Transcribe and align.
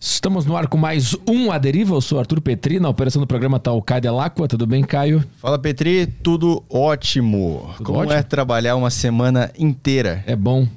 Estamos 0.00 0.44
no 0.44 0.54
ar 0.54 0.66
com 0.66 0.76
mais 0.76 1.16
um 1.26 1.50
A 1.50 1.56
Deriva. 1.56 1.94
Eu 1.94 2.02
sou 2.02 2.18
Arthur 2.18 2.38
Petri, 2.42 2.78
na 2.78 2.86
operação 2.86 3.18
do 3.18 3.26
programa 3.26 3.58
tá 3.58 3.72
o 3.72 3.80
Caio 3.80 4.02
Delacqua. 4.02 4.46
Tudo 4.46 4.66
bem, 4.66 4.84
Caio? 4.84 5.24
Fala 5.40 5.58
Petri, 5.58 6.06
tudo 6.06 6.62
ótimo. 6.68 7.70
Tudo 7.78 7.86
Como 7.86 7.98
ótimo? 8.00 8.12
é 8.12 8.22
trabalhar 8.22 8.76
uma 8.76 8.90
semana 8.90 9.50
inteira? 9.58 10.22
É 10.26 10.36
bom. 10.36 10.68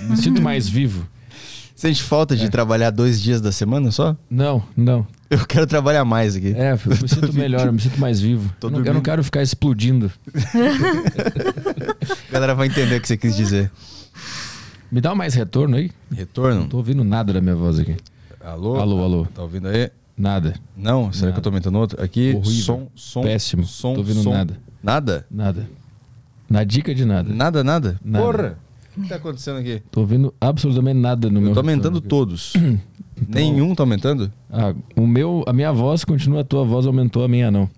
Me 0.00 0.16
sinto 0.16 0.40
mais 0.40 0.66
vivo. 0.66 1.06
Sente 1.76 2.02
falta 2.02 2.32
É. 2.32 2.36
de 2.38 2.48
trabalhar 2.48 2.88
dois 2.88 3.20
dias 3.20 3.42
da 3.42 3.52
semana 3.52 3.90
só? 3.90 4.16
Não, 4.30 4.62
não. 4.74 5.06
Eu 5.28 5.44
quero 5.44 5.66
trabalhar 5.66 6.06
mais 6.06 6.34
aqui. 6.34 6.54
É, 6.56 6.72
eu 6.72 6.78
me 7.02 7.08
sinto 7.08 7.30
melhor, 7.36 7.66
eu 7.66 7.74
me 7.74 7.80
sinto 7.80 8.00
mais 8.00 8.20
vivo. 8.22 8.50
Eu 8.62 8.70
não, 8.70 8.82
eu 8.82 8.94
não 8.94 9.02
quero 9.02 9.22
ficar 9.22 9.42
explodindo. 9.42 10.10
A 10.34 12.32
galera 12.32 12.54
vai 12.54 12.68
entender 12.68 12.96
o 12.96 13.00
que 13.02 13.06
você 13.08 13.18
quis 13.18 13.36
dizer. 13.36 13.70
Me 14.90 14.98
dá 15.02 15.14
mais 15.14 15.34
retorno 15.34 15.76
aí? 15.76 15.90
Retorno? 16.10 16.60
Não 16.60 16.68
tô 16.68 16.78
ouvindo 16.78 17.04
nada 17.04 17.34
da 17.34 17.40
minha 17.42 17.54
voz 17.56 17.78
aqui. 17.78 17.96
Alô? 18.44 18.76
Alô, 18.76 19.02
alô. 19.04 19.26
Tá 19.34 19.42
ouvindo 19.42 19.68
aí? 19.68 19.90
Nada. 20.16 20.54
Não? 20.76 21.12
Será 21.12 21.26
Nada. 21.26 21.32
que 21.32 21.38
eu 21.38 21.42
tô 21.42 21.48
aumentando 21.48 21.78
outro? 21.78 22.02
Aqui, 22.02 22.34
Horrível. 22.34 22.52
som, 22.64 22.86
som. 22.94 23.22
Péssimo. 23.22 23.64
Som, 23.64 23.94
Tô 23.94 24.00
ouvindo 24.00 24.22
som. 24.22 24.30
nada. 24.32 24.58
Nada? 24.82 25.26
Nada. 25.30 25.68
Na 26.50 26.64
dica 26.64 26.94
de 26.94 27.04
nada. 27.04 27.32
Nada, 27.32 27.64
nada? 27.64 27.98
Nada. 28.04 28.24
Porra! 28.24 28.58
O 28.96 29.02
que 29.02 29.08
tá 29.08 29.16
acontecendo 29.16 29.58
aqui? 29.58 29.80
Tô 29.90 30.00
ouvindo 30.00 30.34
absolutamente 30.38 30.98
nada 30.98 31.30
no 31.30 31.40
meu 31.40 31.50
Eu 31.50 31.54
tô 31.54 31.60
aumentando 31.60 32.00
todos. 32.00 32.52
Nenhum 33.28 33.74
tá 33.74 33.84
aumentando? 33.84 34.30
Ah, 34.50 34.74
o 34.96 35.06
meu, 35.06 35.44
a 35.46 35.52
minha 35.52 35.72
voz 35.72 36.04
continua, 36.04 36.40
a 36.40 36.44
tua 36.44 36.64
voz 36.64 36.86
aumentou, 36.86 37.24
a 37.24 37.28
minha 37.28 37.50
não. 37.50 37.70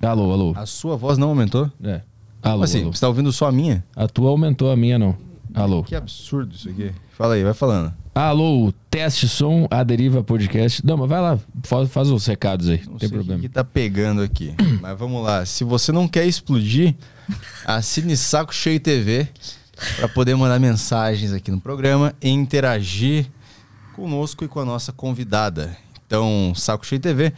Alô, 0.00 0.32
alô. 0.32 0.52
A 0.56 0.64
sua 0.64 0.96
voz 0.96 1.18
não 1.18 1.28
aumentou? 1.28 1.70
É. 1.82 2.00
Como 2.40 2.54
Alô, 2.54 2.62
assim? 2.62 2.82
alô. 2.82 2.92
Você 2.94 3.00
tá 3.00 3.08
ouvindo 3.08 3.30
só 3.32 3.48
a 3.48 3.52
minha? 3.52 3.84
A 3.94 4.08
tua 4.08 4.30
aumentou, 4.30 4.70
a 4.70 4.76
minha 4.76 4.98
não. 4.98 5.14
Alô. 5.54 5.82
Que 5.82 5.94
absurdo 5.94 6.54
isso 6.54 6.68
aqui. 6.70 6.90
Fala 7.10 7.34
aí, 7.34 7.44
vai 7.44 7.52
falando. 7.52 7.92
Alô, 8.14 8.70
teste 8.90 9.26
som, 9.26 9.66
a 9.70 9.82
Deriva 9.82 10.22
Podcast. 10.22 10.84
Não, 10.84 10.98
mas 10.98 11.08
vai 11.08 11.18
lá, 11.18 11.38
faz, 11.62 11.88
faz 11.88 12.10
os 12.10 12.26
recados 12.26 12.68
aí, 12.68 12.82
não 12.86 12.98
tem 12.98 13.08
problema. 13.08 13.38
o 13.38 13.42
que, 13.42 13.48
tá 13.48 13.64
pegando 13.64 14.20
aqui. 14.20 14.54
Mas 14.82 14.98
vamos 14.98 15.24
lá. 15.24 15.46
Se 15.46 15.64
você 15.64 15.92
não 15.92 16.06
quer 16.06 16.26
explodir, 16.26 16.94
assine 17.64 18.14
Saco 18.14 18.54
Cheio 18.54 18.78
TV 18.78 19.26
para 19.96 20.08
poder 20.08 20.34
mandar 20.34 20.60
mensagens 20.60 21.32
aqui 21.32 21.50
no 21.50 21.58
programa 21.58 22.14
e 22.20 22.28
interagir 22.28 23.30
conosco 23.96 24.44
e 24.44 24.48
com 24.48 24.60
a 24.60 24.64
nossa 24.64 24.92
convidada. 24.92 25.74
Então, 26.06 26.52
Saco 26.54 26.84
Cheio 26.84 27.00
TV, 27.00 27.32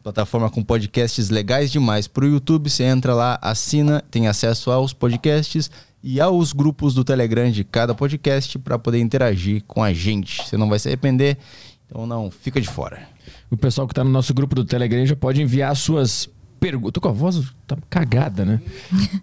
plataforma 0.00 0.48
com 0.48 0.62
podcasts 0.62 1.28
legais 1.28 1.72
demais 1.72 2.06
pro 2.06 2.28
YouTube. 2.28 2.70
Você 2.70 2.84
entra 2.84 3.14
lá, 3.14 3.36
assina, 3.42 4.00
tem 4.08 4.28
acesso 4.28 4.70
aos 4.70 4.92
podcasts 4.92 5.68
e 6.02 6.20
aos 6.20 6.52
grupos 6.52 6.94
do 6.94 7.04
Telegram 7.04 7.50
de 7.50 7.64
cada 7.64 7.94
podcast 7.94 8.58
para 8.58 8.78
poder 8.78 8.98
interagir 8.98 9.62
com 9.66 9.82
a 9.82 9.92
gente. 9.92 10.46
Você 10.46 10.56
não 10.56 10.68
vai 10.68 10.78
se 10.78 10.88
arrepender, 10.88 11.38
então 11.86 12.06
não 12.06 12.30
fica 12.30 12.60
de 12.60 12.68
fora. 12.68 13.08
O 13.50 13.56
pessoal 13.56 13.86
que 13.86 13.94
tá 13.94 14.04
no 14.04 14.10
nosso 14.10 14.32
grupo 14.32 14.54
do 14.54 14.64
Telegram 14.64 15.04
já 15.04 15.16
pode 15.16 15.42
enviar 15.42 15.74
suas 15.76 16.28
perguntas. 16.60 16.92
Tô 16.92 17.00
com 17.00 17.08
a 17.08 17.12
voz 17.12 17.40
tá 17.66 17.76
cagada, 17.88 18.44
né? 18.44 18.60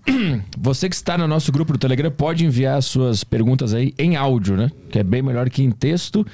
Você 0.57 0.89
que 0.89 0.95
está 0.95 1.17
no 1.17 1.27
nosso 1.27 1.51
grupo 1.51 1.73
do 1.73 1.79
Telegram 1.79 2.11
pode 2.11 2.43
enviar 2.43 2.81
suas 2.81 3.23
perguntas 3.23 3.73
aí 3.73 3.93
em 3.97 4.15
áudio, 4.15 4.57
né? 4.57 4.71
Que 4.89 4.99
é 4.99 5.03
bem 5.03 5.21
melhor 5.21 5.49
que 5.49 5.63
em 5.63 5.71
texto. 5.71 6.25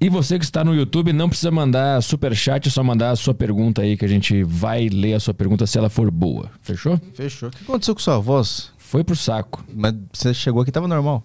E 0.00 0.08
você 0.08 0.38
que 0.38 0.44
está 0.44 0.64
no 0.64 0.74
YouTube 0.74 1.12
não 1.12 1.28
precisa 1.28 1.50
mandar 1.50 2.02
super 2.02 2.34
chat, 2.34 2.66
é 2.66 2.70
só 2.70 2.82
mandar 2.82 3.10
a 3.10 3.16
sua 3.16 3.34
pergunta 3.34 3.82
aí 3.82 3.96
que 3.96 4.04
a 4.04 4.08
gente 4.08 4.42
vai 4.42 4.88
ler 4.88 5.14
a 5.14 5.20
sua 5.20 5.34
pergunta 5.34 5.66
se 5.66 5.78
ela 5.78 5.88
for 5.88 6.10
boa. 6.10 6.50
Fechou? 6.62 6.98
Fechou. 7.14 7.48
O 7.48 7.52
que 7.52 7.62
aconteceu 7.62 7.94
com 7.94 8.00
sua 8.00 8.18
voz? 8.18 8.72
Foi 8.90 9.04
pro 9.04 9.14
saco. 9.14 9.64
Mas 9.72 9.94
você 10.12 10.34
chegou 10.34 10.60
aqui 10.62 10.72
tava 10.72 10.88
normal. 10.88 11.22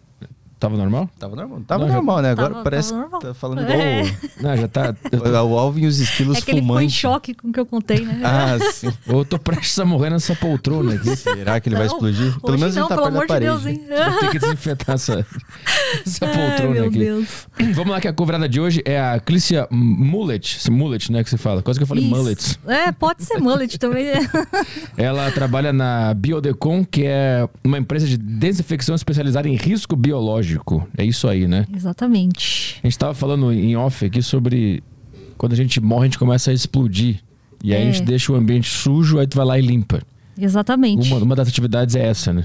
Tava 0.58 0.78
normal? 0.78 1.10
Tava 1.20 1.36
normal. 1.36 1.62
Tava 1.68 1.82
Não, 1.84 1.90
já- 1.90 1.96
normal, 1.96 2.22
né? 2.22 2.32
Agora 2.32 2.50
Tava- 2.50 2.64
parece 2.64 2.94
tava 2.94 3.20
que 3.20 3.28
tá 3.28 3.34
falando 3.34 3.62
igual 3.62 3.78
É. 3.78 4.04
Não, 4.42 4.58
já 4.58 4.68
tá. 4.68 4.94
Tô, 4.94 5.18
o, 5.18 5.52
o 5.54 5.60
Alvin 5.60 5.82
e 5.84 5.88
os 5.88 6.00
estilos 6.00 6.38
É 6.38 6.42
que 6.42 6.52
ele 6.52 6.62
ficou 6.62 6.82
em 6.82 6.90
choque 6.90 7.34
com 7.34 7.50
o 7.50 7.54
que 7.54 7.60
eu 7.60 7.66
contei, 7.66 8.00
né? 8.06 8.22
Ah, 8.24 8.58
sim. 8.72 8.92
eu 9.06 9.26
tô 9.26 9.38
prestes 9.38 9.78
a 9.80 9.86
morrer 9.86 10.10
nessa 10.10 10.34
poltrona 10.36 10.94
aqui. 10.96 11.14
Será 11.16 11.60
que 11.60 11.68
ele 11.70 11.76
vai 11.76 11.88
Não, 11.88 11.94
explodir? 11.94 12.40
Pelo 12.40 12.58
menos 12.58 12.76
não, 12.76 12.84
ele 12.84 12.90
tá 12.90 12.96
pelo 12.96 13.12
perto 13.12 13.12
da 13.12 13.18
amor 13.18 13.22
de 13.22 13.28
parede. 13.28 13.46
Deus, 13.52 13.66
hein? 13.66 13.82
Vou 14.12 14.20
ter 14.20 14.30
que 14.32 14.40
desinfetar 14.46 14.96
essa, 14.96 15.26
essa 16.06 16.26
Ai, 16.26 16.34
poltrona 16.50 16.74
meu 16.74 16.86
aqui. 16.86 17.00
Deus. 17.00 17.48
Vamos 17.76 17.92
lá, 17.92 18.00
que 18.02 18.08
a 18.08 18.14
convidada 18.14 18.48
de 18.48 18.60
hoje 18.62 18.82
é 18.86 19.00
a 19.00 19.20
Clícia 19.20 19.68
Mullet. 19.70 20.72
Mullet, 20.72 21.12
né, 21.12 21.24
que 21.24 21.30
você 21.30 21.38
fala. 21.38 21.62
Quase 21.62 21.78
que 21.80 21.84
eu 21.84 21.88
falei 21.88 22.06
Isso. 22.06 22.16
mullets. 22.16 22.60
É, 22.66 22.92
pode 22.94 23.24
ser 23.24 23.40
mullet 23.40 23.78
também. 23.78 24.06
Ela 24.98 25.30
trabalha 25.32 25.74
na 25.74 26.14
Biodecon, 26.14 26.86
que 26.86 27.04
é 27.06 27.48
uma 27.64 27.78
empresa 27.78 28.08
de 28.08 28.18
desinfecção 28.18 28.96
especializada 28.96 29.48
em 29.50 29.56
risco 29.56 29.96
biológico. 29.98 30.45
É 30.98 31.04
isso 31.04 31.28
aí, 31.28 31.48
né? 31.48 31.66
Exatamente. 31.76 32.80
A 32.84 32.88
gente 32.88 32.98
tava 32.98 33.14
falando 33.14 33.52
em 33.52 33.76
off 33.76 34.06
aqui 34.06 34.22
sobre 34.22 34.84
quando 35.38 35.54
a 35.54 35.56
gente 35.56 35.80
morre, 35.82 36.04
a 36.04 36.06
gente 36.06 36.20
começa 36.20 36.52
a 36.52 36.54
explodir. 36.54 37.22
E 37.64 37.74
aí 37.74 37.82
a 37.84 37.86
É. 37.86 37.92
gente 37.92 38.04
deixa 38.06 38.32
o 38.32 38.36
ambiente 38.36 38.70
sujo, 38.70 39.18
aí 39.20 39.28
tu 39.28 39.36
vai 39.38 39.46
lá 39.46 39.60
e 39.60 39.62
limpa. 39.62 40.02
Exatamente. 40.38 41.12
Uma, 41.12 41.24
uma 41.24 41.36
das 41.36 41.48
atividades 41.48 41.96
é 41.96 42.06
essa, 42.06 42.32
né? 42.34 42.44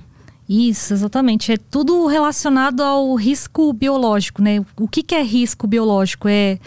Isso, 0.48 0.92
exatamente. 0.92 1.52
É 1.52 1.56
tudo 1.56 2.06
relacionado 2.06 2.80
ao 2.82 3.14
risco 3.14 3.72
biológico, 3.72 4.42
né? 4.42 4.64
O 4.76 4.88
que, 4.88 5.02
que 5.02 5.14
é 5.14 5.22
risco 5.22 5.66
biológico? 5.66 6.26
É 6.28 6.58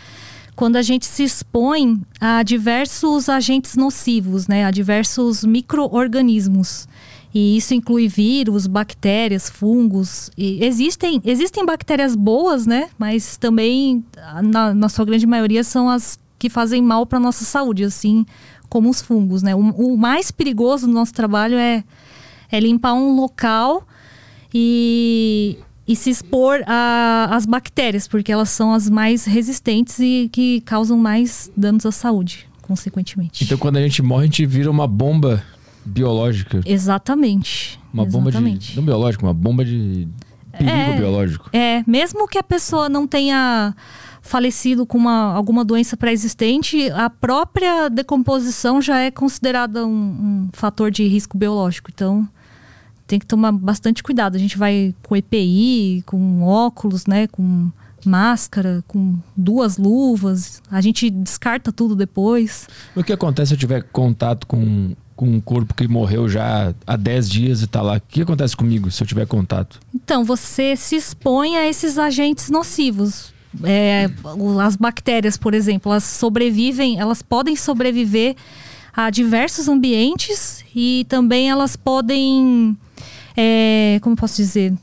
quando 0.55 0.75
a 0.75 0.81
gente 0.81 1.05
se 1.05 1.23
expõe 1.23 1.99
a 2.21 2.43
diversos 2.43 3.27
agentes 3.27 3.75
nocivos, 3.75 4.47
né? 4.47 4.65
A 4.65 4.71
diversos 4.71 5.43
micro-organismos. 5.43 6.87
E 7.33 7.57
isso 7.57 7.73
inclui 7.73 8.07
vírus, 8.07 8.67
bactérias, 8.67 9.49
fungos. 9.49 10.29
E 10.37 10.63
existem, 10.63 11.19
existem 11.25 11.65
bactérias 11.65 12.15
boas, 12.15 12.67
né? 12.67 12.89
Mas 12.97 13.37
também, 13.37 14.03
na, 14.43 14.73
na 14.73 14.89
sua 14.89 15.03
grande 15.03 15.25
maioria, 15.25 15.63
são 15.63 15.89
as 15.89 16.19
que 16.37 16.49
fazem 16.49 16.81
mal 16.81 17.05
para 17.05 17.19
nossa 17.19 17.45
saúde, 17.45 17.83
assim 17.85 18.25
como 18.69 18.89
os 18.89 19.01
fungos, 19.01 19.41
né? 19.41 19.55
O, 19.55 19.59
o 19.59 19.97
mais 19.97 20.31
perigoso 20.31 20.87
do 20.87 20.93
nosso 20.93 21.13
trabalho 21.13 21.55
é 21.55 21.83
é 22.53 22.59
limpar 22.59 22.93
um 22.93 23.15
local 23.15 23.87
e, 24.53 25.57
e 25.87 25.95
se 25.95 26.11
expor 26.11 26.63
às 26.67 27.47
bactérias, 27.47 28.07
porque 28.07 28.31
elas 28.31 28.49
são 28.49 28.71
as 28.71 28.87
mais 28.87 29.25
resistentes 29.25 29.97
e 29.97 30.29
que 30.31 30.61
causam 30.61 30.95
mais 30.97 31.51
danos 31.57 31.83
à 31.83 31.91
saúde, 31.91 32.47
consequentemente. 32.61 33.43
Então 33.43 33.57
quando 33.57 33.77
a 33.77 33.81
gente 33.81 34.03
morre, 34.03 34.21
a 34.21 34.25
gente 34.25 34.45
vira 34.45 34.69
uma 34.69 34.87
bomba 34.87 35.43
biológica. 35.85 36.61
Exatamente. 36.65 37.79
Uma 37.93 38.05
bomba 38.05 38.31
de. 38.31 38.37
exatamente. 38.37 38.75
Não 38.75 38.83
biológico, 38.83 39.25
uma 39.25 39.33
bomba 39.33 39.63
de 39.65 40.07
perigo 40.51 40.69
É. 40.71 40.97
biológico. 40.97 41.49
É, 41.53 41.83
mesmo 41.87 42.27
que 42.27 42.37
a 42.37 42.43
pessoa 42.43 42.87
não 42.89 43.07
tenha 43.07 43.75
falecido 44.21 44.85
com 44.85 44.97
uma, 44.97 45.33
alguma 45.33 45.65
doença 45.65 45.97
pré-existente, 45.97 46.89
a 46.91 47.09
própria 47.09 47.89
decomposição 47.89 48.81
já 48.81 48.99
é 48.99 49.11
considerada 49.11 49.85
um, 49.85 49.91
um 49.91 50.49
fator 50.53 50.89
de 50.89 51.05
risco 51.07 51.37
biológico. 51.37 51.91
Então, 51.93 52.27
tem 53.05 53.19
que 53.19 53.25
tomar 53.25 53.51
bastante 53.51 54.01
cuidado. 54.01 54.35
A 54.35 54.39
gente 54.39 54.57
vai 54.57 54.95
com 55.03 55.15
EPI, 55.15 56.03
com 56.05 56.41
óculos, 56.43 57.05
né, 57.05 57.27
com 57.27 57.69
máscara, 58.03 58.83
com 58.87 59.17
duas 59.35 59.77
luvas. 59.77 60.61
A 60.69 60.81
gente 60.81 61.09
descarta 61.09 61.71
tudo 61.71 61.95
depois. 61.95 62.67
O 62.95 63.03
que 63.03 63.13
acontece 63.13 63.49
se 63.49 63.53
eu 63.55 63.59
tiver 63.59 63.83
contato 63.91 64.47
com, 64.47 64.95
com 65.15 65.27
um 65.27 65.41
corpo 65.41 65.73
que 65.73 65.87
morreu 65.87 66.27
já 66.27 66.73
há 66.85 66.95
10 66.95 67.29
dias 67.29 67.61
e 67.61 67.67
tá 67.67 67.81
lá? 67.81 67.97
O 67.97 68.01
que 68.01 68.21
acontece 68.21 68.55
comigo 68.55 68.89
se 68.91 69.01
eu 69.01 69.07
tiver 69.07 69.25
contato? 69.25 69.79
Então, 69.93 70.23
você 70.23 70.75
se 70.75 70.95
expõe 70.95 71.55
a 71.55 71.67
esses 71.67 71.97
agentes 71.97 72.49
nocivos. 72.49 73.33
É, 73.63 74.09
as 74.63 74.75
bactérias, 74.75 75.37
por 75.37 75.53
exemplo, 75.53 75.91
elas 75.91 76.03
sobrevivem, 76.03 76.99
elas 76.99 77.21
podem 77.21 77.55
sobreviver 77.55 78.35
a 78.95 79.09
diversos 79.09 79.67
ambientes 79.67 80.63
e 80.75 81.05
também 81.09 81.49
elas 81.49 81.75
podem. 81.75 82.77
é, 83.35 83.99
como 84.01 84.15
posso 84.15 84.37
dizer? 84.37 84.73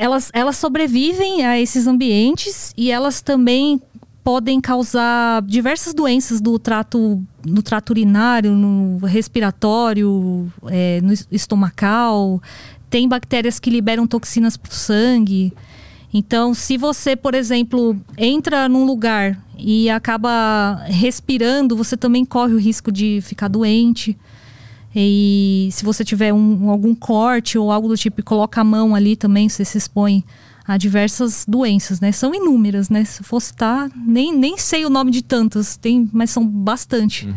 Elas, 0.00 0.30
elas 0.32 0.56
sobrevivem 0.56 1.44
a 1.44 1.60
esses 1.60 1.86
ambientes 1.86 2.72
e 2.74 2.90
elas 2.90 3.20
também 3.20 3.78
podem 4.24 4.58
causar 4.58 5.42
diversas 5.42 5.92
doenças 5.92 6.40
do 6.40 6.58
trato, 6.58 7.22
no 7.46 7.62
trato 7.62 7.90
urinário, 7.90 8.52
no 8.52 8.96
respiratório, 9.06 10.50
é, 10.68 11.02
no 11.02 11.12
es- 11.12 11.28
estomacal. 11.30 12.40
Tem 12.88 13.06
bactérias 13.06 13.58
que 13.60 13.68
liberam 13.68 14.06
toxinas 14.06 14.56
para 14.56 14.70
o 14.70 14.74
sangue. 14.74 15.52
Então, 16.14 16.54
se 16.54 16.78
você, 16.78 17.14
por 17.14 17.34
exemplo, 17.34 17.94
entra 18.16 18.70
num 18.70 18.86
lugar 18.86 19.38
e 19.58 19.90
acaba 19.90 20.82
respirando, 20.86 21.76
você 21.76 21.94
também 21.94 22.24
corre 22.24 22.54
o 22.54 22.58
risco 22.58 22.90
de 22.90 23.20
ficar 23.22 23.48
doente. 23.48 24.16
E 24.94 25.68
se 25.72 25.84
você 25.84 26.04
tiver 26.04 26.32
um, 26.32 26.68
algum 26.70 26.94
corte 26.94 27.56
ou 27.56 27.70
algo 27.70 27.88
do 27.88 27.96
tipo 27.96 28.20
e 28.20 28.22
coloca 28.22 28.60
a 28.60 28.64
mão 28.64 28.94
ali 28.94 29.14
também, 29.16 29.48
você 29.48 29.64
se 29.64 29.78
expõe 29.78 30.24
a 30.66 30.76
diversas 30.76 31.44
doenças, 31.46 32.00
né? 32.00 32.12
São 32.12 32.34
inúmeras, 32.34 32.88
né? 32.90 33.04
Se 33.04 33.22
fosse 33.22 33.48
citar, 33.48 33.90
nem, 33.96 34.36
nem 34.36 34.56
sei 34.58 34.84
o 34.84 34.90
nome 34.90 35.10
de 35.10 35.22
tantas, 35.22 35.76
tem, 35.76 36.08
mas 36.12 36.30
são 36.30 36.46
bastante. 36.46 37.28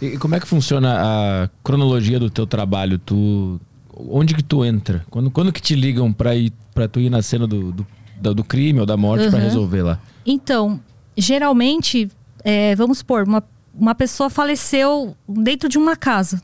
E 0.00 0.06
e 0.06 0.18
como 0.18 0.34
é 0.34 0.40
que 0.40 0.46
funciona 0.46 0.96
a 1.00 1.48
cronologia 1.64 2.18
do 2.20 2.28
teu 2.30 2.46
trabalho? 2.46 2.98
Tu, 2.98 3.60
onde 3.94 4.34
que 4.34 4.42
tu 4.42 4.64
entra? 4.64 5.04
Quando, 5.10 5.30
quando 5.30 5.52
que 5.52 5.60
te 5.60 5.74
ligam 5.74 6.12
pra, 6.12 6.34
ir, 6.36 6.52
pra 6.74 6.86
tu 6.88 7.00
ir 7.00 7.08
na 7.10 7.22
cena 7.22 7.46
do, 7.46 7.72
do, 7.72 8.34
do 8.34 8.44
crime 8.44 8.78
ou 8.80 8.86
da 8.86 8.96
morte 8.96 9.26
Uhum. 9.26 9.38
resolver 9.40 9.82
lá? 9.82 9.98
Então, 10.24 10.80
geralmente, 11.16 12.08
é, 12.44 12.74
vamos 12.76 12.98
supor, 12.98 13.24
uma, 13.26 13.42
uma 13.74 13.94
pessoa 13.94 14.28
faleceu 14.30 15.16
dentro 15.28 15.68
de 15.68 15.78
uma 15.78 15.96
casa. 15.96 16.42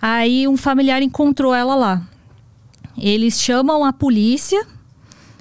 Aí 0.00 0.46
um 0.46 0.56
familiar 0.56 1.02
encontrou 1.02 1.54
ela 1.54 1.74
lá. 1.74 2.02
Eles 2.96 3.40
chamam 3.40 3.84
a 3.84 3.92
polícia 3.92 4.66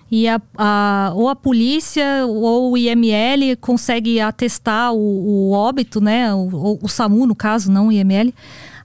e 0.09 0.27
a, 0.27 0.41
a, 0.57 1.11
ou 1.15 1.27
a 1.27 1.35
polícia 1.35 2.25
ou 2.25 2.71
o 2.71 2.77
IML 2.77 3.57
consegue 3.59 4.19
atestar 4.19 4.93
o, 4.93 4.97
o 4.97 5.51
óbito, 5.51 5.99
né? 5.99 6.33
O, 6.33 6.79
o, 6.81 6.87
SAMU, 6.87 7.25
no 7.25 7.35
caso, 7.35 7.71
não 7.71 7.87
o 7.87 7.91
IML, 7.91 8.33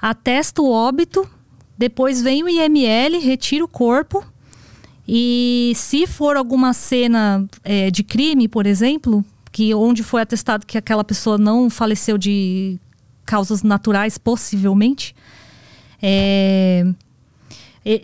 atesta 0.00 0.60
o 0.60 0.70
óbito, 0.70 1.28
depois 1.78 2.20
vem 2.20 2.42
o 2.42 2.48
IML, 2.48 3.20
retira 3.20 3.64
o 3.64 3.68
corpo. 3.68 4.24
E 5.06 5.72
se 5.74 6.06
for 6.06 6.36
alguma 6.36 6.72
cena 6.72 7.46
é, 7.62 7.90
de 7.90 8.02
crime, 8.02 8.48
por 8.48 8.66
exemplo, 8.66 9.24
que 9.50 9.74
onde 9.74 10.02
foi 10.02 10.22
atestado 10.22 10.66
que 10.66 10.78
aquela 10.78 11.04
pessoa 11.04 11.36
não 11.36 11.68
faleceu 11.68 12.16
de 12.16 12.78
causas 13.24 13.62
naturais, 13.62 14.18
possivelmente, 14.18 15.14
é, 16.02 16.84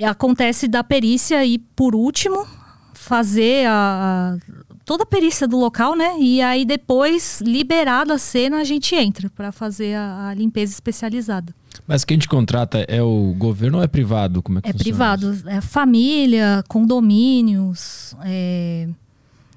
acontece 0.06 0.68
da 0.68 0.84
perícia 0.84 1.44
e 1.44 1.58
por 1.58 1.94
último 1.94 2.46
fazer 2.94 3.66
a, 3.66 4.36
toda 4.84 5.02
a 5.02 5.06
perícia 5.06 5.46
do 5.46 5.58
local, 5.58 5.94
né? 5.94 6.16
E 6.18 6.40
aí 6.40 6.64
depois, 6.64 7.40
liberada 7.40 8.14
a 8.14 8.18
cena, 8.18 8.58
a 8.58 8.64
gente 8.64 8.94
entra 8.94 9.30
para 9.30 9.52
fazer 9.52 9.94
a, 9.94 10.28
a, 10.28 10.34
limpeza 10.34 10.72
especializada. 10.72 11.54
Mas 11.86 12.04
quem 12.04 12.18
te 12.18 12.28
contrata 12.28 12.84
é 12.88 13.02
o 13.02 13.34
governo 13.36 13.78
ou 13.78 13.84
é 13.84 13.86
privado? 13.86 14.42
Como 14.42 14.58
é 14.58 14.62
que 14.62 14.68
É 14.68 14.72
privado, 14.72 15.32
isso? 15.32 15.48
é 15.48 15.60
família, 15.60 16.64
condomínios, 16.68 18.16
é, 18.24 18.88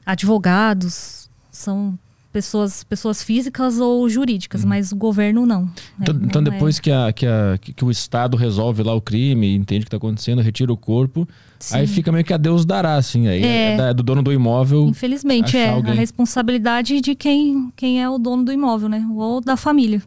advogados, 0.06 1.30
são 1.50 1.98
pessoas, 2.32 2.84
pessoas 2.84 3.22
físicas 3.22 3.80
ou 3.80 4.08
jurídicas, 4.10 4.64
uhum. 4.64 4.70
mas 4.70 4.92
o 4.92 4.96
governo 4.96 5.46
não. 5.46 5.70
Então, 6.00 6.16
é, 6.16 6.26
então 6.26 6.44
depois 6.44 6.78
é... 6.78 6.82
que, 6.82 6.92
a, 6.92 7.14
que, 7.14 7.26
a, 7.26 7.58
que, 7.58 7.86
o 7.86 7.92
Estado 7.92 8.38
resolve 8.38 8.82
lá 8.84 8.94
o 8.94 9.02
crime, 9.02 9.54
entende 9.56 9.82
o 9.82 9.84
que 9.84 9.88
está 9.88 9.98
acontecendo, 9.98 10.42
retira 10.42 10.72
o 10.72 10.78
corpo, 10.78 11.28
Sim. 11.60 11.78
aí 11.78 11.88
fica 11.88 12.12
meio 12.12 12.24
que 12.24 12.34
a 12.34 12.38
Deus 12.38 12.66
dará, 12.66 12.96
assim. 12.96 13.28
Aí 13.28 13.44
é, 13.44 13.78
é 13.78 13.94
do 13.94 14.02
dono 14.02 14.24
do 14.24 14.32
imóvel. 14.32 14.88
Infelizmente, 14.88 15.58
é 15.58 15.70
alguém. 15.70 15.92
a 15.92 15.96
responsabilidade 15.96 17.02
de 17.02 17.16
quem, 17.16 17.72
quem 17.76 18.02
é 18.02 18.10
o 18.10 18.18
dono 18.18 18.44
do 18.44 18.52
imóvel, 18.52 18.88
né? 18.88 19.06
Ou 19.14 19.42
da 19.42 19.58
família. 19.58 20.02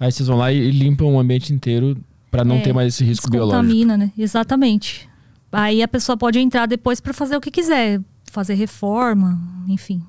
Aí 0.00 0.10
vocês 0.10 0.28
vão 0.28 0.36
lá 0.36 0.52
e, 0.52 0.70
limpam 0.70 1.06
o 1.06 1.18
ambiente 1.18 1.52
inteiro 1.52 1.96
para 2.30 2.44
não 2.44 2.56
é, 2.56 2.60
ter 2.60 2.72
mais 2.72 2.94
esse 2.94 3.04
risco 3.04 3.30
biológico. 3.30 3.62
Contamina, 3.62 3.96
né? 3.96 4.12
Exatamente. 4.18 5.08
Aí 5.50 5.82
a 5.82 5.88
pessoa 5.88 6.16
pode 6.16 6.38
entrar 6.38 6.66
depois 6.66 7.00
para 7.00 7.14
fazer 7.14 7.36
o 7.36 7.40
que 7.40 7.50
quiser, 7.50 8.00
fazer 8.30 8.54
reforma, 8.54 9.40
enfim 9.66 10.02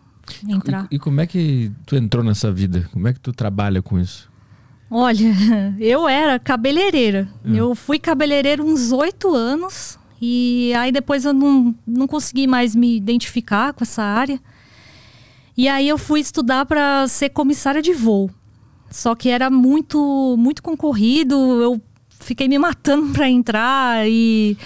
entrar. 0.47 0.87
E, 0.91 0.95
e, 0.95 0.99
como 0.99 1.21
é 1.21 1.27
que 1.27 1.71
tu 1.85 1.95
entrou 1.95 2.23
nessa 2.23 2.51
vida? 2.51 2.89
Como 2.91 3.07
é 3.07 3.13
que 3.13 3.19
tu 3.19 3.31
trabalha 3.31 3.81
com 3.81 3.99
isso? 3.99 4.29
Olha, 4.89 5.33
eu 5.79 6.07
era 6.07 6.39
cabeleireira. 6.39 7.29
É. 7.45 7.55
Eu 7.55 7.75
fui 7.75 7.99
cabeleireira 7.99 8.63
uns 8.63 8.91
oito 8.91 9.33
anos 9.33 9.99
e 10.21 10.73
aí 10.75 10.91
depois 10.91 11.25
eu 11.25 11.33
não, 11.33 11.75
não 11.85 12.07
consegui 12.07 12.47
mais 12.47 12.75
me 12.75 12.97
identificar 12.97 13.73
com 13.73 13.83
essa 13.83 14.03
área. 14.03 14.39
E 15.55 15.67
aí 15.67 15.87
eu 15.87 15.97
fui 15.97 16.19
estudar 16.19 16.65
para 16.65 17.07
ser 17.07 17.29
comissária 17.29 17.81
de 17.81 17.93
voo. 17.93 18.29
Só 18.89 19.13
que 19.13 19.29
era 19.29 19.49
muito 19.49 20.35
muito 20.37 20.63
concorrido, 20.63 21.35
eu 21.61 21.81
fiquei 22.19 22.47
me 22.47 22.57
matando 22.57 23.13
para 23.13 23.29
entrar 23.29 24.09
e 24.09 24.57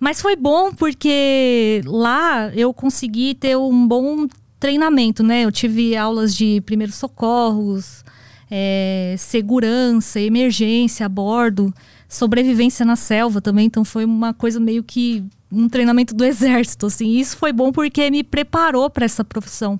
mas 0.00 0.22
foi 0.22 0.36
bom 0.36 0.72
porque 0.72 1.82
lá 1.84 2.50
eu 2.54 2.72
consegui 2.72 3.34
ter 3.34 3.56
um 3.56 3.86
bom 3.86 4.26
treinamento, 4.58 5.22
né? 5.22 5.44
Eu 5.44 5.52
tive 5.52 5.96
aulas 5.96 6.34
de 6.34 6.60
primeiros 6.62 6.96
socorros, 6.96 8.04
é, 8.50 9.14
segurança, 9.18 10.20
emergência 10.20 11.06
a 11.06 11.08
bordo, 11.08 11.72
sobrevivência 12.08 12.84
na 12.84 12.96
selva 12.96 13.40
também. 13.40 13.66
Então 13.66 13.84
foi 13.84 14.04
uma 14.04 14.32
coisa 14.32 14.58
meio 14.58 14.82
que 14.82 15.24
um 15.50 15.68
treinamento 15.68 16.14
do 16.14 16.24
exército, 16.26 16.86
assim. 16.86 17.18
Isso 17.18 17.36
foi 17.36 17.52
bom 17.52 17.72
porque 17.72 18.10
me 18.10 18.22
preparou 18.22 18.88
para 18.90 19.04
essa 19.04 19.24
profissão. 19.24 19.78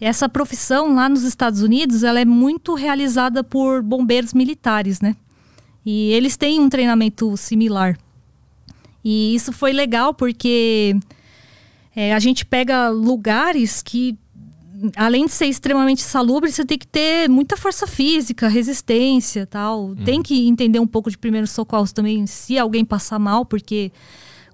Essa 0.00 0.28
profissão 0.28 0.94
lá 0.94 1.08
nos 1.08 1.22
Estados 1.22 1.62
Unidos, 1.62 2.02
ela 2.02 2.20
é 2.20 2.24
muito 2.24 2.74
realizada 2.74 3.42
por 3.42 3.82
bombeiros 3.82 4.34
militares, 4.34 5.00
né? 5.00 5.16
E 5.84 6.10
eles 6.12 6.36
têm 6.36 6.60
um 6.60 6.68
treinamento 6.68 7.34
similar. 7.36 7.96
E 9.02 9.34
isso 9.34 9.52
foi 9.52 9.72
legal 9.72 10.12
porque 10.12 10.96
é, 11.96 12.12
a 12.12 12.18
gente 12.18 12.44
pega 12.44 12.90
lugares 12.90 13.82
que, 13.82 14.18
além 14.94 15.24
de 15.24 15.32
ser 15.32 15.46
extremamente 15.46 16.02
salubre, 16.02 16.52
você 16.52 16.62
tem 16.62 16.76
que 16.76 16.86
ter 16.86 17.26
muita 17.26 17.56
força 17.56 17.86
física, 17.86 18.48
resistência 18.48 19.46
tal. 19.46 19.86
Uhum. 19.86 19.94
Tem 19.96 20.22
que 20.22 20.46
entender 20.46 20.78
um 20.78 20.86
pouco 20.86 21.10
de 21.10 21.16
primeiros 21.16 21.50
socorros 21.52 21.92
também, 21.92 22.26
se 22.26 22.58
alguém 22.58 22.84
passar 22.84 23.18
mal, 23.18 23.46
porque 23.46 23.90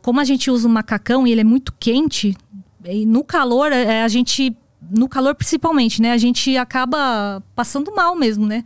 como 0.01 0.21
a 0.21 0.25
gente 0.25 0.53
usa 0.53 0.69
o 0.69 0.71
macacão 0.71 1.27
e 1.27 1.33
ele 1.33 1.41
é 1.41 1.45
muito 1.45 1.75
quente, 1.81 2.37
e 2.85 3.05
no 3.05 3.25
calor, 3.25 3.73
é, 3.73 4.03
a 4.03 4.09
gente. 4.09 4.57
No 4.91 5.09
calor 5.09 5.35
principalmente, 5.35 6.03
né? 6.03 6.13
A 6.13 6.19
gente 6.19 6.57
acaba 6.57 7.43
passando 7.55 7.95
mal 7.95 8.17
mesmo, 8.17 8.47
né? 8.47 8.65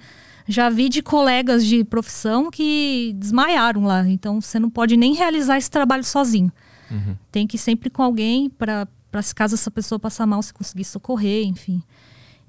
Já 0.48 0.70
vi 0.70 0.88
de 0.88 1.02
colegas 1.02 1.64
de 1.64 1.84
profissão 1.84 2.50
que 2.50 3.14
desmaiaram 3.16 3.84
lá. 3.84 4.06
Então 4.08 4.40
você 4.40 4.58
não 4.58 4.70
pode 4.70 4.96
nem 4.96 5.14
realizar 5.14 5.58
esse 5.58 5.70
trabalho 5.70 6.04
sozinho. 6.04 6.50
Uhum. 6.90 7.16
Tem 7.30 7.46
que 7.46 7.56
ir 7.56 7.58
sempre 7.58 7.90
com 7.90 8.02
alguém 8.02 8.48
para 8.48 8.86
se 9.22 9.34
caso 9.34 9.54
essa 9.54 9.70
pessoa 9.70 9.98
passar 9.98 10.26
mal, 10.26 10.42
se 10.42 10.52
conseguir 10.52 10.84
socorrer, 10.84 11.46
enfim. 11.46 11.82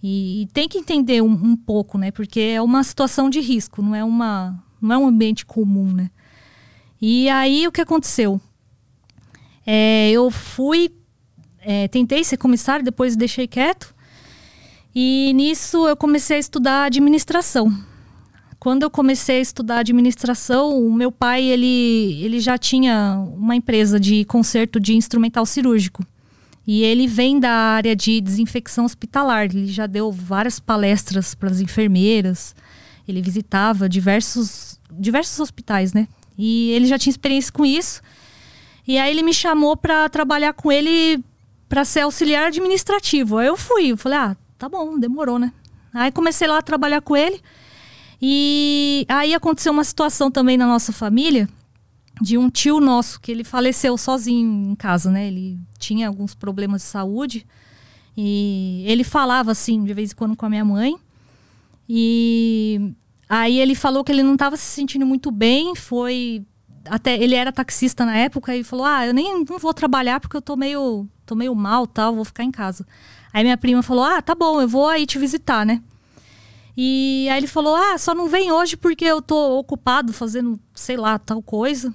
E, 0.02 0.44
e 0.44 0.48
tem 0.48 0.68
que 0.68 0.78
entender 0.78 1.22
um, 1.22 1.32
um, 1.32 1.56
pouco, 1.56 1.98
né? 1.98 2.12
Porque 2.12 2.40
é 2.40 2.62
uma 2.62 2.84
situação 2.84 3.30
de 3.30 3.40
risco, 3.40 3.82
não 3.82 3.96
é, 3.96 4.04
uma, 4.04 4.64
não 4.82 4.94
é 4.94 4.98
um 4.98 5.08
ambiente 5.08 5.46
comum, 5.46 5.92
né? 5.92 6.12
E 7.02 7.30
aí 7.30 7.68
o 7.68 7.72
que 7.72 7.82
aconteceu? 7.82 8.40
É, 9.66 10.10
eu 10.12 10.32
fui, 10.32 10.94
é, 11.60 11.88
tentei 11.88 12.24
ser 12.24 12.38
comissário, 12.38 12.86
depois 12.86 13.16
deixei 13.16 13.48
quieto. 13.48 13.94
E 14.96 15.32
nisso 15.36 15.88
eu 15.88 15.96
comecei 15.96 16.38
a 16.38 16.40
estudar 16.40 16.86
administração. 16.86 17.72
Quando 18.60 18.84
eu 18.84 18.90
comecei 18.90 19.38
a 19.38 19.42
estudar 19.42 19.80
administração, 19.80 20.78
o 20.78 20.92
meu 20.92 21.12
pai 21.12 21.44
ele, 21.44 22.20
ele 22.24 22.40
já 22.40 22.58
tinha 22.58 23.24
uma 23.36 23.56
empresa 23.56 24.00
de 24.00 24.26
conserto 24.26 24.80
de 24.80 24.96
instrumental 24.96 25.46
cirúrgico. 25.46 26.04
E 26.66 26.84
ele 26.84 27.08
vem 27.08 27.40
da 27.40 27.52
área 27.52 27.96
de 27.96 28.20
desinfecção 28.20 28.84
hospitalar. 28.84 29.46
Ele 29.46 29.68
já 29.68 29.88
deu 29.88 30.12
várias 30.12 30.60
palestras 30.60 31.34
para 31.34 31.50
as 31.50 31.62
enfermeiras. 31.62 32.54
Ele 33.08 33.22
visitava 33.22 33.88
diversos, 33.88 34.78
diversos 34.92 35.40
hospitais, 35.40 35.94
né? 35.94 36.08
E 36.38 36.72
ele 36.72 36.86
já 36.86 36.98
tinha 36.98 37.12
experiência 37.12 37.54
com 37.54 37.66
isso. 37.66 38.02
E 38.86 38.98
aí 38.98 39.12
ele 39.12 39.24
me 39.24 39.34
chamou 39.34 39.78
para 39.78 40.10
trabalhar 40.10 40.52
com 40.54 40.70
ele 40.70 41.24
para 41.70 41.86
ser 41.86 42.02
auxiliar 42.02 42.48
administrativo. 42.48 43.38
Aí 43.38 43.48
eu 43.48 43.56
fui, 43.56 43.92
eu 43.92 43.98
falei: 43.98 44.18
"Ah, 44.18 44.38
tá 44.58 44.68
bom, 44.68 45.00
demorou, 45.00 45.40
né?" 45.40 45.54
Aí 45.94 46.12
comecei 46.12 46.48
lá 46.48 46.58
a 46.58 46.62
trabalhar 46.62 47.02
com 47.02 47.16
ele. 47.16 47.42
E 48.22 49.06
aí 49.08 49.34
aconteceu 49.34 49.72
uma 49.72 49.84
situação 49.84 50.32
também 50.32 50.58
na 50.58 50.66
nossa 50.66 50.92
família 50.92 51.48
de 52.22 52.38
um 52.38 52.50
tio 52.50 52.80
nosso 52.80 53.20
que 53.20 53.32
ele 53.32 53.44
faleceu 53.44 53.98
sozinho 53.98 54.72
em 54.72 54.76
casa, 54.76 55.12
né? 55.12 55.28
Ele 55.28 55.60
tinha 55.78 56.08
alguns 56.08 56.34
problemas 56.34 56.82
de 56.82 56.88
saúde 56.88 57.46
e 58.16 58.84
ele 58.88 59.04
falava 59.04 59.52
assim 59.52 59.84
de 59.84 59.94
vez 59.94 60.12
em 60.12 60.16
quando 60.16 60.36
com 60.36 60.46
a 60.46 60.50
minha 60.50 60.66
mãe. 60.66 60.96
E 61.88 62.94
aí 63.30 63.60
ele 63.60 63.76
falou 63.76 64.04
que 64.04 64.12
ele 64.12 64.24
não 64.24 64.34
estava 64.34 64.58
se 64.58 64.66
sentindo 64.66 65.06
muito 65.06 65.30
bem, 65.32 65.76
foi 65.76 66.44
até 66.86 67.16
ele 67.22 67.36
era 67.36 67.52
taxista 67.52 68.06
na 68.06 68.18
época 68.18 68.56
e 68.56 68.64
falou: 68.64 68.86
"Ah, 68.86 69.06
eu 69.06 69.14
nem 69.14 69.44
não 69.46 69.60
vou 69.60 69.74
trabalhar 69.74 70.20
porque 70.20 70.36
eu 70.36 70.42
tô 70.42 70.56
meio 70.56 71.08
tô 71.26 71.36
meio 71.36 71.54
mal, 71.54 71.86
tal, 71.86 72.16
vou 72.16 72.26
ficar 72.26 72.44
em 72.44 72.52
casa". 72.52 72.86
Aí 73.32 73.44
minha 73.44 73.58
prima 73.58 73.84
falou: 73.84 74.04
"Ah, 74.04 74.22
tá 74.22 74.34
bom, 74.34 74.60
eu 74.60 74.68
vou 74.68 74.88
aí 74.88 75.06
te 75.06 75.20
visitar, 75.20 75.66
né?" 75.66 75.82
E 76.80 77.28
aí 77.32 77.40
ele 77.40 77.48
falou: 77.48 77.76
Ah, 77.76 77.98
só 77.98 78.14
não 78.14 78.30
vem 78.30 78.52
hoje 78.52 78.78
porque 78.78 79.04
eu 79.04 79.20
tô 79.20 79.58
ocupado 79.58 80.14
fazendo, 80.14 80.60
sei 80.76 80.96
lá, 80.96 81.18
tal 81.18 81.42
coisa. 81.42 81.92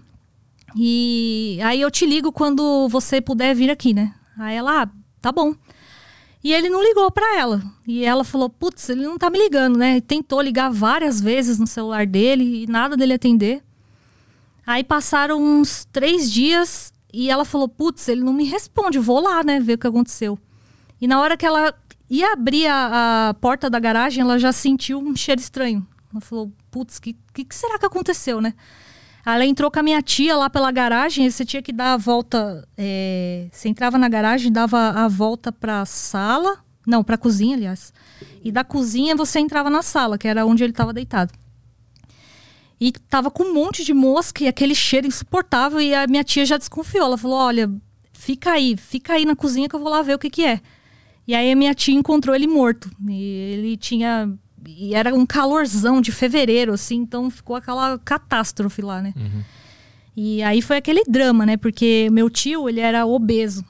E 0.75 1.61
aí 1.63 1.81
eu 1.81 1.91
te 1.91 2.05
ligo 2.05 2.33
quando 2.33 2.89
você 2.89 3.21
puder 3.21 3.55
vir 3.55 3.71
aqui, 3.71 3.95
né? 3.95 4.13
Aí 4.37 4.57
ela, 4.57 4.83
ah, 4.83 4.89
tá 5.21 5.31
bom. 5.31 5.55
E 6.43 6.53
ele 6.53 6.69
não 6.69 6.83
ligou 6.83 7.09
para 7.13 7.39
ela. 7.39 7.63
E 7.87 8.05
ela 8.05 8.25
falou: 8.25 8.51
Putz, 8.51 8.89
ele 8.89 9.05
não 9.05 9.17
tá 9.17 9.31
me 9.31 9.39
ligando, 9.39 9.79
né? 9.79 10.01
Tentou 10.01 10.41
ligar 10.41 10.73
várias 10.73 11.21
vezes 11.21 11.61
no 11.61 11.67
celular 11.67 12.05
dele 12.05 12.65
e 12.65 12.67
nada 12.67 12.97
dele 12.97 13.15
atender. 13.15 13.63
Aí 14.67 14.83
passaram 14.83 15.41
uns 15.41 15.85
três 15.93 16.29
dias 16.31 16.93
e 17.13 17.31
ela 17.31 17.45
falou: 17.45 17.69
Putz, 17.69 18.09
ele 18.09 18.23
não 18.25 18.33
me 18.33 18.45
responde, 18.45 18.99
vou 18.99 19.21
lá, 19.21 19.45
né? 19.45 19.61
Ver 19.61 19.75
o 19.75 19.79
que 19.79 19.87
aconteceu. 19.87 20.37
E 21.01 21.07
na 21.07 21.21
hora 21.21 21.37
que 21.37 21.47
ela 21.47 21.73
e 22.13 22.23
abrir 22.23 22.67
a, 22.67 23.31
a, 23.31 23.35
porta 23.41 23.71
da 23.71 23.81
garagem, 23.81 24.21
ela 24.21 24.39
já 24.39 24.53
sentiu 24.53 24.99
um 24.99 25.17
cheiro 25.17 25.41
estranho. 25.41 25.87
Ela 26.13 26.21
falou, 26.21 26.53
putz, 26.71 26.99
o 26.99 27.01
que, 27.01 27.17
que, 27.33 27.43
que, 27.43 27.55
será 27.55 27.79
que 27.79 27.87
aconteceu, 27.87 28.39
né? 28.39 28.53
Ela 29.25 29.47
entrou 29.47 29.71
com 29.71 29.79
a 29.79 29.83
minha 29.83 30.03
tia 30.03 30.37
lá 30.37 30.51
pela 30.51 30.71
garagem, 30.71 31.31
você 31.31 31.43
tinha 31.43 31.63
que 31.63 31.73
dar 31.73 31.95
a 31.95 31.97
volta. 31.97 32.69
É, 32.77 33.49
você 33.51 33.71
entrava 33.71 33.97
na 33.97 34.11
garagem, 34.11 34.53
dava 34.53 34.91
a 34.91 35.09
volta 35.09 35.51
para 35.51 35.81
a 35.81 35.87
sala, 35.87 36.59
Não, 36.87 37.03
para 37.03 37.15
a 37.15 37.19
cozinha, 37.19 37.57
aliás. 37.57 37.95
E 38.45 38.53
da 38.53 38.63
cozinha 38.63 39.17
você 39.17 39.41
entrava 39.41 39.71
na 39.71 39.81
sala, 39.81 40.19
que 40.19 40.29
era 40.29 40.45
onde 40.45 40.63
ele 40.63 40.73
estava 40.73 40.93
deitado. 40.93 41.33
E 42.79 42.93
tava 42.93 43.31
com 43.31 43.45
um 43.45 43.55
monte 43.55 43.85
de 43.85 43.95
mosca 43.95 44.45
e 44.45 44.49
aquele 44.49 44.75
cheiro 44.75 45.07
insuportável. 45.07 45.81
E 45.81 45.95
a 45.95 46.07
minha 46.07 46.25
tia 46.25 46.45
já 46.45 46.59
desconfiou. 46.59 47.07
Ela 47.07 47.17
falou: 47.17 47.39
Olha, 47.39 47.73
fica 48.13 48.53
aí, 48.53 48.77
fica 48.77 49.15
aí 49.15 49.25
na 49.25 49.35
cozinha 49.35 49.67
que 49.67 49.75
eu 49.75 49.81
vou 49.81 49.89
lá 49.89 50.03
ver 50.03 50.15
o 50.15 50.19
que, 50.19 50.29
que 50.29 50.45
é. 50.45 50.61
E 51.27 51.35
aí 51.35 51.53
a 51.53 51.57
minha 51.57 51.75
tia 51.75 51.95
encontrou 51.95 52.35
ele 52.35 52.47
morto. 52.47 52.91
E 53.09 53.23
ele 53.23 53.77
tinha. 53.77 54.33
E 54.67 54.95
era 54.95 55.15
um 55.15 55.27
calorzão 55.27 56.01
de 56.01 56.13
fevereiro, 56.13 56.73
assim, 56.73 56.97
então 56.97 57.29
ficou 57.31 57.57
aquela 57.57 57.99
catástrofe 57.99 58.81
lá, 58.81 59.03
né? 59.03 59.13
Uhum. 59.17 59.43
E 60.17 60.43
aí 60.43 60.63
foi 60.63 60.77
aquele 60.77 61.03
drama, 61.09 61.45
né? 61.45 61.57
Porque 61.57 62.09
meu 62.13 62.31
tio, 62.31 62.69
ele 62.69 62.81
era 62.81 63.07
obeso. 63.07 63.65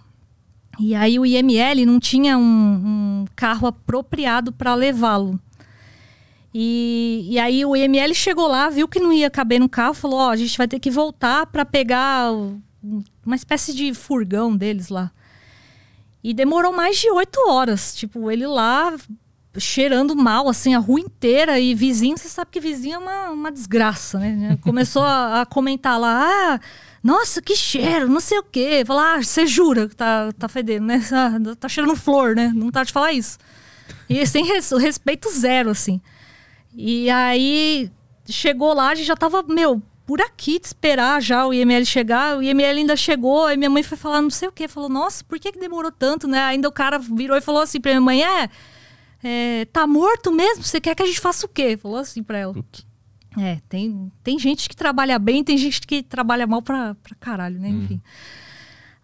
E 0.79 0.95
aí 0.95 1.19
o 1.19 1.25
IML 1.27 1.87
não 1.87 2.01
tinha 2.01 2.37
um, 2.37 2.43
um 2.43 3.25
carro 3.37 3.69
apropriado 3.69 4.53
para 4.53 4.75
levá-lo. 4.75 5.39
E, 6.55 7.27
e 7.31 7.39
aí 7.39 7.65
o 7.65 7.75
IML 7.75 8.15
chegou 8.15 8.47
lá, 8.47 8.69
viu 8.69 8.87
que 8.87 9.01
não 9.01 9.13
ia 9.13 9.31
caber 9.31 9.59
no 9.61 9.69
carro, 9.69 9.95
falou: 9.95 10.19
Ó, 10.19 10.31
a 10.31 10.37
gente 10.37 10.57
vai 10.59 10.69
ter 10.69 10.79
que 10.79 10.91
voltar 10.91 11.47
para 11.47 11.65
pegar 11.65 12.31
uma 13.25 13.37
espécie 13.37 13.73
de 13.75 13.95
furgão 13.95 14.55
deles 14.57 14.89
lá. 14.89 15.11
E 16.23 16.33
demorou 16.33 16.73
mais 16.73 16.99
de 16.99 17.11
oito 17.11 17.39
horas. 17.49 17.95
Tipo, 17.95 18.31
ele 18.31 18.47
lá 18.47 18.95
cheirando 19.59 20.15
mal, 20.17 20.49
assim, 20.49 20.75
a 20.75 20.79
rua 20.79 21.01
inteira. 21.01 21.59
E 21.59 21.75
vizinho, 21.75 22.17
você 22.17 22.29
sabe 22.29 22.51
que 22.51 22.61
vizinho 22.61 22.95
é 22.95 22.99
uma, 22.99 23.31
uma 23.31 23.53
desgraça, 23.53 24.19
né? 24.19 24.57
Começou 24.63 25.03
a, 25.03 25.43
a 25.43 25.47
comentar 25.47 25.99
lá, 26.01 26.55
ah, 26.55 26.61
nossa, 27.03 27.43
que 27.43 27.55
cheiro, 27.57 28.09
não 28.09 28.21
sei 28.21 28.39
o 28.39 28.43
quê. 28.45 28.83
Falar, 28.87 29.17
ah, 29.19 29.23
você 29.23 29.47
jura 29.47 29.89
que 29.89 29.97
tá, 29.97 30.33
tá 30.39 30.49
fedendo, 30.49 30.87
né? 30.87 31.03
Ah, 31.13 31.55
Tá 31.57 31.69
cheirando 31.69 31.97
flor, 31.97 32.35
né? 32.37 32.53
Não 32.55 32.71
tá 32.71 32.85
de 32.85 32.93
falar 32.93 33.13
isso. 33.13 33.37
E 34.09 34.25
sem 34.27 34.45
res- 34.47 34.71
respeito 34.73 35.29
zero, 35.31 35.71
assim. 35.71 36.01
E 36.75 37.11
aí 37.11 37.91
chegou 38.29 38.73
lá, 38.73 38.91
a 38.91 38.95
gente 38.95 39.07
já 39.07 39.17
tava, 39.17 39.43
meu, 39.43 39.83
por 40.07 40.21
aqui 40.21 40.59
de 40.59 40.67
esperar 40.67 41.21
já 41.23 41.47
o 41.47 41.55
IML 41.55 41.85
chegar. 41.85 42.39
O 42.39 42.43
IML 42.43 42.79
ainda 42.79 42.97
chegou, 42.97 43.47
aí 43.47 43.57
minha 43.57 43.71
mãe 43.71 43.83
foi 43.83 43.97
falar 43.97 44.21
não 44.21 44.31
sei 44.31 44.49
o 44.49 44.53
quê. 44.53 44.69
Falou, 44.69 44.89
nossa, 44.89 45.25
por 45.25 45.39
que, 45.39 45.53
que 45.53 45.59
demorou 45.59 45.93
tanto, 45.93 46.27
né? 46.27 46.43
Ainda 46.45 46.69
o 46.69 46.73
cara 46.73 46.99
virou 46.99 47.37
e 47.37 47.41
falou 47.41 47.63
assim 47.63 47.81
pra 47.81 47.93
minha 47.93 48.01
mãe: 48.01 48.23
é, 48.25 48.51
é, 49.23 49.65
tá 49.67 49.87
morto 49.87 50.33
mesmo? 50.33 50.63
Você 50.65 50.81
quer 50.81 50.95
que 50.95 51.03
a 51.03 51.07
gente 51.07 51.21
faça 51.21 51.47
o 51.47 51.49
quê? 51.49 51.77
Falou 51.77 51.99
assim 51.99 52.23
pra 52.23 52.39
ela. 52.39 52.53
Putz. 52.53 52.87
É, 53.39 53.59
tem, 53.69 54.13
tem 54.23 54.39
gente 54.39 54.69
que 54.69 54.77
trabalha 54.77 55.19
bem, 55.19 55.43
tem 55.43 55.57
gente 55.57 55.81
que 55.87 56.03
trabalha 56.03 56.47
mal 56.47 56.61
pra, 56.61 56.95
pra 56.97 57.15
caralho, 57.15 57.59
né? 57.59 57.69
Enfim. 57.69 58.01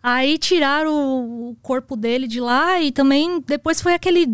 Aí 0.03 0.39
tiraram 0.39 0.93
o, 0.93 1.51
o 1.51 1.57
corpo 1.57 1.97
dele 1.97 2.27
de 2.27 2.41
lá 2.41 2.81
e 2.81 2.93
também 2.93 3.41
depois 3.41 3.81
foi 3.81 3.95
aquele 3.95 4.27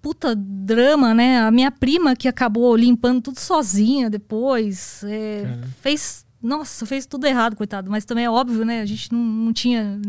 puta 0.00 0.34
drama, 0.36 1.14
né? 1.14 1.40
A 1.40 1.50
minha 1.50 1.70
prima 1.70 2.16
que 2.16 2.28
acabou 2.28 2.74
limpando 2.76 3.22
tudo 3.22 3.38
sozinha 3.38 4.08
depois. 4.10 5.02
é, 5.04 5.58
fez. 5.80 6.26
Nossa, 6.40 6.86
fez 6.86 7.04
tudo 7.04 7.26
errado, 7.26 7.56
coitado. 7.56 7.90
Mas 7.90 8.04
também 8.04 8.24
é 8.24 8.30
óbvio, 8.30 8.64
né? 8.64 8.80
A 8.80 8.86
gente 8.86 9.12
não, 9.12 9.18
não 9.18 9.52
tinha 9.52 10.00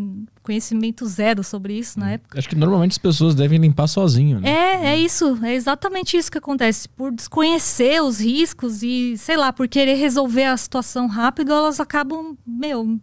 conhecimento 0.43 1.03
zero 1.07 1.43
sobre 1.43 1.73
isso 1.73 1.99
na 1.99 2.11
época. 2.11 2.37
Acho 2.37 2.47
que 2.47 2.55
normalmente 2.55 2.91
as 2.91 2.97
pessoas 2.99 3.33
devem 3.33 3.57
limpar 3.59 3.87
sozinho, 3.87 4.39
né? 4.39 4.47
É, 4.47 4.85
é 4.93 4.97
isso. 4.97 5.43
É 5.43 5.55
exatamente 5.55 6.15
isso 6.15 6.31
que 6.31 6.37
acontece. 6.37 6.87
Por 6.87 7.11
desconhecer 7.11 7.99
os 8.03 8.19
riscos 8.19 8.83
e, 8.83 9.17
sei 9.17 9.37
lá, 9.37 9.51
por 9.51 9.67
querer 9.67 9.95
resolver 9.95 10.43
a 10.43 10.55
situação 10.55 11.07
rápido, 11.07 11.51
elas 11.51 11.79
acabam, 11.79 12.37
meu, 12.45 12.99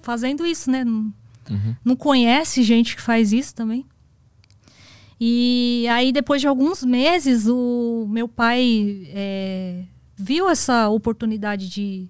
fazendo 0.00 0.46
isso, 0.46 0.70
né? 0.70 0.84
Não, 0.84 1.12
não 1.84 1.96
conhece 1.96 2.62
gente 2.62 2.94
que 2.94 3.02
faz 3.02 3.32
isso 3.32 3.54
também. 3.56 3.84
E 5.20 5.86
aí, 5.90 6.12
depois 6.12 6.40
de 6.40 6.46
alguns 6.46 6.84
meses, 6.84 7.46
o 7.48 8.06
meu 8.08 8.28
pai 8.28 9.08
é, 9.08 9.82
viu 10.16 10.48
essa 10.48 10.88
oportunidade 10.88 11.68
de, 11.68 12.08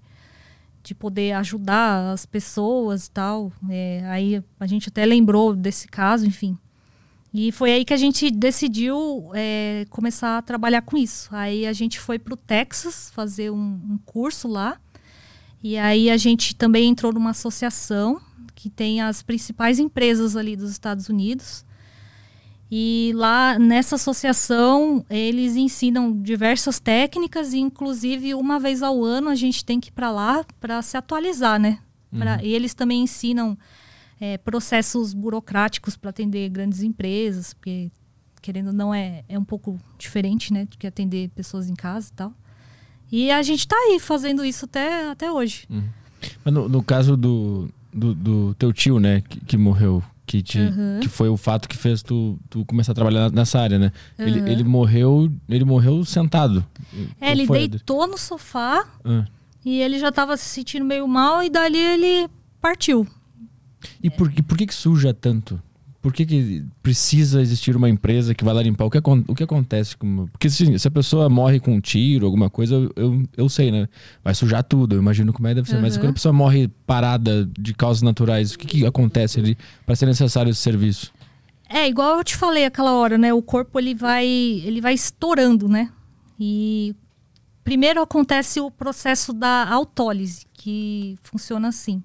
de 0.83 0.95
poder 0.95 1.33
ajudar 1.33 2.12
as 2.12 2.27
pessoas 2.27 3.07
e 3.07 3.11
tal. 3.11 3.53
É, 3.71 4.03
aí 4.07 4.43
a 4.61 4.67
gente 4.67 4.88
até 4.88 5.07
lembrou 5.07 5.55
desse 5.55 5.88
caso, 5.88 6.27
enfim. 6.27 6.57
E 7.33 7.53
foi 7.53 7.73
aí 7.73 7.85
que 7.85 7.93
a 7.93 7.99
gente 7.99 8.31
decidiu 8.31 9.31
é, 9.35 9.87
começar 9.91 10.38
a 10.38 10.43
trabalhar 10.43 10.83
com 10.83 10.97
isso. 10.97 11.29
Aí 11.33 11.67
a 11.67 11.73
gente 11.73 12.00
foi 12.00 12.19
para 12.19 12.35
o 12.35 12.37
Texas 12.37 13.11
fazer 13.15 13.50
um, 13.50 13.81
um 13.91 13.99
curso 14.05 14.49
lá. 14.49 14.79
E 15.62 15.77
aí 15.77 16.11
a 16.11 16.17
gente 16.17 16.55
também 16.55 16.88
entrou 16.88 17.12
numa 17.12 17.31
associação 17.31 18.21
que 18.55 18.71
tem 18.71 19.00
as 19.00 19.23
principais 19.23 19.79
empresas 19.79 20.37
ali 20.37 20.57
dos 20.57 20.71
Estados 20.71 21.09
Unidos. 21.09 21.65
E 22.71 23.13
lá 23.15 23.59
nessa 23.59 23.95
associação 23.97 25.05
eles 25.09 25.57
ensinam 25.57 26.13
diversas 26.21 26.79
técnicas 26.79 27.53
e 27.55 27.59
inclusive 27.59 28.35
uma 28.35 28.61
vez 28.61 28.83
ao 28.83 29.03
ano 29.05 29.31
a 29.31 29.35
gente 29.35 29.65
tem 29.65 29.81
que 29.81 29.89
ir 29.89 29.93
para 29.93 30.11
lá 30.11 30.45
para 30.61 30.83
se 30.83 30.97
atualizar, 30.97 31.59
né? 31.59 31.79
Pra- 32.11 32.43
E 32.45 32.53
eles 32.55 32.75
também 32.75 33.03
ensinam 33.03 33.57
é, 34.21 34.37
processos 34.37 35.15
burocráticos 35.15 35.97
para 35.97 36.11
atender 36.11 36.49
grandes 36.51 36.83
empresas, 36.83 37.55
porque 37.55 37.91
querendo 38.43 38.69
ou 38.69 38.73
não 38.73 38.93
é, 38.95 39.25
é 39.29 39.39
um 39.39 39.45
pouco 39.45 39.79
diferente, 39.99 40.53
né, 40.53 40.65
do 40.65 40.77
que 40.77 40.87
atender 40.87 41.29
pessoas 41.31 41.69
em 41.69 41.75
casa 41.75 42.09
e 42.11 42.17
tal. 42.17 42.33
E 43.11 43.31
a 43.31 43.43
gente 43.43 43.67
tá 43.67 43.77
aí 43.77 43.99
fazendo 43.99 44.45
isso 44.45 44.65
até, 44.67 45.09
até 45.11 45.31
hoje. 45.33 45.67
Mas 46.45 46.53
no, 46.55 46.69
no 46.69 46.83
caso 46.83 47.17
do, 47.17 47.69
do, 47.93 48.15
do 48.15 48.55
teu 48.55 48.73
tio, 48.73 48.99
né, 49.01 49.23
que, 49.23 49.41
que 49.41 49.57
morreu, 49.57 50.03
que, 50.28 50.42
te, 50.42 50.58
Uhum. 50.61 51.00
que 51.00 51.08
foi 51.08 51.28
o 51.30 51.37
fato 51.38 51.66
que 51.68 51.76
fez 51.76 52.02
tu, 52.02 52.38
tu 52.50 52.62
começar 52.66 52.92
a 52.92 52.94
trabalhar 52.94 53.32
nessa 53.32 53.58
área, 53.58 53.78
né? 53.78 53.90
Ele, 54.18 54.40
Uhum. 54.40 54.47
ele 54.49 54.62
morreu, 54.64 55.32
ele 55.49 55.64
morreu 55.64 56.04
sentado. 56.04 56.62
É, 57.20 57.32
ele 57.32 57.47
foi 57.47 57.66
deitou 57.66 58.06
no 58.06 58.18
sofá 58.18 58.85
Ah. 59.04 59.25
e 59.64 59.80
ele 59.80 59.99
já 59.99 60.12
tava 60.12 60.37
se 60.37 60.44
sentindo 60.44 60.85
meio 60.85 61.08
mal 61.08 61.42
e 61.42 61.49
dali 61.49 61.78
ele 61.78 62.28
partiu. 62.61 63.06
E 64.02 64.11
por, 64.11 64.30
e 64.37 64.42
por 64.42 64.58
que 64.58 64.66
que 64.66 64.75
suja 64.75 65.14
tanto? 65.14 65.61
Por 66.00 66.12
que, 66.12 66.25
que 66.25 66.64
precisa 66.81 67.40
existir 67.40 67.75
uma 67.75 67.88
empresa 67.88 68.33
que 68.33 68.45
vai 68.45 68.55
lá 68.55 68.62
limpar? 68.62 68.85
O 68.85 68.90
que, 68.90 68.99
o 68.99 69.35
que 69.35 69.43
acontece 69.43 69.97
com. 69.97 70.28
Porque 70.28 70.49
se, 70.49 70.78
se 70.78 70.87
a 70.87 70.90
pessoa 70.90 71.28
morre 71.28 71.59
com 71.59 71.75
um 71.75 71.81
tiro, 71.81 72.25
alguma 72.25 72.49
coisa, 72.49 72.76
eu, 72.76 72.93
eu, 72.95 73.23
eu 73.37 73.49
sei, 73.49 73.73
né? 73.73 73.88
Vai 74.23 74.33
sujar 74.33 74.62
tudo, 74.62 74.95
eu 74.95 75.00
imagino 75.00 75.33
como 75.33 75.49
é 75.49 75.50
que 75.50 75.57
deve 75.57 75.69
ser. 75.69 75.81
Mas 75.81 75.95
Uhum. 75.97 76.02
quando 76.02 76.11
a 76.11 76.14
pessoa 76.14 76.33
morre 76.33 76.69
parada 76.87 77.50
de 77.59 77.75
causas 77.75 78.02
naturais, 78.02 78.52
o 78.52 78.59
que, 78.59 78.67
que 78.67 78.87
acontece 78.87 79.40
ali 79.40 79.59
para 79.85 79.97
ser 79.97 80.07
necessário 80.07 80.50
esse 80.50 80.61
serviço? 80.61 81.12
É, 81.69 81.88
igual 81.88 82.17
eu 82.19 82.25
te 82.25 82.37
falei 82.37 82.64
aquela 82.64 82.93
hora, 82.95 83.19
né? 83.19 83.35
O 83.35 83.43
corpo 83.43 83.78
ele 83.78 83.95
vai, 83.95 84.26
ele 84.26 84.81
vai 84.81 84.95
estourando, 84.95 85.69
né? 85.69 85.90
E 86.38 86.95
primeiro 87.64 88.00
acontece 88.00 88.61
o 88.61 88.71
processo 88.71 89.33
da 89.33 89.69
autólise, 89.69 90.47
que 90.55 91.19
funciona 91.23 91.69
assim. 91.69 92.02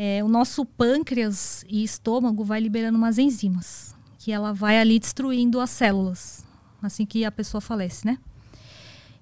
É, 0.00 0.22
o 0.22 0.28
nosso 0.28 0.64
pâncreas 0.64 1.64
e 1.68 1.82
estômago 1.82 2.44
vai 2.44 2.60
liberando 2.60 2.96
umas 2.96 3.18
enzimas, 3.18 3.96
que 4.16 4.30
ela 4.30 4.54
vai 4.54 4.78
ali 4.78 5.00
destruindo 5.00 5.60
as 5.60 5.70
células, 5.70 6.46
assim 6.80 7.04
que 7.04 7.24
a 7.24 7.32
pessoa 7.32 7.60
falece, 7.60 8.06
né? 8.06 8.16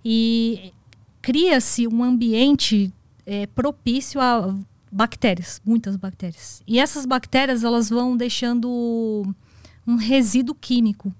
E 0.04 0.74
cria-se 1.22 1.88
um 1.88 2.04
ambiente 2.04 2.92
é, 3.24 3.46
propício 3.46 4.20
a 4.20 4.54
bactérias, 4.92 5.62
muitas 5.64 5.96
bactérias. 5.96 6.62
E 6.66 6.78
essas 6.78 7.06
bactérias 7.06 7.64
elas 7.64 7.88
vão 7.88 8.14
deixando 8.14 9.24
um 9.86 9.96
resíduo 9.96 10.54
químico. 10.54 11.10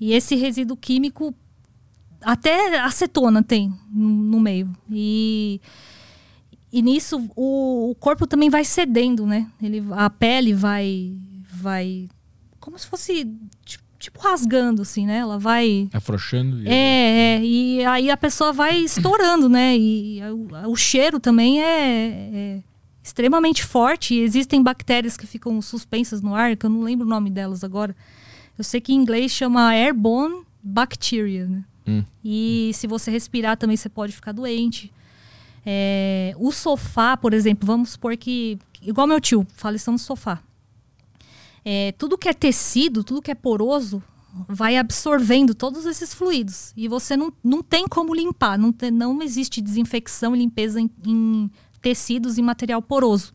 E 0.00 0.12
esse 0.12 0.34
resíduo 0.34 0.76
químico 0.76 1.32
até 2.22 2.78
acetona 2.80 3.42
tem 3.42 3.72
no 3.92 4.40
meio. 4.40 4.70
E, 4.90 5.60
e 6.72 6.82
nisso 6.82 7.28
o, 7.36 7.90
o 7.90 7.94
corpo 7.96 8.26
também 8.26 8.48
vai 8.50 8.64
cedendo, 8.64 9.26
né? 9.26 9.46
Ele, 9.62 9.82
a 9.92 10.08
pele 10.10 10.52
vai 10.54 11.16
vai 11.52 12.08
como 12.60 12.78
se 12.78 12.86
fosse 12.86 13.26
tipo, 13.64 13.84
tipo 13.98 14.20
rasgando 14.20 14.82
assim, 14.82 15.06
né? 15.06 15.18
Ela 15.18 15.38
vai 15.38 15.88
Afrouxando? 15.92 16.62
e- 16.62 16.68
é, 16.68 16.72
é, 16.72 17.44
e 17.44 17.84
aí 17.84 18.10
a 18.10 18.16
pessoa 18.16 18.52
vai 18.52 18.78
estourando, 18.78 19.48
né? 19.48 19.76
E 19.76 20.20
o, 20.30 20.70
o 20.70 20.76
cheiro 20.76 21.18
também 21.20 21.62
é, 21.62 22.30
é 22.32 22.62
extremamente 23.02 23.64
forte. 23.64 24.14
E 24.14 24.20
existem 24.20 24.62
bactérias 24.62 25.16
que 25.16 25.26
ficam 25.26 25.60
suspensas 25.60 26.22
no 26.22 26.34
ar, 26.34 26.56
que 26.56 26.64
eu 26.66 26.70
não 26.70 26.82
lembro 26.82 27.06
o 27.06 27.10
nome 27.10 27.30
delas 27.30 27.62
agora. 27.64 27.94
Eu 28.56 28.64
sei 28.64 28.80
que 28.80 28.92
em 28.92 28.96
inglês 28.96 29.32
chama 29.32 29.68
airborne 29.68 30.42
bacteria, 30.62 31.46
né? 31.46 31.64
Hum. 31.86 32.04
E 32.24 32.70
se 32.74 32.86
você 32.86 33.10
respirar 33.10 33.56
também 33.56 33.76
você 33.76 33.88
pode 33.88 34.12
ficar 34.12 34.32
doente. 34.32 34.92
É, 35.64 36.34
o 36.38 36.50
sofá, 36.50 37.16
por 37.16 37.34
exemplo, 37.34 37.66
vamos 37.66 37.90
supor 37.90 38.16
que. 38.16 38.58
Igual 38.82 39.06
meu 39.06 39.20
tio, 39.20 39.46
faleceu 39.54 39.92
no 39.92 39.98
sofá. 39.98 40.42
É, 41.64 41.92
tudo 41.92 42.16
que 42.16 42.28
é 42.28 42.32
tecido, 42.32 43.04
tudo 43.04 43.20
que 43.20 43.30
é 43.30 43.34
poroso, 43.34 44.02
vai 44.48 44.76
absorvendo 44.76 45.54
todos 45.54 45.84
esses 45.84 46.14
fluidos. 46.14 46.72
E 46.76 46.88
você 46.88 47.16
não, 47.16 47.32
não 47.44 47.62
tem 47.62 47.86
como 47.86 48.14
limpar. 48.14 48.58
Não, 48.58 48.74
não 48.92 49.22
existe 49.22 49.60
desinfecção 49.60 50.34
e 50.34 50.38
limpeza 50.38 50.80
em, 50.80 50.90
em 51.06 51.50
tecidos 51.82 52.38
e 52.38 52.42
material 52.42 52.80
poroso. 52.80 53.34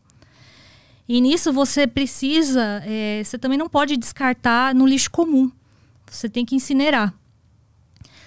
E 1.08 1.20
nisso 1.20 1.52
você 1.52 1.86
precisa. 1.86 2.82
é, 2.84 3.22
você 3.22 3.38
também 3.38 3.58
não 3.58 3.68
pode 3.68 3.96
descartar 3.96 4.74
no 4.74 4.86
lixo 4.86 5.10
comum. 5.10 5.50
Você 6.10 6.28
tem 6.28 6.44
que 6.44 6.56
incinerar. 6.56 7.14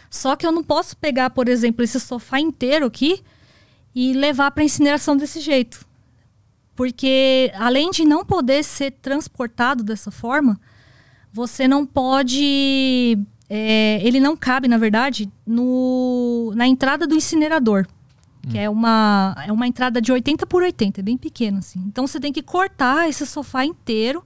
Só 0.09 0.35
que 0.35 0.45
eu 0.45 0.51
não 0.51 0.63
posso 0.63 0.97
pegar, 0.97 1.29
por 1.29 1.47
exemplo, 1.47 1.83
esse 1.83 1.99
sofá 1.99 2.39
inteiro 2.39 2.85
aqui 2.85 3.21
e 3.93 4.13
levar 4.13 4.51
para 4.51 4.63
incineração 4.63 5.15
desse 5.17 5.39
jeito. 5.39 5.85
Porque 6.75 7.51
além 7.55 7.91
de 7.91 8.05
não 8.05 8.23
poder 8.23 8.63
ser 8.63 8.91
transportado 8.91 9.83
dessa 9.83 10.11
forma, 10.11 10.59
você 11.31 11.67
não 11.67 11.85
pode. 11.85 13.17
É, 13.49 13.99
ele 14.01 14.19
não 14.19 14.37
cabe, 14.37 14.67
na 14.67 14.77
verdade, 14.77 15.29
no, 15.45 16.53
na 16.55 16.67
entrada 16.67 17.05
do 17.05 17.15
incinerador. 17.15 17.85
Que 18.49 18.57
é 18.57 18.69
uma, 18.69 19.35
é 19.45 19.51
uma 19.51 19.67
entrada 19.67 20.01
de 20.01 20.11
80 20.11 20.47
por 20.47 20.63
80, 20.63 21.01
é 21.01 21.03
bem 21.03 21.17
pequena 21.17 21.59
assim. 21.59 21.83
Então 21.85 22.07
você 22.07 22.19
tem 22.19 22.31
que 22.31 22.41
cortar 22.41 23.07
esse 23.07 23.25
sofá 23.25 23.65
inteiro, 23.65 24.23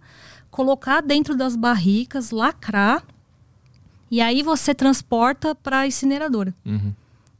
colocar 0.52 1.02
dentro 1.02 1.36
das 1.36 1.56
barricas, 1.56 2.30
lacrar, 2.30 3.04
e 4.10 4.22
aí 4.22 4.44
você 4.44 4.74
transporta 4.74 5.56
para 5.56 5.80
a 5.80 5.88
incineradora. 5.88 6.54
Uhum. 6.64 6.94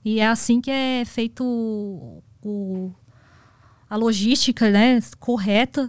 E 0.06 0.20
é 0.20 0.28
assim 0.28 0.60
que 0.62 0.70
é 0.72 1.04
feito 1.06 1.44
o, 1.44 2.22
o- 2.44 2.92
a 3.90 3.96
logística 3.96 4.70
né, 4.70 5.00
correta 5.20 5.88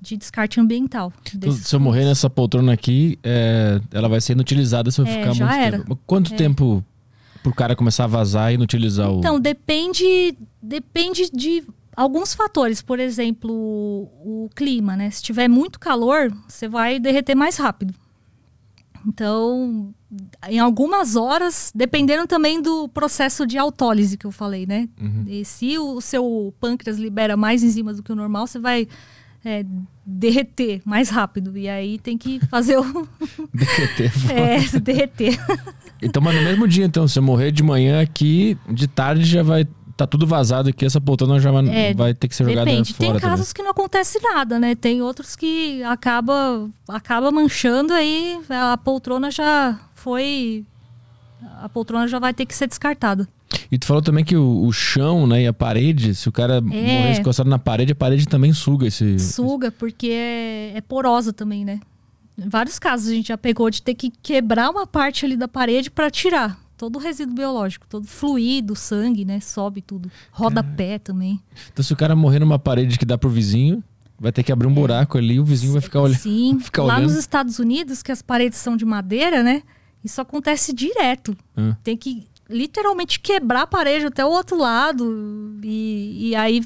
de 0.00 0.16
descarte 0.16 0.60
ambiental. 0.60 1.12
Então, 1.34 1.52
se 1.52 1.74
eu 1.74 1.80
morrer 1.80 2.04
nessa 2.04 2.28
poltrona 2.30 2.72
aqui, 2.72 3.18
é, 3.22 3.80
ela 3.92 4.08
vai 4.08 4.20
ser 4.20 4.32
inutilizada 4.32 4.90
se 4.90 5.00
eu 5.00 5.06
É, 5.06 5.12
ficar 5.20 5.32
já 5.34 5.46
muito 5.46 5.58
era. 5.58 5.78
tempo. 5.78 5.96
Quanto 6.06 6.34
tempo 6.34 6.84
pro 7.42 7.54
cara 7.54 7.74
começar 7.76 8.04
a 8.04 8.06
vazar 8.06 8.50
e 8.50 8.54
inutilizar 8.54 9.10
o. 9.10 9.18
Então, 9.18 9.38
depende, 9.40 10.36
depende 10.62 11.30
de 11.30 11.64
alguns 11.96 12.32
fatores. 12.34 12.80
Por 12.82 12.98
exemplo, 13.00 13.50
o, 13.52 14.44
o 14.46 14.50
clima, 14.54 14.96
né? 14.96 15.10
Se 15.10 15.22
tiver 15.22 15.48
muito 15.48 15.78
calor, 15.80 16.32
você 16.48 16.68
vai 16.68 16.98
derreter 16.98 17.34
mais 17.34 17.56
rápido. 17.56 17.94
Então, 19.06 19.94
em 20.48 20.58
algumas 20.58 21.14
horas, 21.14 21.70
dependendo 21.74 22.26
também 22.26 22.60
do 22.60 22.88
processo 22.88 23.46
de 23.46 23.56
autólise 23.56 24.16
que 24.16 24.26
eu 24.26 24.32
falei, 24.32 24.66
né? 24.66 24.88
E 25.26 25.44
se 25.44 25.78
o 25.78 26.00
seu 26.00 26.52
pâncreas 26.60 26.98
libera 26.98 27.36
mais 27.36 27.62
enzimas 27.62 27.96
do 27.98 28.02
que 28.02 28.10
o 28.12 28.16
normal, 28.16 28.46
você 28.46 28.58
vai 28.58 28.88
é, 29.44 29.64
derreter 30.04 30.82
mais 30.84 31.08
rápido. 31.10 31.56
E 31.56 31.68
aí 31.68 31.98
tem 31.98 32.18
que 32.18 32.40
fazer 32.48 32.78
o. 32.78 33.08
derreter. 33.54 34.12
é, 34.30 34.78
derreter. 34.80 35.38
Então, 36.02 36.22
mas 36.22 36.34
no 36.34 36.42
mesmo 36.42 36.66
dia, 36.66 36.84
então, 36.84 37.06
se 37.06 37.18
eu 37.18 37.22
morrer 37.22 37.52
de 37.52 37.62
manhã 37.62 38.00
aqui, 38.02 38.56
de 38.68 38.86
tarde 38.88 39.24
já 39.24 39.42
vai. 39.42 39.66
Tá 39.96 40.06
tudo 40.06 40.26
vazado 40.26 40.70
aqui, 40.70 40.86
essa 40.86 40.98
poltrona 40.98 41.38
já 41.38 41.52
vai, 41.52 41.68
É, 41.68 41.92
vai 41.92 42.14
ter 42.14 42.26
que 42.26 42.34
ser 42.34 42.44
jogada 42.44 42.64
Depende. 42.64 42.94
fora 42.94 42.98
Tem 42.98 43.20
também. 43.20 43.36
casos 43.36 43.52
que 43.52 43.62
não 43.62 43.70
acontece 43.72 44.18
nada, 44.22 44.58
né? 44.58 44.74
Tem 44.74 45.02
outros 45.02 45.36
que 45.36 45.82
acaba, 45.82 46.66
acaba 46.88 47.30
manchando 47.30 47.92
aí 47.92 48.40
a 48.48 48.78
poltrona 48.78 49.30
já 49.30 49.78
foi. 50.00 50.64
A 51.62 51.68
poltrona 51.68 52.06
já 52.06 52.18
vai 52.18 52.34
ter 52.34 52.44
que 52.44 52.54
ser 52.54 52.66
descartada. 52.66 53.28
E 53.70 53.78
tu 53.78 53.86
falou 53.86 54.02
também 54.02 54.24
que 54.24 54.36
o, 54.36 54.64
o 54.64 54.72
chão, 54.72 55.26
né, 55.26 55.42
e 55.42 55.46
a 55.46 55.52
parede, 55.52 56.14
se 56.14 56.28
o 56.28 56.32
cara 56.32 56.60
morrer 56.60 57.18
encostado 57.18 57.48
na 57.48 57.58
parede, 57.58 57.92
a 57.92 57.96
parede 57.96 58.26
também 58.26 58.52
suga 58.52 58.86
esse. 58.86 59.18
Suga, 59.18 59.70
porque 59.70 60.08
é, 60.08 60.72
é 60.76 60.80
porosa 60.80 61.32
também, 61.32 61.64
né? 61.64 61.80
Em 62.38 62.48
vários 62.48 62.78
casos 62.78 63.08
a 63.08 63.14
gente 63.14 63.28
já 63.28 63.38
pegou 63.38 63.70
de 63.70 63.82
ter 63.82 63.94
que 63.94 64.10
quebrar 64.22 64.70
uma 64.70 64.86
parte 64.86 65.24
ali 65.24 65.36
da 65.36 65.48
parede 65.48 65.90
para 65.90 66.10
tirar 66.10 66.58
todo 66.76 66.96
o 66.96 66.98
resíduo 66.98 67.34
biológico, 67.34 67.86
todo 67.86 68.06
fluido, 68.06 68.74
sangue, 68.74 69.24
né? 69.24 69.38
Sobe 69.40 69.82
tudo. 69.82 70.10
Rodapé 70.32 70.98
também. 70.98 71.38
Então, 71.70 71.84
se 71.84 71.92
o 71.92 71.96
cara 71.96 72.16
morrer 72.16 72.38
numa 72.38 72.58
parede 72.58 72.98
que 72.98 73.04
dá 73.04 73.18
pro 73.18 73.28
vizinho, 73.28 73.84
vai 74.18 74.32
ter 74.32 74.42
que 74.42 74.50
abrir 74.50 74.66
um 74.66 74.72
buraco 74.72 75.18
ali 75.18 75.34
e 75.34 75.40
o 75.40 75.44
vizinho 75.44 75.72
vai 75.72 75.82
ficar 75.82 76.00
olhando. 76.00 76.18
Sim, 76.18 76.58
ficar 76.64 76.82
lá 76.82 76.96
olhando. 76.96 77.10
nos 77.10 77.18
Estados 77.18 77.58
Unidos, 77.58 78.02
que 78.02 78.10
as 78.10 78.22
paredes 78.22 78.58
são 78.58 78.76
de 78.76 78.86
madeira, 78.86 79.42
né? 79.42 79.62
Isso 80.04 80.20
acontece 80.20 80.72
direto. 80.72 81.36
Ah. 81.56 81.76
Tem 81.82 81.96
que 81.96 82.26
literalmente 82.48 83.20
quebrar 83.20 83.62
a 83.62 83.66
parede 83.66 84.06
até 84.06 84.24
o 84.24 84.28
outro 84.28 84.58
lado 84.58 85.58
e, 85.62 86.30
e 86.30 86.34
aí 86.34 86.64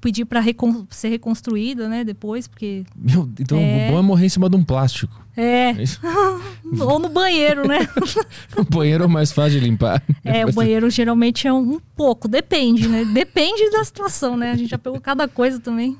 pedir 0.00 0.24
para 0.24 0.42
ser 0.90 1.08
reconstruída, 1.08 1.88
né? 1.88 2.04
Depois, 2.04 2.46
porque 2.46 2.84
Meu, 2.94 3.28
então 3.40 3.58
É. 3.58 3.88
o 3.88 3.92
bom 3.92 3.98
é 3.98 4.02
morrer 4.02 4.26
em 4.26 4.28
cima 4.28 4.48
de 4.48 4.56
um 4.56 4.62
plástico. 4.64 5.20
é 5.36 5.70
É 5.70 5.74
ou 6.82 6.98
no 6.98 7.08
banheiro, 7.08 7.66
né? 7.66 7.78
o 8.56 8.64
banheiro 8.64 9.04
é 9.04 9.06
mais 9.06 9.32
fácil 9.32 9.58
de 9.58 9.66
limpar. 9.66 10.02
É, 10.22 10.44
o 10.46 10.52
banheiro 10.52 10.88
geralmente 10.90 11.48
é 11.48 11.52
um, 11.52 11.74
um 11.76 11.80
pouco, 11.96 12.28
depende, 12.28 12.86
né? 12.88 13.04
Depende 13.04 13.70
da 13.70 13.82
situação, 13.84 14.36
né? 14.36 14.52
A 14.52 14.56
gente 14.56 14.70
já 14.70 14.78
pegou 14.78 15.00
cada 15.00 15.26
coisa 15.26 15.58
também. 15.58 15.96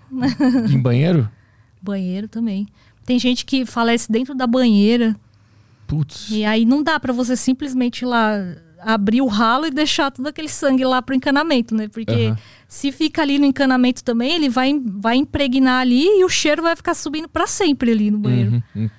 Em 0.70 0.78
banheiro? 0.78 1.28
banheiro 1.82 2.28
também. 2.28 2.66
Tem 3.04 3.18
gente 3.18 3.44
que 3.46 3.64
falece 3.64 4.10
dentro 4.10 4.34
da 4.34 4.46
banheira. 4.46 5.16
Putz. 5.86 6.30
E 6.30 6.44
aí 6.44 6.64
não 6.64 6.82
dá 6.82 6.98
pra 6.98 7.12
você 7.12 7.36
simplesmente 7.36 8.02
ir 8.02 8.06
lá 8.06 8.32
abrir 8.80 9.20
o 9.20 9.26
ralo 9.26 9.66
e 9.66 9.70
deixar 9.70 10.10
todo 10.10 10.26
aquele 10.26 10.48
sangue 10.48 10.84
lá 10.84 11.00
pro 11.02 11.14
encanamento, 11.14 11.74
né? 11.74 11.88
Porque 11.88 12.26
Aham. 12.28 12.38
se 12.68 12.92
fica 12.92 13.22
ali 13.22 13.38
no 13.38 13.44
encanamento 13.46 14.04
também, 14.04 14.32
ele 14.34 14.48
vai, 14.48 14.78
vai 14.84 15.16
impregnar 15.16 15.80
ali 15.80 16.04
e 16.04 16.24
o 16.24 16.28
cheiro 16.28 16.62
vai 16.62 16.76
ficar 16.76 16.94
subindo 16.94 17.28
pra 17.28 17.46
sempre 17.46 17.90
ali 17.90 18.10
no 18.10 18.18
banheiro. 18.18 18.52
Uhum, 18.52 18.62
uhum. 18.76 18.90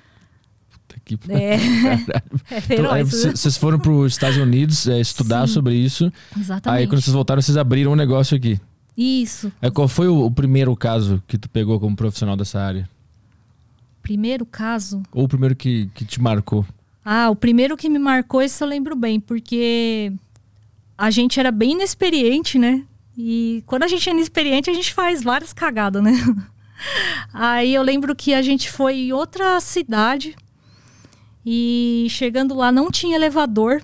Puta 0.70 1.00
que 1.04 1.18
É, 1.28 1.56
Caralho. 1.58 2.22
é 2.50 2.56
Então, 2.58 2.92
aí 2.92 3.04
feroz. 3.04 3.10
vocês 3.10 3.40
vocês 3.40 3.56
foram 3.56 3.78
para 3.78 3.92
os 3.92 4.12
Estados 4.12 4.36
Unidos 4.36 4.86
é, 4.88 5.00
estudar 5.00 5.46
Sim. 5.46 5.54
sobre 5.54 5.74
isso. 5.74 6.12
Exatamente. 6.36 6.80
Aí 6.80 6.86
quando 6.86 7.00
vocês 7.00 7.14
voltaram, 7.14 7.40
vocês 7.40 7.56
abriram 7.56 7.92
um 7.92 7.96
negócio 7.96 8.36
aqui. 8.36 8.60
Isso. 8.96 9.52
Aí, 9.62 9.70
qual 9.70 9.86
foi 9.86 10.08
o, 10.08 10.24
o 10.24 10.30
primeiro 10.30 10.74
caso 10.76 11.22
que 11.28 11.38
tu 11.38 11.48
pegou 11.48 11.78
como 11.78 11.94
profissional 11.94 12.36
dessa 12.36 12.60
área? 12.60 12.88
Primeiro 14.02 14.44
caso. 14.44 15.02
Ou 15.12 15.24
o 15.24 15.28
primeiro 15.28 15.54
que, 15.54 15.88
que 15.94 16.04
te 16.04 16.20
marcou? 16.20 16.66
Ah, 17.10 17.30
o 17.30 17.34
primeiro 17.34 17.74
que 17.74 17.88
me 17.88 17.98
marcou, 17.98 18.42
esse 18.42 18.62
eu 18.62 18.68
lembro 18.68 18.94
bem, 18.94 19.18
porque 19.18 20.12
a 20.98 21.10
gente 21.10 21.40
era 21.40 21.50
bem 21.50 21.72
inexperiente, 21.72 22.58
né? 22.58 22.84
E 23.16 23.64
quando 23.64 23.84
a 23.84 23.88
gente 23.88 24.06
é 24.10 24.12
inexperiente, 24.12 24.68
a 24.68 24.74
gente 24.74 24.92
faz 24.92 25.22
várias 25.22 25.54
cagadas, 25.54 26.02
né? 26.02 26.12
Aí 27.32 27.72
eu 27.72 27.82
lembro 27.82 28.14
que 28.14 28.34
a 28.34 28.42
gente 28.42 28.70
foi 28.70 28.96
em 28.96 29.12
outra 29.14 29.58
cidade 29.58 30.36
e 31.46 32.08
chegando 32.10 32.54
lá 32.54 32.70
não 32.70 32.90
tinha 32.90 33.16
elevador 33.16 33.82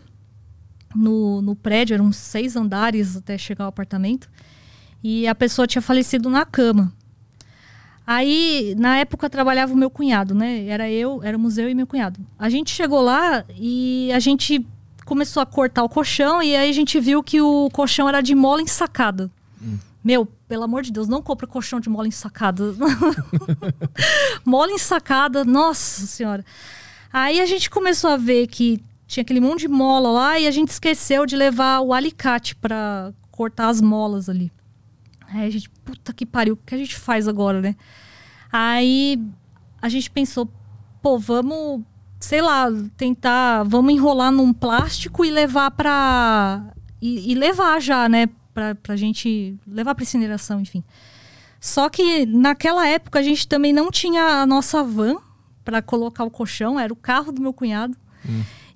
no, 0.94 1.40
no 1.40 1.56
prédio, 1.56 1.94
eram 1.94 2.12
seis 2.12 2.54
andares 2.56 3.16
até 3.16 3.38
chegar 3.38 3.64
ao 3.64 3.70
apartamento. 3.70 4.28
E 5.02 5.26
a 5.26 5.34
pessoa 5.34 5.66
tinha 5.66 5.80
falecido 5.80 6.28
na 6.28 6.44
cama. 6.44 6.92
Aí, 8.06 8.74
na 8.78 8.98
época, 8.98 9.30
trabalhava 9.30 9.72
o 9.72 9.76
meu 9.76 9.88
cunhado, 9.88 10.34
né? 10.34 10.66
Era 10.66 10.90
eu, 10.90 11.22
era 11.22 11.36
o 11.36 11.40
museu 11.40 11.70
e 11.70 11.74
meu 11.74 11.86
cunhado. 11.86 12.20
A 12.38 12.50
gente 12.50 12.70
chegou 12.70 13.00
lá 13.00 13.44
e 13.56 14.10
a 14.12 14.18
gente 14.18 14.64
começou 15.04 15.42
a 15.42 15.46
cortar 15.46 15.82
o 15.82 15.88
colchão 15.88 16.42
e 16.42 16.54
aí 16.54 16.68
a 16.68 16.72
gente 16.72 16.98
viu 17.00 17.22
que 17.22 17.40
o 17.40 17.68
colchão 17.70 18.08
era 18.08 18.20
de 18.20 18.34
mola 18.34 18.62
ensacada. 18.62 19.30
Meu, 20.02 20.26
pelo 20.46 20.64
amor 20.64 20.82
de 20.82 20.92
Deus, 20.92 21.08
não 21.08 21.22
compra 21.22 21.46
colchão 21.46 21.80
de 21.80 21.88
mola 21.88 22.06
ensacada. 22.06 22.74
mola 24.44 24.70
ensacada, 24.70 25.44
nossa 25.44 26.06
senhora. 26.06 26.44
Aí 27.10 27.40
a 27.40 27.46
gente 27.46 27.70
começou 27.70 28.10
a 28.10 28.16
ver 28.18 28.46
que 28.48 28.82
tinha 29.06 29.22
aquele 29.22 29.40
monte 29.40 29.60
de 29.60 29.68
mola 29.68 30.10
lá 30.10 30.38
e 30.38 30.46
a 30.46 30.50
gente 30.50 30.68
esqueceu 30.68 31.24
de 31.24 31.36
levar 31.36 31.80
o 31.80 31.94
alicate 31.94 32.54
para 32.54 33.14
cortar 33.30 33.68
as 33.68 33.80
molas 33.80 34.28
ali. 34.28 34.52
Aí 35.34 35.46
a 35.46 35.50
gente, 35.50 35.68
puta 35.68 36.12
que 36.12 36.24
pariu, 36.24 36.54
o 36.54 36.56
que 36.56 36.74
a 36.74 36.78
gente 36.78 36.96
faz 36.96 37.26
agora, 37.26 37.60
né? 37.60 37.74
Aí 38.52 39.20
a 39.82 39.88
gente 39.88 40.08
pensou, 40.10 40.48
pô, 41.02 41.18
vamos, 41.18 41.82
sei 42.20 42.40
lá, 42.40 42.68
tentar, 42.96 43.64
vamos 43.64 43.92
enrolar 43.92 44.30
num 44.30 44.52
plástico 44.52 45.24
e 45.24 45.30
levar 45.30 45.72
pra. 45.72 46.72
E, 47.02 47.32
e 47.32 47.34
levar 47.34 47.80
já, 47.80 48.08
né? 48.08 48.28
Pra, 48.54 48.76
pra 48.76 48.94
gente 48.94 49.58
levar 49.66 49.94
pra 49.94 50.04
incineração, 50.04 50.60
enfim. 50.60 50.84
Só 51.60 51.88
que 51.88 52.24
naquela 52.26 52.86
época 52.86 53.18
a 53.18 53.22
gente 53.22 53.48
também 53.48 53.72
não 53.72 53.90
tinha 53.90 54.22
a 54.42 54.46
nossa 54.46 54.84
van 54.84 55.16
para 55.64 55.82
colocar 55.82 56.22
o 56.22 56.30
colchão, 56.30 56.78
era 56.78 56.92
o 56.92 56.96
carro 56.96 57.32
do 57.32 57.42
meu 57.42 57.52
cunhado. 57.52 57.96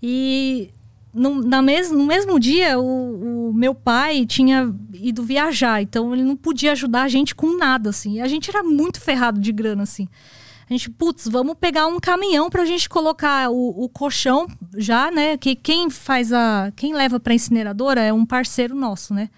E 0.02 0.70
no, 1.12 1.42
na 1.42 1.62
mes, 1.62 1.90
no 1.90 2.04
mesmo 2.06 2.38
dia, 2.38 2.78
o, 2.78 3.48
o 3.50 3.52
meu 3.52 3.74
pai 3.74 4.26
tinha 4.26 4.74
ido 4.94 5.22
viajar, 5.22 5.82
então 5.82 6.12
ele 6.12 6.22
não 6.22 6.36
podia 6.36 6.72
ajudar 6.72 7.02
a 7.02 7.08
gente 7.08 7.34
com 7.34 7.56
nada, 7.56 7.90
assim. 7.90 8.20
A 8.20 8.28
gente 8.28 8.50
era 8.50 8.62
muito 8.62 9.00
ferrado 9.00 9.40
de 9.40 9.52
grana, 9.52 9.82
assim. 9.82 10.08
A 10.68 10.72
gente, 10.74 10.90
putz, 10.90 11.26
vamos 11.26 11.54
pegar 11.58 11.86
um 11.86 11.98
caminhão 11.98 12.50
pra 12.50 12.66
gente 12.66 12.90
colocar 12.90 13.50
o, 13.50 13.84
o 13.84 13.88
colchão 13.88 14.46
já, 14.76 15.10
né? 15.10 15.38
Que 15.38 15.56
quem 15.56 15.88
faz 15.88 16.30
a. 16.30 16.70
Quem 16.76 16.92
leva 16.94 17.18
pra 17.18 17.32
incineradora 17.32 18.02
é 18.02 18.12
um 18.12 18.26
parceiro 18.26 18.74
nosso, 18.74 19.14
né? 19.14 19.30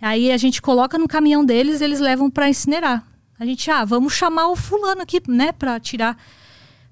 Aí 0.00 0.30
a 0.30 0.36
gente 0.36 0.62
coloca 0.62 0.96
no 0.96 1.08
caminhão 1.08 1.44
deles, 1.44 1.80
eles 1.80 1.98
levam 1.98 2.30
pra 2.30 2.48
incinerar. 2.48 3.04
A 3.38 3.44
gente, 3.44 3.68
ah, 3.70 3.84
vamos 3.84 4.12
chamar 4.12 4.48
o 4.48 4.56
fulano 4.56 5.02
aqui, 5.02 5.20
né, 5.26 5.50
pra 5.50 5.80
tirar. 5.80 6.16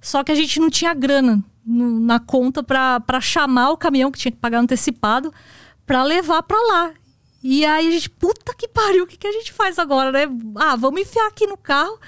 Só 0.01 0.25
que 0.25 0.33
a 0.33 0.35
gente 0.35 0.59
não 0.59 0.71
tinha 0.71 0.93
grana 0.93 1.43
no- 1.69 2.01
na 2.01 2.19
conta 2.19 2.63
pra 2.63 2.99
pra 3.01 3.21
chamar 3.21 3.71
o 3.71 3.77
caminhão 3.77 4.11
que 4.11 4.19
tinha 4.19 4.33
que 4.33 4.39
pagar 4.39 4.59
antecipado 4.61 5.33
pra 5.87 6.03
levar 6.03 6.43
pra 6.43 6.59
lá. 6.59 6.93
E 7.43 7.65
aí 7.65 7.87
a 7.87 7.91
gente, 7.91 8.11
puta 8.11 8.55
que 8.55 8.67
pariu, 8.67 9.05
o 9.05 9.07
que, 9.07 9.17
que 9.17 9.27
a 9.27 9.33
gente 9.33 9.53
faz 9.53 9.79
agora, 9.79 10.11
né? 10.11 10.23
Ah, 10.57 10.75
vamos 10.77 11.01
enfiar 11.03 11.29
aqui 11.29 11.47
no 11.47 11.57
carro 11.57 11.99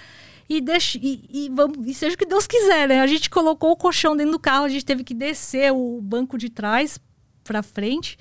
e, 0.48 0.60
deixa, 0.60 0.98
e, 1.00 1.24
e, 1.30 1.48
vamos, 1.50 1.86
e 1.86 1.94
seja 1.94 2.14
o 2.16 2.18
que 2.18 2.26
Deus 2.26 2.46
quiser, 2.48 2.88
né? 2.88 3.00
A 3.00 3.06
gente 3.06 3.30
colocou 3.30 3.70
o 3.70 3.76
colchão 3.76 4.16
dentro 4.16 4.32
do 4.32 4.38
carro, 4.40 4.64
a 4.64 4.68
gente 4.68 4.84
teve 4.84 5.04
que 5.04 5.14
descer 5.14 5.72
o 5.72 6.00
banco 6.02 6.36
de 6.36 6.50
trás 6.50 6.98
para 7.44 7.62
frente. 7.62 8.18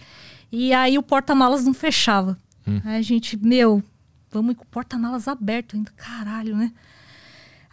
E 0.51 0.71
aí 0.73 0.97
o 0.97 1.03
porta-malas 1.03 1.65
não 1.65 1.73
fechava. 1.73 2.37
Hum. 2.67 2.79
Aí 2.85 2.97
a 2.97 3.01
gente, 3.01 3.35
meu, 3.37 3.81
vamos 4.31 4.55
com 4.55 4.63
o 4.63 4.67
porta-malas 4.67 5.27
aberto 5.27 5.75
ainda. 5.75 5.91
Caralho, 5.97 6.55
né? 6.55 6.71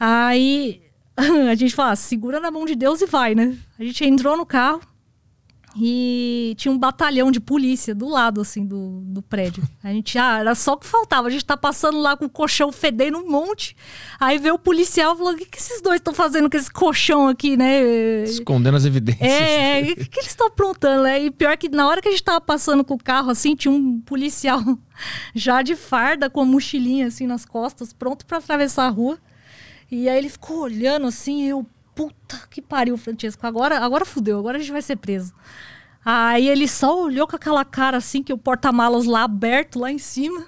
Aí 0.00 0.82
a 1.50 1.54
gente 1.54 1.74
fala, 1.74 1.92
ah, 1.92 1.96
segura 1.96 2.40
na 2.40 2.50
mão 2.50 2.64
de 2.64 2.74
Deus 2.74 3.00
e 3.00 3.06
vai, 3.06 3.34
né? 3.34 3.56
A 3.78 3.84
gente 3.84 4.04
entrou 4.04 4.36
no 4.36 4.46
carro, 4.46 4.80
e 5.78 6.54
tinha 6.56 6.72
um 6.72 6.78
batalhão 6.78 7.30
de 7.30 7.38
polícia 7.38 7.94
do 7.94 8.08
lado, 8.08 8.40
assim, 8.40 8.64
do, 8.64 9.02
do 9.04 9.20
prédio. 9.20 9.62
A 9.84 9.92
gente, 9.92 10.18
ah, 10.18 10.38
era 10.38 10.54
só 10.54 10.72
o 10.72 10.78
que 10.78 10.86
faltava. 10.86 11.28
A 11.28 11.30
gente 11.30 11.44
tá 11.44 11.54
passando 11.54 12.00
lá 12.00 12.16
com 12.16 12.24
o 12.24 12.30
colchão 12.30 12.72
fedendo 12.72 13.18
um 13.18 13.28
monte. 13.28 13.76
Aí 14.18 14.38
veio 14.38 14.54
o 14.54 14.58
policial 14.58 15.14
e 15.14 15.18
falou: 15.18 15.34
o 15.34 15.36
que, 15.36 15.44
que 15.44 15.58
esses 15.58 15.82
dois 15.82 15.96
estão 15.96 16.14
fazendo 16.14 16.48
com 16.48 16.56
esse 16.56 16.70
colchão 16.70 17.28
aqui, 17.28 17.58
né? 17.58 18.22
Escondendo 18.24 18.76
as 18.76 18.86
evidências. 18.86 19.30
É, 19.30 19.82
o 19.82 19.96
que, 19.96 20.06
que 20.06 20.20
eles 20.20 20.30
estão 20.30 20.46
aprontando, 20.46 21.02
né? 21.02 21.22
E 21.22 21.30
pior 21.30 21.54
que 21.58 21.68
na 21.68 21.86
hora 21.86 22.00
que 22.00 22.08
a 22.08 22.10
gente 22.10 22.24
tava 22.24 22.40
passando 22.40 22.82
com 22.82 22.94
o 22.94 22.98
carro, 22.98 23.30
assim, 23.30 23.54
tinha 23.54 23.72
um 23.72 24.00
policial 24.00 24.62
já 25.34 25.60
de 25.60 25.76
farda, 25.76 26.30
com 26.30 26.40
a 26.40 26.44
mochilinha, 26.46 27.08
assim, 27.08 27.26
nas 27.26 27.44
costas, 27.44 27.92
pronto 27.92 28.24
para 28.24 28.38
atravessar 28.38 28.86
a 28.86 28.90
rua. 28.90 29.18
E 29.90 30.08
aí 30.08 30.18
ele 30.18 30.28
ficou 30.28 30.60
olhando 30.60 31.06
assim, 31.06 31.44
eu, 31.44 31.64
puta 31.94 32.38
que 32.50 32.60
pariu, 32.60 32.96
Francesco, 32.96 33.46
agora, 33.46 33.78
agora 33.78 34.04
fudeu, 34.04 34.38
agora 34.38 34.58
a 34.58 34.60
gente 34.60 34.72
vai 34.72 34.82
ser 34.82 34.96
preso. 34.96 35.32
Aí 36.04 36.48
ele 36.48 36.68
só 36.68 37.02
olhou 37.02 37.26
com 37.26 37.34
aquela 37.34 37.64
cara 37.64 37.96
assim, 37.96 38.22
que 38.22 38.32
o 38.32 38.38
porta-malas 38.38 39.06
lá 39.06 39.24
aberto, 39.24 39.78
lá 39.78 39.90
em 39.90 39.98
cima. 39.98 40.44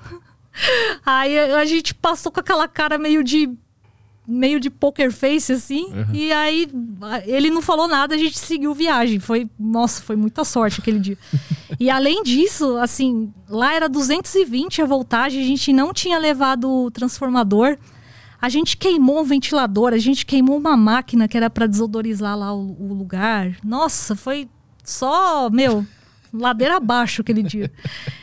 Aí 1.05 1.38
a 1.38 1.64
gente 1.64 1.94
passou 1.94 2.31
com 2.31 2.40
aquela 2.40 2.68
cara 2.68 2.98
meio 2.98 3.22
de 3.22 3.48
meio 4.29 4.61
de 4.61 4.68
poker 4.68 5.11
face 5.11 5.51
assim, 5.51 5.87
uhum. 5.87 6.12
e 6.12 6.31
aí 6.31 6.68
ele 7.24 7.48
não 7.48 7.62
falou 7.62 7.88
nada, 7.88 8.14
a 8.14 8.18
gente 8.18 8.38
seguiu 8.38 8.74
viagem. 8.74 9.18
Foi, 9.18 9.48
nossa, 9.59 10.03
foi 10.03 10.16
muita 10.16 10.44
sorte 10.44 10.83
aquele 10.83 10.98
dia. 10.98 11.16
e 11.81 11.88
além 11.88 12.22
disso, 12.22 12.77
assim, 12.77 13.33
lá 13.48 13.72
era 13.72 13.88
220 13.88 14.83
a 14.83 14.85
voltagem, 14.85 15.42
a 15.42 15.46
gente 15.46 15.72
não 15.72 15.94
tinha 15.94 16.18
levado 16.18 16.70
o 16.70 16.90
transformador. 16.90 17.79
A 18.40 18.48
gente 18.48 18.77
queimou 18.77 19.20
um 19.20 19.24
ventilador, 19.24 19.92
a 19.92 19.98
gente 19.98 20.24
queimou 20.24 20.57
uma 20.57 20.77
máquina 20.77 21.27
que 21.27 21.37
era 21.37 21.51
para 21.51 21.66
desodorizar 21.66 22.38
lá 22.38 22.55
o, 22.55 22.77
o, 22.79 22.94
lugar. 22.94 23.57
Nossa, 23.64 24.14
foi 24.14 24.48
só, 24.85 25.51
meu, 25.51 25.85
ladeira 26.33 26.77
abaixo 26.77 27.22
aquele 27.22 27.42
dia. 27.42 27.70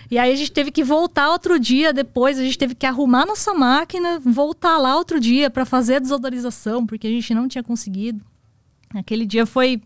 E 0.10 0.18
aí 0.18 0.32
a 0.32 0.36
gente 0.36 0.52
teve 0.52 0.72
que 0.72 0.84
voltar 0.84 1.32
outro 1.32 1.60
dia 1.60 1.92
depois, 1.92 2.40
a 2.40 2.44
gente 2.44 2.58
teve 2.58 2.76
que 2.76 2.86
arrumar 2.86 3.26
nossa 3.26 3.54
máquina, 3.54 4.20
voltar 4.20 4.78
lá 4.78 4.96
outro 4.96 5.20
dia 5.20 5.50
para 5.50 5.66
fazer 5.66 5.96
a 5.96 6.00
desodorização, 6.00 6.86
porque 6.86 7.08
a 7.08 7.10
gente 7.10 7.34
não 7.34 7.48
tinha 7.48 7.64
conseguido. 7.64 8.22
Aquele 8.94 9.26
dia 9.26 9.46
foi 9.46 9.82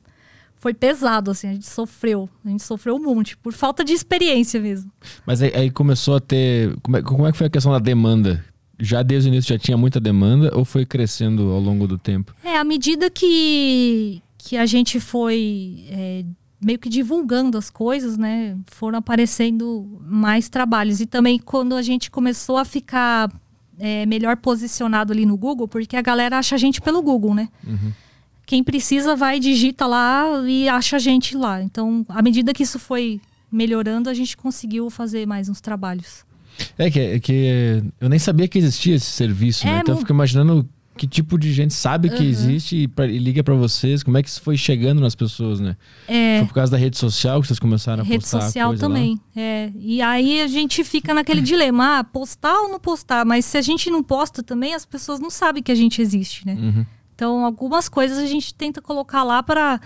foi 0.60 0.74
pesado, 0.74 1.32
assim, 1.32 1.48
a 1.48 1.54
gente 1.54 1.66
sofreu. 1.66 2.30
A 2.44 2.50
gente 2.50 2.64
sofreu 2.64 2.96
um 2.96 3.00
monte, 3.00 3.38
por 3.38 3.54
falta 3.54 3.84
de 3.84 3.94
experiência 3.94 4.60
mesmo. 4.60 4.92
Mas 5.26 5.42
aí, 5.42 5.52
aí 5.56 5.72
começou 5.72 6.18
a 6.18 6.20
ter. 6.20 6.76
Como 6.84 6.98
é, 6.98 7.02
como 7.02 7.26
é 7.26 7.32
que 7.32 7.38
foi 7.38 7.48
a 7.48 7.50
questão 7.50 7.72
da 7.72 7.80
demanda? 7.80 8.44
Já 8.80 9.04
desde 9.04 9.30
o 9.30 9.34
início 9.34 9.54
já 9.54 9.60
tinha 9.60 9.78
muita 9.78 10.00
demanda 10.00 10.56
ou 10.56 10.64
foi 10.64 10.86
crescendo 10.86 11.52
ao 11.52 11.60
longo 11.60 11.88
do 11.88 11.98
tempo? 11.98 12.34
É, 12.44 12.58
à 12.58 12.64
medida 12.64 13.10
que, 13.10 14.22
que 14.38 14.56
a 14.56 14.66
gente 14.66 15.00
foi 15.00 15.84
é, 15.90 16.24
meio 16.62 16.80
que 16.80 16.90
divulgando 16.90 17.58
as 17.58 17.70
coisas, 17.70 18.18
né, 18.18 18.58
foram 18.68 19.00
aparecendo 19.00 20.00
mais 20.02 20.50
trabalhos. 20.50 21.02
E 21.02 21.06
também 21.06 21.38
quando 21.38 21.76
a 21.76 21.82
gente 21.82 22.10
começou 22.10 22.58
a 22.58 22.66
ficar 22.66 23.30
é, 23.78 24.06
melhor 24.06 24.38
posicionado 24.38 25.14
ali 25.14 25.26
no 25.26 25.38
Google, 25.38 25.68
porque 25.68 25.96
a 25.96 26.02
galera 26.02 26.38
acha 26.38 26.56
a 26.56 26.58
gente 26.58 26.82
pelo 26.82 27.02
Google, 27.02 27.34
né? 27.34 27.50
Uhum. 27.66 27.92
Quem 28.46 28.64
precisa 28.64 29.16
vai, 29.16 29.40
digita 29.40 29.86
lá 29.86 30.26
e 30.48 30.68
acha 30.68 30.96
a 30.96 31.00
gente 31.00 31.38
lá. 31.38 31.62
Então, 31.62 32.06
à 32.10 32.22
medida 32.22 32.54
que 32.54 32.64
isso 32.64 32.80
foi 32.80 33.22
melhorando, 33.52 34.10
a 34.10 34.14
gente 34.14 34.36
conseguiu 34.36 34.90
fazer 34.90 35.28
mais 35.28 35.50
uns 35.50 35.62
trabalhos. 35.62 36.26
É 36.78 36.90
que, 36.90 37.00
é 37.00 37.20
que 37.20 37.84
eu 38.00 38.10
nem 38.10 38.20
sabia 38.20 38.48
que 38.48 38.58
existia 38.58 38.96
esse 38.96 39.06
serviço, 39.06 39.66
né? 39.66 39.72
é, 39.72 39.76
né? 39.76 39.82
Então 39.82 39.96
eu 39.96 40.00
fico 40.00 40.12
imaginando 40.12 40.68
que 41.00 41.08
tipo 41.08 41.40
de 41.40 41.54
gente 41.54 41.74
sabe 41.74 42.10
que 42.10 42.22
uhum. 42.22 42.30
existe 42.30 42.76
e, 42.76 42.88
pra, 42.88 43.08
e 43.08 43.18
liga 43.18 43.42
para 43.42 43.54
vocês, 43.56 44.04
como 44.04 44.18
é 44.18 44.24
que 44.24 44.28
isso 44.28 44.42
foi 44.42 44.58
chegando 44.58 45.00
nas 45.00 45.16
pessoas, 45.16 45.62
né? 45.62 45.78
É. 46.06 46.40
Foi 46.40 46.48
por 46.48 46.54
causa 46.56 46.74
da 46.74 46.78
rede 46.78 46.98
social 46.98 47.40
que 47.40 47.48
vocês 47.48 47.58
começaram 47.58 48.04
a 48.04 48.06
rede 48.06 48.20
postar 48.20 48.40
Rede 48.40 48.48
social 48.48 48.76
também, 48.76 49.14
lá? 49.36 49.42
é. 49.42 49.72
E 49.80 50.02
aí 50.02 50.42
a 50.42 50.48
gente 50.48 50.84
fica 50.84 51.14
naquele 51.14 51.40
dilema, 51.40 52.00
ah, 52.00 52.04
postar 52.04 52.54
ou 52.64 52.70
não 52.70 52.82
postar? 52.82 53.24
Mas 53.24 53.46
se 53.46 53.58
a 53.58 53.62
gente 53.62 53.90
não 53.90 54.04
posta 54.04 54.44
também, 54.44 54.74
as 54.74 54.86
pessoas 54.86 55.22
não 55.22 55.30
sabem 55.30 55.64
que 55.64 55.72
a 55.72 55.76
gente 55.76 56.02
existe, 56.02 56.46
né? 56.46 56.56
Uhum. 56.56 56.86
Então, 57.16 57.46
algumas 57.46 57.88
coisas 57.88 58.18
a 58.18 58.26
gente 58.26 58.54
tenta 58.54 58.82
colocar 58.82 59.24
lá 59.24 59.42
para 59.42 59.80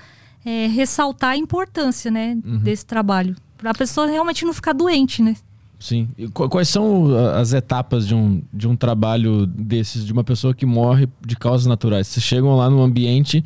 é, 0.44 0.68
ressaltar 0.68 1.32
a 1.32 1.38
importância, 1.38 2.10
né, 2.10 2.38
uhum. 2.44 2.58
desse 2.58 2.86
trabalho. 2.86 3.36
Para 3.56 3.70
a 3.72 3.74
pessoa 3.74 4.08
realmente 4.08 4.46
não 4.46 4.54
ficar 4.54 4.74
doente, 4.74 5.22
né? 5.22 5.36
Sim. 5.84 6.08
E 6.18 6.30
quais 6.30 6.70
são 6.70 7.14
as 7.36 7.52
etapas 7.52 8.08
de 8.08 8.16
um, 8.16 8.42
de 8.54 8.70
um 8.70 8.74
trabalho 8.74 9.46
desses, 9.46 10.06
de 10.06 10.14
uma 10.14 10.24
pessoa 10.24 10.54
que 10.54 10.66
morre 10.66 11.10
de 11.28 11.36
causas 11.36 11.68
naturais? 11.68 12.08
Vocês 12.08 12.24
chegam 12.24 12.56
lá 12.56 12.70
no 12.70 12.82
ambiente, 12.82 13.44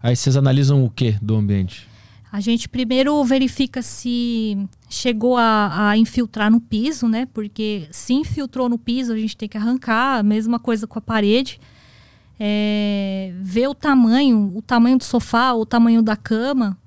aí 0.00 0.14
vocês 0.14 0.36
analisam 0.36 0.84
o 0.84 0.88
que 0.88 1.16
do 1.20 1.34
ambiente? 1.34 1.88
A 2.30 2.38
gente 2.38 2.68
primeiro 2.68 3.24
verifica 3.24 3.82
se 3.82 4.56
chegou 4.88 5.36
a, 5.36 5.88
a, 5.88 5.98
infiltrar 5.98 6.48
no 6.48 6.60
piso, 6.60 7.08
né? 7.08 7.26
Porque 7.34 7.88
se 7.90 8.12
infiltrou 8.12 8.68
no 8.68 8.78
piso, 8.78 9.12
a 9.12 9.18
gente 9.18 9.36
tem 9.36 9.48
que 9.48 9.58
arrancar, 9.58 10.20
a 10.20 10.22
mesma 10.22 10.60
coisa 10.60 10.86
com 10.86 10.96
a 10.96 11.02
parede. 11.02 11.60
É, 12.38 13.32
ver 13.40 13.66
o 13.66 13.74
tamanho, 13.74 14.52
o 14.54 14.62
tamanho 14.62 14.96
do 14.96 15.02
sofá, 15.02 15.54
o 15.54 15.66
tamanho 15.66 16.02
da 16.02 16.14
cama. 16.14 16.78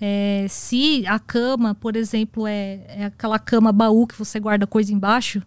É, 0.00 0.46
se 0.48 1.04
a 1.06 1.18
cama, 1.18 1.74
por 1.74 1.94
exemplo, 1.94 2.46
é, 2.46 2.80
é, 2.88 3.04
aquela 3.04 3.38
cama 3.38 3.70
baú 3.70 4.06
que 4.06 4.18
você 4.18 4.40
guarda 4.40 4.66
coisa 4.66 4.92
embaixo, 4.92 5.42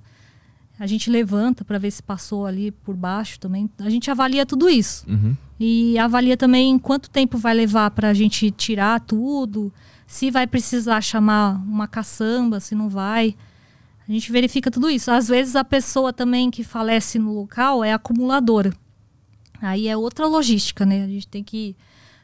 a 0.80 0.86
gente 0.86 1.10
levanta 1.10 1.66
para 1.66 1.80
ver 1.80 1.92
se 1.92 2.04
passou 2.04 2.46
ali 2.46 2.72
por 2.72 2.96
baixo 2.96 3.40
também. 3.40 3.70
A 3.80 3.90
gente 3.90 4.12
avalia 4.12 4.46
tudo 4.46 4.70
isso. 4.70 5.10
Uhum. 5.10 5.36
E 5.60 5.98
avalia 5.98 6.38
também 6.38 6.78
quanto 6.78 7.10
tempo 7.10 7.38
vai 7.38 7.54
levar 7.54 7.90
para 7.92 8.10
a 8.10 8.14
gente 8.14 8.52
tirar 8.52 9.00
tudo, 9.00 9.74
se 10.06 10.30
vai 10.30 10.46
precisar 10.46 11.02
chamar 11.02 11.56
uma 11.66 11.88
caçamba, 11.88 12.60
se 12.60 12.76
não 12.76 12.90
vai. 12.90 13.36
A 14.08 14.12
gente 14.12 14.32
verifica 14.32 14.70
tudo 14.70 14.90
isso. 14.90 15.10
Às 15.10 15.28
vezes 15.28 15.56
a 15.56 15.64
pessoa 15.64 16.12
também 16.12 16.52
que 16.52 16.64
falece 16.64 17.18
no 17.18 17.34
local 17.34 17.84
é 17.84 17.94
acumuladora. 17.94 18.74
Aí 19.62 19.88
é 19.88 19.96
outra 19.96 20.28
logística, 20.28 20.86
né? 20.86 21.04
A 21.04 21.08
gente 21.08 21.28
tem 21.28 21.44
que 21.44 21.76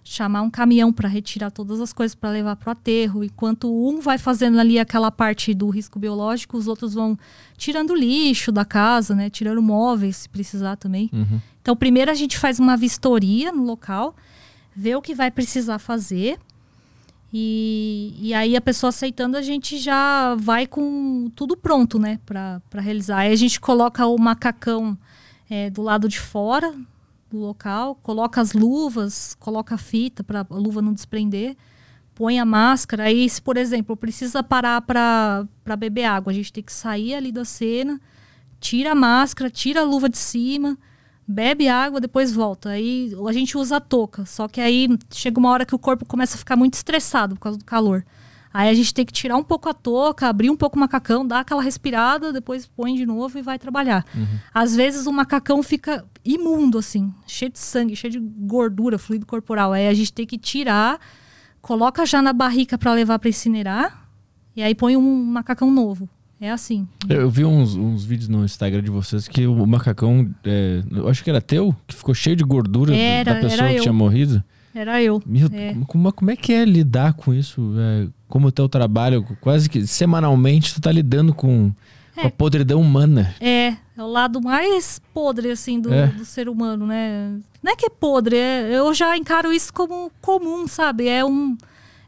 chamar 0.10 0.42
um 0.42 0.50
caminhão 0.50 0.92
para 0.92 1.08
retirar 1.08 1.52
todas 1.52 1.80
as 1.80 1.94
coisas 1.94 2.16
para 2.16 2.32
levar 2.32 2.56
para 2.56 2.70
o 2.70 2.72
aterro. 2.72 3.24
Enquanto 3.24 3.72
um 3.72 4.02
vai 4.02 4.18
fazendo 4.18 4.60
ali 4.60 4.80
aquela 4.80 5.12
parte 5.12 5.54
do 5.54 5.70
risco 5.70 6.00
biológico, 6.00 6.58
os 6.58 6.68
outros 6.68 6.96
vão 6.96 7.16
tirando 7.56 7.94
lixo 7.94 8.52
da 8.52 8.66
casa, 8.66 9.14
né? 9.14 9.30
Tirando 9.30 9.62
móveis, 9.62 10.18
se 10.18 10.30
precisar 10.30 10.78
também. 10.78 11.12
Uhum. 11.14 11.40
Então, 11.62 11.76
primeiro 11.76 12.10
a 12.10 12.16
gente 12.16 12.40
faz 12.40 12.60
uma 12.60 12.76
vistoria 12.76 13.52
no 13.52 13.64
local, 13.64 14.16
vê 14.76 14.96
o 14.96 15.02
que 15.02 15.14
vai 15.14 15.30
precisar 15.30 15.78
fazer. 15.78 16.40
E, 17.32 18.16
e 18.20 18.34
aí 18.34 18.56
a 18.56 18.62
pessoa 18.62 18.90
aceitando, 18.90 19.38
a 19.38 19.44
gente 19.44 19.78
já 19.78 20.34
vai 20.34 20.66
com 20.66 21.30
tudo 21.36 21.56
pronto, 21.56 22.00
né? 22.00 22.20
Para 22.26 22.82
realizar. 22.82 23.20
Aí 23.20 23.32
a 23.32 23.36
gente 23.36 23.60
coloca 23.60 24.08
o 24.08 24.18
macacão 24.18 24.98
é, 25.48 25.70
do 25.70 25.84
lado 25.84 26.10
de 26.10 26.20
fora 26.20 26.74
do 27.30 27.38
local, 27.38 27.96
coloca 27.96 28.42
as 28.42 28.54
luvas, 28.54 29.36
coloca 29.36 29.76
a 29.76 29.78
fita 29.78 30.24
para 30.24 30.46
a 30.50 30.56
luva 30.56 30.82
não 30.82 30.94
desprender, 30.94 31.56
põe 32.16 32.40
a 32.40 32.46
máscara. 32.46 33.04
Aí, 33.04 33.30
se, 33.30 33.42
por 33.42 33.56
exemplo, 33.56 33.96
precisa 33.96 34.44
parar 34.44 34.82
para 34.82 35.48
beber 35.78 36.06
água, 36.06 36.32
a 36.32 36.36
gente 36.36 36.52
tem 36.52 36.64
que 36.64 36.74
sair 36.74 37.14
ali 37.14 37.32
da 37.32 37.46
cena, 37.46 38.02
tira 38.60 38.92
a 38.92 38.96
máscara, 38.96 39.50
tira 39.50 39.82
a 39.82 39.84
luva 39.84 40.10
de 40.10 40.18
cima, 40.18 40.78
bebe 41.28 41.68
água, 41.68 42.02
depois 42.02 42.34
volta. 42.34 42.70
Aí 42.70 43.14
a 43.28 43.32
gente 43.32 43.58
usa 43.58 43.78
a 43.78 43.80
touca, 43.80 44.26
só 44.26 44.48
que 44.48 44.60
aí 44.60 44.90
chega 45.12 45.40
uma 45.40 45.50
hora 45.52 45.66
que 45.66 45.76
o 45.76 45.80
corpo 45.80 46.06
começa 46.06 46.36
a 46.36 46.40
ficar 46.40 46.56
muito 46.56 46.74
estressado 46.74 47.36
por 47.36 47.42
causa 47.42 47.58
do 47.58 47.66
calor. 47.66 48.04
Aí 48.60 48.68
a 48.68 48.74
gente 48.74 48.94
tem 48.94 49.06
que 49.06 49.14
tirar 49.14 49.38
um 49.38 49.44
pouco 49.44 49.70
a 49.70 49.74
touca, 49.74 50.28
abrir 50.28 50.50
um 50.50 50.58
pouco 50.58 50.76
o 50.76 50.80
macacão, 50.82 51.26
dar 51.26 51.40
aquela 51.40 51.64
respirada, 51.64 52.34
depois 52.34 52.68
põe 52.68 52.94
de 52.94 53.06
novo 53.06 53.40
e 53.40 53.42
vai 53.42 53.58
trabalhar. 53.58 54.06
Uhum. 54.14 54.26
Às 54.54 54.76
vezes 54.76 55.08
o 55.08 55.14
macacão 55.14 55.64
fica 55.64 56.04
imundo, 56.26 56.78
assim, 56.78 57.10
cheio 57.26 57.50
de 57.50 57.58
sangue, 57.58 57.96
cheio 57.96 58.12
de 58.12 58.20
gordura, 58.20 59.00
fluido 59.00 59.26
corporal. 59.26 59.72
Aí 59.72 59.88
a 59.88 59.94
gente 59.94 60.12
tem 60.12 60.28
que 60.28 60.38
tirar, 60.38 61.00
coloca 61.62 62.06
já 62.06 62.22
na 62.22 62.34
barrica 62.34 62.78
para 62.78 62.94
levar 62.94 63.18
para 63.18 63.30
incinerar, 63.30 64.10
e 64.54 64.62
aí 64.62 64.76
põe 64.76 64.98
um 64.98 65.24
macacão 65.24 65.72
novo. 65.72 66.10
É 66.42 66.52
assim. 66.52 66.86
Eu 67.08 67.30
vi 67.30 67.46
uns, 67.46 67.78
uns 67.78 68.04
vídeos 68.04 68.28
no 68.28 68.44
Instagram 68.44 68.84
de 68.84 68.92
vocês 68.92 69.26
que 69.26 69.48
o 69.48 69.66
macacão, 69.66 70.30
é, 70.44 70.84
eu 70.92 71.08
acho 71.08 71.24
que 71.24 71.30
era 71.30 71.40
teu, 71.40 71.74
que 71.88 71.96
ficou 71.96 72.14
cheio 72.14 72.36
de 72.36 72.44
gordura 72.44 72.94
era, 72.94 73.36
da 73.36 73.40
pessoa 73.40 73.70
que 73.70 73.80
tinha 73.80 73.94
morrido. 73.94 74.44
Era 74.76 75.02
eu. 75.02 75.24
Meu, 75.26 75.48
é. 75.54 75.78
Como, 75.88 76.12
como 76.12 76.30
é 76.30 76.36
que 76.36 76.52
é 76.52 76.66
lidar 76.66 77.14
com 77.14 77.34
isso? 77.34 77.74
É, 77.78 78.08
como 78.30 78.48
o 78.48 78.52
teu 78.52 78.70
trabalho, 78.70 79.26
quase 79.42 79.70
que 79.70 79.86
semanalmente, 79.86 80.74
tu 80.74 80.80
tá 80.80 80.92
lidando 80.92 81.34
com, 81.34 81.72
É. 82.16 82.28
A 82.28 82.30
podridão 82.30 82.82
humana. 82.82 83.34
É, 83.40 83.68
é 83.98 84.04
o 84.04 84.08
lado 84.08 84.42
mais 84.42 85.00
podre, 85.14 85.52
assim, 85.52 85.80
do, 85.80 85.94
É. 85.94 86.08
do 86.08 86.26
ser 86.26 86.50
humano, 86.50 86.86
né? 86.86 87.40
Não 87.64 87.72
é 87.72 87.76
que 87.78 87.86
é 87.86 87.90
podre, 87.90 88.36
é- 88.36 88.72
eu 88.78 88.94
já 88.94 89.16
encaro 89.18 89.54
isso 89.54 89.72
como 89.74 90.12
comum, 90.22 90.68
sabe? 90.68 91.08
É, 91.08 91.24
um, 91.24 91.56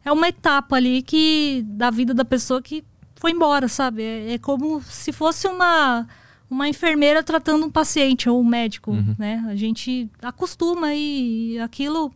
é 0.04 0.12
uma 0.12 0.28
etapa 0.28 0.76
ali 0.76 1.02
que 1.02 1.64
da 1.66 1.90
vida 1.90 2.14
da 2.14 2.26
pessoa 2.26 2.62
que 2.62 2.84
foi 3.16 3.32
embora, 3.32 3.70
sabe? 3.70 4.04
É, 4.04 4.34
é 4.34 4.38
como 4.38 4.82
se 4.82 5.14
fosse 5.14 5.48
uma, 5.48 6.06
uma 6.50 6.68
enfermeira 6.68 7.24
tratando 7.24 7.66
um 7.66 7.72
paciente 7.72 8.30
ou 8.30 8.42
um 8.42 8.44
médico, 8.44 8.94
né? 9.18 9.46
A 9.48 9.56
gente 9.56 10.10
acostuma 10.22 10.94
e 10.94 11.58
aquilo... 11.60 12.12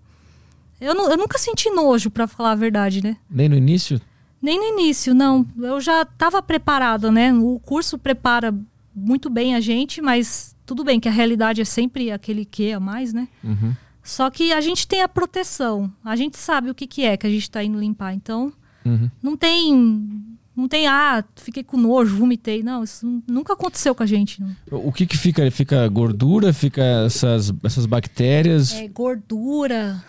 Eu, 0.79 0.93
eu 0.93 1.17
nunca 1.17 1.37
senti 1.37 1.69
nojo, 1.69 2.09
pra 2.09 2.27
falar 2.27 2.51
a 2.51 2.55
verdade, 2.55 3.01
né? 3.03 3.17
Nem 3.29 3.47
no 3.49 3.55
início? 3.55 3.99
Nem 4.41 4.57
no 4.59 4.65
início, 4.79 5.13
não. 5.13 5.45
Eu 5.59 5.79
já 5.81 6.01
estava 6.03 6.41
preparada, 6.41 7.11
né? 7.11 7.33
O 7.33 7.59
curso 7.59 7.97
prepara 7.97 8.53
muito 8.95 9.29
bem 9.29 9.55
a 9.55 9.59
gente, 9.59 10.01
mas 10.01 10.55
tudo 10.65 10.83
bem 10.83 10.99
que 10.99 11.07
a 11.07 11.11
realidade 11.11 11.61
é 11.61 11.65
sempre 11.65 12.11
aquele 12.11 12.45
que 12.45 12.71
a 12.71 12.79
mais, 12.79 13.13
né? 13.13 13.27
Uhum. 13.43 13.73
Só 14.03 14.29
que 14.29 14.53
a 14.53 14.61
gente 14.61 14.87
tem 14.87 15.01
a 15.01 15.07
proteção. 15.07 15.91
A 16.03 16.15
gente 16.15 16.37
sabe 16.37 16.69
o 16.69 16.75
que, 16.75 16.85
que 16.85 17.03
é 17.03 17.17
que 17.17 17.25
a 17.25 17.29
gente 17.29 17.41
está 17.43 17.63
indo 17.63 17.79
limpar. 17.79 18.13
Então, 18.13 18.53
Uhum. 18.85 19.09
não 19.21 19.35
tem. 19.35 20.21
Não 20.55 20.69
tem, 20.69 20.87
ah, 20.87 21.21
fiquei 21.35 21.63
com 21.63 21.75
nojo, 21.75 22.15
vomitei. 22.15 22.63
Não, 22.63 22.81
isso 22.83 23.21
nunca 23.27 23.51
aconteceu 23.53 23.93
com 23.93 24.03
a 24.03 24.05
gente. 24.05 24.41
Não. 24.41 24.55
O 24.71 24.91
que 24.91 25.05
que 25.05 25.17
fica? 25.17 25.49
Fica 25.51 25.85
gordura? 25.89 26.53
Fica 26.53 26.81
essas, 27.05 27.51
essas 27.61 27.85
bactérias? 27.85 28.71
É 28.73 28.87
gordura, 28.87 30.01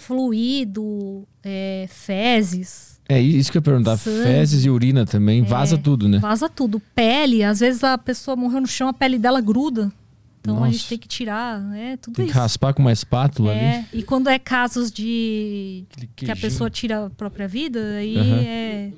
fluido, 0.00 1.26
é, 1.42 1.86
fezes. 1.88 3.00
É 3.08 3.20
isso 3.20 3.50
que 3.50 3.58
eu 3.58 3.60
ia 3.60 3.64
perguntar. 3.64 3.96
Sangue. 3.96 4.22
Fezes 4.22 4.64
e 4.64 4.70
urina 4.70 5.04
também. 5.04 5.42
Vaza 5.42 5.74
É, 5.76 5.78
tudo, 5.78 6.08
né? 6.08 6.18
Vaza 6.18 6.48
tudo. 6.48 6.80
Pele, 6.94 7.42
às 7.42 7.60
vezes 7.60 7.82
a 7.82 7.98
pessoa 7.98 8.36
morreu 8.36 8.60
no 8.60 8.66
chão, 8.66 8.88
a 8.88 8.92
pele 8.92 9.18
dela 9.18 9.40
gruda. 9.40 9.92
Então 10.40 10.56
a 10.56 10.60
Nossa. 10.60 10.72
gente 10.72 10.88
tem 10.88 10.98
que 10.98 11.08
tirar, 11.08 11.60
é 11.76 11.96
tudo 11.98 12.14
Tem 12.14 12.24
que 12.24 12.30
isso. 12.30 12.40
raspar 12.40 12.72
com 12.72 12.80
uma 12.80 12.92
espátula 12.92 13.50
ali. 13.52 13.60
É, 13.60 13.84
e 13.92 14.02
quando 14.02 14.28
é 14.28 14.38
casos 14.38 14.90
de 14.90 15.84
que 16.16 16.30
a 16.30 16.36
pessoa 16.36 16.70
tira 16.70 17.06
a 17.06 17.10
própria 17.10 17.46
vida, 17.46 17.78
aí 17.96 18.16
Aham. 18.16 18.40
é, 18.42 18.92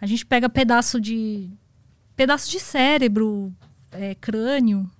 a 0.00 0.06
gente 0.06 0.26
pega 0.26 0.48
pedaço 0.48 1.00
de 1.00 1.48
pedaço 2.16 2.50
de 2.50 2.58
cérebro, 2.58 3.52
é, 3.92 4.16
crânio, 4.16 4.90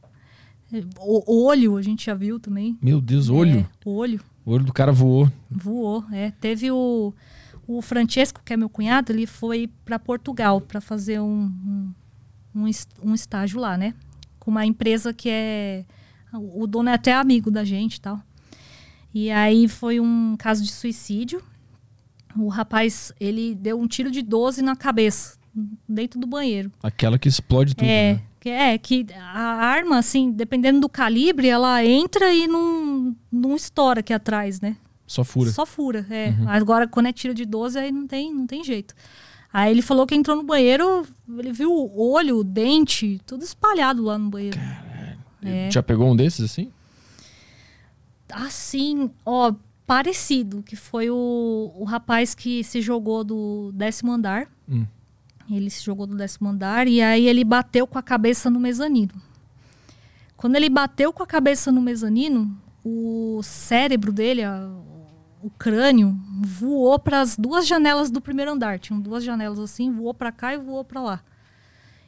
é, 0.73 0.85
o- 1.01 1.47
olho, 1.47 1.77
a 1.77 1.83
gente 1.83 2.07
já 2.07 2.15
viu 2.15 2.39
também. 2.39 2.79
Meu 2.81 3.01
Deus, 3.01 3.29
olho. 3.29 3.59
É, 3.59 3.67
olho. 3.85 4.21
O 4.49 4.53
olho 4.53 4.65
do 4.65 4.73
cara 4.73 4.91
voou. 4.93 5.31
Voou, 5.51 6.03
é. 6.11 6.31
Teve 6.41 6.71
o, 6.71 7.13
o 7.67 7.83
Francesco, 7.83 8.41
que 8.43 8.53
é 8.55 8.57
meu 8.57 8.71
cunhado, 8.71 9.13
ele 9.13 9.27
foi 9.27 9.69
para 9.85 9.99
Portugal 9.99 10.59
para 10.59 10.81
fazer 10.81 11.21
um, 11.21 11.43
um, 11.45 11.93
um 12.63 12.67
es- 12.69 12.89
estágio 13.15 13.61
lá, 13.61 13.77
né? 13.77 13.93
Com 14.39 14.51
uma 14.51 14.65
empresa 14.65 15.13
que 15.13 15.29
é. 15.29 15.85
O 16.33 16.67
dono 16.67 16.89
é 16.89 16.95
até 16.95 17.13
amigo 17.13 17.51
da 17.51 17.63
gente 17.65 17.97
e 17.97 18.01
tal. 18.01 18.21
E 19.13 19.31
aí 19.31 19.69
foi 19.69 20.01
um 20.01 20.35
caso 20.39 20.63
de 20.65 20.71
suicídio. 20.73 21.43
O 22.37 22.49
rapaz, 22.49 23.13
ele 23.21 23.55
deu 23.55 23.79
um 23.79 23.87
tiro 23.87 24.11
de 24.11 24.23
12 24.23 24.63
na 24.63 24.77
cabeça, 24.77 25.39
dentro 25.89 26.19
do 26.21 26.27
banheiro. 26.27 26.71
Aquela 26.83 27.19
que 27.19 27.29
explode 27.29 27.75
tudo, 27.75 27.87
É, 27.87 28.15
né? 28.15 28.21
é 28.73 28.79
que 28.79 29.07
a 29.15 29.41
arma, 29.57 29.99
assim, 29.99 30.31
dependendo 30.31 30.81
do 30.81 30.89
calibre, 30.89 31.49
ela 31.49 31.85
entra 31.85 32.33
e 32.33 32.47
não, 32.47 32.98
não 33.31 33.57
estoura 33.57 34.01
aqui 34.01 34.13
atrás, 34.13 34.61
né? 34.61 34.77
Só 35.07 35.25
fura. 35.25 35.51
Só 35.51 35.65
fura, 35.65 36.07
é. 36.11 36.29
Uhum. 36.31 36.49
Agora, 36.49 36.87
quando 36.87 37.07
é 37.07 37.13
tiro 37.13 37.33
de 37.33 37.45
12, 37.45 37.79
aí 37.79 37.91
não 37.91 38.07
tem, 38.07 38.35
não 38.35 38.47
tem 38.47 38.63
jeito. 38.63 38.95
Aí 39.53 39.71
ele 39.71 39.81
falou 39.81 40.07
que 40.07 40.15
entrou 40.15 40.37
no 40.37 40.43
banheiro, 40.43 41.07
ele 41.39 41.53
viu 41.53 41.73
o 41.73 42.13
olho, 42.13 42.39
o 42.39 42.45
dente, 42.45 43.19
tudo 43.27 43.43
espalhado 43.43 44.03
lá 44.03 44.19
no 44.19 44.29
banheiro. 44.29 44.59
É. 45.43 45.71
Já 45.71 45.83
pegou 45.83 46.11
um 46.11 46.17
desses 46.17 46.45
assim? 46.45 46.71
Assim, 48.31 49.11
ó, 49.25 49.55
parecido, 49.87 50.63
que 50.63 50.77
foi 50.77 51.09
o, 51.09 51.73
o 51.75 51.85
rapaz 51.85 52.35
que 52.35 52.63
se 52.63 52.83
jogou 52.83 53.25
do 53.25 53.73
décimo 53.73 54.13
andar. 54.13 54.47
Hum. 54.69 54.85
Ele 55.51 55.71
se 55.71 55.83
jogou 55.83 56.07
do 56.07 56.15
décimo 56.15 56.51
andar 56.51 56.87
e 56.87 57.01
aí 57.01 57.27
ele 57.27 57.43
bateu 57.43 57.87
com 57.87 57.99
a 57.99 58.03
cabeça 58.03 58.51
no 58.51 58.61
mezanino. 58.61 59.15
Quando 60.37 60.57
ele 60.57 60.69
bateu 60.69 61.11
com 61.11 61.23
a 61.23 61.27
cabeça 61.27 61.73
no 61.73 61.81
mezanino, 61.81 62.55
o 62.85 63.41
cérebro 63.43 64.13
dele, 64.13 64.43
a- 64.45 64.71
o 65.43 65.51
crânio, 65.51 66.19
voou 66.45 66.99
para 66.99 67.21
as 67.21 67.37
duas 67.37 67.67
janelas 67.67 68.11
do 68.11 68.21
primeiro 68.21 68.51
andar. 68.53 68.79
Tinham 68.79 69.01
duas 69.01 69.23
janelas 69.23 69.59
assim, 69.59 69.91
voou 69.93 70.13
para 70.13 70.33
cá 70.33 70.53
e 70.55 70.59
voou 70.59 70.85
para 70.85 71.01
lá. 71.01 71.21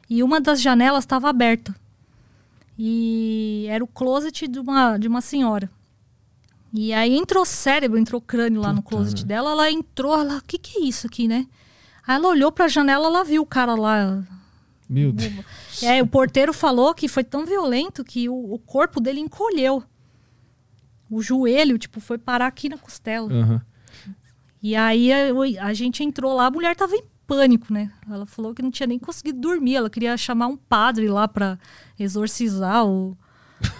E 0.09 0.21
uma 0.21 0.41
das 0.41 0.61
janelas 0.61 1.03
estava 1.03 1.29
aberta. 1.29 1.73
E 2.77 3.65
era 3.69 3.83
o 3.83 3.87
closet 3.87 4.47
de 4.47 4.59
uma, 4.59 4.97
de 4.97 5.07
uma 5.07 5.21
senhora. 5.21 5.69
E 6.73 6.93
aí 6.93 7.15
entrou 7.17 7.45
cérebro, 7.45 7.97
entrou 7.97 8.21
crânio 8.21 8.61
lá 8.61 8.71
no 8.73 8.81
Puta, 8.81 8.95
closet 8.95 9.21
né? 9.21 9.27
dela. 9.27 9.51
Ela 9.51 9.71
entrou, 9.71 10.17
ela, 10.17 10.37
o 10.37 10.41
que 10.43 10.57
que 10.57 10.79
é 10.79 10.85
isso 10.85 11.05
aqui, 11.07 11.27
né? 11.27 11.45
Aí 12.07 12.15
ela 12.15 12.27
olhou 12.29 12.51
pra 12.51 12.67
janela, 12.67 13.07
ela 13.07 13.23
viu 13.23 13.41
o 13.41 13.45
cara 13.45 13.75
lá. 13.75 14.23
Meu 14.89 15.11
Deus. 15.11 15.33
É, 15.83 16.01
o 16.01 16.07
porteiro 16.07 16.53
falou 16.53 16.93
que 16.93 17.07
foi 17.07 17.23
tão 17.23 17.45
violento 17.45 18.03
que 18.03 18.27
o, 18.27 18.53
o 18.53 18.59
corpo 18.59 18.99
dele 18.99 19.19
encolheu. 19.19 19.83
O 21.11 21.21
joelho, 21.21 21.77
tipo, 21.77 21.99
foi 21.99 22.17
parar 22.17 22.47
aqui 22.47 22.69
na 22.69 22.77
costela. 22.77 23.31
Aham. 23.31 23.61
E 24.63 24.75
aí 24.75 25.11
a, 25.11 25.65
a 25.65 25.73
gente 25.73 26.03
entrou 26.03 26.35
lá, 26.35 26.45
a 26.45 26.51
mulher 26.51 26.75
tava 26.75 26.95
em 26.95 27.03
pânico, 27.27 27.73
né? 27.73 27.91
Ela 28.09 28.25
falou 28.25 28.53
que 28.53 28.61
não 28.61 28.71
tinha 28.71 28.87
nem 28.87 28.97
conseguido 28.99 29.39
dormir. 29.39 29.75
Ela 29.75 29.89
queria 29.89 30.15
chamar 30.17 30.47
um 30.47 30.55
padre 30.57 31.07
lá 31.09 31.27
pra 31.27 31.57
exorcizar 31.99 32.85
o, 32.85 33.17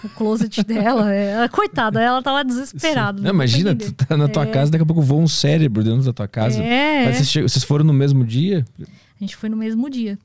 o 0.04 0.08
closet 0.10 0.62
dela. 0.64 1.12
É, 1.12 1.48
coitada, 1.48 2.00
ela 2.00 2.20
tava 2.22 2.44
desesperada. 2.44 3.22
Não, 3.22 3.30
imagina, 3.30 3.74
tu 3.74 3.92
tá 3.92 4.16
na 4.16 4.28
tua 4.28 4.42
É. 4.44 4.50
casa, 4.50 4.70
daqui 4.72 4.82
a 4.82 4.86
pouco 4.86 5.00
voa 5.02 5.22
um 5.22 5.28
cérebro 5.28 5.82
dentro 5.84 6.02
da 6.04 6.12
tua 6.12 6.28
casa. 6.28 6.62
É, 6.62 7.06
Mas 7.06 7.16
vocês, 7.28 7.50
vocês 7.50 7.64
foram 7.64 7.84
no 7.84 7.92
mesmo 7.92 8.24
dia? 8.24 8.64
A 8.80 8.84
gente 9.20 9.36
foi 9.36 9.48
no 9.48 9.56
mesmo 9.56 9.88
dia. 9.88 10.18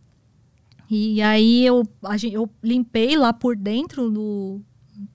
E 0.89 1.21
aí 1.21 1.65
eu, 1.65 1.83
a 2.03 2.17
gen- 2.17 2.33
eu 2.33 2.49
limpei 2.63 3.15
lá 3.17 3.31
por 3.33 3.55
dentro 3.55 4.09
do, 4.09 4.61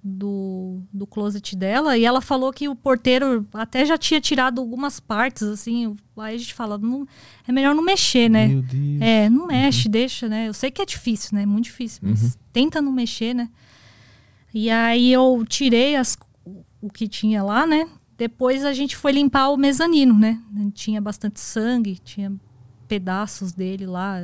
do, 0.02 0.80
do 0.92 1.06
closet 1.06 1.56
dela 1.56 1.96
e 1.98 2.04
ela 2.04 2.20
falou 2.20 2.52
que 2.52 2.68
o 2.68 2.74
porteiro 2.76 3.46
até 3.52 3.84
já 3.84 3.96
tinha 3.98 4.20
tirado 4.20 4.60
algumas 4.60 5.00
partes, 5.00 5.42
assim. 5.42 5.96
Aí 6.16 6.34
a 6.34 6.38
gente 6.38 6.54
fala, 6.54 6.78
não, 6.78 7.06
é 7.46 7.52
melhor 7.52 7.74
não 7.74 7.82
mexer, 7.82 8.28
né? 8.28 8.46
Meu 8.48 8.62
Deus. 8.62 9.00
É, 9.00 9.28
não 9.30 9.46
mexe, 9.46 9.88
deixa, 9.88 10.28
né? 10.28 10.48
Eu 10.48 10.54
sei 10.54 10.70
que 10.70 10.80
é 10.82 10.86
difícil, 10.86 11.30
né? 11.36 11.44
Muito 11.46 11.64
difícil, 11.64 12.00
mas 12.02 12.22
Uhum. 12.22 12.30
tenta 12.52 12.80
não 12.80 12.92
mexer, 12.92 13.34
né? 13.34 13.48
E 14.54 14.68
aí 14.70 15.10
eu 15.12 15.44
tirei 15.48 15.96
as, 15.96 16.16
o 16.80 16.90
que 16.90 17.08
tinha 17.08 17.42
lá, 17.42 17.66
né? 17.66 17.88
Depois 18.18 18.64
a 18.64 18.72
gente 18.72 18.94
foi 18.96 19.12
limpar 19.12 19.48
o 19.48 19.56
mezanino, 19.56 20.18
né? 20.18 20.40
Tinha 20.74 21.00
bastante 21.00 21.40
sangue, 21.40 21.98
tinha 22.04 22.32
pedaços 22.86 23.52
dele 23.52 23.86
lá. 23.86 24.20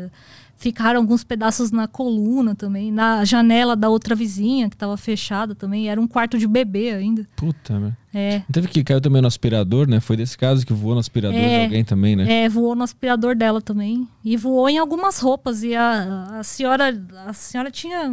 Ficaram 0.61 0.99
alguns 0.99 1.23
pedaços 1.23 1.71
na 1.71 1.87
coluna 1.87 2.53
também, 2.53 2.91
na 2.91 3.25
janela 3.25 3.77
da 3.77 3.89
outra 3.89 4.17
vizinha 4.17 4.69
que 4.69 4.75
estava 4.75 4.97
fechada 4.97 5.55
também. 5.55 5.89
Era 5.89 6.01
um 6.01 6.09
quarto 6.09 6.37
de 6.37 6.49
bebê 6.49 6.91
ainda. 6.91 7.29
Puta, 7.37 7.79
né? 7.79 7.97
É, 8.13 8.43
teve 8.51 8.67
que 8.67 8.83
caiu 8.83 9.01
também 9.01 9.23
no 9.23 9.29
aspirador, 9.29 9.89
né? 9.89 10.01
Foi 10.01 10.17
desse 10.17 10.37
caso 10.37 10.67
que 10.67 10.73
voou 10.73 10.95
no 10.95 11.01
aspirador 11.01 11.39
É. 11.39 11.59
de 11.61 11.65
alguém 11.67 11.85
também, 11.85 12.17
né? 12.17 12.45
É, 12.45 12.49
voou 12.49 12.75
no 12.75 12.83
aspirador 12.83 13.37
dela 13.37 13.63
também. 13.63 14.09
E 14.25 14.37
voou 14.37 14.69
em 14.69 14.79
algumas 14.79 15.21
roupas. 15.21 15.63
E 15.63 15.77
a, 15.77 16.39
a 16.41 16.43
senhora 16.43 17.07
a 17.25 17.33
senhora 17.33 17.71
tinha 17.71 18.13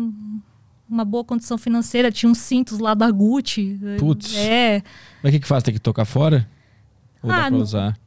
uma 0.88 1.04
boa 1.04 1.24
condição 1.24 1.58
financeira, 1.58 2.12
tinha 2.12 2.30
uns 2.32 2.38
cintos 2.38 2.78
lá 2.78 2.94
da 2.94 3.10
Gucci. 3.10 3.80
Putz. 3.98 4.36
É. 4.38 4.84
Mas 5.24 5.32
o 5.32 5.34
que, 5.34 5.40
que 5.40 5.48
faz? 5.48 5.64
Tem 5.64 5.74
que 5.74 5.80
tocar 5.80 6.06
fora? 6.06 6.48
Ou 7.24 7.30
dá 7.32 7.38
Ah, 7.38 7.42
pra 7.42 7.50
não- 7.50 7.60
usar? 7.62 7.98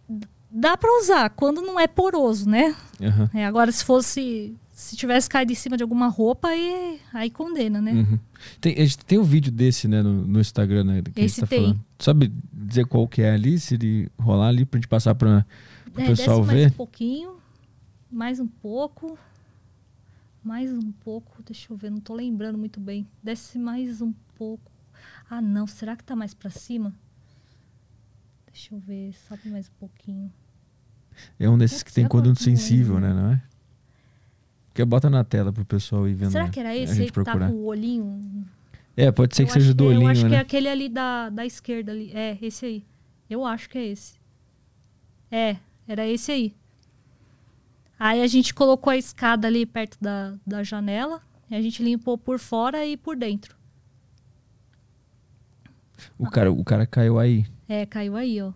Dá 0.51 0.77
pra 0.77 0.91
usar 1.01 1.31
quando 1.31 1.61
não 1.61 1.79
é 1.79 1.87
poroso, 1.87 2.49
né? 2.49 2.75
Aham. 3.03 3.31
É, 3.35 3.45
agora, 3.45 3.71
se 3.71 3.85
fosse. 3.85 4.57
Se 4.73 4.97
tivesse 4.97 5.29
caído 5.29 5.51
em 5.51 5.57
cima 5.57 5.77
de 5.77 5.83
alguma 5.83 6.07
roupa, 6.07 6.49
aí, 6.49 7.01
aí 7.13 7.29
condena, 7.31 7.81
né? 7.81 7.93
Uhum. 7.95 8.19
Tem, 8.61 8.77
tem 9.07 9.19
um 9.19 9.25
vídeo 9.25 9.51
desse, 9.51 9.89
né, 9.89 10.03
no, 10.03 10.25
no 10.25 10.41
Instagram, 10.41 10.85
né? 10.85 11.03
Que 11.03 11.21
Esse 11.21 11.41
tá 11.41 11.49
tem. 11.49 11.63
falando. 11.63 11.81
Sabe 11.99 12.33
dizer 12.53 12.87
qual 12.87 13.09
que 13.09 13.21
é 13.21 13.33
ali? 13.33 13.59
Se 13.59 13.75
ele 13.75 14.09
rolar 14.17 14.47
ali 14.49 14.65
pra 14.65 14.79
gente 14.79 14.87
passar 14.87 15.17
pra, 15.17 15.45
pro 15.93 16.01
É, 16.03 16.07
pessoal 16.07 16.39
desce 16.43 16.47
mais 16.47 16.59
ver? 16.61 16.69
um 16.69 16.77
pouquinho. 16.77 17.37
Mais 18.09 18.39
um 18.39 18.47
pouco. 18.47 19.19
Mais 20.45 20.73
um 20.73 20.93
pouco. 20.93 21.43
Deixa 21.43 21.73
eu 21.73 21.77
ver, 21.77 21.91
não 21.91 21.99
tô 21.99 22.15
lembrando 22.15 22.57
muito 22.57 22.79
bem. 22.79 23.05
Desce 23.21 23.59
mais 23.59 24.01
um 24.01 24.13
pouco. 24.37 24.71
Ah, 25.29 25.41
não. 25.43 25.67
Será 25.67 25.97
que 25.97 26.05
tá 26.05 26.15
mais 26.15 26.33
pra 26.35 26.51
cima? 26.51 26.95
Deixa 28.53 28.75
eu 28.77 28.79
ver. 28.79 29.13
Sobe 29.29 29.49
mais 29.51 29.67
um 29.69 29.73
pouquinho. 29.81 30.33
É 31.39 31.49
um 31.49 31.59
desses 31.59 31.83
que 31.83 31.93
tem 31.93 32.05
não 32.05 32.35
sensível, 32.35 33.01
né? 33.01 33.13
Não 33.13 33.33
é? 33.33 33.43
Que 34.75 34.85
bota 34.85 35.11
na 35.11 35.25
tela 35.25 35.53
pro 35.53 35.65
pessoal 35.65 36.07
ir 36.09 36.15
vendo. 36.15 36.31
Será 36.31 36.45
né? 36.45 36.51
que 36.51 36.61
era 36.61 36.77
esse 36.77 37.03
aí 37.03 37.11
que 37.11 37.25
tá 37.25 37.37
com 37.37 37.53
o 37.53 37.65
olhinho? 37.65 38.47
É, 38.97 39.11
pode 39.11 39.35
ser 39.35 39.43
Eu 39.43 39.47
que 39.47 39.53
seja 39.53 39.75
do 39.75 39.85
é- 39.85 39.87
olhinho, 39.89 40.03
Eu 40.03 40.09
acho 40.09 40.21
que 40.21 40.27
é 40.27 40.31
né? 40.31 40.39
aquele 40.39 40.69
ali 40.69 40.89
da, 40.89 41.31
da 41.31 41.45
esquerda 41.47 41.93
ali. 41.93 42.11
É, 42.15 42.39
esse 42.41 42.65
aí. 42.65 42.85
Eu 43.29 43.45
acho 43.45 43.69
que 43.69 43.79
é 43.79 43.87
esse. 43.87 44.19
É, 45.31 45.57
era 45.87 46.07
esse 46.07 46.33
aí. 46.33 46.55
Aí 47.99 48.23
a 48.23 48.27
gente 48.27 48.55
colocou 48.55 48.91
a 48.91 48.97
escada 48.97 49.49
ali 49.49 49.67
perto 49.67 49.99
da, 50.01 50.35
da 50.47 50.63
janela. 50.63 51.21
E 51.51 51.55
a 51.57 51.63
gente 51.63 51.83
limpou 51.83 52.19
por 52.19 52.39
fora 52.39 52.85
e 52.85 52.97
por 52.97 53.17
dentro. 53.17 53.57
O 56.19 56.31
cara, 56.31 56.53
o 56.53 56.65
cara 56.65 56.87
caiu 56.87 57.19
aí. 57.19 57.47
É, 57.69 57.85
caiu 57.87 58.17
aí, 58.17 58.41
ó. 58.41 58.53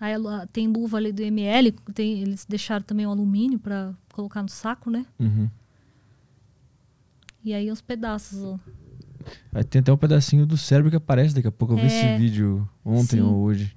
Aí 0.00 0.14
tem 0.52 0.66
luva 0.66 0.96
ali 0.96 1.12
do 1.12 1.20
ML, 1.22 1.72
tem, 1.94 2.20
eles 2.22 2.46
deixaram 2.48 2.82
também 2.82 3.06
o 3.06 3.10
alumínio 3.10 3.58
pra 3.58 3.92
colocar 4.12 4.42
no 4.42 4.48
saco, 4.48 4.90
né? 4.90 5.04
Uhum. 5.18 5.48
E 7.44 7.52
aí 7.54 7.70
os 7.70 7.80
pedaços, 7.80 8.42
ó. 8.42 8.58
Aí 9.52 9.62
tem 9.64 9.80
até 9.80 9.92
um 9.92 9.96
pedacinho 9.96 10.46
do 10.46 10.56
cérebro 10.56 10.90
que 10.90 10.96
aparece 10.96 11.34
daqui 11.34 11.48
a 11.48 11.52
pouco. 11.52 11.74
Eu 11.74 11.78
vi 11.78 11.84
É. 11.84 11.86
esse 11.86 12.18
vídeo 12.18 12.68
ontem 12.84 13.16
Sim. 13.16 13.20
ou 13.20 13.36
hoje. 13.40 13.76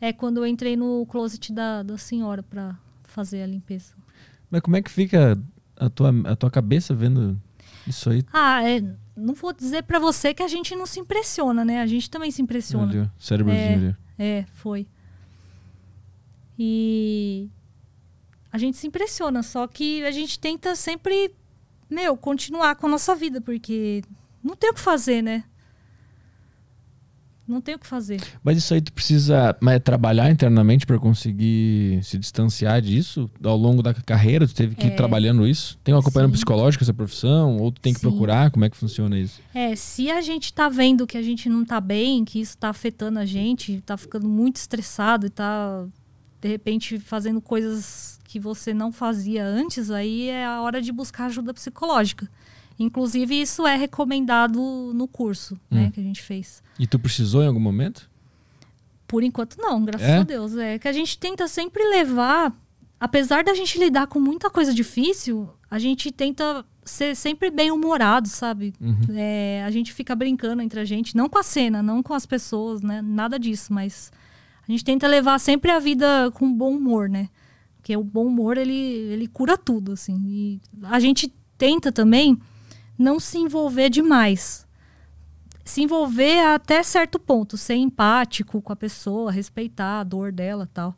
É 0.00 0.12
quando 0.12 0.38
eu 0.38 0.46
entrei 0.46 0.76
no 0.76 1.04
closet 1.06 1.52
da, 1.52 1.82
da 1.82 1.96
senhora 1.98 2.42
pra 2.42 2.76
fazer 3.04 3.42
a 3.42 3.46
limpeza. 3.46 3.94
Mas 4.50 4.60
como 4.62 4.76
é 4.76 4.82
que 4.82 4.90
fica 4.90 5.38
a 5.76 5.88
tua, 5.90 6.10
a 6.24 6.36
tua 6.36 6.50
cabeça 6.50 6.94
vendo 6.94 7.40
isso 7.86 8.10
aí? 8.10 8.22
Ah, 8.32 8.62
é, 8.66 8.82
não 9.16 9.34
vou 9.34 9.52
dizer 9.52 9.82
pra 9.84 9.98
você 9.98 10.32
que 10.34 10.42
a 10.42 10.48
gente 10.48 10.74
não 10.74 10.86
se 10.86 11.00
impressiona, 11.00 11.64
né? 11.64 11.80
A 11.80 11.86
gente 11.86 12.10
também 12.10 12.30
se 12.30 12.40
impressiona. 12.42 12.90
Ali, 13.02 13.10
cérebrozinho 13.18 13.74
ali. 13.74 13.96
É, 14.18 14.44
foi. 14.54 14.86
E 16.62 17.48
a 18.52 18.58
gente 18.58 18.76
se 18.76 18.86
impressiona, 18.86 19.42
só 19.42 19.66
que 19.66 20.04
a 20.04 20.10
gente 20.10 20.38
tenta 20.38 20.76
sempre, 20.76 21.32
meu, 21.88 22.18
continuar 22.18 22.76
com 22.76 22.86
a 22.86 22.90
nossa 22.90 23.14
vida, 23.16 23.40
porque 23.40 24.02
não 24.44 24.54
tem 24.54 24.68
o 24.68 24.74
que 24.74 24.80
fazer, 24.80 25.22
né? 25.22 25.44
Não 27.48 27.62
tem 27.62 27.74
o 27.74 27.78
que 27.78 27.86
fazer. 27.86 28.20
Mas 28.44 28.58
isso 28.58 28.74
aí 28.74 28.80
tu 28.82 28.92
precisa 28.92 29.56
mas, 29.58 29.80
trabalhar 29.82 30.30
internamente 30.30 30.84
para 30.84 30.98
conseguir 30.98 31.98
se 32.04 32.18
distanciar 32.18 32.80
disso? 32.82 33.28
Ao 33.42 33.56
longo 33.56 33.82
da 33.82 33.94
carreira, 33.94 34.46
tu 34.46 34.54
teve 34.54 34.74
que 34.76 34.86
ir 34.86 34.92
É. 34.92 34.94
trabalhando 34.94 35.46
isso? 35.46 35.78
Tem 35.82 35.94
um 35.94 35.98
acompanhamento 35.98 36.34
psicológico 36.36 36.84
essa 36.84 36.94
profissão? 36.94 37.56
Ou 37.56 37.72
tu 37.72 37.80
tem 37.80 37.94
que 37.94 38.00
Sim. 38.00 38.08
procurar? 38.08 38.50
Como 38.50 38.66
é 38.66 38.70
que 38.70 38.76
funciona 38.76 39.18
isso? 39.18 39.40
É, 39.54 39.74
se 39.74 40.10
a 40.10 40.20
gente 40.20 40.52
tá 40.52 40.68
vendo 40.68 41.06
que 41.06 41.16
a 41.16 41.22
gente 41.22 41.48
não 41.48 41.64
tá 41.64 41.80
bem, 41.80 42.22
que 42.24 42.38
isso 42.38 42.56
tá 42.56 42.68
afetando 42.68 43.18
a 43.18 43.24
gente, 43.24 43.80
tá 43.80 43.96
ficando 43.96 44.28
muito 44.28 44.56
estressado 44.56 45.26
e 45.26 45.30
tá, 45.30 45.86
de 46.40 46.48
repente, 46.48 46.98
fazendo 46.98 47.40
coisas 47.40 48.18
que 48.24 48.38
você 48.40 48.72
não 48.72 48.90
fazia 48.92 49.44
antes, 49.44 49.90
aí 49.90 50.28
é 50.28 50.44
a 50.46 50.60
hora 50.62 50.80
de 50.80 50.90
buscar 50.92 51.26
ajuda 51.26 51.52
psicológica. 51.52 52.28
Inclusive, 52.78 53.38
isso 53.40 53.66
é 53.66 53.76
recomendado 53.76 54.58
no 54.94 55.06
curso 55.06 55.58
né, 55.70 55.86
Hum. 55.86 55.90
que 55.90 56.00
a 56.00 56.02
gente 56.02 56.22
fez. 56.22 56.62
E 56.78 56.86
tu 56.86 56.98
precisou 56.98 57.42
em 57.42 57.46
algum 57.46 57.60
momento? 57.60 58.08
Por 59.06 59.22
enquanto, 59.22 59.56
não, 59.58 59.84
graças 59.84 60.08
É? 60.08 60.18
a 60.18 60.22
Deus. 60.22 60.56
É 60.56 60.78
que 60.78 60.88
a 60.88 60.92
gente 60.92 61.18
tenta 61.18 61.46
sempre 61.48 61.82
levar, 61.90 62.56
apesar 62.98 63.44
da 63.44 63.52
gente 63.54 63.78
lidar 63.78 64.06
com 64.06 64.20
muita 64.20 64.48
coisa 64.48 64.72
difícil, 64.72 65.48
a 65.70 65.78
gente 65.78 66.10
tenta 66.10 66.64
ser 66.84 67.14
sempre 67.16 67.50
bem 67.50 67.70
humorado, 67.70 68.28
sabe? 68.28 68.72
Uhum. 68.80 68.98
É, 69.10 69.62
a 69.66 69.70
gente 69.70 69.92
fica 69.92 70.14
brincando 70.14 70.62
entre 70.62 70.80
a 70.80 70.84
gente, 70.84 71.14
não 71.16 71.28
com 71.28 71.38
a 71.38 71.42
cena, 71.42 71.82
não 71.82 72.02
com 72.02 72.14
as 72.14 72.24
pessoas, 72.24 72.80
né? 72.82 73.02
Nada 73.02 73.38
disso, 73.38 73.72
mas 73.72 74.10
a 74.70 74.72
gente 74.72 74.84
tenta 74.84 75.08
levar 75.08 75.40
sempre 75.40 75.72
a 75.72 75.80
vida 75.80 76.30
com 76.32 76.52
bom 76.52 76.76
humor, 76.76 77.08
né? 77.08 77.28
Porque 77.76 77.96
o 77.96 78.04
bom 78.04 78.26
humor, 78.26 78.56
ele, 78.56 78.72
ele 78.72 79.26
cura 79.26 79.58
tudo, 79.58 79.92
assim. 79.92 80.16
E 80.24 80.60
a 80.84 81.00
gente 81.00 81.34
tenta 81.58 81.90
também 81.90 82.38
não 82.96 83.18
se 83.18 83.36
envolver 83.36 83.90
demais. 83.90 84.64
Se 85.64 85.82
envolver 85.82 86.38
até 86.46 86.84
certo 86.84 87.18
ponto, 87.18 87.56
ser 87.56 87.74
empático 87.74 88.62
com 88.62 88.72
a 88.72 88.76
pessoa, 88.76 89.32
respeitar 89.32 90.00
a 90.00 90.04
dor 90.04 90.30
dela 90.30 90.70
tal. 90.72 90.96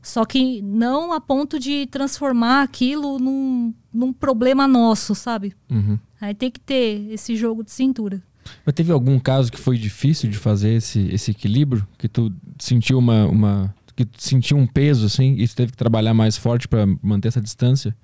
Só 0.00 0.24
que 0.24 0.62
não 0.62 1.12
a 1.12 1.20
ponto 1.20 1.58
de 1.58 1.86
transformar 1.88 2.62
aquilo 2.62 3.18
num, 3.18 3.74
num 3.92 4.14
problema 4.14 4.66
nosso, 4.66 5.14
sabe? 5.14 5.54
Uhum. 5.70 5.98
Aí 6.18 6.34
tem 6.34 6.50
que 6.50 6.60
ter 6.60 7.12
esse 7.12 7.36
jogo 7.36 7.62
de 7.62 7.70
cintura. 7.70 8.22
Mas 8.64 8.74
teve 8.74 8.92
algum 8.92 9.18
caso 9.18 9.50
que 9.50 9.58
foi 9.58 9.76
difícil 9.76 10.28
de 10.30 10.36
fazer 10.36 10.74
esse, 10.74 11.08
esse 11.12 11.30
equilíbrio? 11.30 11.86
Que 11.98 12.08
tu 12.08 12.32
sentiu 12.58 12.98
uma, 12.98 13.26
uma. 13.26 13.74
que 13.94 14.04
tu 14.04 14.22
sentiu 14.22 14.56
um 14.56 14.66
peso, 14.66 15.06
assim, 15.06 15.34
e 15.38 15.46
tu 15.46 15.56
teve 15.56 15.72
que 15.72 15.78
trabalhar 15.78 16.14
mais 16.14 16.36
forte 16.36 16.66
para 16.68 16.86
manter 17.02 17.28
essa 17.28 17.40
distância? 17.40 17.96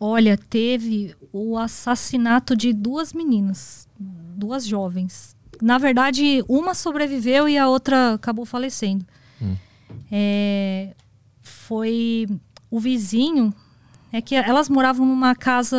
Olha, 0.00 0.36
teve 0.36 1.14
o 1.32 1.56
assassinato 1.56 2.56
de 2.56 2.72
duas 2.72 3.12
meninas, 3.12 3.86
duas 3.98 4.66
jovens. 4.66 5.36
Na 5.60 5.78
verdade, 5.78 6.42
uma 6.48 6.74
sobreviveu 6.74 7.48
e 7.48 7.56
a 7.56 7.68
outra 7.68 8.14
acabou 8.14 8.44
falecendo. 8.44 9.06
Hum. 9.40 9.54
É, 10.10 10.94
foi 11.40 12.26
o 12.68 12.80
vizinho, 12.80 13.54
é 14.12 14.20
que 14.20 14.34
elas 14.34 14.68
moravam 14.68 15.06
numa 15.06 15.34
casa. 15.34 15.76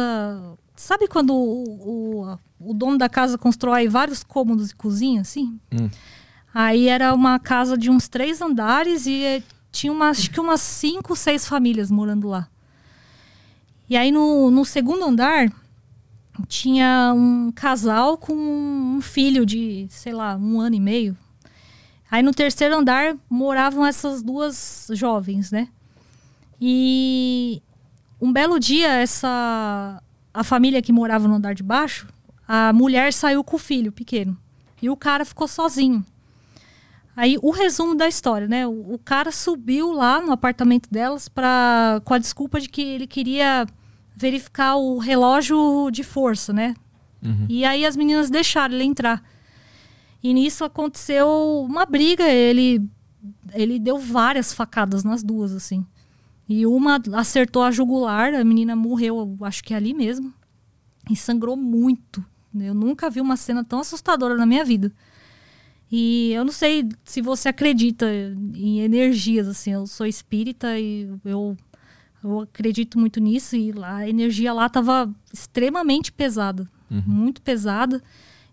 Sabe 0.76 1.08
quando 1.08 1.34
o, 1.34 2.22
o, 2.24 2.40
o 2.66 2.74
dono 2.74 2.98
da 2.98 3.10
casa 3.10 3.38
constrói 3.38 3.88
vários 3.88 4.24
cômodos 4.24 4.72
e 4.72 4.76
cozinha, 4.76 5.22
assim? 5.22 5.60
Hum. 5.72 5.90
Aí 6.54 6.88
era 6.88 7.14
uma 7.14 7.40
casa 7.40 7.78
de 7.78 7.90
uns 7.90 8.08
três 8.08 8.42
andares 8.42 9.06
e 9.08 9.24
eh, 9.24 9.44
tinha 9.72 9.92
umas, 9.92 10.20
acho 10.20 10.32
que 10.32 10.40
umas 10.40 10.62
cinco, 10.62 11.16
seis 11.16 11.48
famílias 11.48 11.90
morando 11.90 12.28
lá. 12.28 12.48
E 13.90 13.98
aí 13.98 14.12
no, 14.12 14.52
no 14.52 14.64
segundo 14.64 15.04
andar 15.04 15.52
tinha 16.48 17.14
um 17.16 17.52
casal 17.52 18.18
com 18.18 18.34
um 18.34 19.02
filho 19.02 19.46
de, 19.46 19.88
sei 19.90 20.14
lá, 20.14 20.36
um 20.36 20.60
ano 20.60 20.76
e 20.76 20.80
meio. 20.80 21.18
Aí 22.10 22.22
no 22.22 22.32
terceiro 22.32 22.76
andar 22.76 23.16
moravam 23.30 23.86
essas 23.86 24.22
duas 24.22 24.88
jovens, 24.94 25.52
né? 25.52 25.68
E 26.62 27.62
um 28.22 28.32
belo 28.32 28.60
dia, 28.60 28.90
essa 28.94 30.02
a 30.34 30.44
família 30.44 30.82
que 30.82 30.92
morava 30.92 31.28
no 31.28 31.36
andar 31.36 31.54
de 31.54 31.62
baixo, 31.62 32.08
a 32.56 32.72
mulher 32.72 33.12
saiu 33.12 33.44
com 33.44 33.56
o 33.56 33.60
filho 33.60 33.92
pequeno. 33.92 34.38
E 34.80 34.88
o 34.88 34.96
cara 34.96 35.26
ficou 35.26 35.48
sozinho. 35.48 36.06
Aí 37.18 37.36
o 37.42 37.50
resumo 37.50 37.96
da 37.96 38.08
história, 38.08 38.48
né? 38.48 38.68
O, 38.68 38.94
o 38.94 39.00
cara 39.00 39.32
subiu 39.32 39.92
lá 39.92 40.22
no 40.22 40.32
apartamento 40.32 40.88
delas 40.88 41.28
para 41.28 42.00
com 42.06 42.14
a 42.14 42.20
desculpa 42.20 42.60
de 42.60 42.70
que 42.70 42.84
ele 42.84 43.08
queria 43.08 43.66
verificar 44.16 44.76
o 44.76 45.00
relógio 45.00 45.90
de 45.92 46.04
força, 46.04 46.54
né? 46.54 46.76
Uhum. 47.24 47.48
E 47.50 47.66
aí 47.66 47.88
as 47.88 47.96
meninas 47.96 48.30
deixaram 48.30 48.76
ele 48.76 48.84
entrar. 48.84 49.24
E 50.22 50.32
nisso 50.32 50.64
aconteceu 50.64 51.28
uma 51.68 51.88
briga, 51.88 52.30
ele 52.30 52.88
ele 53.52 53.80
deu 53.80 53.98
várias 53.98 54.54
facadas 54.54 55.04
nas 55.04 55.24
duas 55.24 55.54
assim. 55.54 55.84
E 56.48 56.68
uma 56.68 57.02
acertou 57.16 57.64
a 57.64 57.72
jugular, 57.72 58.32
a 58.36 58.44
menina 58.44 58.76
morreu, 58.76 59.18
eu 59.18 59.44
acho 59.44 59.64
que 59.64 59.74
ali 59.74 59.92
mesmo. 59.92 60.32
E 61.10 61.16
sangrou 61.16 61.58
muito. 61.58 62.24
Eu 62.60 62.74
nunca 62.74 63.10
vi 63.10 63.22
uma 63.22 63.38
cena 63.38 63.64
tão 63.64 63.80
assustadora 63.80 64.36
na 64.36 64.46
minha 64.46 64.64
vida. 64.64 64.92
E 65.92 66.32
eu 66.34 66.44
não 66.44 66.52
sei 66.52 66.90
se 67.04 67.22
você 67.22 67.50
acredita 67.50 68.08
em 68.56 68.80
energias, 68.80 69.48
assim. 69.48 69.74
Eu 69.74 69.86
sou 69.86 70.06
espírita 70.06 70.80
e 70.80 71.08
eu, 71.24 71.56
eu 72.24 72.42
acredito 72.42 73.00
muito 73.00 73.20
nisso. 73.20 73.56
E 73.56 73.72
lá, 73.72 73.98
a 73.98 74.10
energia 74.10 74.54
lá 74.54 74.66
estava 74.66 75.14
extremamente 75.32 76.12
pesada. 76.12 76.68
Uhum. 76.90 77.04
Muito 77.06 77.42
pesada. 77.42 78.02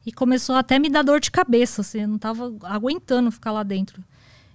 E 0.04 0.12
começou 0.12 0.54
até 0.54 0.76
a 0.76 0.78
me 0.78 0.90
dar 0.90 1.02
dor 1.02 1.18
de 1.20 1.30
cabeça, 1.30 1.80
assim. 1.80 2.02
Eu 2.02 2.08
não 2.08 2.16
estava 2.16 2.54
aguentando 2.62 3.30
ficar 3.30 3.52
lá 3.52 3.62
dentro. 3.62 4.04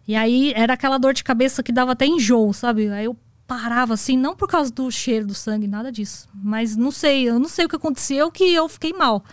E 0.08 0.16
aí 0.16 0.54
era 0.56 0.74
aquela 0.74 1.00
dor 1.00 1.14
de 1.14 1.24
cabeça 1.24 1.64
que 1.64 1.72
dava 1.72 1.94
até 1.94 2.06
enjoo, 2.06 2.54
sabe? 2.54 2.90
Aí 2.90 3.06
eu 3.06 3.18
parava 3.48 3.94
assim, 3.94 4.18
não 4.18 4.36
por 4.36 4.48
causa 4.48 4.72
do 4.72 4.90
cheiro 4.92 5.28
do 5.28 5.34
sangue, 5.34 5.68
nada 5.68 5.92
disso. 5.92 6.28
Mas 6.34 6.76
não 6.76 6.92
sei, 6.92 7.30
eu 7.30 7.40
não 7.40 7.48
sei 7.48 7.66
o 7.66 7.70
que 7.70 7.76
aconteceu 7.76 8.32
que 8.32 8.44
eu 8.54 8.68
fiquei 8.68 8.94
mal. 8.94 9.24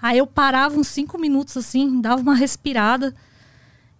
Aí 0.00 0.18
eu 0.18 0.26
parava 0.26 0.78
uns 0.78 0.88
cinco 0.88 1.18
minutos 1.18 1.56
assim, 1.56 2.00
dava 2.00 2.22
uma 2.22 2.34
respirada. 2.34 3.14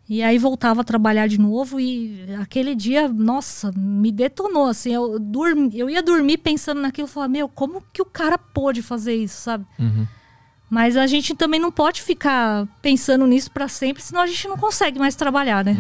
E 0.09 0.23
aí 0.23 0.39
voltava 0.39 0.81
a 0.81 0.85
trabalhar 0.85 1.27
de 1.27 1.39
novo 1.39 1.79
e 1.79 2.25
aquele 2.41 2.75
dia, 2.75 3.09
nossa, 3.09 3.71
me 3.77 4.11
detonou 4.11 4.67
assim. 4.67 4.95
Eu, 4.95 5.19
dormi, 5.19 5.79
eu 5.79 5.91
ia 5.91 6.03
dormir 6.03 6.39
pensando 6.39 6.81
naquilo, 6.81 7.07
falar, 7.07 7.29
meu, 7.29 7.47
como 7.47 7.83
que 7.93 8.01
o 8.01 8.07
cara 8.07 8.39
pôde 8.39 8.81
fazer 8.81 9.15
isso, 9.15 9.43
sabe? 9.43 9.67
Uhum. 9.79 10.07
Mas 10.71 10.97
a 10.97 11.07
gente 11.07 11.35
também 11.35 11.59
não 11.59 11.73
pode 11.73 12.03
ficar 12.03 12.67
pensando 12.83 13.27
nisso 13.27 13.51
para 13.51 13.69
sempre, 13.69 14.03
senão 14.03 14.21
a 14.21 14.27
gente 14.27 14.47
não 14.47 14.57
consegue 14.59 14.99
mais 14.99 15.15
trabalhar, 15.15 15.65
né? 15.65 15.77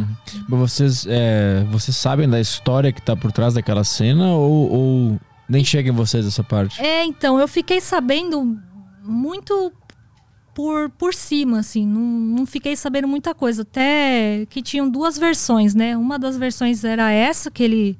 Mas 0.48 0.58
vocês, 0.58 1.06
é, 1.06 1.66
vocês 1.70 1.94
sabem 1.94 2.28
da 2.28 2.40
história 2.40 2.90
que 2.90 3.02
tá 3.02 3.14
por 3.14 3.30
trás 3.30 3.52
daquela 3.52 3.84
cena 3.84 4.28
ou, 4.32 4.72
ou 4.72 5.20
nem 5.46 5.62
chega 5.62 5.90
em 5.90 5.92
vocês 5.92 6.26
essa 6.26 6.42
parte? 6.42 6.80
É, 6.80 7.04
então, 7.04 7.38
eu 7.38 7.46
fiquei 7.46 7.82
sabendo 7.82 8.58
muito 9.04 9.72
por, 10.54 10.90
por 10.90 11.14
cima, 11.14 11.60
assim, 11.60 11.86
não, 11.86 12.00
não 12.00 12.46
fiquei 12.46 12.74
sabendo 12.74 13.06
muita 13.06 13.34
coisa. 13.34 13.62
Até 13.62 14.46
que 14.50 14.62
tinham 14.62 14.88
duas 14.88 15.18
versões, 15.18 15.74
né? 15.74 15.96
Uma 15.96 16.18
das 16.18 16.36
versões 16.36 16.82
era 16.82 17.12
essa, 17.12 17.50
que 17.50 17.62
ele, 17.62 17.98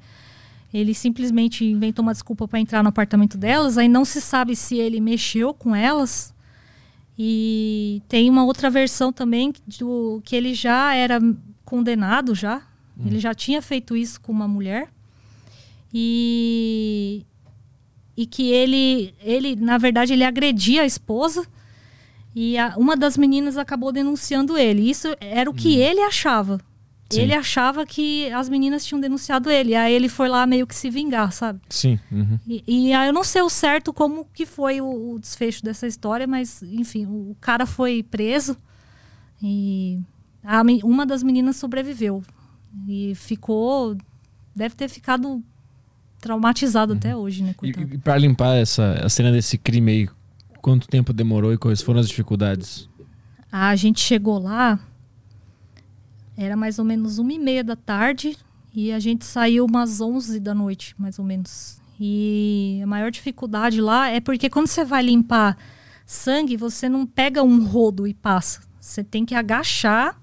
ele 0.73 0.95
simplesmente 0.95 1.63
inventou 1.63 2.01
uma 2.03 2.13
desculpa 2.13 2.47
para 2.47 2.59
entrar 2.59 2.81
no 2.81 2.89
apartamento 2.89 3.37
delas, 3.37 3.77
aí 3.77 3.87
não 3.87 4.03
se 4.03 4.19
sabe 4.19 4.55
se 4.55 4.75
ele 4.75 4.99
mexeu 4.99 5.53
com 5.53 5.75
elas. 5.75 6.33
E 7.21 8.01
tem 8.07 8.29
uma 8.29 8.45
outra 8.45 8.69
versão 8.69 9.11
também 9.11 9.53
do, 9.77 10.21
que 10.23 10.33
ele 10.33 10.53
já 10.53 10.95
era 10.95 11.19
condenado 11.65 12.33
já. 12.33 12.61
Ele 13.05 13.19
já 13.19 13.33
tinha 13.33 13.61
feito 13.61 13.95
isso 13.95 14.21
com 14.21 14.31
uma 14.31 14.47
mulher. 14.47 14.89
E 15.93 17.25
e 18.15 18.25
que 18.25 18.51
ele 18.51 19.13
ele 19.21 19.55
na 19.55 19.77
verdade 19.77 20.13
ele 20.13 20.25
agredia 20.25 20.81
a 20.81 20.85
esposa 20.85 21.47
e 22.35 22.57
a, 22.57 22.75
uma 22.77 22.95
das 22.95 23.17
meninas 23.17 23.57
acabou 23.57 23.91
denunciando 23.91 24.57
ele. 24.57 24.89
Isso 24.89 25.07
era 25.19 25.49
o 25.49 25.53
que 25.53 25.77
hum. 25.77 25.81
ele 25.81 26.01
achava. 26.01 26.61
Sim. 27.09 27.21
Ele 27.21 27.33
achava 27.33 27.85
que 27.85 28.31
as 28.31 28.47
meninas 28.47 28.85
tinham 28.85 29.01
denunciado 29.01 29.49
ele. 29.49 29.73
Aí 29.73 29.93
ele 29.93 30.07
foi 30.07 30.29
lá 30.29 30.45
meio 30.45 30.67
que 30.67 30.75
se 30.75 30.89
vingar, 30.91 31.31
sabe? 31.31 31.59
Sim. 31.67 31.99
Uhum. 32.11 32.39
E, 32.47 32.63
e, 32.67 32.93
aí 32.93 33.09
eu 33.09 33.13
não 33.13 33.23
sei 33.23 33.41
o 33.41 33.49
certo 33.49 33.91
como 33.91 34.25
que 34.31 34.45
foi 34.45 34.79
o, 34.79 35.13
o 35.13 35.19
desfecho 35.19 35.63
dessa 35.63 35.87
história, 35.87 36.27
mas 36.27 36.61
enfim, 36.61 37.07
o, 37.07 37.31
o 37.31 37.37
cara 37.41 37.65
foi 37.65 38.03
preso 38.03 38.55
e 39.41 39.99
a, 40.43 40.61
uma 40.83 41.05
das 41.05 41.23
meninas 41.23 41.55
sobreviveu. 41.55 42.23
E 42.87 43.13
ficou. 43.15 43.97
Deve 44.55 44.75
ter 44.75 44.87
ficado 44.87 45.43
traumatizado 46.21 46.93
uhum. 46.93 46.97
até 46.99 47.15
hoje, 47.15 47.43
né? 47.43 47.53
Coitado. 47.53 47.91
E, 47.91 47.95
e 47.95 47.97
para 47.97 48.17
limpar 48.17 48.55
essa 48.55 49.01
a 49.03 49.09
cena 49.09 49.31
desse 49.31 49.57
crime 49.57 49.91
aí, 49.91 50.09
quanto 50.61 50.87
tempo 50.87 51.11
demorou 51.11 51.51
e 51.53 51.57
quais 51.57 51.81
foram 51.81 51.99
as 51.99 52.07
dificuldades? 52.07 52.87
A 53.51 53.75
gente 53.75 53.99
chegou 53.99 54.37
lá 54.37 54.79
era 56.39 56.55
mais 56.55 56.79
ou 56.79 56.85
menos 56.85 57.17
uma 57.17 57.33
e 57.33 57.37
meia 57.37 57.61
da 57.61 57.75
tarde 57.75 58.37
e 58.73 58.93
a 58.93 58.99
gente 58.99 59.25
saiu 59.25 59.65
umas 59.65 59.99
onze 59.99 60.39
da 60.39 60.55
noite, 60.55 60.95
mais 60.97 61.19
ou 61.19 61.25
menos. 61.25 61.81
E 61.99 62.79
a 62.81 62.87
maior 62.87 63.11
dificuldade 63.11 63.81
lá 63.81 64.07
é 64.07 64.21
porque 64.21 64.49
quando 64.49 64.67
você 64.67 64.85
vai 64.85 65.03
limpar 65.03 65.57
sangue, 66.05 66.55
você 66.55 66.87
não 66.87 67.05
pega 67.05 67.43
um 67.43 67.65
rodo 67.65 68.07
e 68.07 68.13
passa. 68.13 68.61
Você 68.79 69.03
tem 69.03 69.25
que 69.25 69.35
agachar 69.35 70.17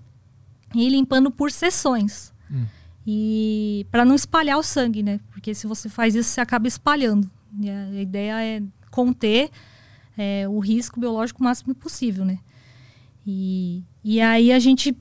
e 0.75 0.87
ir 0.87 0.89
limpando 0.89 1.31
por 1.31 1.53
sessões. 1.53 2.33
Hum. 2.51 2.65
E 3.07 3.87
para 3.91 4.03
não 4.03 4.15
espalhar 4.15 4.57
o 4.57 4.63
sangue, 4.63 5.03
né? 5.03 5.21
Porque 5.31 5.55
se 5.55 5.67
você 5.67 5.91
faz 5.91 6.15
isso, 6.15 6.31
você 6.31 6.41
acaba 6.41 6.67
espalhando. 6.67 7.31
E 7.61 7.69
a 7.69 8.01
ideia 8.01 8.43
é 8.43 8.63
conter 8.91 9.51
é, 10.17 10.49
o 10.49 10.61
risco 10.61 10.99
biológico 10.99 11.43
o 11.43 11.45
máximo 11.45 11.75
possível, 11.75 12.25
né? 12.25 12.39
E, 13.27 13.85
e 14.03 14.19
aí 14.19 14.51
a 14.51 14.59
gente 14.59 14.97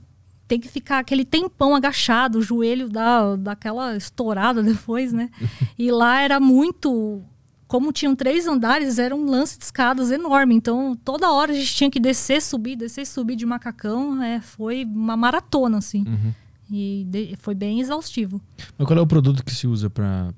tem 0.46 0.60
que 0.60 0.68
ficar 0.68 0.98
aquele 0.98 1.24
tempão 1.24 1.74
agachado, 1.74 2.38
o 2.38 2.42
joelho 2.42 2.88
dá 2.88 3.36
daquela 3.36 3.96
estourada 3.96 4.62
depois, 4.62 5.12
né? 5.12 5.30
e 5.78 5.90
lá 5.90 6.20
era 6.20 6.38
muito. 6.40 7.22
Como 7.66 7.92
tinham 7.92 8.14
três 8.14 8.46
andares, 8.46 8.96
era 8.96 9.14
um 9.14 9.28
lance 9.28 9.58
de 9.58 9.64
escadas 9.64 10.12
enorme. 10.12 10.54
Então, 10.54 10.96
toda 11.04 11.32
hora 11.32 11.50
a 11.50 11.54
gente 11.54 11.74
tinha 11.74 11.90
que 11.90 11.98
descer, 11.98 12.40
subir, 12.40 12.76
descer 12.76 13.02
e 13.02 13.06
subir 13.06 13.34
de 13.34 13.44
macacão. 13.44 14.22
É, 14.22 14.40
foi 14.40 14.84
uma 14.84 15.16
maratona, 15.16 15.78
assim. 15.78 16.04
Uhum. 16.06 16.32
E 16.70 17.04
de, 17.08 17.34
foi 17.40 17.56
bem 17.56 17.80
exaustivo. 17.80 18.40
Mas 18.78 18.86
qual 18.86 18.96
é 18.96 19.02
o 19.02 19.06
produto 19.06 19.44
que 19.44 19.52
se 19.52 19.66
usa 19.66 19.90
para 19.90 20.32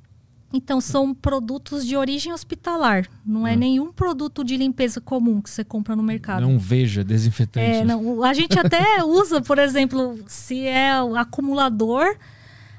então, 0.52 0.80
são 0.80 1.12
produtos 1.12 1.86
de 1.86 1.94
origem 1.94 2.32
hospitalar. 2.32 3.06
Não 3.24 3.46
é 3.46 3.52
ah. 3.52 3.56
nenhum 3.56 3.92
produto 3.92 4.42
de 4.42 4.56
limpeza 4.56 5.00
comum 5.00 5.42
que 5.42 5.50
você 5.50 5.62
compra 5.62 5.94
no 5.94 6.02
mercado. 6.02 6.40
Não 6.40 6.58
veja 6.58 7.04
desinfetante. 7.04 7.66
É, 7.66 7.84
não, 7.84 8.22
a 8.24 8.32
gente 8.32 8.56
até 8.58 9.04
usa, 9.04 9.42
por 9.42 9.58
exemplo, 9.58 10.18
se 10.26 10.66
é 10.66 11.02
o 11.02 11.16
acumulador, 11.16 12.16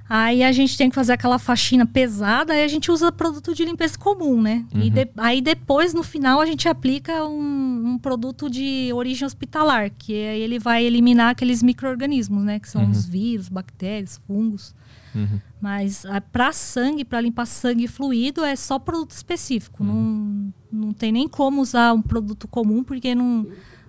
aí 0.09 0.43
a 0.43 0.51
gente 0.51 0.75
tem 0.75 0.89
que 0.89 0.95
fazer 0.95 1.13
aquela 1.13 1.37
faxina 1.37 1.85
pesada, 1.85 2.53
aí 2.53 2.63
a 2.63 2.67
gente 2.67 2.91
usa 2.91 3.11
produto 3.11 3.53
de 3.53 3.63
limpeza 3.63 3.99
comum, 3.99 4.41
né? 4.41 4.65
Uhum. 4.73 4.81
E 4.81 4.89
de, 4.89 5.07
aí 5.15 5.39
depois, 5.39 5.93
no 5.93 6.01
final, 6.01 6.41
a 6.41 6.47
gente 6.47 6.67
aplica 6.67 7.23
um, 7.25 7.91
um, 7.93 7.97
produto 7.99 8.49
de 8.49 8.89
origem 8.95 9.27
hospitalar, 9.27 9.91
que 9.95 10.11
aí 10.13 10.41
ele 10.41 10.57
vai 10.57 10.83
eliminar 10.83 11.29
aqueles 11.29 11.61
micro-organismos, 11.61 12.43
né? 12.43 12.59
Que 12.59 12.67
são 12.67 12.83
uhum. 12.83 12.89
os 12.89 13.05
vírus, 13.05 13.47
bactérias, 13.47 14.19
fungos. 14.25 14.73
Uhum. 15.13 15.39
Mas 15.61 16.03
para 16.31 16.51
sangue, 16.51 17.03
para 17.03 17.21
limpar 17.21 17.45
sangue 17.45 17.87
fluido, 17.87 18.43
é 18.43 18.55
só 18.55 18.79
produto 18.79 19.11
específico. 19.11 19.83
Uhum. 19.83 20.53
Não, 20.71 20.85
não 20.87 20.93
tem 20.93 21.11
nem 21.11 21.27
como 21.27 21.61
usar 21.61 21.93
um 21.93 22.01
produto 22.01 22.47
comum, 22.47 22.83
porque 22.83 23.13
não, 23.13 23.47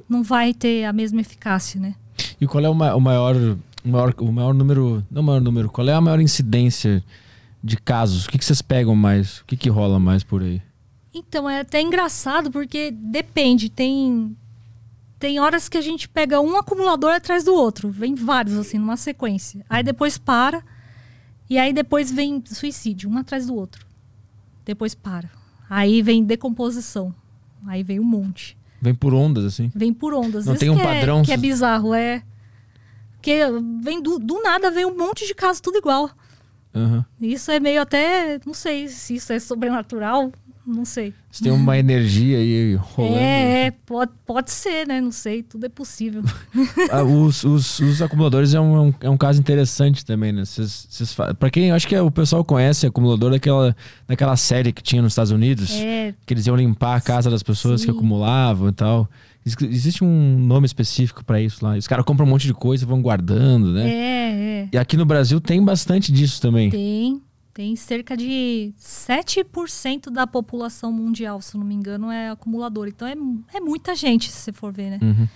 não 0.08 0.22
vai 0.22 0.52
ter 0.52 0.84
a 0.84 0.92
mesma 0.92 1.20
eficácia, 1.20 1.80
né? 1.80 1.94
E 2.40 2.46
qual 2.46 2.64
é 2.64 2.68
o, 2.68 2.74
ma 2.74 2.94
o 2.94 3.00
maior, 3.00 3.36
o 3.36 3.88
maior, 3.88 4.14
o 4.18 4.32
maior 4.32 4.54
número, 4.54 5.06
não 5.10 5.22
o 5.22 5.24
maior 5.24 5.40
número, 5.40 5.70
qual 5.70 5.88
é 5.88 5.92
a 5.92 6.00
maior 6.00 6.20
incidência 6.20 7.02
de 7.62 7.76
casos? 7.76 8.26
O 8.26 8.30
que, 8.30 8.38
que 8.38 8.44
vocês 8.44 8.62
pegam 8.62 8.94
mais? 8.96 9.38
O 9.38 9.44
que, 9.46 9.56
que 9.56 9.68
rola 9.68 9.98
mais 9.98 10.24
por 10.24 10.42
aí? 10.42 10.62
Então, 11.12 11.48
é 11.48 11.60
até 11.60 11.80
engraçado, 11.80 12.50
porque 12.50 12.90
depende. 12.90 13.68
Tem, 13.68 14.36
tem 15.18 15.40
horas 15.40 15.68
que 15.68 15.76
a 15.76 15.80
gente 15.80 16.08
pega 16.08 16.40
um 16.40 16.56
acumulador 16.56 17.12
atrás 17.12 17.44
do 17.44 17.54
outro. 17.54 17.90
Vem 17.90 18.14
vários, 18.14 18.56
assim, 18.56 18.78
numa 18.78 18.96
sequência. 18.96 19.64
Aí 19.68 19.82
depois 19.82 20.16
para 20.16 20.62
e 21.50 21.58
aí 21.58 21.72
depois 21.72 22.12
vem 22.12 22.40
suicídio, 22.46 23.10
um 23.10 23.18
atrás 23.18 23.48
do 23.48 23.56
outro. 23.56 23.84
Depois 24.64 24.94
para. 24.94 25.28
Aí 25.68 26.00
vem 26.00 26.22
decomposição. 26.22 27.12
Aí 27.66 27.82
vem 27.82 27.98
um 27.98 28.04
monte. 28.04 28.56
Vem 28.80 28.94
por 28.94 29.12
ondas, 29.12 29.44
assim? 29.44 29.70
Vem 29.74 29.92
por 29.92 30.14
ondas. 30.14 30.46
Não 30.46 30.56
tem 30.56 30.70
um 30.70 30.76
que 30.76 30.82
padrão. 30.82 31.20
É, 31.20 31.24
que 31.24 31.32
é 31.32 31.36
bizarro, 31.36 31.92
é. 31.92 32.22
Porque 33.14 33.40
vem 33.82 34.00
do, 34.00 34.18
do 34.18 34.40
nada, 34.40 34.70
vem 34.70 34.86
um 34.86 34.96
monte 34.96 35.26
de 35.26 35.34
casos 35.34 35.60
tudo 35.60 35.78
igual. 35.78 36.08
Uhum. 36.72 37.04
Isso 37.20 37.50
é 37.50 37.58
meio 37.58 37.82
até. 37.82 38.40
Não 38.46 38.54
sei 38.54 38.88
se 38.88 39.16
isso 39.16 39.32
é 39.32 39.40
sobrenatural. 39.40 40.32
Não 40.70 40.84
sei. 40.84 41.12
Você 41.30 41.44
tem 41.44 41.52
uma 41.52 41.76
energia 41.76 42.38
aí 42.38 42.74
rolando. 42.76 43.18
É, 43.18 43.66
é 43.66 43.70
pode, 43.70 44.12
pode 44.24 44.50
ser, 44.52 44.86
né? 44.86 45.00
Não 45.00 45.10
sei, 45.10 45.42
tudo 45.42 45.66
é 45.66 45.68
possível. 45.68 46.22
ah, 46.90 47.02
os, 47.02 47.42
os, 47.42 47.80
os, 47.80 48.00
acumuladores 48.00 48.54
é 48.54 48.60
um, 48.60 48.94
é 49.00 49.10
um 49.10 49.16
caso 49.16 49.40
interessante 49.40 50.04
também, 50.04 50.32
né? 50.32 50.44
Cês, 50.44 50.86
cês, 50.88 51.16
pra 51.38 51.50
quem, 51.50 51.72
acho 51.72 51.88
que 51.88 51.94
é, 51.94 52.00
o 52.00 52.10
pessoal 52.10 52.44
conhece 52.44 52.86
acumulador 52.86 53.32
daquela, 53.32 53.76
daquela 54.06 54.36
série 54.36 54.72
que 54.72 54.82
tinha 54.82 55.02
nos 55.02 55.12
Estados 55.12 55.32
Unidos. 55.32 55.72
É. 55.72 56.14
Que 56.24 56.34
eles 56.34 56.46
iam 56.46 56.56
limpar 56.56 56.96
a 56.96 57.00
casa 57.00 57.28
das 57.28 57.42
pessoas 57.42 57.80
Sim. 57.80 57.86
que 57.86 57.90
acumulavam 57.92 58.68
e 58.68 58.72
tal. 58.72 59.08
Existe 59.44 60.04
um 60.04 60.38
nome 60.38 60.66
específico 60.66 61.24
para 61.24 61.40
isso 61.40 61.64
lá. 61.64 61.76
Os 61.76 61.88
caras 61.88 62.04
compram 62.04 62.26
um 62.26 62.30
monte 62.30 62.46
de 62.46 62.54
coisa 62.54 62.84
e 62.84 62.86
vão 62.86 63.02
guardando, 63.02 63.72
né? 63.72 63.90
É, 63.90 64.62
é. 64.62 64.68
E 64.72 64.78
aqui 64.78 64.96
no 64.96 65.04
Brasil 65.04 65.40
tem 65.40 65.64
bastante 65.64 66.12
disso 66.12 66.40
também. 66.40 66.70
Tem. 66.70 67.20
Tem 67.52 67.74
cerca 67.74 68.16
de 68.16 68.72
7% 68.78 70.10
da 70.10 70.26
população 70.26 70.92
mundial, 70.92 71.42
se 71.42 71.56
não 71.56 71.64
me 71.64 71.74
engano, 71.74 72.10
é 72.10 72.30
acumulador. 72.30 72.88
Então 72.88 73.08
é, 73.08 73.14
é 73.54 73.60
muita 73.60 73.94
gente, 73.94 74.30
se 74.30 74.38
você 74.38 74.52
for 74.52 74.72
ver, 74.72 74.90
né? 74.90 74.98
Uhum. 75.02 75.28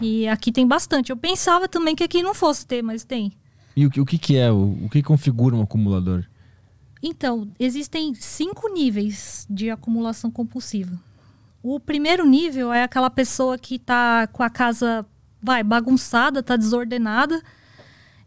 E 0.00 0.28
aqui 0.28 0.52
tem 0.52 0.66
bastante. 0.66 1.10
Eu 1.10 1.16
pensava 1.16 1.66
também 1.68 1.94
que 1.94 2.04
aqui 2.04 2.22
não 2.22 2.34
fosse 2.34 2.66
ter, 2.66 2.82
mas 2.82 3.04
tem. 3.04 3.32
E 3.74 3.86
o, 3.86 3.88
o 3.88 4.04
que, 4.04 4.18
que 4.18 4.36
é? 4.36 4.50
O, 4.52 4.84
o 4.84 4.88
que 4.90 5.02
configura 5.02 5.56
um 5.56 5.62
acumulador? 5.62 6.24
Então, 7.02 7.48
existem 7.58 8.14
cinco 8.14 8.68
níveis 8.68 9.46
de 9.50 9.70
acumulação 9.70 10.30
compulsiva. 10.30 11.00
O 11.62 11.80
primeiro 11.80 12.26
nível 12.26 12.72
é 12.72 12.82
aquela 12.82 13.10
pessoa 13.10 13.58
que 13.58 13.76
está 13.76 14.26
com 14.26 14.42
a 14.42 14.50
casa 14.50 15.06
vai 15.42 15.64
bagunçada, 15.64 16.40
está 16.40 16.56
desordenada 16.56 17.42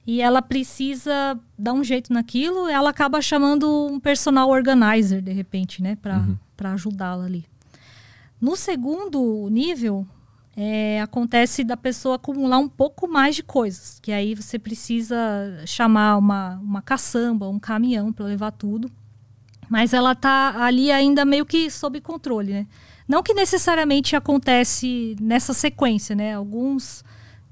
e 0.06 0.22
ela 0.22 0.42
precisa 0.42 1.40
dar 1.58 1.74
um 1.74 1.84
jeito 1.84 2.14
naquilo, 2.14 2.68
ela 2.68 2.92
acaba 2.92 3.22
chamando 3.22 3.88
um 3.88 4.00
personal 4.00 4.50
organizer, 4.50 5.22
de 5.22 5.32
repente, 5.32 5.82
né, 5.82 5.96
para 5.96 6.18
uhum. 6.18 6.38
ajudá-la 6.74 7.26
ali. 7.26 7.46
No 8.40 8.56
segundo 8.56 9.48
nível, 9.50 10.06
é, 10.56 11.02
acontece 11.02 11.64
da 11.64 11.76
pessoa 11.76 12.16
acumular 12.16 12.60
um 12.60 12.70
pouco 12.70 13.08
mais 13.08 13.36
de 13.36 13.44
coisas, 13.44 14.00
que 14.00 14.12
aí 14.12 14.36
você 14.36 14.60
precisa 14.60 15.18
chamar 15.66 16.18
uma, 16.18 16.58
uma 16.60 16.82
caçamba, 16.82 17.50
um 17.50 17.60
caminhão 17.60 18.14
para 18.14 18.26
levar 18.26 18.52
tudo. 18.52 18.90
Mas 19.68 19.94
ela 19.94 20.14
tá 20.14 20.64
ali 20.64 20.92
ainda 20.92 21.26
meio 21.26 21.46
que 21.46 21.72
sob 21.72 22.00
controle, 22.00 22.54
né? 22.54 22.68
Não 23.08 23.24
que 23.24 23.34
necessariamente 23.34 24.16
acontece 24.16 25.16
nessa 25.20 25.54
sequência, 25.54 26.16
né? 26.16 26.36
Alguns 26.36 27.04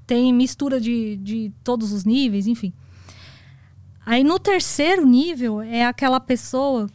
tem 0.06 0.32
mistura 0.32 0.80
de, 0.80 1.16
de 1.16 1.52
todos 1.62 1.92
os 1.92 2.04
níveis, 2.04 2.46
enfim. 2.46 2.72
Aí 4.04 4.22
no 4.22 4.38
terceiro 4.38 5.06
nível 5.06 5.62
é 5.62 5.84
aquela 5.84 6.20
pessoa 6.20 6.88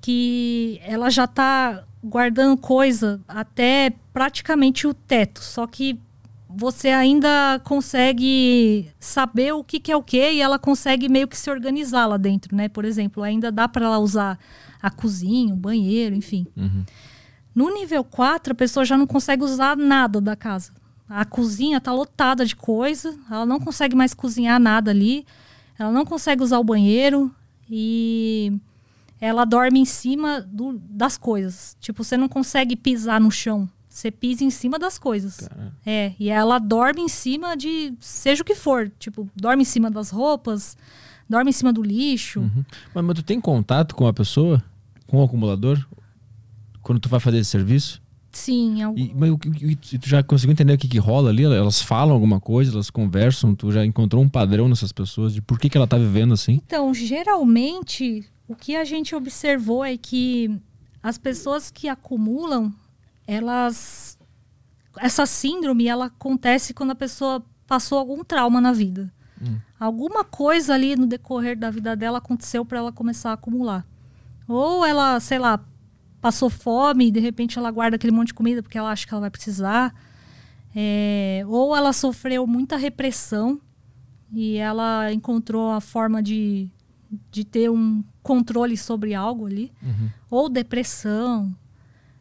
que 0.00 0.80
ela 0.82 1.10
já 1.10 1.24
está 1.24 1.84
guardando 2.02 2.56
coisa 2.56 3.20
até 3.28 3.92
praticamente 4.12 4.86
o 4.86 4.94
teto, 4.94 5.42
só 5.42 5.66
que 5.66 6.00
você 6.48 6.88
ainda 6.88 7.60
consegue 7.62 8.90
saber 8.98 9.52
o 9.52 9.62
que, 9.62 9.78
que 9.78 9.92
é 9.92 9.96
o 9.96 10.02
que 10.02 10.32
e 10.32 10.40
ela 10.40 10.58
consegue 10.58 11.08
meio 11.08 11.28
que 11.28 11.38
se 11.38 11.48
organizar 11.50 12.06
lá 12.06 12.16
dentro, 12.16 12.56
né? 12.56 12.68
Por 12.68 12.84
exemplo, 12.84 13.22
ainda 13.22 13.52
dá 13.52 13.68
para 13.68 13.86
ela 13.86 13.98
usar 13.98 14.38
a 14.82 14.90
cozinha, 14.90 15.54
o 15.54 15.56
banheiro, 15.56 16.14
enfim. 16.14 16.46
Uhum. 16.56 16.84
No 17.54 17.72
nível 17.72 18.02
4, 18.02 18.52
a 18.52 18.56
pessoa 18.56 18.84
já 18.84 18.96
não 18.96 19.06
consegue 19.06 19.44
usar 19.44 19.76
nada 19.76 20.20
da 20.20 20.34
casa. 20.34 20.72
A 21.10 21.24
cozinha 21.24 21.78
está 21.78 21.92
lotada 21.92 22.46
de 22.46 22.54
coisa, 22.54 23.18
ela 23.28 23.44
não 23.44 23.58
consegue 23.58 23.96
mais 23.96 24.14
cozinhar 24.14 24.60
nada 24.60 24.92
ali, 24.92 25.26
ela 25.76 25.90
não 25.90 26.04
consegue 26.04 26.40
usar 26.40 26.60
o 26.60 26.64
banheiro 26.64 27.34
e 27.68 28.52
ela 29.20 29.44
dorme 29.44 29.80
em 29.80 29.84
cima 29.84 30.40
do, 30.40 30.80
das 30.88 31.18
coisas. 31.18 31.76
Tipo, 31.80 32.04
você 32.04 32.16
não 32.16 32.28
consegue 32.28 32.76
pisar 32.76 33.20
no 33.20 33.30
chão. 33.30 33.68
Você 33.88 34.08
pisa 34.08 34.44
em 34.44 34.50
cima 34.50 34.78
das 34.78 34.98
coisas. 34.98 35.48
Caramba. 35.48 35.74
É, 35.84 36.14
e 36.16 36.30
ela 36.30 36.60
dorme 36.60 37.02
em 37.02 37.08
cima 37.08 37.56
de 37.56 37.92
seja 37.98 38.42
o 38.42 38.46
que 38.46 38.54
for. 38.54 38.88
Tipo, 39.00 39.28
dorme 39.34 39.62
em 39.62 39.66
cima 39.66 39.90
das 39.90 40.10
roupas, 40.10 40.76
dorme 41.28 41.50
em 41.50 41.52
cima 41.52 41.72
do 41.72 41.82
lixo. 41.82 42.38
Uhum. 42.38 42.64
Mas, 42.94 43.04
mas 43.04 43.16
tu 43.16 43.24
tem 43.24 43.40
contato 43.40 43.96
com 43.96 44.06
a 44.06 44.12
pessoa? 44.12 44.62
Com 45.08 45.18
o 45.18 45.24
acumulador? 45.24 45.84
Quando 46.80 47.00
tu 47.00 47.08
vai 47.08 47.18
fazer 47.18 47.38
esse 47.38 47.50
serviço? 47.50 48.00
Sim, 48.32 48.82
al- 48.82 48.96
E, 48.96 49.12
mas, 49.14 49.36
que- 49.38 49.94
e 49.94 49.98
tu 49.98 50.08
já 50.08 50.22
conseguiu 50.22 50.52
entender 50.52 50.72
o 50.74 50.78
que, 50.78 50.86
que 50.88 50.98
rola 50.98 51.30
ali? 51.30 51.44
Elas 51.44 51.82
falam 51.82 52.14
alguma 52.14 52.38
coisa, 52.40 52.72
elas 52.72 52.88
conversam, 52.90 53.54
tu 53.54 53.72
já 53.72 53.84
encontrou 53.84 54.22
um 54.22 54.28
padrão 54.28 54.68
nessas 54.68 54.92
pessoas 54.92 55.34
de 55.34 55.42
por 55.42 55.58
que, 55.58 55.68
que 55.68 55.76
ela 55.76 55.86
tá 55.86 55.98
vivendo 55.98 56.32
assim? 56.34 56.60
Então, 56.64 56.92
geralmente, 56.94 58.24
o 58.46 58.54
que 58.54 58.76
a 58.76 58.84
gente 58.84 59.14
observou 59.14 59.84
é 59.84 59.96
que 59.96 60.60
as 61.02 61.18
pessoas 61.18 61.70
que 61.70 61.88
acumulam, 61.88 62.72
elas. 63.26 64.18
Essa 64.98 65.24
síndrome, 65.24 65.86
ela 65.86 66.06
acontece 66.06 66.74
quando 66.74 66.90
a 66.90 66.94
pessoa 66.96 67.42
passou 67.66 67.98
algum 67.98 68.22
trauma 68.24 68.60
na 68.60 68.72
vida. 68.72 69.12
Alguma 69.78 70.22
coisa 70.24 70.74
ali 70.74 70.94
no 70.96 71.06
decorrer 71.06 71.58
da 71.58 71.70
vida 71.70 71.96
dela 71.96 72.18
aconteceu 72.18 72.64
para 72.64 72.78
ela 72.78 72.92
começar 72.92 73.30
a 73.30 73.34
acumular. 73.34 73.86
Ou 74.46 74.84
ela, 74.84 75.18
sei 75.20 75.38
lá, 75.38 75.58
passou 76.20 76.50
fome 76.50 77.08
e 77.08 77.10
de 77.10 77.20
repente 77.20 77.58
ela 77.58 77.70
guarda 77.70 77.96
aquele 77.96 78.12
monte 78.12 78.28
de 78.28 78.34
comida 78.34 78.62
porque 78.62 78.78
ela 78.78 78.90
acha 78.90 79.06
que 79.06 79.12
ela 79.12 79.22
vai 79.22 79.30
precisar. 79.30 79.94
É, 80.74 81.42
ou 81.48 81.76
ela 81.76 81.92
sofreu 81.92 82.46
muita 82.46 82.76
repressão 82.76 83.60
e 84.32 84.56
ela 84.56 85.12
encontrou 85.12 85.72
a 85.72 85.80
forma 85.80 86.22
de, 86.22 86.68
de 87.30 87.44
ter 87.44 87.70
um 87.70 88.04
controle 88.22 88.76
sobre 88.76 89.14
algo 89.14 89.46
ali. 89.46 89.72
Ou 90.30 90.48
depressão. 90.48 91.54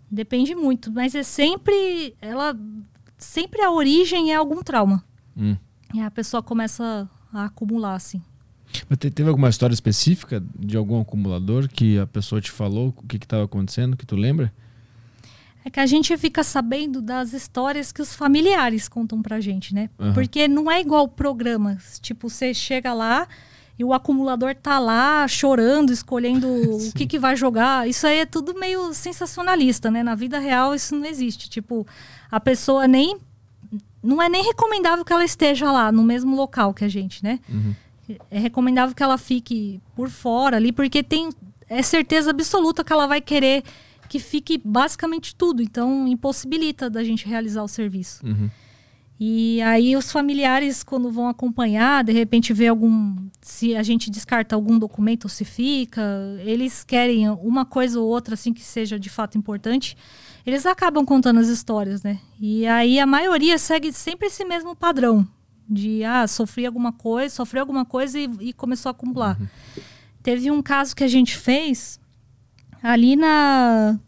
Depende 0.10 0.56
muito. 0.56 0.92
Mas 0.92 1.14
é 1.14 1.24
sempre. 1.24 2.16
Ela. 2.22 2.58
Sempre 3.18 3.62
a 3.62 3.70
origem 3.70 4.32
é 4.32 4.36
algum 4.36 4.64
trauma. 4.64 5.04
Hum. 5.38 5.56
E 5.94 6.02
a 6.02 6.10
pessoa 6.10 6.42
começa 6.42 7.10
a 7.34 7.46
acumular, 7.46 7.96
assim. 7.96 8.22
Mas 8.88 8.98
te- 9.00 9.10
teve 9.12 9.30
alguma 9.30 9.50
história 9.50 9.74
específica 9.74 10.44
de 10.58 10.78
algum 10.78 11.00
acumulador 11.02 11.68
que 11.68 11.98
a 12.00 12.08
pessoa 12.08 12.40
te 12.42 12.52
falou 12.52 12.94
o 12.98 13.04
que 13.08 13.18
estava 13.18 13.44
acontecendo, 13.44 13.98
que 13.98 14.06
tu 14.06 14.16
lembra? 14.16 14.52
É 15.66 15.70
que 15.70 15.80
a 15.80 15.86
gente 15.86 16.16
fica 16.18 16.44
sabendo 16.44 17.02
das 17.02 17.34
histórias 17.34 17.92
que 17.92 18.02
os 18.02 18.16
familiares 18.16 18.88
contam 18.88 19.22
pra 19.22 19.40
gente, 19.42 19.74
né? 19.76 19.90
Aham. 20.00 20.14
Porque 20.14 20.48
não 20.48 20.72
é 20.72 20.80
igual 20.80 21.08
programa. 21.08 21.78
Tipo, 22.02 22.30
você 22.30 22.54
chega 22.54 22.94
lá 22.94 23.28
e 23.78 23.84
o 23.84 23.94
acumulador 23.94 24.56
tá 24.56 24.80
lá 24.80 25.28
chorando, 25.28 25.92
escolhendo 25.92 26.48
o 26.88 26.92
que, 26.94 27.06
que 27.06 27.20
vai 27.20 27.36
jogar. 27.36 27.88
Isso 27.90 28.08
aí 28.08 28.20
é 28.20 28.26
tudo 28.26 28.58
meio 28.58 28.94
sensacionalista, 28.94 29.92
né? 29.92 30.02
Na 30.02 30.16
vida 30.16 30.40
real 30.40 30.74
isso 30.74 30.96
não 30.96 31.06
existe. 31.06 31.50
Tipo, 31.50 31.86
a 32.32 32.40
pessoa 32.40 32.88
nem. 32.88 33.18
Não 34.02 34.22
é 34.22 34.30
nem 34.30 34.44
recomendável 34.46 35.04
que 35.04 35.12
ela 35.12 35.26
esteja 35.26 35.70
lá 35.74 35.92
no 35.92 36.04
mesmo 36.04 36.36
local 36.38 36.74
que 36.74 36.86
a 36.86 36.88
gente, 36.88 37.22
né? 37.22 37.38
É 38.30 38.40
recomendável 38.40 38.96
que 38.96 39.04
ela 39.04 39.18
fique 39.18 39.82
por 39.96 40.10
fora 40.10 40.58
ali, 40.58 40.72
porque 40.72 41.04
tem 41.04 41.30
é 41.70 41.82
certeza 41.84 42.32
absoluta 42.32 42.84
que 42.84 42.92
ela 42.92 43.06
vai 43.06 43.22
querer 43.22 43.64
que 44.10 44.20
fique 44.20 44.60
basicamente 44.64 45.36
tudo. 45.36 45.62
Então, 45.62 46.08
impossibilita 46.08 46.90
da 46.90 47.04
gente 47.04 47.28
realizar 47.28 47.64
o 47.64 47.68
serviço. 47.68 48.26
Uhum. 48.26 48.50
E 49.20 49.62
aí 49.62 49.98
os 49.98 50.12
familiares, 50.12 50.82
quando 50.82 51.12
vão 51.12 51.28
acompanhar, 51.28 52.04
de 52.06 52.14
repente 52.14 52.54
vê 52.54 52.68
algum. 52.68 53.16
Se 53.42 53.76
a 53.76 53.84
gente 53.84 54.10
descarta 54.10 54.56
algum 54.56 54.80
documento 54.80 55.26
ou 55.26 55.30
se 55.30 55.44
fica, 55.44 56.02
eles 56.40 56.86
querem 56.86 57.30
uma 57.30 57.66
coisa 57.66 58.00
ou 58.00 58.08
outra 58.08 58.34
assim 58.34 58.54
que 58.54 58.62
seja 58.62 58.98
de 58.98 59.10
fato 59.10 59.38
importante. 59.38 59.98
Eles 60.46 60.66
acabam 60.66 61.06
contando 61.06 61.40
as 61.40 61.50
histórias, 61.50 62.02
né? 62.02 62.18
E 62.40 62.66
aí 62.66 62.98
a 62.98 63.06
maioria 63.06 63.58
segue 63.58 63.92
sempre 63.92 64.28
esse 64.28 64.46
mesmo 64.46 64.74
padrão. 64.74 65.28
De 65.70 66.04
ah, 66.04 66.28
sofri 66.28 66.66
alguma 66.66 66.92
coisa, 66.92 67.36
sofreu 67.36 67.62
alguma 67.62 67.86
coisa 67.86 68.18
e, 68.18 68.30
e 68.40 68.54
começou 68.54 68.90
a 68.90 68.92
acumular. 68.92 69.38
Teve 70.24 70.50
um 70.50 70.62
caso 70.62 70.96
que 70.96 71.04
a 71.04 71.08
gente 71.08 71.38
fez 71.38 72.00
ali 72.82 73.16
na. 73.16 74.00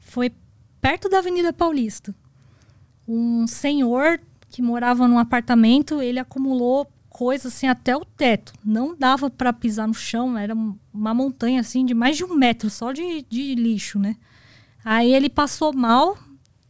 Foi 0.00 0.32
perto 0.80 1.08
da 1.08 1.18
Avenida 1.18 1.52
Paulista 1.52 2.14
um 3.08 3.46
senhor 3.46 4.20
que 4.50 4.60
morava 4.60 5.08
num 5.08 5.18
apartamento, 5.18 6.02
ele 6.02 6.18
acumulou 6.18 6.86
coisas 7.08 7.54
assim 7.54 7.66
até 7.66 7.96
o 7.96 8.04
teto. 8.04 8.52
Não 8.62 8.94
dava 8.94 9.30
para 9.30 9.52
pisar 9.52 9.88
no 9.88 9.94
chão, 9.94 10.36
era 10.36 10.54
uma 10.92 11.14
montanha 11.14 11.60
assim 11.60 11.86
de 11.86 11.94
mais 11.94 12.16
de 12.16 12.24
um 12.24 12.34
metro 12.34 12.68
só 12.68 12.92
de, 12.92 13.24
de 13.28 13.54
lixo, 13.54 13.98
né? 13.98 14.16
Aí 14.84 15.12
ele 15.12 15.28
passou 15.28 15.72
mal, 15.72 16.18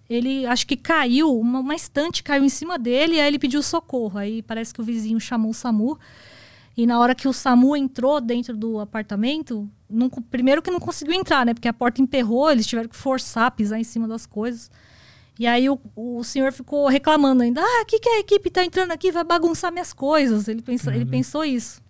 ele 0.09 0.47
acho 0.47 0.67
que 0.67 0.77
caiu, 0.77 1.39
uma, 1.39 1.61
uma 1.61 1.75
estante 1.75 2.23
caiu 2.23 2.45
em 2.45 2.49
cima 2.49 2.79
dele, 2.79 3.17
e 3.17 3.21
aí 3.21 3.27
ele 3.27 3.39
pediu 3.39 3.63
socorro. 3.63 4.19
Aí 4.19 4.43
parece 4.43 4.73
que 4.73 4.81
o 4.81 4.85
vizinho 4.85 5.21
chamou 5.21 5.51
o 5.51 5.55
SAMU. 5.55 5.99
E 6.77 6.87
na 6.87 6.99
hora 6.99 7.15
que 7.15 7.27
o 7.27 7.33
SAMU 7.33 7.77
entrou 7.77 8.21
dentro 8.21 8.57
do 8.57 8.79
apartamento, 8.79 9.69
não, 9.91 10.09
primeiro 10.09 10.63
que 10.63 10.71
não 10.71 10.79
conseguiu 10.79 11.15
entrar, 11.15 11.45
né? 11.45 11.53
Porque 11.53 11.69
a 11.69 11.73
porta 11.73 12.01
emperrou, 12.01 12.51
eles 12.51 12.67
tiveram 12.67 12.89
que 12.89 12.97
forçar, 12.97 13.51
pisar 13.51 13.81
em 13.81 13.85
cima 13.85 14.07
das 14.07 14.25
coisas. 14.25 14.71
E 15.39 15.47
aí 15.47 15.69
o, 15.69 15.79
o 15.95 16.25
senhor 16.25 16.53
ficou 16.53 16.89
reclamando 16.89 17.43
ainda. 17.43 17.61
Ah, 17.61 17.83
o 17.83 17.87
que, 17.87 17.99
que 17.99 18.09
a 18.09 18.21
equipe 18.21 18.51
tá 18.51 18.65
entrando 18.65 18.93
aqui? 18.93 19.13
Vai 19.13 19.25
bagunçar 19.25 19.73
minhas 19.73 19.93
coisas. 19.93 20.49
Ele, 20.49 20.63
pensa, 20.63 20.95
ele 20.95 21.05
pensou 21.05 21.45
isso. 21.45 21.83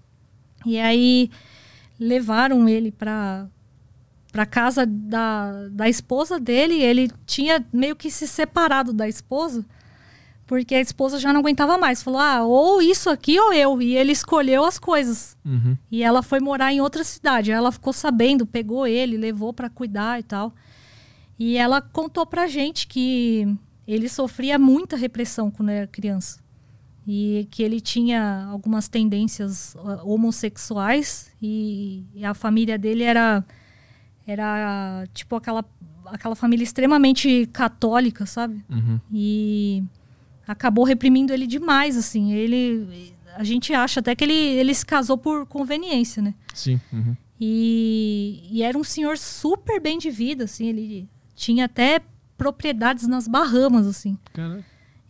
E 0.66 0.78
aí 0.78 1.30
levaram 1.98 2.68
ele 2.68 2.90
para 2.90 3.46
para 4.32 4.46
casa 4.46 4.84
da, 4.86 5.68
da 5.70 5.88
esposa 5.88 6.38
dele. 6.38 6.82
Ele 6.82 7.10
tinha 7.26 7.64
meio 7.72 7.96
que 7.96 8.10
se 8.10 8.26
separado 8.26 8.92
da 8.92 9.08
esposa, 9.08 9.64
porque 10.46 10.74
a 10.74 10.80
esposa 10.80 11.18
já 11.18 11.32
não 11.32 11.40
aguentava 11.40 11.76
mais. 11.78 12.02
Falou: 12.02 12.20
ah, 12.20 12.44
ou 12.44 12.80
isso 12.80 13.10
aqui 13.10 13.38
ou 13.38 13.52
eu. 13.52 13.80
E 13.82 13.96
ele 13.96 14.12
escolheu 14.12 14.64
as 14.64 14.78
coisas. 14.78 15.36
Uhum. 15.44 15.76
E 15.90 16.02
ela 16.02 16.22
foi 16.22 16.40
morar 16.40 16.72
em 16.72 16.80
outra 16.80 17.04
cidade. 17.04 17.50
Ela 17.50 17.72
ficou 17.72 17.92
sabendo, 17.92 18.46
pegou 18.46 18.86
ele, 18.86 19.16
levou 19.16 19.52
para 19.52 19.70
cuidar 19.70 20.18
e 20.20 20.22
tal. 20.22 20.54
E 21.38 21.56
ela 21.56 21.80
contou 21.80 22.26
pra 22.26 22.48
gente 22.48 22.86
que 22.86 23.46
ele 23.86 24.08
sofria 24.08 24.58
muita 24.58 24.96
repressão 24.96 25.50
quando 25.50 25.70
era 25.70 25.86
criança. 25.86 26.40
E 27.06 27.48
que 27.50 27.62
ele 27.62 27.80
tinha 27.80 28.46
algumas 28.50 28.86
tendências 28.86 29.74
uh, 29.76 30.06
homossexuais 30.06 31.30
e 31.40 32.04
a 32.22 32.34
família 32.34 32.76
dele 32.76 33.02
era 33.02 33.42
era 34.30 35.06
tipo 35.14 35.34
aquela 35.36 35.64
aquela 36.06 36.34
família 36.34 36.64
extremamente 36.64 37.46
católica, 37.52 38.26
sabe? 38.26 38.64
Uhum. 38.68 39.00
E 39.12 39.82
acabou 40.46 40.84
reprimindo 40.84 41.32
ele 41.32 41.46
demais, 41.46 41.96
assim. 41.96 42.32
Ele 42.32 43.14
a 43.34 43.44
gente 43.44 43.72
acha 43.72 44.00
até 44.00 44.16
que 44.16 44.24
ele, 44.24 44.34
ele 44.34 44.74
se 44.74 44.84
casou 44.84 45.16
por 45.16 45.46
conveniência, 45.46 46.22
né? 46.22 46.34
Sim. 46.52 46.80
Uhum. 46.92 47.16
E, 47.40 48.42
e 48.50 48.62
era 48.62 48.76
um 48.76 48.82
senhor 48.82 49.16
super 49.16 49.80
bem 49.80 49.98
de 49.98 50.10
vida, 50.10 50.44
assim. 50.44 50.66
Ele 50.66 51.08
tinha 51.36 51.66
até 51.66 52.00
propriedades 52.36 53.06
nas 53.06 53.28
Bahamas, 53.28 53.86
assim. 53.86 54.18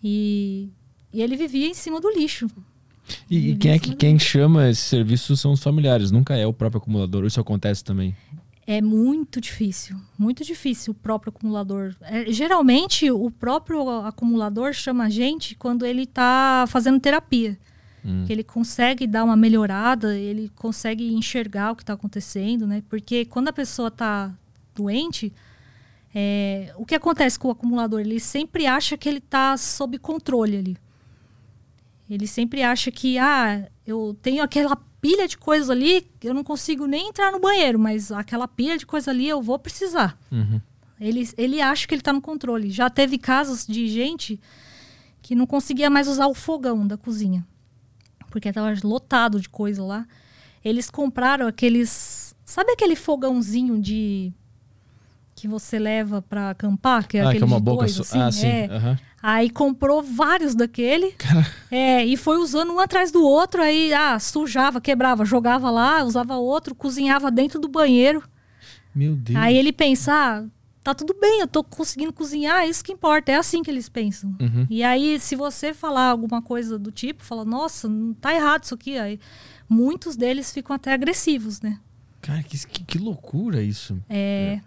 E, 0.03 0.71
e 1.13 1.23
ele 1.23 1.37
vivia 1.37 1.67
em 1.67 1.75
cima 1.75 2.01
do 2.01 2.11
lixo. 2.11 2.49
E, 3.31 3.51
e 3.51 3.57
quem 3.57 3.73
é 3.73 3.79
que 3.79 3.95
quem 3.95 4.19
chama 4.19 4.69
esse 4.69 4.83
serviço 4.83 5.35
são 5.37 5.53
os 5.53 5.63
familiares, 5.63 6.11
nunca 6.11 6.37
é 6.37 6.47
o 6.47 6.53
próprio 6.53 6.81
acumulador. 6.81 7.25
Isso 7.25 7.41
acontece 7.41 7.83
também. 7.83 8.15
É 8.71 8.83
muito 8.83 9.41
difícil, 9.41 9.97
muito 10.19 10.45
difícil 10.45 10.91
o 10.91 10.95
próprio 10.95 11.33
acumulador. 11.35 11.97
É, 12.03 12.31
geralmente, 12.31 13.11
o 13.11 13.31
próprio 13.31 13.89
acumulador 14.01 14.75
chama 14.75 15.05
a 15.05 15.09
gente 15.09 15.55
quando 15.55 15.87
ele 15.87 16.03
está 16.03 16.67
fazendo 16.69 17.01
terapia. 17.01 17.59
Hum. 18.05 18.25
Que 18.27 18.33
ele 18.35 18.45
consegue 18.45 19.07
dar 19.07 19.25
uma 19.25 19.39
melhorada, 19.39 20.15
ele 20.15 20.53
consegue 20.55 21.15
enxergar 21.15 21.73
o 21.73 21.77
que 21.77 21.83
está 21.83 21.95
acontecendo, 21.95 22.67
né? 22.67 22.83
Porque 22.91 23.25
quando 23.25 23.49
a 23.49 23.55
pessoa 23.55 23.89
está 23.89 24.31
doente, 24.75 25.33
é, 26.15 26.71
o 26.77 26.85
que 26.85 26.95
acontece 26.95 27.39
com 27.39 27.49
o 27.49 27.53
acumulador? 27.53 28.01
Ele 28.01 28.21
sempre 28.21 28.67
acha 28.67 28.99
que 28.99 29.09
ele 29.09 29.17
está 29.17 29.57
sob 29.57 29.99
controle 29.99 30.59
ali. 30.59 30.77
Ele 32.11 32.27
sempre 32.27 32.63
acha 32.63 32.91
que, 32.91 33.17
ah, 33.17 33.67
eu 33.87 34.15
tenho 34.21 34.43
aquela 34.43 34.77
pilha 35.01 35.29
de 35.29 35.39
coisas 35.39 35.71
ali, 35.71 36.11
eu 36.23 36.35
não 36.35 36.45
consigo 36.45 36.87
nem 36.87 37.09
entrar 37.09 37.33
no 37.33 37.41
banheiro, 37.41 37.79
mas 37.79 38.11
aquela 38.11 38.49
pilha 38.49 38.77
de 38.77 38.87
coisa 38.87 39.11
ali 39.11 39.29
eu 39.29 39.41
vou 39.41 39.59
precisar. 39.59 40.19
Uhum. 40.31 40.61
Ele, 41.01 41.29
ele 41.37 41.61
acha 41.61 41.87
que 41.87 41.95
ele 41.95 42.01
está 42.01 42.13
no 42.13 42.21
controle. 42.21 42.71
Já 42.71 42.91
teve 42.91 43.19
casos 43.19 43.67
de 43.67 43.89
gente 43.89 44.41
que 45.23 45.35
não 45.35 45.47
conseguia 45.47 45.89
mais 45.89 46.09
usar 46.09 46.27
o 46.27 46.35
fogão 46.35 46.87
da 46.87 46.97
cozinha, 46.97 47.47
porque 48.31 48.49
estava 48.49 48.75
lotado 48.83 49.41
de 49.41 49.49
coisa 49.49 49.83
lá. 49.83 50.07
Eles 50.65 50.91
compraram 50.91 51.47
aqueles. 51.47 52.35
Sabe 52.45 52.73
aquele 52.73 52.97
fogãozinho 52.97 53.81
de. 53.81 54.33
Que 55.39 55.47
você 55.47 55.79
leva 55.79 56.21
para 56.21 56.51
acampar? 56.51 57.07
Que 57.07 57.19
é 57.19 57.21
ah, 57.21 57.29
aquele 57.29 57.39
que 57.39 57.45
é 57.45 57.47
uma 57.47 57.59
de 57.59 57.63
boca 57.63 57.85
dois, 57.85 58.01
assim? 58.01 58.21
ah, 58.21 58.33
sim. 58.33 58.47
É. 58.47 58.67
Aham. 58.67 58.99
Aí 59.23 59.51
comprou 59.51 60.03
vários 60.03 60.55
daquele. 60.55 61.15
É, 61.71 62.05
e 62.05 62.17
foi 62.17 62.39
usando 62.39 62.73
um 62.73 62.79
atrás 62.79 63.13
do 63.13 63.23
outro, 63.23 63.61
aí 63.63 63.93
ah, 63.93 64.19
sujava, 64.19 64.81
quebrava, 64.81 65.25
jogava 65.25 65.71
lá, 65.71 66.03
usava 66.03 66.37
outro, 66.37 66.75
cozinhava 66.75 67.31
dentro 67.31 67.61
do 67.61 67.69
banheiro. 67.69 68.23
Meu 68.95 69.15
Deus. 69.15 69.39
Aí 69.39 69.57
ele 69.57 69.73
pensa, 69.73 70.13
ah, 70.13 70.45
tá 70.83 70.95
tudo 70.95 71.15
bem, 71.21 71.41
eu 71.41 71.47
tô 71.47 71.63
conseguindo 71.63 72.13
cozinhar, 72.13 72.63
é 72.63 72.69
isso 72.69 72.83
que 72.83 72.93
importa. 72.93 73.33
É 73.33 73.37
assim 73.37 73.63
que 73.63 73.71
eles 73.71 73.89
pensam. 73.89 74.35
Uhum. 74.41 74.67
E 74.71 74.83
aí, 74.83 75.21
se 75.21 75.37
você 75.37 75.75
falar 75.75 76.09
alguma 76.11 76.41
coisa 76.41 76.79
do 76.79 76.91
tipo, 76.91 77.23
fala, 77.23 77.45
nossa, 77.45 77.89
não 77.89 78.15
tá 78.15 78.35
errado 78.35 78.65
isso 78.65 78.75
aqui. 78.75 78.97
Aí 78.97 79.21
muitos 79.69 80.17
deles 80.17 80.51
ficam 80.53 80.75
até 80.75 80.93
agressivos, 80.93 81.61
né? 81.61 81.79
Cara, 82.23 82.43
que, 82.43 82.67
que, 82.67 82.85
que 82.85 82.99
loucura 82.99 83.63
isso. 83.63 84.01
É, 84.09 84.61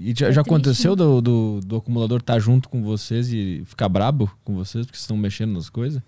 E 0.00 0.14
já, 0.16 0.28
É 0.28 0.32
já 0.32 0.40
aconteceu 0.40 0.92
né? 0.92 0.96
do, 0.96 1.20
do, 1.20 1.60
do 1.60 1.76
acumulador 1.76 2.20
estar 2.20 2.38
junto 2.38 2.70
com 2.70 2.82
vocês 2.82 3.30
e 3.30 3.62
ficar 3.66 3.86
brabo 3.86 4.34
com 4.42 4.54
vocês 4.54 4.86
porque 4.86 4.96
vocês 4.96 5.04
estão 5.04 5.16
mexendo 5.16 5.52
nas 5.52 5.68
coisas? 5.68 6.02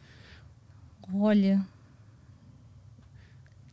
olha. 1.14 1.62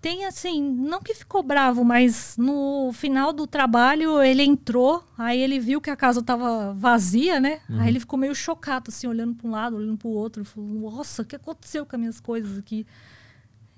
Tem 0.01 0.25
assim, 0.25 0.61
não 0.61 1.01
que 1.01 1.13
ficou 1.13 1.43
bravo, 1.43 1.83
mas 1.83 2.35
no 2.37 2.89
final 2.93 3.33
do 3.33 3.45
trabalho 3.45 4.21
ele 4.21 4.43
entrou, 4.43 5.03
aí 5.17 5.41
ele 5.41 5.59
viu 5.59 5.81
que 5.81 5.89
a 5.89 5.95
casa 5.95 6.23
tava 6.23 6.73
vazia, 6.73 7.37
né? 7.37 7.59
Aí 7.69 7.89
ele 7.89 7.99
ficou 7.99 8.17
meio 8.17 8.33
chocado, 8.33 8.89
assim, 8.89 9.07
olhando 9.07 9.35
para 9.35 9.47
um 9.47 9.51
lado, 9.51 9.75
olhando 9.75 9.97
para 9.97 10.07
o 10.07 10.11
outro. 10.11 10.45
Falou, 10.45 10.69
nossa, 10.91 11.21
o 11.21 11.25
que 11.25 11.35
aconteceu 11.35 11.85
com 11.85 11.97
as 11.97 11.99
minhas 11.99 12.19
coisas 12.21 12.57
aqui? 12.57 12.87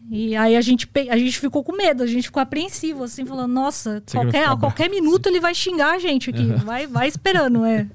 E 0.10 0.36
aí 0.36 0.58
a 0.58 0.62
gente, 0.62 0.89
a 1.10 1.18
gente 1.18 1.39
ficou 1.39 1.64
com 1.64 1.76
medo, 1.76 2.04
a 2.04 2.08
gente 2.08 2.24
ficou 2.24 2.41
apreensivo, 2.41 3.04
assim, 3.04 3.26
falando, 3.26 3.54
nossa, 3.54 4.04
Você 4.06 4.18
qualquer, 4.18 4.47
a 4.47 4.58
qualquer 4.58 4.89
minuto 4.89 5.28
ele 5.28 5.39
vai 5.39 5.56
xingar 5.56 5.95
a 5.95 5.99
gente 5.99 6.30
aqui. 6.30 6.45
Vai, 6.66 6.86
vai 6.86 7.08
esperando, 7.08 7.64
é. 7.64 7.88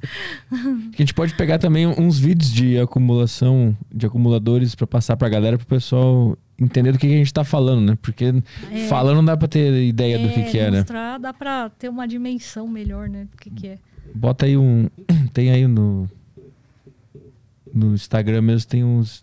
Que 0.93 0.97
a 0.97 1.03
gente 1.03 1.13
pode 1.13 1.35
pegar 1.35 1.59
também 1.59 1.87
uns 1.87 2.19
vídeos 2.19 2.51
de 2.51 2.79
acumulação 2.79 3.77
de 3.95 4.07
acumuladores 4.07 4.75
pra 4.75 4.87
passar 4.87 5.17
pra 5.17 5.29
galera 5.29 5.59
pro 5.59 5.67
pessoal 5.67 6.39
entender 6.59 6.93
do 6.93 6.99
que, 6.99 7.07
que 7.07 7.15
a 7.15 7.19
gente 7.19 7.35
tá 7.35 7.45
falando, 7.45 7.83
né? 7.83 7.99
Porque 8.01 8.33
É. 8.73 8.87
falando 8.89 9.17
não 9.17 9.25
dá 9.25 9.37
pra 9.37 9.47
ter 9.49 9.85
ideia 9.85 10.19
do 10.19 10.33
que, 10.33 10.45
que 10.45 10.59
é, 10.59 10.71
né? 10.71 10.79
mostrar, 10.79 11.19
dá 11.19 11.35
pra 11.35 11.69
ter 11.69 11.89
uma 11.91 12.09
dimensão 12.09 12.67
melhor, 12.67 13.09
né? 13.09 13.27
Do 13.31 13.37
que, 13.37 13.51
que 13.51 13.67
é. 13.69 13.79
Bota 14.15 14.47
aí 14.47 14.57
um. 14.57 14.89
Tem 15.35 15.51
aí 15.51 15.67
no. 15.67 16.09
No 17.75 17.93
Instagram 17.95 18.41
mesmo 18.41 18.71
tem 18.71 18.83
uns. 18.83 19.23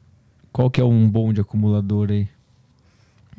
Qual 0.51 0.69
que 0.69 0.79
é 0.79 0.84
um 0.84 1.09
bom 1.09 1.34
de 1.34 1.41
acumulador 1.41 2.11
aí? 2.11 2.27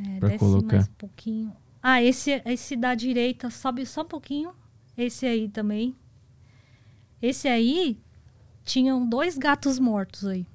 É, 0.02 0.18
Pra 0.18 0.28
desce 0.28 0.38
colocar. 0.38 0.76
mais 0.76 0.88
um 0.88 0.92
pouquinho. 0.92 1.52
Ah, 1.82 2.02
esse, 2.02 2.42
esse 2.46 2.76
da 2.76 2.94
direita 2.94 3.50
sobe 3.50 3.84
só 3.84 4.02
um 4.02 4.06
pouquinho. 4.06 4.52
Esse 4.96 5.26
aí 5.26 5.48
também. 5.48 5.94
Esse 7.20 7.48
aí 7.48 7.98
tinham 8.64 9.06
dois 9.06 9.36
gatos 9.36 9.78
mortos 9.78 10.26
aí. 10.26 10.46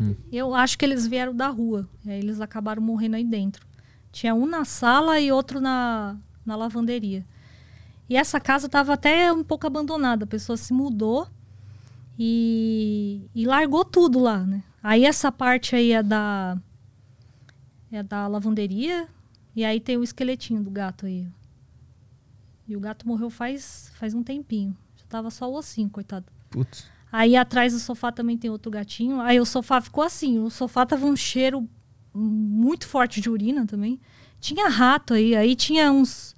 Hum. 0.00 0.14
Eu 0.30 0.54
acho 0.54 0.78
que 0.78 0.84
eles 0.84 1.06
vieram 1.06 1.34
da 1.34 1.48
rua. 1.48 1.88
E 2.04 2.10
aí 2.10 2.18
eles 2.18 2.40
acabaram 2.40 2.80
morrendo 2.82 3.16
aí 3.16 3.24
dentro. 3.24 3.66
Tinha 4.12 4.34
um 4.34 4.46
na 4.46 4.64
sala 4.64 5.18
e 5.20 5.32
outro 5.32 5.60
na, 5.60 6.16
na 6.46 6.54
lavanderia. 6.56 7.26
E 8.08 8.16
essa 8.16 8.40
casa 8.40 8.66
estava 8.66 8.94
até 8.94 9.32
um 9.32 9.42
pouco 9.44 9.66
abandonada. 9.66 10.24
A 10.24 10.26
pessoa 10.28 10.56
se 10.56 10.72
mudou 10.72 11.26
e, 12.18 13.28
e 13.34 13.44
largou 13.44 13.84
tudo 13.84 14.18
lá, 14.18 14.38
né? 14.46 14.62
Aí 14.82 15.04
essa 15.04 15.30
parte 15.30 15.74
aí 15.76 15.92
é 15.92 16.02
da 16.02 16.56
é 17.90 18.02
da 18.02 18.26
lavanderia 18.26 19.08
e 19.54 19.64
aí 19.64 19.80
tem 19.80 19.96
o 19.96 20.04
esqueletinho 20.04 20.62
do 20.62 20.70
gato 20.70 21.06
aí. 21.06 21.26
E 22.66 22.76
o 22.76 22.80
gato 22.80 23.08
morreu 23.08 23.30
faz 23.30 23.90
faz 23.94 24.14
um 24.14 24.22
tempinho. 24.22 24.76
Já 24.96 25.04
tava 25.08 25.30
só 25.30 25.50
o 25.50 25.54
ossinho, 25.54 25.88
coitado. 25.88 26.26
Putz. 26.50 26.86
Aí 27.10 27.34
atrás 27.34 27.72
do 27.72 27.78
sofá 27.78 28.12
também 28.12 28.36
tem 28.36 28.50
outro 28.50 28.70
gatinho. 28.70 29.20
Aí 29.20 29.40
o 29.40 29.46
sofá 29.46 29.80
ficou 29.80 30.04
assim. 30.04 30.38
O 30.38 30.50
sofá 30.50 30.84
tava 30.84 31.06
um 31.06 31.16
cheiro 31.16 31.68
muito 32.12 32.86
forte 32.86 33.20
de 33.20 33.30
urina 33.30 33.66
também. 33.66 33.98
Tinha 34.38 34.68
rato 34.68 35.14
aí. 35.14 35.34
Aí 35.34 35.56
tinha 35.56 35.90
uns. 35.90 36.36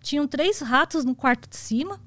Tinham 0.00 0.28
três 0.28 0.60
ratos 0.60 1.04
no 1.04 1.14
quarto 1.14 1.48
de 1.48 1.56
cima. 1.56 1.98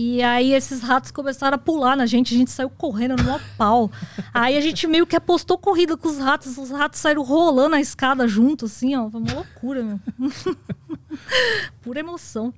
E 0.00 0.22
aí 0.22 0.54
esses 0.54 0.80
ratos 0.80 1.10
começaram 1.10 1.56
a 1.56 1.58
pular 1.58 1.96
na 1.96 2.06
gente. 2.06 2.32
A 2.32 2.38
gente 2.38 2.52
saiu 2.52 2.70
correndo 2.70 3.20
no 3.20 3.40
pau. 3.58 3.90
Aí 4.32 4.56
a 4.56 4.60
gente 4.60 4.86
meio 4.86 5.04
que 5.04 5.16
apostou 5.16 5.58
corrida 5.58 5.96
com 5.96 6.06
os 6.06 6.18
ratos. 6.18 6.56
Os 6.56 6.70
ratos 6.70 7.00
saíram 7.00 7.24
rolando 7.24 7.74
a 7.74 7.80
escada 7.80 8.28
junto, 8.28 8.66
assim, 8.66 8.94
ó. 8.94 9.10
Foi 9.10 9.20
uma 9.20 9.34
loucura, 9.34 9.82
meu. 9.82 10.00
Pura 11.82 11.98
emoção. 11.98 12.54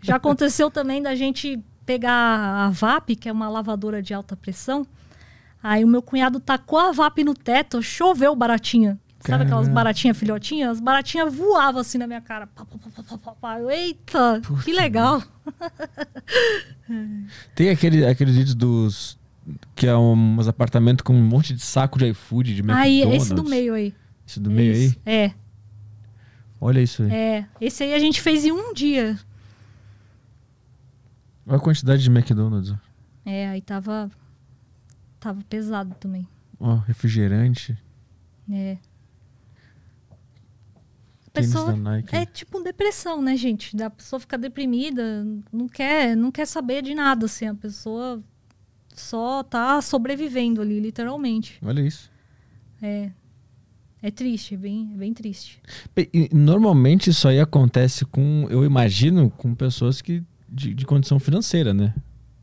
Já 0.00 0.16
aconteceu 0.16 0.70
também 0.70 1.02
da 1.02 1.14
gente 1.14 1.62
pegar 1.84 2.64
a 2.66 2.70
VAP, 2.70 3.16
que 3.16 3.28
é 3.28 3.32
uma 3.32 3.50
lavadora 3.50 4.00
de 4.00 4.14
alta 4.14 4.34
pressão. 4.34 4.86
Aí 5.62 5.84
o 5.84 5.88
meu 5.88 6.00
cunhado 6.00 6.40
tacou 6.40 6.78
a 6.78 6.90
VAP 6.90 7.22
no 7.22 7.34
teto, 7.34 7.82
choveu 7.82 8.34
baratinha. 8.34 8.98
Sabe 9.26 9.44
aquelas 9.44 9.68
baratinhas 9.68 10.16
filhotinhas? 10.18 10.70
As 10.72 10.80
baratinhas 10.80 11.34
voavam 11.34 11.80
assim 11.80 11.96
na 11.98 12.06
minha 12.06 12.20
cara. 12.20 12.46
Pá, 12.46 12.66
pá, 13.18 13.32
pá, 13.40 13.60
Eita, 13.72 14.40
que 14.64 14.72
legal. 14.72 15.22
Tem 17.54 17.70
aquele, 17.70 18.04
aqueles 18.06 18.34
vídeos 18.36 18.54
dos. 18.54 19.18
Que 19.74 19.86
é 19.86 19.96
um- 19.96 20.38
uns 20.38 20.48
apartamentos 20.48 21.02
com 21.02 21.14
um 21.14 21.22
monte 21.22 21.52
de 21.54 21.60
saco 21.62 21.98
de 21.98 22.06
iFood, 22.10 22.54
de 22.54 22.62
Aí, 22.70 23.00
McDonald's. 23.02 23.26
esse 23.26 23.34
do 23.34 23.44
meio 23.44 23.74
aí. 23.74 23.94
Esse 24.26 24.40
do 24.40 24.50
meio 24.50 24.72
aí? 24.74 24.84
Isso. 24.86 24.96
É, 25.04 25.32
Olha 26.60 26.80
isso 26.80 27.02
aí. 27.02 27.12
é. 27.12 27.46
Esse 27.60 27.82
aí 27.84 27.92
a 27.92 27.98
gente 27.98 28.22
fez 28.22 28.44
em 28.44 28.52
um 28.52 28.72
dia. 28.72 29.18
Olha 31.46 31.58
a 31.58 31.60
quantidade 31.60 32.02
de 32.02 32.08
McDonald's. 32.10 32.74
É, 33.26 33.48
aí 33.48 33.60
tava. 33.60 34.10
Tava 35.20 35.42
pesado 35.48 35.94
também. 36.00 36.26
Ó, 36.58 36.76
refrigerante. 36.76 37.76
É. 38.50 38.78
A 41.34 41.40
pessoa 41.40 41.74
é 42.12 42.24
tipo 42.24 42.62
depressão, 42.62 43.20
né, 43.20 43.36
gente? 43.36 43.74
Da 43.76 43.90
pessoa 43.90 44.20
fica 44.20 44.38
deprimida, 44.38 45.26
não 45.52 45.68
quer, 45.68 46.16
não 46.16 46.30
quer 46.30 46.46
saber 46.46 46.80
de 46.80 46.94
nada, 46.94 47.26
assim. 47.26 47.46
A 47.46 47.54
pessoa 47.54 48.22
só 48.94 49.42
tá 49.42 49.82
sobrevivendo 49.82 50.62
ali, 50.62 50.78
literalmente. 50.78 51.58
Olha 51.60 51.80
isso. 51.80 52.08
É. 52.80 53.10
É 54.00 54.10
triste, 54.10 54.54
é 54.54 54.56
bem, 54.58 54.90
é 54.94 54.96
bem 54.96 55.12
triste. 55.12 55.60
E 56.12 56.28
Normalmente 56.32 57.10
isso 57.10 57.26
aí 57.26 57.40
acontece 57.40 58.04
com, 58.04 58.46
eu 58.50 58.64
imagino, 58.64 59.30
com 59.30 59.54
pessoas 59.54 60.00
que 60.00 60.22
de, 60.48 60.72
de 60.72 60.86
condição 60.86 61.18
financeira, 61.18 61.74
né? 61.74 61.92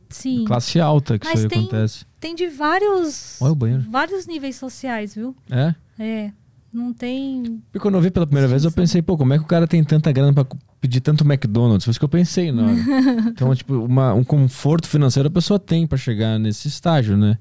Sim. 0.10 0.44
Classe 0.44 0.80
alta 0.82 1.18
que 1.18 1.26
Mas 1.26 1.36
isso 1.40 1.46
aí 1.46 1.50
tem- 1.50 1.60
acontece. 1.60 2.06
Tem 2.20 2.36
de 2.36 2.48
vários. 2.48 3.42
Olha 3.42 3.52
o 3.52 3.56
banheiro. 3.56 3.84
Vários 3.90 4.28
níveis 4.28 4.58
sociais, 4.58 5.16
viu? 5.16 5.34
É? 5.50 5.74
É. 5.98 6.34
Não 6.74 6.94
tem. 6.94 7.62
E 7.74 7.80
quando 7.80 7.96
eu 7.96 8.02
vi 8.02 8.10
pela 8.10 8.26
primeira 8.26 8.48
vez, 8.48 8.64
eu 8.64 8.72
pensei, 8.72 9.02
pô, 9.02 9.18
como 9.18 9.34
é 9.34 9.38
que 9.38 9.44
o 9.44 9.48
cara 9.48 9.68
tem 9.68 9.84
tanta 9.84 10.10
grana 10.12 10.34
pra 10.34 10.46
pedir 10.80 11.02
tanto 11.02 11.26
McDonald's? 11.26 11.84
Foi 11.84 11.92
isso 11.92 12.00
que 12.00 12.06
eu 12.06 12.10
pensei 12.10 12.50
hora. 12.52 12.72
então, 13.28 13.54
tipo, 13.54 13.74
uma- 13.76 14.14
um 14.14 14.24
conforto 14.24 14.88
financeiro 14.88 15.28
a 15.28 15.32
pessoa 15.32 15.60
tem 15.60 15.86
pra 15.86 15.98
chegar 15.98 16.40
nesse 16.40 16.68
estágio, 16.70 17.18
né? 17.18 17.38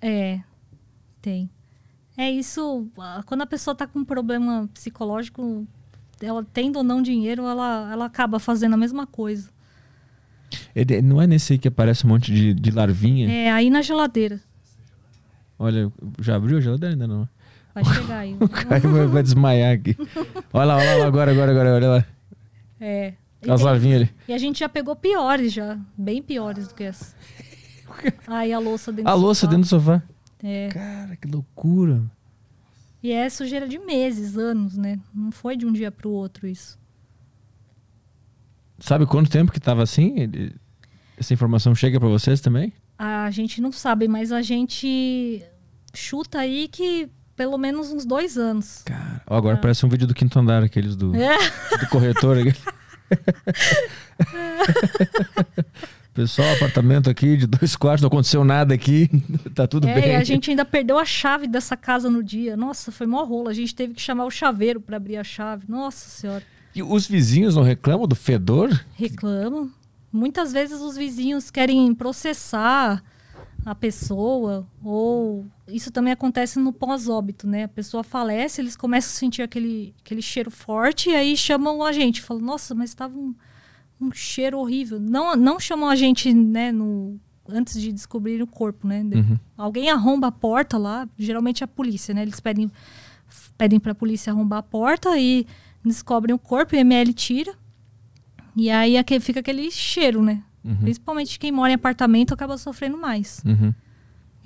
É. 0.00 0.40
Tem. 1.20 1.50
É 2.16 2.30
isso. 2.30 2.86
Quando 3.26 3.42
a 3.42 3.46
pessoa 3.46 3.74
tá 3.74 3.86
com 3.86 3.98
um 3.98 4.04
problema 4.04 4.68
psicológico, 4.72 5.66
ela 6.20 6.44
tendo 6.52 6.76
ou 6.76 6.82
não 6.84 7.02
dinheiro, 7.02 7.42
ela, 7.46 7.90
ela 7.92 8.04
acaba 8.06 8.38
fazendo 8.38 8.74
a 8.74 8.78
mesma 8.78 9.06
coisa. 9.06 9.50
Ele, 10.74 11.00
não 11.02 11.20
é 11.20 11.26
nesse 11.26 11.52
aí 11.52 11.58
que 11.58 11.68
aparece 11.68 12.04
um 12.06 12.08
monte 12.08 12.32
de, 12.32 12.54
de 12.54 12.70
larvinha? 12.70 13.30
É 13.30 13.50
aí 13.50 13.68
na 13.70 13.82
geladeira. 13.82 14.40
Olha, 15.58 15.92
já 16.18 16.36
abriu 16.36 16.56
a 16.58 16.60
geladeira 16.60 16.94
ainda 16.94 17.06
não? 17.06 17.28
Vai 17.74 17.84
chegar 17.84 18.18
aí. 18.18 18.36
O 18.40 18.48
cara 18.48 18.78
vai, 18.80 19.06
vai 19.06 19.22
desmaiar 19.22 19.74
aqui. 19.74 19.96
Olha 20.52 20.64
lá, 20.64 20.76
olha 20.76 20.96
lá, 20.98 21.06
agora, 21.06 21.30
agora, 21.32 21.50
agora, 21.52 21.74
olha 21.74 21.88
lá. 21.88 22.06
É. 22.80 23.14
E, 23.42 23.50
As 23.50 23.60
tem- 23.60 23.64
larvinhas 23.66 24.02
ali. 24.02 24.10
e 24.28 24.32
a 24.32 24.38
gente 24.38 24.58
já 24.60 24.68
pegou 24.68 24.94
piores 24.96 25.52
já. 25.52 25.78
Bem 25.96 26.22
piores 26.22 26.68
do 26.68 26.74
que 26.74 26.82
essa. 26.84 27.14
Aí 28.26 28.52
a 28.52 28.58
louça 28.58 28.92
dentro 28.92 29.10
A 29.10 29.14
do 29.14 29.20
louça 29.20 29.40
sofá. 29.42 29.50
dentro 29.50 29.66
do 29.66 29.68
sofá. 29.68 30.02
É. 30.42 30.68
Cara, 30.68 31.16
que 31.16 31.26
loucura. 31.28 32.02
E 33.02 33.12
é 33.12 33.28
sujeira 33.30 33.66
de 33.68 33.78
meses, 33.78 34.36
anos, 34.36 34.76
né? 34.76 34.98
Não 35.14 35.30
foi 35.32 35.56
de 35.56 35.64
um 35.64 35.72
dia 35.72 35.90
pro 35.90 36.10
outro 36.10 36.46
isso. 36.46 36.78
Sabe 38.78 39.06
quanto 39.06 39.30
tempo 39.30 39.52
que 39.52 39.60
tava 39.60 39.82
assim? 39.82 40.18
Ele- 40.18 40.54
Essa 41.16 41.34
informação 41.34 41.74
chega 41.74 42.00
pra 42.00 42.08
vocês 42.08 42.40
também? 42.40 42.72
A 42.98 43.30
gente 43.30 43.60
não 43.60 43.70
sabe, 43.72 44.08
mas 44.08 44.32
a 44.32 44.40
gente 44.42 45.42
chuta 45.94 46.38
aí 46.38 46.66
que 46.68 47.08
pelo 47.40 47.56
menos 47.56 47.90
uns 47.90 48.04
dois 48.04 48.36
anos. 48.36 48.82
Cara, 48.84 49.22
ó, 49.26 49.34
agora 49.34 49.56
parece 49.56 49.86
um 49.86 49.88
vídeo 49.88 50.06
do 50.06 50.12
quinto 50.12 50.38
andar, 50.38 50.62
aqueles 50.62 50.94
do, 50.94 51.16
É. 51.16 51.38
do 51.78 51.88
corretor. 51.88 52.36
Pessoal, 56.12 56.52
apartamento 56.52 57.08
aqui 57.08 57.38
de 57.38 57.46
dois 57.46 57.74
quartos, 57.76 58.02
não 58.02 58.08
aconteceu 58.08 58.44
nada 58.44 58.74
aqui, 58.74 59.08
tá 59.54 59.66
tudo 59.66 59.88
É, 59.88 59.94
bem. 59.94 60.10
e 60.10 60.16
a 60.16 60.22
gente 60.22 60.50
ainda 60.50 60.66
perdeu 60.66 60.98
a 60.98 61.04
chave 61.06 61.46
dessa 61.46 61.78
casa 61.78 62.10
no 62.10 62.22
dia. 62.22 62.58
Nossa, 62.58 62.92
foi 62.92 63.06
mó 63.06 63.24
rolo. 63.24 63.48
A 63.48 63.54
gente 63.54 63.74
teve 63.74 63.94
que 63.94 64.02
chamar 64.02 64.26
o 64.26 64.30
chaveiro 64.30 64.78
para 64.78 64.98
abrir 64.98 65.16
a 65.16 65.24
chave. 65.24 65.64
Nossa 65.66 66.10
senhora. 66.10 66.42
E 66.74 66.82
os 66.82 67.06
vizinhos 67.06 67.54
não 67.56 67.62
reclamam 67.62 68.06
do 68.06 68.14
fedor? 68.14 68.68
Reclamam. 68.96 69.70
Muitas 70.12 70.52
vezes 70.52 70.78
os 70.82 70.94
vizinhos 70.94 71.50
querem 71.50 71.94
processar 71.94 73.02
a 73.64 73.74
pessoa, 73.74 74.66
ou 74.82 75.46
isso 75.68 75.90
também 75.90 76.12
acontece 76.12 76.58
no 76.58 76.72
pós-óbito, 76.72 77.46
né? 77.46 77.64
A 77.64 77.68
pessoa 77.68 78.02
falece, 78.02 78.60
eles 78.60 78.76
começam 78.76 79.10
a 79.10 79.18
sentir 79.18 79.42
aquele, 79.42 79.94
aquele 80.04 80.22
cheiro 80.22 80.50
forte 80.50 81.10
e 81.10 81.14
aí 81.14 81.36
chamam 81.36 81.84
a 81.84 81.92
gente. 81.92 82.22
Falam, 82.22 82.42
nossa, 82.42 82.74
mas 82.74 82.90
estava 82.90 83.16
um, 83.16 83.34
um 84.00 84.10
cheiro 84.12 84.58
horrível. 84.58 84.98
Não, 84.98 85.36
não 85.36 85.60
chamam 85.60 85.88
a 85.88 85.94
gente, 85.94 86.32
né, 86.32 86.72
no, 86.72 87.20
antes 87.48 87.80
de 87.80 87.92
descobrir 87.92 88.42
o 88.42 88.46
corpo, 88.46 88.86
né? 88.86 89.02
Uhum. 89.02 89.38
Alguém 89.56 89.90
arromba 89.90 90.28
a 90.28 90.32
porta 90.32 90.78
lá, 90.78 91.06
geralmente 91.18 91.62
é 91.62 91.64
a 91.64 91.68
polícia, 91.68 92.14
né? 92.14 92.22
Eles 92.22 92.40
pedem, 92.40 92.70
pedem 93.58 93.78
pra 93.78 93.94
polícia 93.94 94.32
arrombar 94.32 94.60
a 94.60 94.62
porta 94.62 95.18
e 95.18 95.46
descobrem 95.84 96.34
o 96.34 96.38
corpo, 96.38 96.74
e 96.74 96.78
o 96.78 96.80
ML 96.80 97.12
tira. 97.12 97.54
E 98.56 98.70
aí 98.70 98.94
fica 99.20 99.40
aquele 99.40 99.70
cheiro, 99.70 100.22
né? 100.22 100.42
Uhum. 100.64 100.76
Principalmente 100.76 101.38
quem 101.38 101.50
mora 101.52 101.72
em 101.72 101.74
apartamento 101.74 102.34
acaba 102.34 102.56
sofrendo 102.58 102.96
mais. 102.98 103.42
Uhum. 103.46 103.72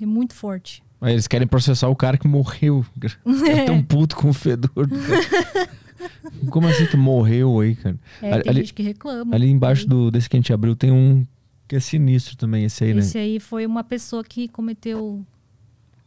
É 0.01 0.05
muito 0.05 0.33
forte. 0.33 0.83
Aí 1.01 1.13
eles 1.13 1.27
querem 1.27 1.47
processar 1.47 1.87
o 1.89 1.95
cara 1.95 2.17
que 2.17 2.27
morreu. 2.27 2.85
É 3.47 3.65
tão 3.65 3.81
puto 3.83 4.15
com 4.15 4.29
o 4.29 4.33
fedor. 4.33 4.71
Como 6.49 6.67
assim 6.67 6.85
tu 6.87 6.97
morreu 6.97 7.59
aí, 7.59 7.75
cara? 7.75 7.97
É, 8.21 8.33
Ali- 8.33 8.43
tem 8.43 8.49
ali- 8.51 8.59
gente 8.61 8.73
que 8.73 8.83
reclama. 8.83 9.35
Ali 9.35 9.49
embaixo 9.49 9.87
do, 9.87 10.11
desse 10.11 10.29
que 10.29 10.35
a 10.35 10.39
gente 10.39 10.53
abriu 10.53 10.75
tem 10.75 10.91
um 10.91 11.25
que 11.67 11.75
é 11.75 11.79
sinistro 11.79 12.37
também, 12.37 12.65
esse 12.65 12.83
aí, 12.83 12.93
né? 12.93 12.99
Esse 12.99 13.17
aí 13.17 13.39
foi 13.39 13.65
uma 13.65 13.83
pessoa 13.83 14.23
que 14.23 14.47
cometeu. 14.47 15.25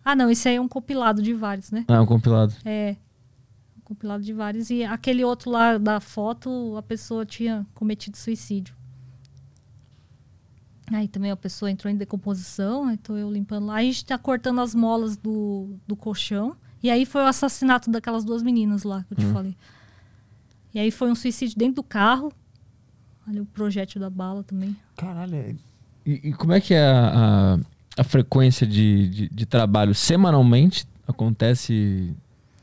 Ah, 0.04 0.14
não, 0.14 0.30
esse 0.30 0.48
aí 0.48 0.56
é 0.56 0.60
um 0.60 0.68
compilado 0.68 1.20
de 1.20 1.34
vários, 1.34 1.70
né? 1.72 1.84
Ah, 1.88 1.94
é 1.96 2.00
um 2.00 2.06
compilado. 2.06 2.54
É. 2.64 2.96
Um 3.76 3.80
compilado 3.82 4.22
de 4.22 4.32
vários. 4.32 4.70
E 4.70 4.84
aquele 4.84 5.24
outro 5.24 5.50
lá 5.50 5.76
da 5.78 5.98
foto, 6.00 6.76
a 6.76 6.82
pessoa 6.82 7.26
tinha 7.26 7.66
cometido 7.74 8.16
suicídio. 8.16 8.74
Aí 10.92 11.08
também 11.08 11.30
a 11.30 11.36
pessoa 11.36 11.70
entrou 11.70 11.92
em 11.92 11.96
decomposição, 11.96 12.96
tô 12.96 13.16
eu 13.16 13.30
limpando 13.30 13.66
lá. 13.66 13.74
A 13.76 13.82
gente 13.82 14.04
tá 14.04 14.16
cortando 14.18 14.60
as 14.60 14.74
molas 14.74 15.16
do, 15.16 15.76
do 15.86 15.94
colchão. 15.96 16.56
E 16.82 16.90
aí 16.90 17.04
foi 17.04 17.22
o 17.22 17.26
assassinato 17.26 17.90
daquelas 17.90 18.24
duas 18.24 18.42
meninas 18.42 18.84
lá 18.84 19.04
que 19.04 19.12
eu 19.14 19.16
te 19.18 19.26
Hum. 19.26 19.32
falei. 19.32 19.56
E 20.74 20.78
aí 20.78 20.90
foi 20.90 21.10
um 21.10 21.14
suicídio 21.14 21.58
dentro 21.58 21.76
do 21.76 21.82
carro. 21.82 22.32
Olha 23.28 23.42
o 23.42 23.46
projétil 23.46 24.00
da 24.00 24.08
bala 24.08 24.42
também. 24.44 24.76
Caralho. 24.96 25.34
é- 25.34 25.54
E, 26.06 26.28
e 26.28 26.32
como 26.32 26.52
é 26.54 26.60
que 26.60 26.72
é 26.72 26.86
a, 26.86 27.54
a, 27.96 28.00
a 28.00 28.04
frequência 28.04 28.66
de, 28.66 29.08
de, 29.08 29.28
de 29.28 29.46
trabalho? 29.46 29.94
Semanalmente 29.94 30.86
acontece 31.06 32.14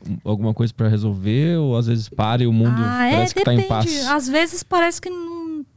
um- 0.08 0.18
alguma 0.24 0.52
coisa 0.54 0.72
pra 0.74 0.88
resolver? 0.88 1.56
Ou 1.58 1.76
às 1.76 1.86
vezes 1.86 2.08
para 2.08 2.42
e 2.42 2.46
o 2.46 2.52
mundo 2.52 2.74
ah, 2.80 2.98
parece 3.10 3.32
é, 3.32 3.38
que 3.38 3.44
tá 3.44 3.52
em 3.54 3.58
depende. 3.58 3.68
paz? 3.68 4.06
Às 4.06 4.28
vezes 4.28 4.62
parece 4.62 5.00
que 5.00 5.10
não. 5.10 5.35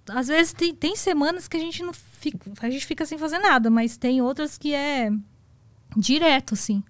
Às 0.10 0.28
vezes 0.28 0.54
tem, 0.54 0.74
tem 0.74 0.96
semanas 0.96 1.48
que 1.48 1.58
a 1.58 1.60
gente 1.60 1.84
não 1.84 1.94
fica. 1.94 2.52
A 2.62 2.70
gente 2.70 2.86
fica 2.86 3.06
sem 3.06 3.18
fazer 3.18 3.40
nada, 3.40 3.70
mas 3.70 3.98
tem 3.98 4.22
outras 4.22 4.58
que 4.58 4.74
é 4.74 5.12
direto, 5.96 6.54
assim. 6.54 6.84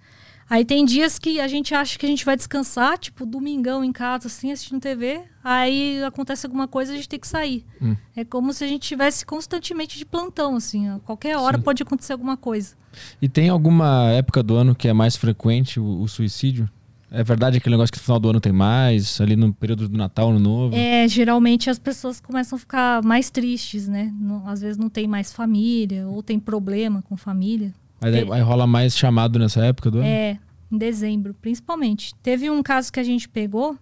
Aí 0.50 0.66
tem 0.66 0.84
dias 0.84 1.20
que 1.20 1.40
a 1.40 1.48
gente 1.48 1.76
acha 1.76 1.98
que 2.00 2.06
a 2.08 2.10
gente 2.10 2.26
vai 2.26 2.36
descansar, 2.36 2.98
tipo, 2.98 3.24
domingão 3.24 3.84
em 3.84 3.92
casa, 3.92 4.28
assim, 4.28 4.52
assistindo 4.52 4.82
TV. 4.82 5.22
Aí 5.44 6.04
acontece 6.04 6.48
alguma 6.48 6.68
coisa, 6.68 6.92
a 6.92 6.96
gente 6.96 7.08
tem 7.08 7.20
que 7.20 7.28
sair. 7.28 7.64
Hum. 7.80 7.96
É 8.16 8.26
como 8.26 8.52
se 8.52 8.64
a 8.64 8.68
gente 8.68 8.88
tivesse 8.88 9.24
constantemente 9.24 9.96
de 10.00 10.06
plantão, 10.06 10.56
assim. 10.56 10.90
A 10.90 11.00
qualquer 11.00 11.38
hora 11.38 11.58
Sim. 11.58 11.64
pode 11.64 11.84
acontecer 11.84 12.14
alguma 12.14 12.36
coisa. 12.36 12.76
E 13.22 13.30
tem 13.30 13.50
alguma 13.50 14.10
época 14.10 14.42
do 14.42 14.56
ano 14.56 14.74
que 14.74 14.88
é 14.88 14.94
mais 14.94 15.16
frequente 15.16 15.80
o, 15.80 16.02
o 16.02 16.08
suicídio? 16.08 16.68
É 17.12 17.24
verdade 17.24 17.58
aquele 17.58 17.74
negócio 17.76 17.92
que 17.92 17.98
no 18.00 18.04
final 18.04 18.20
do 18.20 18.30
ano 18.30 18.40
tem 18.40 18.52
mais, 18.52 19.20
ali 19.20 19.36
no 19.36 19.52
período 19.54 19.90
do 19.90 19.98
Natal, 19.98 20.30
Ano 20.30 20.40
Novo? 20.40 20.76
É, 20.76 21.08
geralmente 21.08 21.70
as 21.70 21.80
pessoas 21.80 22.20
começam 22.20 22.56
a 22.56 22.60
ficar 22.60 23.04
mais 23.04 23.30
tristes, 23.32 23.88
né? 23.88 24.14
Não- 24.20 24.48
às 24.48 24.62
vezes 24.62 24.78
não 24.78 24.90
tem 24.90 25.08
mais 25.08 25.34
família, 25.34 26.08
ou 26.08 26.22
tem 26.22 26.40
problema 26.40 27.02
com 27.02 27.18
família. 27.18 27.74
Aí, 28.00 28.16
aí 28.32 28.42
rola 28.42 28.68
mais 28.68 28.96
chamado 28.96 29.40
nessa 29.40 29.66
época 29.66 29.90
do 29.90 29.98
ano? 29.98 30.08
É, 30.08 30.38
em 30.72 30.78
dezembro, 30.78 31.34
principalmente. 31.34 32.14
Teve 32.22 32.50
um 32.50 32.62
caso 32.62 32.94
que 32.94 33.00
a 33.00 33.04
gente 33.04 33.28
pegou, 33.28 33.76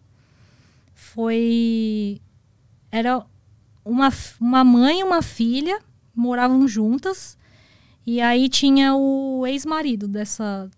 foi. 0.93 2.21
Era 2.91 3.23
uma, 3.83 4.09
uma 4.39 4.63
mãe 4.63 5.01
e 5.01 5.03
uma 5.03 5.21
filha, 5.21 5.79
moravam 6.15 6.67
juntas, 6.67 7.37
e 8.05 8.21
aí 8.21 8.47
tinha 8.49 8.95
o 8.95 9.45
ex-marido 9.45 10.07
dessa, 10.07 10.69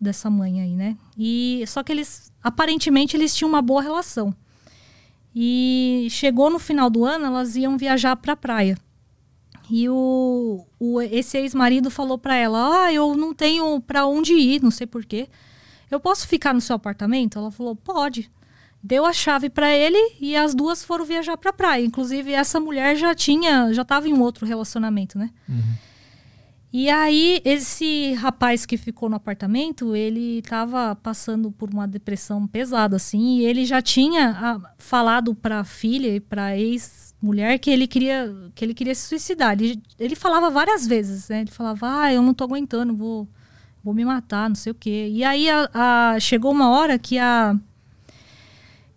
dessa 0.00 0.30
mãe 0.30 0.60
aí, 0.62 0.74
né? 0.74 0.96
E 1.18 1.62
só 1.66 1.82
que 1.82 1.92
eles, 1.92 2.32
aparentemente, 2.42 3.16
eles 3.16 3.34
tinham 3.34 3.48
uma 3.48 3.60
boa 3.62 3.82
relação. 3.82 4.34
E 5.34 6.08
chegou 6.10 6.50
no 6.50 6.58
final 6.58 6.90
do 6.90 7.04
ano, 7.04 7.26
elas 7.26 7.54
iam 7.56 7.76
viajar 7.78 8.16
pra 8.16 8.34
praia. 8.36 8.76
E 9.70 9.88
o, 9.88 10.64
o- 10.80 11.00
esse 11.00 11.38
ex-marido 11.38 11.90
falou 11.90 12.18
pra 12.18 12.34
ela: 12.34 12.84
Ah, 12.86 12.92
eu 12.92 13.14
não 13.14 13.32
tenho 13.32 13.80
pra 13.80 14.06
onde 14.06 14.32
ir, 14.34 14.60
não 14.62 14.70
sei 14.70 14.86
porquê. 14.86 15.28
Eu 15.90 16.00
posso 16.00 16.26
ficar 16.26 16.52
no 16.52 16.60
seu 16.60 16.74
apartamento? 16.74 17.38
Ela 17.38 17.50
falou: 17.52 17.76
Pode. 17.76 18.30
Deu 18.82 19.04
a 19.04 19.12
chave 19.12 19.50
pra 19.50 19.70
ele 19.70 19.98
e 20.18 20.34
as 20.34 20.54
duas 20.54 20.82
foram 20.82 21.04
viajar 21.04 21.36
pra 21.36 21.52
praia. 21.52 21.84
Inclusive, 21.84 22.32
essa 22.32 22.58
mulher 22.58 22.96
já 22.96 23.14
tinha, 23.14 23.72
já 23.74 23.84
tava 23.84 24.08
em 24.08 24.12
um 24.14 24.22
outro 24.22 24.46
relacionamento, 24.46 25.18
né? 25.18 25.30
E 26.72 26.88
aí, 26.88 27.40
esse 27.44 28.12
rapaz 28.14 28.64
que 28.64 28.76
ficou 28.76 29.08
no 29.08 29.16
apartamento, 29.16 29.96
ele 29.96 30.40
tava 30.42 30.94
passando 30.94 31.50
por 31.50 31.68
uma 31.68 31.86
depressão 31.88 32.46
pesada, 32.46 32.94
assim, 32.94 33.38
e 33.38 33.44
ele 33.44 33.64
já 33.64 33.82
tinha 33.82 34.30
ah, 34.30 34.60
falado 34.78 35.34
pra 35.34 35.64
filha 35.64 36.14
e 36.14 36.20
pra 36.20 36.56
ex-mulher 36.56 37.58
que 37.58 37.70
ele 37.70 37.88
queria 37.88 38.32
que 38.54 38.64
ele 38.64 38.72
queria 38.74 38.94
se 38.94 39.08
suicidar. 39.08 39.52
Ele, 39.60 39.82
ele 39.98 40.14
falava 40.14 40.48
várias 40.48 40.86
vezes, 40.86 41.28
né? 41.28 41.40
Ele 41.40 41.50
falava, 41.50 42.02
ah, 42.02 42.12
eu 42.12 42.22
não 42.22 42.32
tô 42.32 42.44
aguentando, 42.44 42.94
vou, 42.96 43.28
vou 43.82 43.92
me 43.92 44.04
matar, 44.04 44.48
não 44.48 44.54
sei 44.54 44.70
o 44.70 44.74
quê. 44.74 45.08
E 45.12 45.24
aí, 45.24 45.50
a- 45.50 45.68
a- 46.14 46.20
chegou 46.20 46.52
uma 46.52 46.70
hora 46.70 46.96
que 47.00 47.18
a 47.18 47.56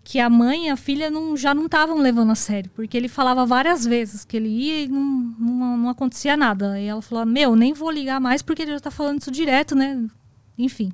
que 0.03 0.19
a 0.19 0.29
mãe 0.29 0.67
e 0.67 0.69
a 0.69 0.75
filha 0.75 1.09
não, 1.09 1.37
já 1.37 1.53
não 1.53 1.65
estavam 1.65 1.97
levando 1.99 2.31
a 2.31 2.35
sério, 2.35 2.69
porque 2.75 2.97
ele 2.97 3.07
falava 3.07 3.45
várias 3.45 3.85
vezes 3.85 4.25
que 4.25 4.35
ele 4.35 4.49
ia 4.49 4.83
e 4.83 4.87
não, 4.89 5.01
não, 5.39 5.77
não 5.77 5.89
acontecia 5.89 6.35
nada. 6.35 6.79
E 6.79 6.85
ela 6.85 7.01
falou: 7.01 7.25
Meu, 7.25 7.55
nem 7.55 7.73
vou 7.73 7.89
ligar 7.89 8.19
mais 8.19 8.41
porque 8.41 8.63
ele 8.63 8.73
já 8.73 8.79
tá 8.79 8.91
falando 8.91 9.21
isso 9.21 9.31
direto, 9.31 9.75
né? 9.75 10.05
Enfim. 10.57 10.91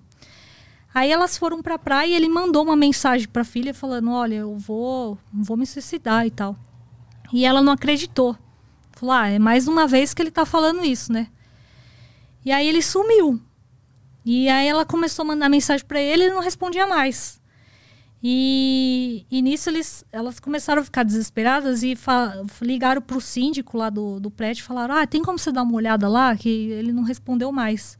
Aí 0.93 1.11
elas 1.11 1.37
foram 1.37 1.61
pra 1.61 1.77
praia 1.77 2.11
e 2.11 2.15
ele 2.15 2.29
mandou 2.29 2.63
uma 2.63 2.75
mensagem 2.75 3.27
pra 3.27 3.43
filha 3.43 3.73
falando: 3.73 4.11
Olha, 4.11 4.35
eu 4.35 4.55
vou, 4.55 5.17
vou 5.33 5.57
me 5.57 5.65
suicidar 5.65 6.25
e 6.27 6.31
tal. 6.31 6.55
E 7.33 7.45
ela 7.45 7.61
não 7.63 7.73
acreditou. 7.73 8.37
Falou: 8.91 9.15
Ah, 9.15 9.27
é 9.27 9.39
mais 9.39 9.67
uma 9.67 9.87
vez 9.87 10.13
que 10.13 10.21
ele 10.21 10.31
tá 10.31 10.45
falando 10.45 10.85
isso, 10.85 11.11
né? 11.11 11.27
E 12.45 12.51
aí 12.51 12.67
ele 12.67 12.81
sumiu. 12.81 13.41
E 14.23 14.47
aí 14.49 14.67
ela 14.67 14.85
começou 14.85 15.23
a 15.23 15.27
mandar 15.27 15.49
mensagem 15.49 15.85
pra 15.85 15.99
ele 15.99 16.23
e 16.23 16.25
ele 16.27 16.35
não 16.35 16.41
respondia 16.41 16.85
mais. 16.85 17.38
E, 18.21 19.25
e 19.31 19.41
nisso 19.41 19.69
eles, 19.69 20.03
elas 20.11 20.39
começaram 20.39 20.81
a 20.81 20.85
ficar 20.85 21.03
desesperadas 21.03 21.83
e 21.83 21.97
ligaram 22.61 23.01
pro 23.01 23.21
síndico 23.21 23.77
lá 23.77 23.89
do, 23.89 24.19
do 24.19 24.29
prédio 24.29 24.61
e 24.61 24.65
falaram: 24.65 24.95
Ah, 24.95 25.07
tem 25.07 25.23
como 25.23 25.39
você 25.39 25.51
dar 25.51 25.63
uma 25.63 25.75
olhada 25.75 26.07
lá? 26.07 26.35
Que 26.35 26.49
ele 26.49 26.91
não 26.91 27.03
respondeu 27.03 27.51
mais. 27.51 27.97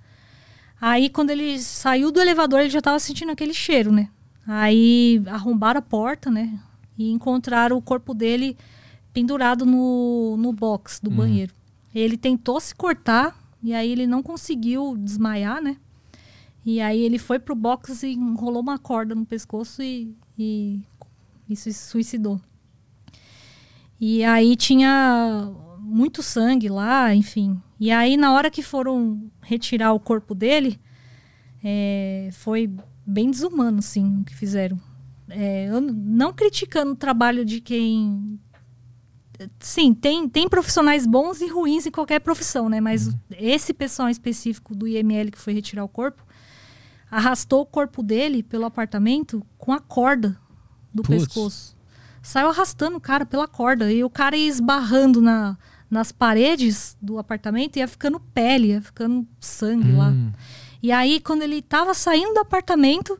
Aí 0.81 1.09
quando 1.09 1.29
ele 1.29 1.59
saiu 1.59 2.11
do 2.11 2.19
elevador, 2.19 2.59
ele 2.59 2.69
já 2.69 2.81
tava 2.81 2.99
sentindo 2.99 3.31
aquele 3.31 3.53
cheiro, 3.53 3.91
né? 3.91 4.09
Aí 4.45 5.21
arrombaram 5.27 5.79
a 5.79 5.81
porta, 5.81 6.29
né? 6.29 6.59
E 6.97 7.11
encontraram 7.11 7.77
o 7.77 7.81
corpo 7.81 8.13
dele 8.13 8.57
pendurado 9.13 9.65
no, 9.65 10.35
no 10.37 10.51
box 10.51 10.99
do 11.01 11.09
banheiro. 11.09 11.53
Ele 11.95 12.17
tentou 12.17 12.59
se 12.59 12.75
cortar 12.75 13.35
e 13.63 13.73
aí 13.73 13.91
ele 13.91 14.05
não 14.05 14.21
conseguiu 14.21 14.95
desmaiar, 14.97 15.61
né? 15.61 15.77
E 16.65 16.81
aí 16.81 17.01
ele 17.01 17.17
foi 17.17 17.39
pro 17.39 17.55
box 17.55 18.03
e 18.03 18.13
enrolou 18.13 18.61
uma 18.61 18.77
corda 18.77 19.15
no 19.15 19.25
pescoço 19.25 19.81
e, 19.81 20.15
e, 20.37 20.79
e 21.49 21.55
se 21.55 21.73
suicidou. 21.73 22.39
E 23.99 24.23
aí 24.23 24.55
tinha 24.55 25.51
muito 25.79 26.21
sangue 26.21 26.69
lá, 26.69 27.13
enfim. 27.13 27.61
E 27.79 27.91
aí 27.91 28.17
na 28.17 28.33
hora 28.33 28.51
que 28.51 28.61
foram 28.61 29.31
retirar 29.41 29.93
o 29.93 29.99
corpo 29.99 30.35
dele, 30.35 30.79
é, 31.63 32.29
foi 32.33 32.71
bem 33.05 33.31
desumano, 33.31 33.81
sim, 33.81 34.21
o 34.21 34.23
que 34.23 34.35
fizeram. 34.35 34.79
É, 35.29 35.69
não 35.79 36.33
criticando 36.33 36.93
o 36.93 36.95
trabalho 36.95 37.45
de 37.45 37.61
quem 37.61 38.39
sim, 39.59 39.93
tem, 39.93 40.27
tem 40.27 40.49
profissionais 40.49 41.05
bons 41.05 41.39
e 41.41 41.47
ruins 41.47 41.85
em 41.85 41.91
qualquer 41.91 42.19
profissão, 42.19 42.67
né? 42.67 42.81
Mas 42.81 43.09
esse 43.37 43.73
pessoal 43.73 44.09
específico 44.09 44.75
do 44.75 44.87
IML 44.87 45.31
que 45.31 45.37
foi 45.37 45.53
retirar 45.53 45.83
o 45.83 45.89
corpo 45.89 46.23
arrastou 47.09 47.61
o 47.61 47.65
corpo 47.65 48.03
dele 48.03 48.43
pelo 48.43 48.65
apartamento 48.65 49.45
com 49.57 49.71
a 49.71 49.79
corda 49.79 50.39
do 50.93 51.03
Putz. 51.03 51.23
pescoço. 51.23 51.77
Saiu 52.21 52.49
arrastando 52.49 52.97
o 52.97 53.01
cara 53.01 53.25
pela 53.25 53.47
corda 53.47 53.91
e 53.91 54.03
o 54.03 54.09
cara 54.09 54.35
ia 54.35 54.47
esbarrando 54.47 55.21
na, 55.21 55.57
nas 55.89 56.11
paredes 56.11 56.97
do 57.01 57.17
apartamento 57.17 57.77
e 57.77 57.79
ia 57.79 57.87
ficando 57.87 58.19
pele, 58.19 58.69
ia 58.69 58.81
ficando 58.81 59.27
sangue 59.39 59.91
lá. 59.93 60.09
Hum. 60.09 60.31
E 60.81 60.91
aí, 60.91 61.19
quando 61.19 61.41
ele 61.41 61.61
tava 61.61 61.93
saindo 61.93 62.33
do 62.33 62.39
apartamento 62.39 63.19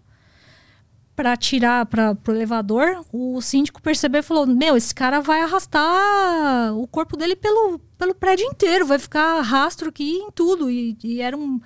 para 1.16 1.36
tirar 1.36 1.86
para 1.86 2.16
pro 2.16 2.34
elevador, 2.34 3.06
o 3.12 3.42
síndico 3.42 3.82
percebeu 3.82 4.20
e 4.20 4.24
falou: 4.24 4.48
Meu, 4.48 4.78
esse 4.78 4.96
cara 4.96 5.20
vai 5.20 5.42
arrastar 5.42 6.74
o 6.78 6.88
corpo 6.88 7.18
dele 7.18 7.36
pelo, 7.36 7.80
pelo 7.98 8.16
prédio 8.16 8.46
inteiro, 8.46 8.86
vai 8.86 9.00
ficar 9.00 9.42
rastro 9.42 9.90
aqui 9.90 10.18
em 10.18 10.32
tudo. 10.32 10.70
E, 10.70 10.98
e 11.04 11.22
era 11.22 11.36
um. 11.36 11.60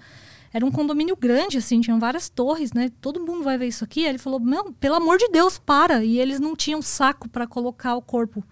Era 0.54 0.64
um 0.66 0.72
condomínio 0.72 1.16
grande, 1.16 1.58
assim, 1.58 1.82
tinham 1.82 2.00
várias 2.00 2.30
torres, 2.30 2.72
né? 2.74 2.92
Todo 3.02 3.20
mundo 3.20 3.44
vai 3.44 3.58
ver 3.58 3.68
isso 3.68 3.84
aqui. 3.84 4.02
Aí 4.04 4.10
ele 4.10 4.18
falou: 4.20 4.40
Não, 4.40 4.72
pelo 4.72 4.96
amor 4.96 5.18
de 5.18 5.28
Deus, 5.30 5.58
para. 5.58 6.04
E 6.04 6.20
eles 6.20 6.40
não 6.40 6.56
tinham 6.56 6.82
saco 6.82 7.28
para 7.28 7.48
colocar 7.48 7.96
o 7.96 8.02
corpo. 8.02 8.44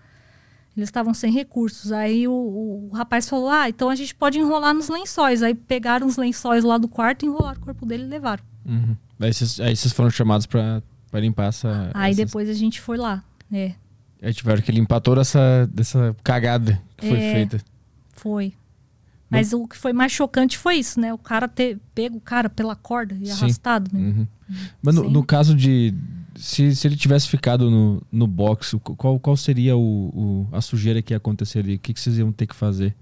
Eles 0.75 0.89
estavam 0.89 1.13
sem 1.13 1.31
recursos. 1.31 1.91
Aí 1.91 2.27
o, 2.27 2.31
o 2.31 2.89
rapaz 2.93 3.29
falou: 3.29 3.49
Ah, 3.49 3.69
então 3.69 3.89
a 3.89 3.95
gente 3.95 4.15
pode 4.15 4.39
enrolar 4.39 4.73
nos 4.73 4.89
lençóis. 4.89 5.43
Aí 5.43 5.53
pegaram 5.53 6.07
os 6.07 6.17
lençóis 6.17 6.63
lá 6.63 6.77
do 6.79 6.87
quarto, 6.87 7.23
enrolaram 7.25 7.61
o 7.61 7.63
corpo 7.65 7.85
dele 7.85 8.03
e 8.03 8.07
levaram. 8.07 8.43
Uhum. 8.65 8.95
Aí 9.19 9.31
vocês 9.75 9.93
foram 9.93 10.09
chamados 10.09 10.45
pra 10.47 10.81
Vai 11.11 11.21
limpar 11.21 11.47
essa. 11.49 11.91
Aí 11.93 12.13
essas- 12.13 12.25
depois 12.25 12.49
a 12.49 12.53
gente 12.53 12.79
foi 12.81 12.97
lá. 12.97 13.23
É, 13.51 13.73
Aí 14.23 14.33
tiveram 14.33 14.61
que 14.61 14.71
limpar 14.71 15.01
toda 15.01 15.21
essa 15.21 15.69
dessa 15.71 16.15
cagada 16.23 16.81
que 16.97 17.07
foi 17.09 17.19
É. 17.19 17.33
feita. 17.33 17.61
foi. 18.13 18.53
Mas 19.31 19.53
o 19.53 19.65
que 19.65 19.77
foi 19.77 19.93
mais 19.93 20.11
chocante 20.11 20.57
foi 20.57 20.75
isso, 20.75 20.99
né? 20.99 21.13
O 21.13 21.17
cara 21.17 21.47
ter 21.47 21.79
pego 21.95 22.17
o 22.17 22.21
cara 22.21 22.49
pela 22.49 22.75
corda 22.75 23.15
e 23.19 23.27
Sim. 23.27 23.31
arrastado. 23.31 23.89
Né? 23.93 23.99
Uhum. 23.99 24.27
Mas 24.83 24.95
no, 24.95 25.09
no 25.09 25.23
caso 25.23 25.55
de. 25.55 25.93
Se, 26.35 26.75
se 26.75 26.87
ele 26.87 26.95
tivesse 26.95 27.27
ficado 27.27 27.69
no, 27.71 28.01
no 28.11 28.27
box, 28.27 28.77
qual, 28.97 29.19
qual 29.19 29.37
seria 29.37 29.75
o, 29.77 29.81
o- 29.81 30.47
a 30.51 30.59
sujeira 30.61 31.01
que 31.01 31.13
aconteceria? 31.13 31.75
O 31.75 31.79
que, 31.79 31.93
que 31.93 31.99
vocês 31.99 32.17
iam 32.17 32.31
ter 32.31 32.47
que 32.47 32.55
fazer? 32.55 32.95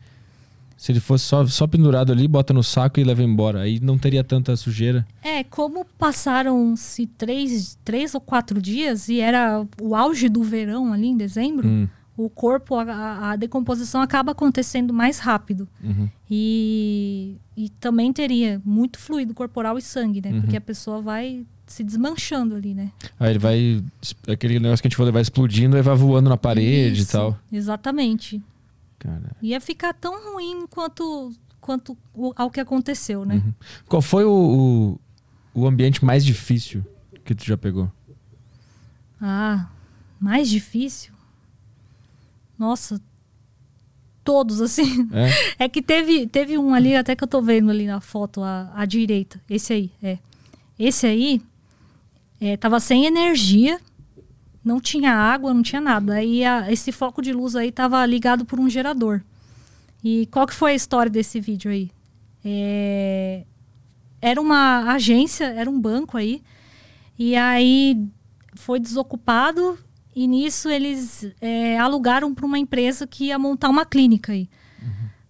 Se 0.78 0.92
ele 0.92 1.00
fosse 1.00 1.26
só, 1.26 1.46
só 1.46 1.68
pendurado 1.68 2.12
ali, 2.12 2.28
bota 2.28 2.54
no 2.54 2.64
saco 2.64 3.00
e 3.00 3.04
leva 3.04 3.22
embora. 3.22 3.62
Aí 3.62 3.80
não 3.82 3.98
teria 3.98 4.24
tanta 4.24 4.56
sujeira. 4.56 5.06
É, 5.22 5.44
como 5.44 5.86
passaram-se 5.98 7.06
três, 7.08 7.78
três 7.84 8.14
ou 8.16 8.22
quatro 8.22 8.62
dias 8.62 9.10
e 9.10 9.20
era 9.20 9.66
o 9.82 9.96
auge 9.96 10.30
do 10.30 10.42
verão 10.44 10.94
ali 10.94 11.08
em 11.08 11.18
dezembro, 11.18 11.68
Hum, 11.68 11.88
o 12.26 12.30
corpo, 12.30 12.76
a- 12.76 13.32
a, 13.32 13.36
decomposição 13.38 14.02
acaba 14.02 14.34
acontecendo 14.34 14.94
mais 14.94 15.20
rápido. 15.20 15.68
uhum. 15.82 16.10
E, 16.30 17.38
e 17.56 17.70
também 17.70 18.12
teria 18.12 18.62
muito 18.66 19.00
fluido 19.00 19.34
corporal 19.34 19.78
e 19.78 19.82
sangue, 19.82 20.22
né? 20.22 20.32
Uhum. 20.32 20.42
Porque 20.42 20.58
a 20.58 20.62
pessoa 20.62 21.02
vai 21.02 21.46
se 21.66 21.84
desmanchando 21.84 22.56
ali, 22.56 22.74
né? 22.74 22.92
Aí 23.20 23.32
ele 23.32 23.40
vai. 23.40 23.84
Aquele 24.28 24.60
negócio 24.60 24.82
que 24.82 24.88
a 24.88 24.90
gente 24.90 24.98
falou, 24.98 25.14
vai 25.14 25.22
explodindo 25.22 25.78
e 25.78 25.82
vai 25.82 25.96
voando 25.96 26.30
na 26.30 26.38
parede 26.38 27.02
Isso, 27.02 27.10
e 27.10 27.12
tal. 27.12 27.40
Exatamente. 27.52 28.42
Cara. 29.00 29.32
Ia 29.42 29.62
ficar 29.62 29.94
tão 29.94 30.34
ruim 30.34 30.68
quanto, 30.70 31.32
quanto 31.62 31.98
ao 32.36 32.52
que 32.52 32.60
aconteceu, 32.60 33.24
né? 33.26 33.36
Uhum. 33.36 33.54
Qual 33.88 34.02
foi 34.02 34.26
o, 34.26 35.00
o, 35.56 35.62
o 35.62 35.68
ambiente 35.68 36.04
mais 36.04 36.26
difícil 36.26 36.86
que 37.24 37.34
tu 37.34 37.46
já 37.46 37.58
pegou? 37.58 37.90
Ah, 39.22 39.68
mais 40.20 40.50
difícil? 40.50 41.14
Nossa, 42.60 43.02
todos 44.24 44.62
assim. 44.62 45.08
É? 45.14 45.30
É 45.66 45.70
que 45.70 45.82
teve, 45.82 46.28
teve 46.28 46.58
um 46.58 46.74
ali, 46.74 46.96
até 46.96 47.16
que 47.16 47.24
eu 47.24 47.28
tô 47.28 47.42
vendo 47.42 47.72
ali 47.72 47.88
na 47.88 48.00
foto, 48.02 48.42
à, 48.44 48.70
à 48.76 48.86
direita. 48.86 49.42
Esse 49.50 49.74
aí, 49.74 49.92
é. 50.04 50.18
Esse 50.78 51.08
aí 51.08 51.42
é, 52.40 52.56
tava 52.58 52.80
sem 52.80 53.06
energia, 53.06 53.80
não 54.64 54.80
tinha 54.80 55.14
água, 55.14 55.54
não 55.54 55.62
tinha 55.64 55.82
nada. 55.82 56.14
Aí 56.16 56.44
a- 56.44 56.72
esse 56.72 56.92
foco 56.92 57.22
de 57.22 57.34
luz 57.34 57.56
aí 57.56 57.72
tava 57.72 58.06
ligado 58.06 58.46
por 58.46 58.60
um 58.60 58.70
gerador. 58.70 59.22
E 60.04 60.28
qual 60.28 60.46
que 60.48 60.54
foi 60.54 60.72
a 60.72 60.76
história 60.76 61.10
desse 61.10 61.40
vídeo 61.42 61.70
aí? 61.72 61.92
É, 62.46 63.44
era 64.22 64.40
uma 64.40 64.94
agência, 64.94 65.46
era 65.46 65.70
um 65.70 65.80
banco 65.80 66.18
aí. 66.18 66.42
E 67.18 67.36
aí 67.36 68.02
foi 68.56 68.80
desocupado 68.80 69.78
e 70.20 70.28
nisso 70.28 70.68
eles 70.68 71.34
é, 71.40 71.78
alugaram 71.80 72.36
para 72.36 72.46
uma 72.46 72.60
empresa 72.60 73.08
que 73.08 73.28
ia 73.28 73.40
montar 73.40 73.70
uma 73.70 73.86
clínica 73.86 74.34
aí. 74.34 74.50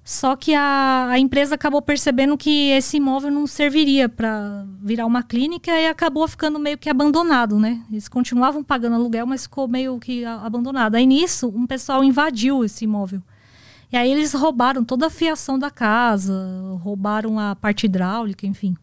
Só 0.04 0.36
que 0.36 0.56
a, 0.56 1.10
a 1.12 1.20
empresa 1.20 1.54
acabou 1.54 1.80
percebendo 1.80 2.36
que 2.36 2.72
esse 2.72 2.98
imóvel 2.98 3.30
não 3.30 3.46
serviria 3.46 4.10
para 4.10 4.66
virar 4.82 5.06
uma 5.06 5.22
clínica 5.22 5.70
e 5.70 5.86
acabou 5.86 6.28
ficando 6.28 6.58
meio 6.58 6.80
que 6.80 6.90
abandonado, 6.90 7.60
né? 7.60 7.84
Eles 7.92 8.08
continuavam 8.08 8.64
pagando 8.64 8.96
aluguel, 8.96 9.28
mas 9.28 9.44
ficou 9.44 9.68
meio 9.68 10.00
que 10.00 10.26
abandonado. 10.26 10.96
Aí 10.96 11.06
nisso, 11.06 11.54
um 11.56 11.68
pessoal 11.68 12.04
invadiu 12.04 12.66
esse 12.66 12.86
imóvel. 12.86 13.22
E 13.92 13.98
aí 13.98 14.12
eles 14.12 14.34
roubaram 14.34 14.84
toda 14.84 15.06
a 15.06 15.12
fiação 15.12 15.60
da 15.60 15.70
casa, 15.70 16.34
roubaram 16.82 17.38
a 17.38 17.56
parte 17.56 17.86
hidráulica, 17.86 18.48
enfim. 18.48 18.76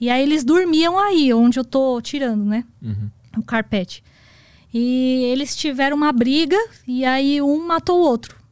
E 0.00 0.10
aí 0.10 0.24
eles 0.24 0.42
dormiam 0.42 0.98
aí, 0.98 1.32
onde 1.32 1.60
eu 1.60 1.64
tô 1.64 2.00
tirando, 2.00 2.44
né? 2.44 2.64
Uhum. 2.82 3.08
o 3.36 3.42
carpete. 3.44 4.02
E 4.74 5.22
eles 5.30 5.54
tiveram 5.54 5.96
uma 5.96 6.10
briga 6.12 6.56
e 6.86 7.04
aí 7.04 7.40
um 7.40 7.64
matou 7.64 8.00
o 8.00 8.02
outro. 8.04 8.42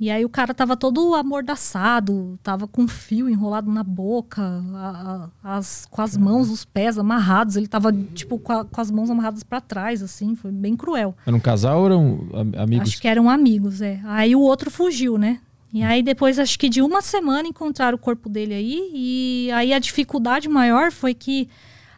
E 0.00 0.10
aí 0.10 0.24
o 0.24 0.28
cara 0.28 0.52
tava 0.54 0.76
todo 0.76 1.14
amordaçado, 1.14 2.38
tava 2.42 2.66
com 2.68 2.86
fio 2.86 3.28
enrolado 3.30 3.70
na 3.70 3.82
boca, 3.82 4.42
a- 4.74 5.30
a- 5.44 5.56
as, 5.56 5.86
com 5.90 6.02
as 6.02 6.16
mãos, 6.16 6.50
os 6.50 6.64
pés 6.66 6.98
amarrados. 6.98 7.56
Ele 7.56 7.66
tava, 7.66 7.92
tipo, 8.14 8.38
com, 8.38 8.52
a- 8.52 8.64
com 8.64 8.80
as 8.80 8.90
mãos 8.90 9.08
amarradas 9.10 9.42
para 9.42 9.60
trás, 9.60 10.02
assim, 10.02 10.34
foi 10.34 10.50
bem 10.52 10.76
cruel. 10.76 11.14
Era 11.26 11.34
um 11.34 11.40
casal 11.40 11.80
ou 11.80 11.86
eram 11.86 12.28
am- 12.34 12.52
amigos? 12.62 12.88
Acho 12.90 13.00
que 13.00 13.08
eram 13.08 13.30
amigos, 13.30 13.80
é. 13.80 14.00
Aí 14.04 14.36
o 14.36 14.40
outro 14.40 14.70
fugiu, 14.70 15.16
né? 15.16 15.40
E 15.72 15.82
aí 15.82 16.02
depois, 16.02 16.38
acho 16.38 16.58
que 16.58 16.68
de 16.68 16.80
uma 16.82 17.00
semana, 17.02 17.48
encontraram 17.48 17.96
o 17.96 18.00
corpo 18.00 18.28
dele 18.28 18.54
aí. 18.54 18.90
E 18.94 19.50
aí 19.52 19.72
a 19.72 19.78
dificuldade 19.78 20.48
maior 20.48 20.92
foi 20.92 21.12
que 21.14 21.48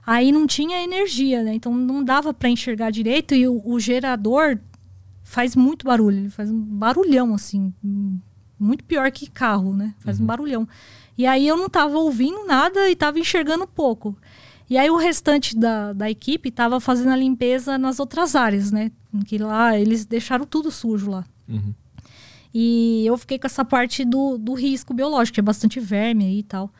aí 0.08 0.32
não 0.32 0.46
tinha 0.46 0.82
energia, 0.82 1.42
né? 1.42 1.54
Então 1.54 1.74
não 1.74 2.02
dava 2.02 2.32
para 2.32 2.48
enxergar 2.48 2.90
direito. 2.90 3.34
E 3.34 3.46
o, 3.46 3.60
o 3.62 3.78
gerador 3.78 4.58
faz 5.22 5.54
muito 5.54 5.84
barulho. 5.84 6.16
Ele 6.16 6.30
faz 6.30 6.50
um 6.50 6.58
barulhão, 6.58 7.34
assim. 7.34 7.74
Muito 8.58 8.84
pior 8.84 9.10
que 9.12 9.28
carro, 9.28 9.76
né? 9.76 9.94
Faz 9.98 10.18
um 10.18 10.24
barulhão. 10.24 10.66
E 11.16 11.26
aí 11.26 11.46
eu 11.46 11.58
não 11.58 11.68
tava 11.68 11.98
ouvindo 11.98 12.46
nada 12.46 12.88
e 12.88 12.96
tava 12.96 13.18
enxergando 13.18 13.66
pouco. 13.66 14.16
E 14.70 14.78
aí 14.78 14.88
o 14.88 14.96
restante 14.96 15.54
da, 15.54 15.92
da 15.92 16.10
equipe 16.10 16.50
tava 16.50 16.80
fazendo 16.80 17.10
a 17.10 17.16
limpeza 17.16 17.76
nas 17.76 18.00
outras 18.00 18.34
áreas, 18.34 18.72
né? 18.72 18.90
Que 19.26 19.36
lá 19.36 19.78
eles 19.78 20.06
deixaram 20.06 20.46
tudo 20.46 20.70
sujo 20.70 21.10
lá. 21.10 21.24
Uhum. 21.46 21.74
E 22.54 23.04
eu 23.06 23.18
fiquei 23.18 23.38
com 23.38 23.46
essa 23.46 23.64
parte 23.64 24.06
do, 24.06 24.38
do 24.38 24.54
risco 24.54 24.94
biológico, 24.94 25.34
tinha 25.34 25.44
bastante 25.44 25.78
verme 25.78 26.38
e 26.38 26.42
tal. 26.42 26.72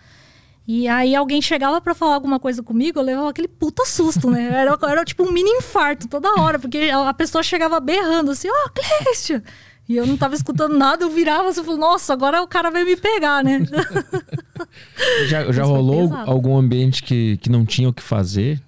E 0.68 0.86
aí 0.86 1.16
alguém 1.16 1.40
chegava 1.40 1.80
pra 1.80 1.94
falar 1.94 2.14
alguma 2.14 2.38
coisa 2.38 2.62
comigo, 2.62 2.98
eu 2.98 3.02
levava 3.02 3.30
aquele 3.30 3.48
puta 3.48 3.86
susto, 3.86 4.30
né? 4.30 4.50
Era, 4.52 4.78
era 4.82 5.02
tipo 5.02 5.22
um 5.22 5.32
mini 5.32 5.48
infarto 5.48 6.06
toda 6.06 6.38
hora, 6.38 6.58
porque 6.58 6.90
a 6.92 7.14
pessoa 7.14 7.42
chegava 7.42 7.80
berrando 7.80 8.32
assim, 8.32 8.48
ó, 8.50 8.68
oh! 8.68 9.40
E 9.88 9.96
eu 9.96 10.06
não 10.06 10.18
tava 10.18 10.34
escutando 10.34 10.76
nada, 10.76 11.02
eu 11.02 11.08
virava 11.08 11.48
assim, 11.48 11.62
e 11.62 11.64
falei, 11.64 11.80
nossa, 11.80 12.12
agora 12.12 12.42
o 12.42 12.46
cara 12.46 12.70
veio 12.70 12.84
me 12.84 12.96
pegar, 12.96 13.42
né? 13.42 13.60
Já, 15.28 15.50
já 15.52 15.62
rolou 15.62 16.12
algum 16.26 16.56
ambiente 16.56 17.02
que, 17.02 17.36
que 17.38 17.48
não 17.48 17.64
tinha 17.64 17.88
o 17.88 17.92
que 17.92 18.02
fazer? 18.02 18.60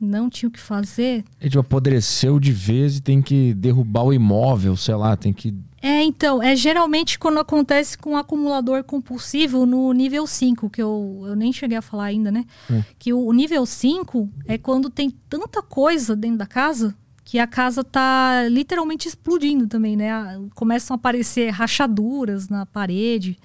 não 0.00 0.30
tinha 0.30 0.48
o 0.48 0.52
que 0.52 0.60
fazer. 0.60 1.24
Ele 1.40 1.50
tipo, 1.50 1.60
apodreceu 1.60 2.38
de 2.38 2.52
vez 2.52 2.96
e 2.96 3.02
tem 3.02 3.20
que 3.20 3.52
derrubar 3.54 4.04
o 4.04 4.12
imóvel, 4.12 4.76
sei 4.76 4.94
lá, 4.94 5.16
tem 5.16 5.32
que. 5.32 5.54
É, 5.80 6.02
então, 6.02 6.42
é 6.42 6.56
geralmente 6.56 7.18
quando 7.18 7.38
acontece 7.38 7.96
com 7.96 8.10
um 8.10 8.16
acumulador 8.16 8.82
compulsivo 8.82 9.64
no 9.64 9.92
nível 9.92 10.26
5, 10.26 10.68
que 10.70 10.82
eu, 10.82 11.24
eu 11.26 11.36
nem 11.36 11.52
cheguei 11.52 11.78
a 11.78 11.82
falar 11.82 12.04
ainda, 12.04 12.32
né? 12.32 12.44
Hum. 12.70 12.82
Que 12.98 13.12
o, 13.12 13.26
o 13.26 13.32
nível 13.32 13.64
5 13.64 14.28
é 14.46 14.58
quando 14.58 14.90
tem 14.90 15.10
tanta 15.28 15.62
coisa 15.62 16.16
dentro 16.16 16.38
da 16.38 16.46
casa 16.46 16.96
que 17.28 17.38
a 17.38 17.46
casa 17.46 17.84
tá 17.84 18.48
literalmente 18.48 19.06
explodindo 19.06 19.66
também, 19.66 19.94
né? 19.98 20.10
Começam 20.54 20.94
a 20.94 20.96
aparecer 20.96 21.50
rachaduras 21.50 22.48
na 22.48 22.64
parede 22.64 23.38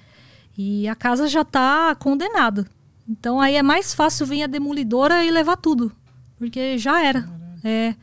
e 0.56 0.88
a 0.88 0.94
casa 0.94 1.28
já 1.28 1.44
tá 1.44 1.94
condenada. 1.94 2.66
Então 3.06 3.38
aí 3.38 3.56
é 3.56 3.62
mais 3.62 3.92
fácil 3.92 4.24
vir 4.24 4.42
a 4.42 4.46
demolidora 4.46 5.22
e 5.22 5.30
levar 5.30 5.58
tudo, 5.58 5.92
porque 6.38 6.78
já 6.78 7.04
era. 7.04 7.28
É, 7.62 7.94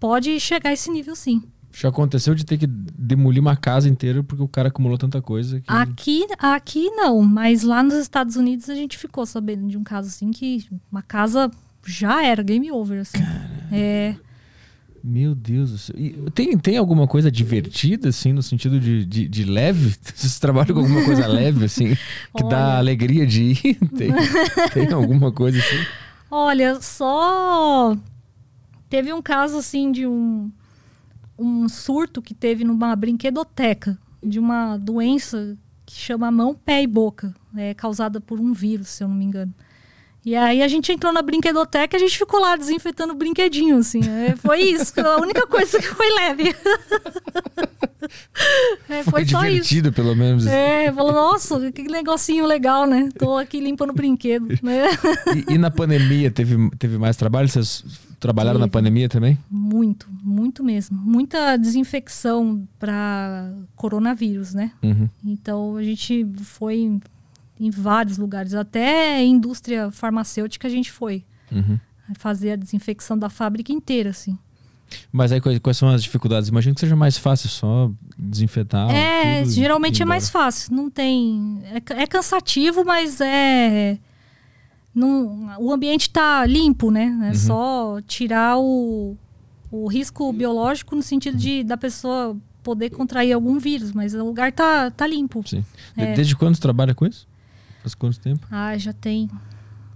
pode 0.00 0.40
chegar 0.40 0.70
a 0.70 0.72
esse 0.72 0.90
nível 0.90 1.14
sim. 1.14 1.44
Já 1.76 1.88
aconteceu 1.88 2.36
de 2.36 2.44
ter 2.46 2.56
que 2.56 2.68
demolir 2.68 3.40
uma 3.40 3.56
casa 3.56 3.88
inteira 3.88 4.22
porque 4.22 4.42
o 4.42 4.46
cara 4.46 4.68
acumulou 4.68 4.96
tanta 4.96 5.20
coisa 5.20 5.60
que. 5.60 5.66
Aqui, 5.66 6.24
aqui 6.38 6.88
não, 6.90 7.20
mas 7.20 7.62
lá 7.64 7.82
nos 7.82 7.94
Estados 7.94 8.36
Unidos 8.36 8.70
a 8.70 8.76
gente 8.76 8.96
ficou 8.96 9.26
sabendo 9.26 9.66
de 9.66 9.76
um 9.76 9.82
caso 9.82 10.06
assim 10.06 10.30
que 10.30 10.64
uma 10.90 11.02
casa 11.02 11.50
já 11.84 12.24
era 12.24 12.44
game 12.44 12.70
over, 12.70 13.00
assim. 13.00 13.18
É, 13.72 14.14
Meu 15.02 15.34
Deus 15.34 15.72
do 15.72 15.78
céu. 15.78 15.96
E 15.98 16.12
tem, 16.32 16.56
tem 16.56 16.76
alguma 16.76 17.08
coisa 17.08 17.28
divertida, 17.28 18.10
assim, 18.10 18.32
no 18.32 18.42
sentido 18.42 18.78
de, 18.78 19.04
de, 19.04 19.26
de 19.26 19.44
leve? 19.44 19.96
Vocês 20.14 20.38
trabalham 20.38 20.74
com 20.76 20.80
alguma 20.80 21.04
coisa 21.04 21.26
leve, 21.26 21.64
assim, 21.64 21.96
que 22.36 22.42
dá 22.44 22.68
Olha. 22.68 22.78
alegria 22.78 23.26
de 23.26 23.42
ir? 23.42 23.74
Tem, 23.96 24.12
tem 24.72 24.92
alguma 24.92 25.32
coisa 25.32 25.58
assim? 25.58 25.84
olha, 26.30 26.80
só 26.80 27.96
teve 28.88 29.12
um 29.12 29.22
caso 29.22 29.58
assim 29.58 29.90
de 29.92 30.06
um 30.06 30.50
um 31.38 31.68
surto 31.68 32.22
que 32.22 32.34
teve 32.34 32.64
numa 32.64 32.94
brinquedoteca 32.94 33.98
de 34.22 34.38
uma 34.38 34.76
doença 34.76 35.56
que 35.84 35.94
chama 35.94 36.30
mão, 36.30 36.54
pé 36.54 36.82
e 36.82 36.86
boca, 36.86 37.34
é 37.56 37.74
causada 37.74 38.20
por 38.20 38.40
um 38.40 38.52
vírus, 38.52 38.88
se 38.88 39.04
eu 39.04 39.08
não 39.08 39.14
me 39.14 39.24
engano. 39.24 39.54
E 40.24 40.34
aí 40.34 40.62
a 40.62 40.68
gente 40.68 40.90
entrou 40.90 41.12
na 41.12 41.20
brinquedoteca 41.20 41.94
e 41.94 41.98
a 41.98 42.00
gente 42.00 42.16
ficou 42.16 42.40
lá 42.40 42.56
desinfetando 42.56 43.14
brinquedinho, 43.14 43.76
assim. 43.76 44.00
É, 44.00 44.34
foi 44.36 44.62
isso, 44.62 44.98
a 44.98 45.20
única 45.20 45.46
coisa 45.46 45.78
que 45.78 45.86
foi 45.86 46.08
leve. 46.14 46.54
É, 48.86 49.02
foi, 49.02 49.24
só 49.24 49.38
isso. 49.46 49.50
divertido, 49.50 49.92
pelo 49.92 50.14
menos. 50.14 50.46
É, 50.46 50.92
falou, 50.92 51.12
nossa, 51.12 51.72
que 51.72 51.82
negocinho 51.84 52.44
legal, 52.44 52.86
né? 52.86 53.08
Tô 53.18 53.38
aqui 53.38 53.60
limpando 53.60 53.94
brinquedo, 53.94 54.48
né? 54.62 54.90
E, 55.48 55.54
e 55.54 55.58
na 55.58 55.70
pandemia, 55.70 56.30
teve, 56.30 56.70
teve 56.78 56.98
mais 56.98 57.16
trabalho? 57.16 57.48
Vocês 57.48 57.82
trabalharam 58.24 58.58
na 58.58 58.64
Teve. 58.64 58.72
pandemia 58.72 59.06
também? 59.06 59.38
Muito, 59.50 60.08
muito 60.22 60.64
mesmo. 60.64 60.96
Muita 60.96 61.58
desinfecção 61.58 62.66
para 62.78 63.52
coronavírus, 63.76 64.54
né? 64.54 64.72
Uhum. 64.82 65.06
Então 65.22 65.76
a 65.76 65.82
gente 65.82 66.26
foi 66.42 67.00
em, 67.60 67.70
vários 67.70 68.16
lugares, 68.16 68.54
até 68.54 69.16
a 69.16 69.22
indústria 69.22 69.90
farmacêutica 69.90 70.66
a 70.66 70.70
gente 70.70 70.90
foi. 70.90 71.22
Uhum. 71.52 71.78
fazer 72.14 72.52
a 72.52 72.56
desinfecção 72.56 73.16
da 73.18 73.28
fábrica 73.28 73.70
inteira, 73.70 74.10
assim. 74.10 74.36
Mas 75.12 75.30
aí 75.30 75.40
quais, 75.60 75.76
são 75.76 75.90
as 75.90 76.02
dificuldades? 76.02 76.48
Imagino 76.48 76.74
que 76.74 76.80
seja 76.80 76.96
mais 76.96 77.18
fácil 77.18 77.50
só 77.50 77.90
desinfetar. 78.18 78.90
é, 78.90 79.44
geralmente 79.44 80.02
é 80.02 80.04
mais 80.04 80.30
fácil. 80.30 80.74
Não 80.74 80.88
tem. 80.88 81.62
É, 81.64 82.02
é 82.02 82.06
cansativo, 82.06 82.84
mas 82.84 83.20
é. 83.20 83.98
Não, 84.94 85.56
o 85.58 85.72
ambiente 85.72 86.08
tá 86.10 86.46
limpo, 86.46 86.90
né? 86.90 87.18
É 87.24 87.28
Uhum. 87.28 87.34
só 87.34 88.00
tirar 88.06 88.58
o, 88.58 89.16
o 89.70 89.88
risco 89.88 90.32
biológico 90.32 90.94
no 90.94 91.02
sentido 91.02 91.36
de 91.36 91.64
da 91.64 91.76
pessoa 91.76 92.36
poder 92.62 92.90
contrair 92.90 93.32
algum 93.32 93.58
vírus, 93.58 93.92
mas 93.92 94.14
o 94.14 94.24
lugar 94.24 94.52
tá, 94.52 94.90
tá 94.90 95.06
limpo. 95.06 95.42
Sim. 95.46 95.64
É. 95.96 96.14
Desde 96.14 96.34
quando 96.36 96.54
você 96.54 96.60
trabalha 96.62 96.94
com 96.94 97.06
isso? 97.06 97.26
Faz 97.82 97.94
quanto 97.94 98.18
tempo? 98.20 98.46
Ah, 98.50 98.76
já 98.78 98.92
tem 98.92 99.28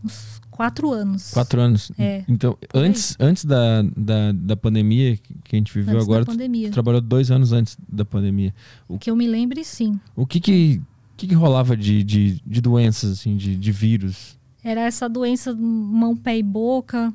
uns 0.05 0.41
quatro 0.51 0.91
anos. 0.91 1.31
Quatro 1.31 1.61
anos. 1.61 1.91
É. 1.99 2.25
Então, 2.29 2.59
aí. 2.75 2.81
antes, 2.83 3.17
antes 3.19 3.45
da, 3.45 3.83
da, 3.97 4.33
da 4.33 4.57
pandemia 4.57 5.17
que 5.17 5.39
que 5.49 5.57
a 5.57 5.59
gente 5.59 5.73
viveu 5.73 5.95
Antes 5.95 6.05
agora, 6.07 6.25
tu 6.27 6.71
trabalhou 6.71 7.01
dois 7.01 7.31
anos 7.31 7.53
antes 7.53 7.77
da 7.89 8.05
pandemia. 8.05 8.55
Que 9.01 9.11
eu 9.11 9.17
me 9.17 9.27
lembre, 9.27 9.65
sim. 9.65 9.99
O 10.15 10.27
que 10.27 10.41
que, 10.41 10.83
o 11.15 11.17
que, 11.17 11.27
que 11.27 11.35
rolava 11.35 11.75
de, 11.75 12.05
de, 12.05 12.43
de 12.47 12.61
doenças, 12.61 13.13
assim, 13.13 13.35
de, 13.37 13.57
de 13.57 13.73
vírus? 13.73 14.38
Era 14.69 14.83
essa 14.83 15.09
doença 15.09 15.55
mão, 15.57 16.15
pé 16.15 16.37
e 16.37 16.43
boca. 16.43 17.11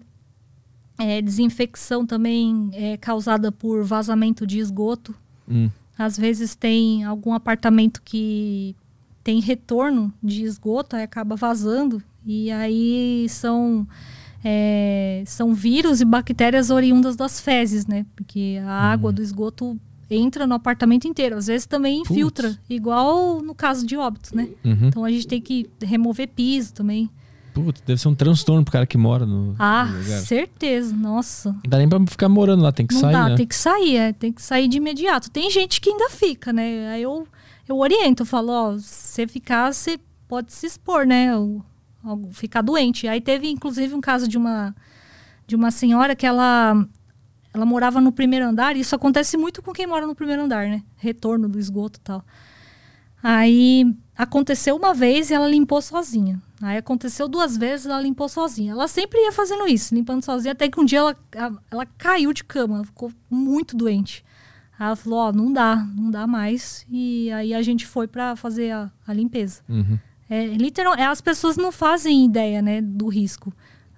É, 0.98 1.22
desinfecção 1.22 2.04
também 2.04 2.72
é 2.74 2.98
causada 2.98 3.52
por 3.52 3.84
vazamento 3.84 4.48
de 4.48 4.58
esgoto. 4.58 5.14
Hum, 5.48 5.70
Às 5.96 6.18
vezes 6.18 6.56
tem 6.56 7.04
algum 7.04 7.32
apartamento 7.32 8.02
que 8.04 8.76
tem 9.24 9.40
retorno 9.40 10.12
de 10.22 10.44
esgoto, 10.44 10.96
aí 10.96 11.04
acaba 11.04 11.36
vazando. 11.36 12.02
E 12.26 12.50
aí 12.50 13.28
são, 13.30 13.88
é, 14.44 15.24
são 15.28 15.54
vírus 15.54 16.02
e 16.02 16.06
bactérias 16.06 16.72
oriundas 16.72 17.16
das 17.16 17.40
fezes, 17.40 17.86
né? 17.86 18.04
Porque 18.16 18.60
a 18.66 18.72
água 18.92 19.12
do 19.12 19.22
esgoto 19.22 19.80
entra 20.10 20.48
no 20.48 20.56
apartamento 20.56 21.08
inteiro. 21.08 21.38
Às 21.38 21.46
vezes 21.46 21.68
também 21.68 22.00
Putz. 22.00 22.10
infiltra, 22.10 22.60
igual 22.68 23.44
no 23.44 23.54
caso 23.54 23.86
de 23.86 23.96
óbitos, 23.96 24.32
né? 24.32 24.50
uhum. 24.66 24.88
Então 24.88 25.06
a 25.06 25.12
gente 25.12 25.28
tem 25.28 25.40
que 25.40 25.70
remover 25.84 26.30
piso 26.30 26.74
também. 26.74 27.12
Putz, 27.54 27.82
deve 27.82 28.02
ser 28.02 28.08
um 28.08 28.16
transtorno 28.16 28.64
pro 28.64 28.72
cara 28.72 28.86
que 28.88 28.98
mora 28.98 29.26
no, 29.26 29.56
Ah, 29.60 29.86
no 29.86 30.04
certeza. 30.04 30.96
Nossa. 30.96 31.52
Não 31.52 31.62
dá 31.68 31.78
nem 31.78 31.88
pra 31.88 32.00
ficar 32.08 32.28
morando 32.28 32.64
lá, 32.64 32.72
tem 32.72 32.88
que 32.88 32.94
Não 32.96 33.02
sair, 33.02 33.14
dá, 33.14 33.30
né? 33.30 33.36
tem 33.36 33.46
que 33.48 33.56
sair, 33.56 33.96
é, 33.98 34.14
tem 34.14 34.32
que 34.32 34.42
sair 34.42 34.68
de 34.68 34.78
imediato. 34.78 35.30
Tem 35.30 35.50
gente 35.52 35.80
que 35.80 35.90
ainda 35.92 36.10
fica, 36.10 36.52
né? 36.52 36.90
Aí 36.90 37.04
eu, 37.04 37.28
eu 37.68 37.78
oriento, 37.78 38.24
eu 38.24 38.26
falo, 38.26 38.52
ó, 38.52 38.78
se 38.78 38.84
você 38.84 39.28
ficar, 39.28 39.72
você 39.72 40.00
pode 40.28 40.52
se 40.52 40.66
expor, 40.66 41.06
né? 41.06 41.38
Ou, 41.38 41.64
ou 42.04 42.30
ficar 42.32 42.62
doente. 42.62 43.08
Aí 43.08 43.22
teve, 43.22 43.48
inclusive, 43.50 43.94
um 43.94 44.02
caso 44.02 44.28
de 44.28 44.38
uma, 44.38 44.76
de 45.46 45.56
uma 45.56 45.70
senhora 45.70 46.16
que 46.16 46.26
ela, 46.26 46.84
ela 47.54 47.66
morava 47.68 48.02
no 48.02 48.12
primeiro 48.12 48.46
andar, 48.48 48.76
e 48.76 48.80
isso 48.80 48.96
acontece 48.96 49.38
muito 49.38 49.62
com 49.62 49.72
quem 49.72 49.86
mora 49.86 50.08
no 50.08 50.16
primeiro 50.16 50.42
andar, 50.42 50.68
né? 50.68 50.82
Retorno 50.98 51.48
do 51.48 51.60
esgoto 51.60 52.00
e 52.00 52.02
tal. 52.02 52.26
Aí 53.22 53.86
aconteceu 54.18 54.76
uma 54.76 54.94
vez 54.94 55.30
e 55.30 55.34
ela 55.34 55.48
limpou 55.48 55.82
sozinha. 55.82 56.42
Aí 56.64 56.78
aconteceu 56.78 57.28
duas 57.28 57.58
vezes 57.58 57.88
ela 57.88 58.02
limpou 58.02 58.30
sozinha. 58.30 58.72
Ela 58.72 58.88
sempre 58.88 59.20
ia 59.20 59.34
fazendo 59.34 59.68
isso, 59.68 59.94
limpando 59.94 60.24
sozinha, 60.24 60.54
até 60.54 60.70
que 60.70 60.80
um 60.80 60.86
dia 60.86 61.00
ela, 61.00 61.18
ela 61.70 61.86
caiu 61.98 62.32
de 62.32 62.42
cama, 62.42 62.86
ficou 62.86 63.12
muito 63.30 63.76
doente. 63.76 64.24
Aí 64.80 64.88
ela 64.88 64.96
falou: 64.96 65.20
Ó, 65.20 65.32
não 65.34 65.52
dá, 65.52 65.76
não 65.76 66.10
dá 66.10 66.26
mais. 66.26 66.86
E 66.90 67.30
aí 67.34 67.54
a 67.54 67.62
gente 67.62 67.86
foi 67.86 68.08
pra 68.08 68.38
fazer 68.38 68.72
a, 68.72 68.90
a 69.06 69.12
limpeza. 69.12 69.62
Uhum. 69.68 70.00
É, 70.30 70.46
literal, 70.46 70.96
é, 70.96 71.06
as 71.06 71.20
pessoas 71.20 71.58
não 71.58 71.70
fazem 71.70 72.26
ideia, 72.26 72.62
né, 72.62 72.82
do 72.82 73.10
risco. 73.10 73.54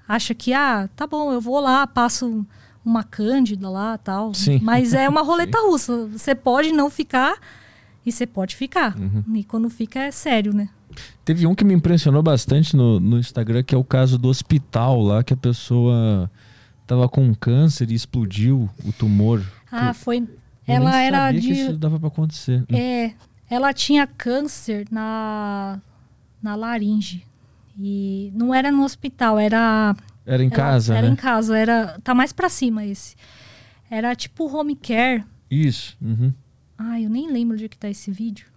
Acha 0.07 0.33
que, 0.33 0.51
ah, 0.51 0.89
tá 0.95 1.05
bom, 1.05 1.31
eu 1.31 1.39
vou 1.39 1.59
lá, 1.59 1.85
passo 1.85 2.43
uma 2.83 3.03
cândida 3.03 3.69
lá 3.69 3.95
tal. 3.99 4.33
Sim. 4.33 4.59
Mas 4.63 4.91
é 4.95 5.07
uma 5.07 5.21
roleta 5.23 5.59
russa. 5.59 6.07
Você 6.07 6.33
pode 6.33 6.71
não 6.71 6.89
ficar 6.89 7.37
e 8.03 8.11
você 8.11 8.25
pode 8.25 8.55
ficar. 8.55 8.97
Uhum. 8.97 9.23
E 9.35 9.43
quando 9.43 9.69
fica 9.69 9.99
é 9.99 10.09
sério, 10.09 10.51
né? 10.51 10.67
Teve 11.23 11.45
um 11.47 11.55
que 11.55 11.63
me 11.63 11.73
impressionou 11.73 12.21
bastante 12.23 12.75
no, 12.75 12.99
no 12.99 13.17
Instagram, 13.19 13.63
que 13.63 13.73
é 13.73 13.77
o 13.77 13.83
caso 13.83 14.17
do 14.17 14.27
hospital 14.27 15.01
lá, 15.01 15.23
que 15.23 15.33
a 15.33 15.37
pessoa 15.37 16.29
tava 16.85 17.07
com 17.09 17.33
câncer 17.33 17.89
e 17.91 17.93
explodiu 17.93 18.69
o 18.83 18.91
tumor. 18.91 19.43
Ah, 19.71 19.93
foi. 19.93 20.19
eu 20.19 20.27
Ela 20.67 20.91
nem 20.91 21.07
era 21.07 21.17
sabia 21.17 21.41
de. 21.41 21.47
que 21.47 21.53
isso 21.53 21.73
dava 21.77 21.99
pra 21.99 22.07
acontecer. 22.07 22.63
É, 22.71 23.11
ela 23.49 23.73
tinha 23.73 24.05
câncer 24.07 24.85
na, 24.91 25.79
na 26.41 26.55
laringe. 26.55 27.23
E 27.77 28.31
não 28.33 28.53
era 28.53 28.71
no 28.71 28.83
hospital, 28.83 29.37
era. 29.37 29.95
Era 30.25 30.43
em 30.43 30.49
casa, 30.49 30.95
Era 30.95 31.07
né? 31.07 31.13
em 31.13 31.15
casa, 31.15 31.57
era. 31.57 31.99
Tá 32.03 32.13
mais 32.15 32.31
pra 32.31 32.49
cima 32.49 32.85
esse. 32.85 33.15
Era 33.89 34.15
tipo 34.15 34.45
home 34.45 34.75
care. 34.75 35.23
Isso. 35.51 35.97
uhum. 36.01 36.33
Ai, 36.77 37.05
eu 37.05 37.09
nem 37.09 37.31
lembro 37.31 37.55
onde 37.55 37.65
é 37.65 37.67
que 37.69 37.77
tá 37.77 37.89
esse 37.89 38.11
vídeo. 38.11 38.47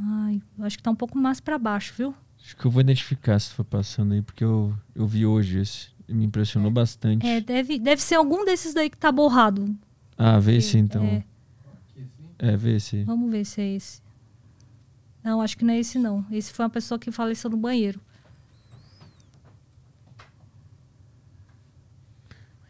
Ai, 0.00 0.40
acho 0.60 0.76
que 0.76 0.82
tá 0.82 0.90
um 0.90 0.94
pouco 0.94 1.18
mais 1.18 1.40
pra 1.40 1.58
baixo, 1.58 1.92
viu? 1.96 2.14
Acho 2.40 2.56
que 2.56 2.64
eu 2.64 2.70
vou 2.70 2.80
identificar 2.80 3.38
se 3.38 3.50
for 3.50 3.64
passando 3.64 4.14
aí, 4.14 4.22
porque 4.22 4.44
eu, 4.44 4.72
eu 4.94 5.06
vi 5.06 5.26
hoje 5.26 5.58
esse. 5.58 5.88
Me 6.08 6.24
impressionou 6.24 6.70
bastante. 6.70 7.26
É, 7.26 7.40
deve, 7.40 7.78
deve 7.78 8.00
ser 8.00 8.14
algum 8.14 8.44
desses 8.44 8.72
daí 8.72 8.88
que 8.88 8.96
tá 8.96 9.12
borrado. 9.12 9.76
Ah, 10.16 10.38
vê 10.38 10.56
esse 10.56 10.78
então. 10.78 11.04
É. 11.04 11.24
É, 12.38 12.56
vê 12.56 12.76
esse. 12.76 13.02
Vamos 13.04 13.30
ver 13.30 13.44
se 13.44 13.60
é 13.60 13.74
esse. 13.74 14.00
Não, 15.22 15.42
acho 15.42 15.58
que 15.58 15.64
não 15.64 15.74
é 15.74 15.78
esse 15.80 15.98
não. 15.98 16.24
Esse 16.30 16.52
foi 16.52 16.64
uma 16.64 16.70
pessoa 16.70 16.98
que 16.98 17.10
faleceu 17.10 17.50
no 17.50 17.56
banheiro. 17.58 18.00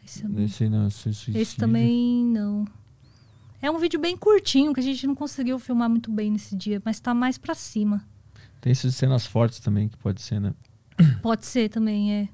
Esse, 0.03 0.27
não- 0.27 0.43
Esse 0.43 0.67
não, 0.69 0.87
esse, 0.87 1.09
esse 1.37 1.55
também 1.55 2.25
não. 2.25 2.65
É 3.61 3.69
um 3.69 3.77
vídeo 3.77 3.99
bem 3.99 4.15
curtinho 4.15 4.73
que 4.73 4.79
a 4.79 4.83
gente 4.83 5.05
não 5.05 5.15
conseguiu 5.15 5.59
filmar 5.59 5.89
muito 5.89 6.11
bem 6.11 6.31
nesse 6.31 6.55
dia, 6.55 6.81
mas 6.85 6.99
tá 6.99 7.13
mais 7.13 7.37
pra 7.37 7.53
cima. 7.53 8.05
Tem 8.61 8.71
essas 8.71 8.95
cenas 8.95 9.25
fortes 9.25 9.59
também 9.59 9.89
que 9.89 9.97
pode 9.97 10.21
ser, 10.21 10.39
né? 10.39 10.53
Pode 11.21 11.45
ser 11.45 11.69
também, 11.69 12.13
é. 12.13 12.29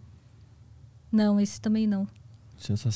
Não, 1.11 1.39
esse 1.39 1.61
também 1.61 1.85
não. 1.85 2.07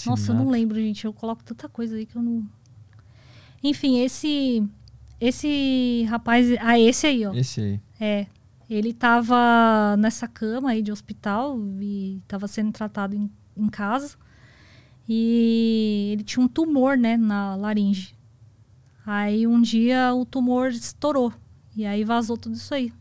Nossa, 0.10 0.32
eu 0.32 0.36
não 0.36 0.50
lembro, 0.50 0.80
gente. 0.80 1.06
Eu 1.06 1.14
coloco 1.14 1.44
tanta 1.44 1.70
coisa 1.70 1.96
aí 1.96 2.06
que 2.06 2.16
eu 2.16 2.22
não. 2.22 2.48
Enfim, 3.64 4.00
esse. 4.00 4.68
Esse 5.22 6.06
rapaz. 6.10 6.48
Ah, 6.60 6.80
esse 6.80 7.06
aí, 7.06 7.26
ó. 7.26 7.34
Esse 7.34 7.62
aí. 7.62 7.82
É. 8.00 8.26
Ele 8.70 8.94
tava 8.94 9.96
nessa 9.98 10.28
cama 10.28 10.72
aí 10.72 10.82
de 10.82 10.92
hospital 10.92 11.60
e 11.82 12.22
tava 12.28 12.48
sendo 12.48 12.72
tratado 12.72 13.16
em, 13.16 13.30
em 13.58 13.68
casa. 13.68 14.16
E 15.08 16.12
ele 16.14 16.24
tinha 16.24 16.44
um 16.44 16.48
tumor, 16.48 16.98
né, 16.98 17.18
na 17.18 17.56
laringe. 17.56 18.16
Aí 19.12 19.48
um 19.48 19.60
dia 19.60 20.14
o 20.14 20.24
tumor 20.24 20.70
estourou. 20.70 21.34
E 21.76 21.84
aí 21.84 22.04
vazou 22.04 22.38
tudo 22.38 22.54
isso 22.54 22.76
aí. 22.76 22.94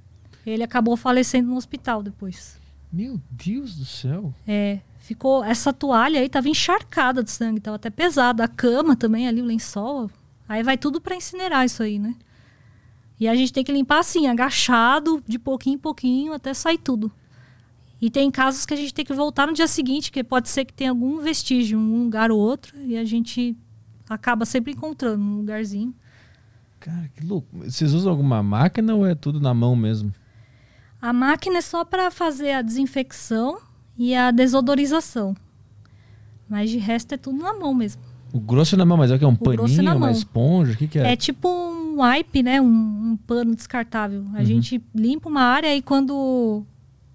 Ele 0.47 0.63
acabou 0.63 0.97
falecendo 0.97 1.51
no 1.51 1.57
hospital 1.57 2.03
depois. 2.03 2.59
Meu 2.91 3.21
Deus 3.31 3.77
do 3.77 3.85
céu. 3.85 4.33
É, 4.47 4.81
ficou 4.97 5.45
essa 5.45 5.71
toalha 5.71 6.19
aí 6.19 6.27
tava 6.31 6.49
encharcada 6.49 7.23
de 7.23 7.31
sangue, 7.31 7.61
tava 7.61 7.77
até 7.77 7.91
pesada, 7.91 8.43
a 8.43 8.49
cama 8.49 8.97
também 8.97 9.29
ali, 9.29 9.43
o 9.43 9.45
lençol. 9.45 10.11
Aí 10.49 10.63
vai 10.63 10.79
tudo 10.79 10.99
pra 10.99 11.15
incinerar 11.15 11.67
isso 11.67 11.83
aí, 11.83 11.99
né? 11.99 12.17
E 13.21 13.29
a 13.29 13.35
gente 13.35 13.53
tem 13.53 13.63
que 13.63 13.71
limpar 13.71 13.99
assim, 13.99 14.29
agachado, 14.29 15.23
de 15.29 15.39
pouquinho 15.39 15.75
em 15.75 15.79
pouquinho, 15.79 16.33
até 16.33 16.55
sair 16.55 16.79
tudo. 16.79 17.13
E 18.01 18.09
tem 18.09 18.31
casos 18.31 18.65
que 18.65 18.73
a 18.73 18.79
gente 18.79 18.95
tem 18.95 19.05
que 19.05 19.13
voltar 19.13 19.47
no 19.47 19.53
dia 19.53 19.69
seguinte, 19.69 20.11
que 20.11 20.25
pode 20.25 20.49
ser 20.49 20.65
que 20.65 20.73
tenha 20.73 20.89
algum 20.89 21.19
vestígio 21.19 21.79
em 21.79 21.83
um 21.83 22.05
lugar 22.05 22.31
ou 22.31 22.41
outro, 22.41 22.79
e 22.81 22.97
a 22.97 23.05
gente 23.05 23.55
acaba 24.09 24.45
sempre 24.45 24.73
encontrando 24.73 25.23
um 25.23 25.37
lugarzinho. 25.37 25.95
Cara, 26.81 27.11
que 27.15 27.25
louco. 27.25 27.49
Vocês 27.59 27.93
usam 27.93 28.11
alguma 28.11 28.43
máquina 28.43 28.95
ou 28.95 29.07
é 29.07 29.15
tudo 29.15 29.41
na 29.41 29.53
mão 29.53 29.75
mesmo? 29.75 30.13
A 31.01 31.13
máquina 31.13 31.59
é 31.59 31.61
só 31.61 31.85
para 31.85 32.11
fazer 32.11 32.53
a 32.53 32.63
desinfecção 32.63 33.59
e 33.97 34.15
a 34.15 34.31
desodorização. 34.31 35.37
Mas 36.49 36.71
de 36.71 36.79
resto 36.79 37.15
é 37.15 37.19
tudo 37.19 37.39
na 37.39 37.53
mão 37.53 37.75
mesmo. 37.75 38.03
O 38.33 38.41
grosso 38.41 38.75
é 38.75 38.79
na 38.79 38.85
mão, 38.85 38.97
mas 38.97 39.11
é 39.11 39.17
o 39.17 39.19
que? 39.19 39.25
É 39.25 39.29
um 39.29 39.35
grosso 39.35 39.75
é 39.75 39.77
paninho, 39.77 39.83
na 39.83 39.95
uma 39.95 40.07
mão. 40.07 40.11
esponja? 40.11 40.73
O 40.73 40.77
que, 40.77 40.87
que 40.87 40.99
é? 40.99 41.13
É 41.13 41.17
tipo 41.17 41.49
um 41.49 42.01
wipe, 42.01 42.43
né? 42.43 42.61
Um, 42.61 43.13
um 43.13 43.19
pano 43.27 43.55
descartável. 43.55 44.25
A 44.35 44.45
gente 44.45 44.83
limpa 44.95 45.29
uma 45.29 45.43
área 45.43 45.75
e 45.75 45.83
quando 45.83 46.65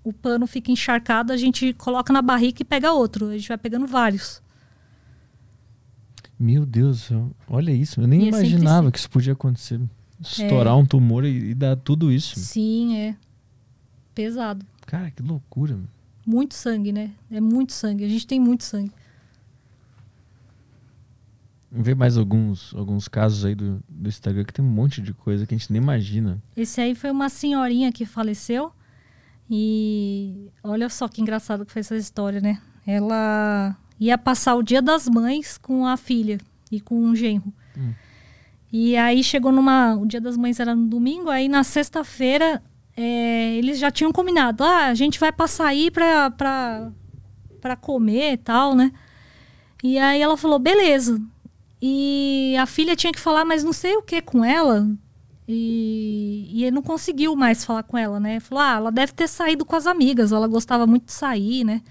o 0.04 0.12
pano 0.12 0.46
fica 0.46 0.72
encharcado, 0.72 1.32
a 1.32 1.38
gente 1.38 1.74
coloca 1.74 2.12
na 2.12 2.22
barrica 2.22 2.62
e 2.62 2.66
pega 2.66 2.92
outro. 2.92 3.28
A 3.28 3.38
gente 3.38 3.48
vai 3.48 3.58
pegando 3.58 3.88
vários. 3.88 4.43
Meu 6.44 6.66
Deus. 6.66 7.10
Olha 7.48 7.72
isso. 7.72 8.02
Eu 8.02 8.08
nem 8.08 8.24
E 8.24 8.26
é 8.26 8.28
imaginava 8.28 8.82
assim. 8.88 8.92
que 8.92 9.00
isso 9.00 9.10
podia 9.10 9.32
acontecer. 9.32 9.80
Estourar 10.20 10.78
um 10.78 10.86
tumor 10.86 11.24
e, 11.24 11.52
e 11.52 11.54
dar 11.54 11.78
tudo 11.78 12.12
isso. 12.12 12.38
Sim, 12.38 12.98
é. 12.98 13.16
Pesado. 14.14 14.66
Cara, 14.86 15.10
que 15.10 15.24
loucura. 15.24 15.80
Muito 16.26 16.54
sangue, 16.54 16.92
né? 16.92 17.12
É 17.32 17.40
muito 17.40 17.72
sangue. 17.72 18.04
A 18.04 18.10
gente 18.10 18.28
tem 18.28 18.42
muito 18.42 18.66
sangue. 18.66 18.92
Vamos 21.72 21.86
ver 21.86 21.96
mais 21.96 22.18
alguns, 22.18 22.74
alguns 22.76 23.08
casos 23.08 23.46
aí 23.46 23.56
do, 23.56 23.82
do 23.88 24.10
Instagram 24.10 24.44
que 24.44 24.54
tem 24.54 24.64
um 24.66 24.68
monte 24.70 25.02
de 25.02 25.14
coisa 25.14 25.48
que 25.48 25.56
a 25.56 25.58
gente 25.58 25.72
nem 25.72 25.82
imagina. 25.82 26.44
Esse 26.58 26.82
aí 26.82 26.94
foi 26.94 27.10
uma 27.10 27.30
senhorinha 27.30 27.90
que 27.90 28.06
faleceu. 28.06 28.74
E 29.50 30.50
olha 30.62 30.90
só 30.90 31.08
que 31.08 31.22
engraçado 31.22 31.66
que 31.66 31.72
foi 31.72 31.80
essa 31.80 31.96
história, 31.96 32.42
né? 32.42 32.62
Ela 32.86 33.78
ia 34.00 34.18
passar 34.18 34.56
o 34.56 34.64
dia 34.64 34.82
das 34.82 35.08
mães 35.08 35.58
com 35.58 35.86
a 35.86 35.98
filha 35.98 36.40
e 36.72 36.80
com 36.80 36.96
um 36.96 37.16
genro. 37.16 37.54
Hum. 37.78 37.94
E 38.72 38.98
aí 38.98 39.24
chegou 39.24 39.52
numa. 39.52 39.96
O 39.96 40.06
dia 40.06 40.20
das 40.20 40.36
mães 40.36 40.60
era 40.60 40.76
no 40.76 40.88
domingo, 40.88 41.30
aí 41.30 41.48
na 41.48 41.64
sexta-feira 41.64 42.62
é, 42.98 43.56
eles 43.56 43.78
já 43.78 43.92
tinham 43.92 44.12
combinado. 44.12 44.64
Ah, 44.64 44.88
a 44.88 44.94
gente 44.96 45.20
vai 45.20 45.32
passar 45.32 45.68
aí 45.68 45.92
pra, 45.92 46.32
pra, 46.32 46.92
pra 47.62 47.76
comer 47.76 48.34
e 48.34 48.38
tal, 48.38 48.76
né? 48.76 48.92
E 49.84 49.98
aí 49.98 50.22
ela 50.22 50.38
falou, 50.38 50.58
beleza. 50.60 51.22
E 51.82 52.56
a 52.58 52.66
filha 52.66 52.96
tinha 52.96 53.12
que 53.12 53.20
falar, 53.20 53.44
mas 53.44 53.64
não 53.64 53.74
sei 53.74 53.96
o 53.98 54.02
que 54.02 54.22
com 54.22 54.44
ela. 54.44 54.88
E, 55.48 56.48
e 56.50 56.64
ele 56.64 56.72
não 56.76 56.82
conseguiu 56.82 57.36
mais 57.36 57.66
falar 57.66 57.84
com 57.84 57.98
ela, 57.98 58.20
né? 58.20 58.40
Falou, 58.40 58.64
ah, 58.64 58.76
ela 58.78 58.92
deve 58.92 59.12
ter 59.12 59.28
saído 59.28 59.66
com 59.66 59.76
as 59.76 59.86
amigas, 59.86 60.32
ela 60.32 60.48
gostava 60.48 60.88
muito 60.88 61.06
de 61.06 61.12
sair, 61.12 61.64
né? 61.64 61.82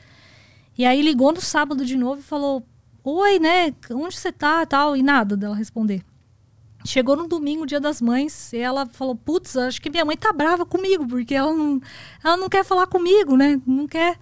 E 0.83 0.85
aí 0.85 1.01
ligou 1.01 1.31
no 1.31 1.41
sábado 1.41 1.87
de 1.87 1.97
novo 1.97 2.19
e 2.19 2.25
falou, 2.25 2.61
oi, 3.05 3.39
né? 3.39 3.73
Onde 3.93 4.17
você 4.17 4.33
tá 4.33 4.67
tal? 4.67 4.97
E 4.97 5.03
nada 5.03 5.37
dela 5.37 5.55
responder. 5.55 6.03
Chegou 6.85 7.15
no 7.15 7.29
domingo, 7.29 7.65
dia 7.65 7.79
das 7.79 8.01
mães, 8.01 8.53
e 8.53 8.57
ela 8.57 8.85
falou, 8.87 9.15
putz, 9.15 9.57
acho 9.57 9.81
que 9.81 9.89
minha 9.89 10.05
mãe 10.05 10.17
tá 10.17 10.33
brava 10.33 10.67
comigo, 10.67 11.07
porque 11.07 11.37
ela 11.37 11.55
não, 11.55 11.81
ela 12.25 12.37
não 12.37 12.49
quer 12.49 12.65
falar 12.65 12.89
comigo, 12.89 13.37
né? 13.37 13.63
Não 13.65 13.87
quer. 13.87 14.19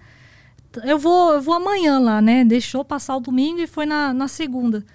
Eu 0.83 0.99
vou, 0.99 1.33
eu 1.33 1.41
vou 1.41 1.55
amanhã 1.55 1.97
lá, 1.97 2.21
né? 2.21 2.45
Deixou 2.45 2.85
passar 2.85 3.15
o 3.15 3.19
domingo 3.19 3.59
e 3.59 3.65
foi 3.65 3.87
na, 3.87 4.13
na 4.13 4.27
segunda. 4.27 4.85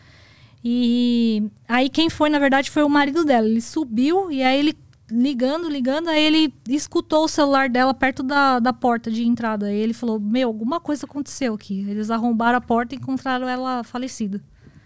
E 0.63 1.51
aí 1.67 1.89
quem 1.89 2.09
foi, 2.09 2.31
na 2.31 2.39
verdade, 2.39 2.71
foi 2.71 2.85
o 2.85 2.89
marido 2.89 3.25
dela. 3.25 3.49
Ele 3.49 3.61
subiu 3.61 4.31
e 4.31 4.41
aí 4.41 4.57
ele 4.57 4.79
ligando, 5.11 5.69
ligando, 5.69 6.09
aí 6.09 6.23
ele 6.25 6.55
escutou 6.69 7.25
o 7.25 7.29
celular 7.29 7.69
dela 7.69 7.95
perto 7.95 8.23
da, 8.23 8.59
da 8.59 8.73
porta 8.73 9.11
de 9.11 9.25
entrada. 9.25 9.67
Aí 9.67 9.77
ele 9.77 9.93
falou: 9.93 10.19
Meu, 10.19 10.49
alguma 10.49 10.81
coisa 10.81 11.07
aconteceu 11.07 11.55
aqui. 11.55 11.81
Eles 11.89 12.11
arrombaram 12.11 12.59
a 12.59 12.61
porta 12.61 12.95
e 12.95 12.99
encontraram 12.99 13.49
ela 13.49 13.83
falecida. 13.85 14.41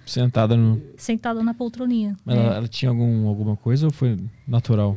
Sentada 0.07 0.57
no. 0.57 0.83
Sentada 0.97 1.43
na 1.43 1.55
poltroninha. 1.55 2.17
Ela, 2.27 2.55
É. 2.55 2.57
ela 2.57 2.69
tinha 2.69 2.91
algum, 2.91 3.27
alguma 3.29 3.57
coisa 3.57 3.87
ou 3.87 3.93
foi 3.93 4.17
natural? 4.47 4.97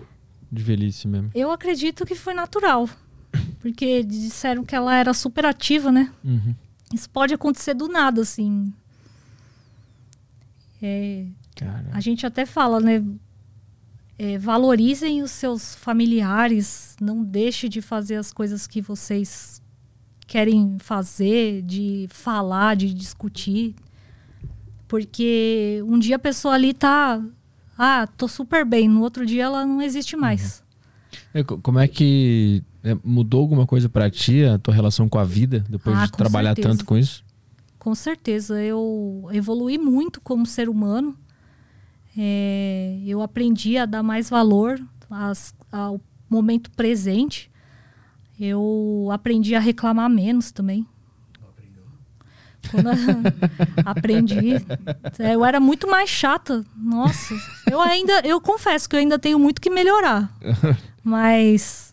De 0.52 0.62
velhice 0.62 1.08
mesmo? 1.08 1.32
Eu 1.34 1.52
acredito 1.52 2.06
que 2.06 2.16
foi 2.16 2.34
natural. 2.34 2.88
Porque 3.60 4.04
disseram 4.04 4.64
que 4.64 4.76
ela 4.76 4.96
era 4.96 5.14
super 5.14 5.46
ativa, 5.46 5.92
né? 5.92 6.12
Uhum. 6.24 6.54
Isso 6.94 7.10
pode 7.10 7.34
acontecer 7.34 7.74
do 7.74 7.88
nada, 7.88 8.22
assim. 8.22 8.72
É. 10.82 11.26
A 11.92 12.00
gente 12.00 12.26
até 12.26 12.46
fala, 12.46 12.80
né? 12.80 13.04
É, 14.18 14.38
valorizem 14.38 15.22
os 15.24 15.32
seus 15.32 15.74
familiares, 15.76 16.96
não 17.02 17.24
deixe 17.24 17.68
de 17.68 17.82
fazer 17.82 18.16
as 18.16 18.32
coisas 18.32 18.68
que 18.68 18.80
vocês 18.82 19.62
querem 20.28 20.78
fazer, 20.80 21.62
de 21.64 22.08
falar, 22.10 22.76
de 22.76 22.94
discutir. 22.94 23.76
Porque 24.88 25.82
um 25.88 25.98
dia 25.98 26.18
a 26.18 26.20
pessoa 26.20 26.54
ali 26.54 26.74
tá. 26.74 27.22
Ah, 27.78 28.08
tô 28.08 28.28
super 28.28 28.64
bem. 28.66 28.88
No 28.88 29.02
outro 29.02 29.26
dia 29.26 29.44
ela 29.44 29.66
não 29.66 29.82
existe 29.82 30.16
mais. 30.16 30.64
É, 31.34 31.44
co- 31.44 31.58
como 31.58 31.80
é 31.80 31.88
que 31.88 32.64
é, 32.84 32.96
mudou 33.04 33.42
alguma 33.42 33.66
coisa 33.66 33.90
pra 33.90 34.10
ti, 34.10 34.44
a 34.44 34.58
tua 34.60 34.74
relação 34.74 35.10
com 35.10 35.18
a 35.18 35.24
vida, 35.24 35.64
depois 35.68 35.98
Ah, 35.98 36.06
de 36.06 36.12
trabalhar 36.12 36.50
certeza. 36.56 36.70
tanto 36.70 36.86
com 36.86 36.98
isso? 36.98 37.24
Com 37.80 37.96
certeza, 37.96 38.62
eu 38.62 39.28
evolui 39.34 39.78
muito 39.78 40.22
como 40.22 40.46
ser 40.46 40.70
humano. 40.70 41.18
É, 42.18 43.00
eu 43.06 43.22
aprendi 43.22 43.78
a 43.78 43.86
dar 43.86 44.04
mais 44.04 44.30
valor 44.30 44.80
às- 45.10 45.54
ao 45.72 46.00
momento 46.30 46.70
presente. 46.72 47.50
Eu 48.40 49.10
aprendi 49.12 49.56
a 49.56 49.60
reclamar 49.60 50.10
menos 50.10 50.52
também. 50.52 50.86
Quando 52.72 52.90
aprendi. 53.86 54.56
É, 55.20 55.36
Eu 55.36 55.44
era 55.46 55.60
muito 55.60 55.88
mais 55.90 56.10
chata. 56.10 56.64
Nossa. 56.76 57.34
Eu 57.70 57.82
ainda, 57.82 58.22
eu 58.26 58.40
confesso 58.40 58.90
que 58.90 58.96
eu 58.96 59.00
ainda 59.00 59.20
tenho 59.20 59.38
muito 59.38 59.62
que 59.62 59.70
melhorar. 59.70 60.34
Mas 61.04 61.93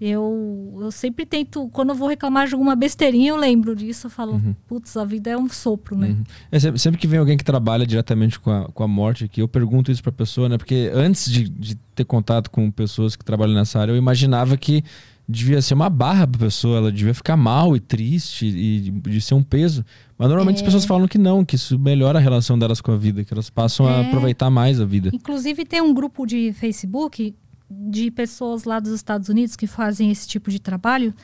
eu, 0.00 0.78
eu 0.80 0.90
sempre 0.90 1.24
tento, 1.24 1.68
quando 1.72 1.90
eu 1.90 1.94
vou 1.94 2.08
reclamar 2.08 2.46
de 2.46 2.54
alguma 2.54 2.76
besteirinha, 2.76 3.30
eu 3.30 3.36
lembro 3.36 3.74
disso. 3.74 4.06
Eu 4.06 4.10
falo, 4.10 4.40
putz, 4.66 4.96
a 4.96 5.04
vida 5.04 5.30
é 5.30 5.36
um 5.36 5.48
sopro, 5.48 5.96
né? 5.96 6.08
Uhum. 6.08 6.24
É, 6.52 6.58
sempre, 6.78 7.00
que 7.00 7.06
vem 7.06 7.18
alguém 7.18 7.36
que 7.36 7.44
trabalha 7.44 7.86
diretamente 7.86 8.38
com 8.38 8.50
a, 8.50 8.68
com 8.68 8.82
a 8.82 8.88
morte 8.88 9.24
aqui, 9.24 9.40
eu 9.40 9.48
pergunto 9.48 9.90
isso 9.90 10.02
pra 10.02 10.12
pessoa, 10.12 10.48
né? 10.48 10.58
Porque 10.58 10.90
antes 10.94 11.30
de, 11.30 11.48
de 11.48 11.74
ter 11.94 12.04
contato 12.04 12.50
com 12.50 12.70
pessoas 12.70 13.16
que 13.16 13.24
trabalham 13.24 13.54
nessa 13.54 13.80
área, 13.80 13.92
eu 13.92 13.96
imaginava 13.96 14.56
que 14.56 14.82
devia 15.28 15.60
ser 15.60 15.74
uma 15.74 15.90
barra 15.90 16.24
pra 16.26 16.38
pessoa, 16.38 16.76
ela 16.78 16.92
devia 16.92 17.12
ficar 17.12 17.36
mal 17.36 17.74
e 17.74 17.80
triste 17.80 18.46
e 18.46 18.90
de, 18.90 19.20
ser 19.20 19.34
um 19.34 19.42
peso. 19.42 19.84
Mas 20.16 20.28
normalmente 20.28 20.58
É. 20.58 20.60
as 20.60 20.64
pessoas 20.64 20.84
falam 20.84 21.08
que 21.08 21.18
não, 21.18 21.44
que 21.44 21.56
isso 21.56 21.76
melhora 21.78 22.18
a 22.18 22.22
relação 22.22 22.56
delas 22.58 22.80
com 22.80 22.92
a 22.92 22.96
vida, 22.96 23.24
que 23.24 23.32
elas 23.34 23.50
passam 23.50 23.88
a 23.88 24.02
É. 24.02 24.06
aproveitar 24.06 24.50
mais 24.50 24.80
a 24.80 24.84
vida. 24.84 25.10
Inclusive, 25.12 25.64
tem 25.64 25.80
um 25.80 25.92
grupo 25.92 26.24
de 26.26 26.52
Facebook 26.52 27.34
de 27.70 28.10
pessoas 28.10 28.64
lá 28.64 28.78
dos 28.78 28.92
Estados 28.92 29.28
Unidos 29.28 29.56
que 29.56 29.66
fazem 29.66 30.10
esse 30.10 30.26
tipo 30.26 30.50
de 30.50 30.60
trabalho, 30.60 31.14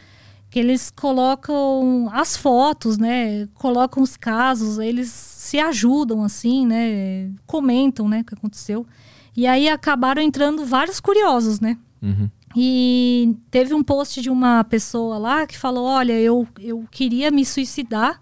que 0.51 0.59
eles 0.59 0.91
colocam 0.91 2.11
as 2.13 2.37
fotos, 2.37 2.99
né? 2.99 3.49
Colocam 3.55 4.03
os 4.03 4.17
casos, 4.17 4.79
eles 4.79 5.09
se 5.09 5.59
ajudam, 5.59 6.23
assim, 6.23 6.67
né? 6.67 7.31
Comentam, 7.47 8.09
né? 8.09 8.21
O 8.21 8.25
que 8.25 8.35
aconteceu. 8.35 8.87
E 9.35 9.47
aí 9.47 9.69
acabaram 9.69 10.21
entrando 10.21 10.67
vários 10.67 11.01
curiosos, 11.01 11.59
né? 11.59 11.79
Uhum. 12.03 12.29
E 12.55 13.35
teve 13.51 13.73
um 13.73 13.83
post 13.83 14.21
de 14.21 14.29
uma 14.29 14.63
pessoa 14.65 15.17
lá 15.17 15.47
que 15.47 15.57
falou: 15.57 15.87
Olha, 15.87 16.13
eu, 16.13 16.47
eu 16.61 16.85
queria 16.91 17.31
me 17.31 17.45
suicidar. 17.45 18.21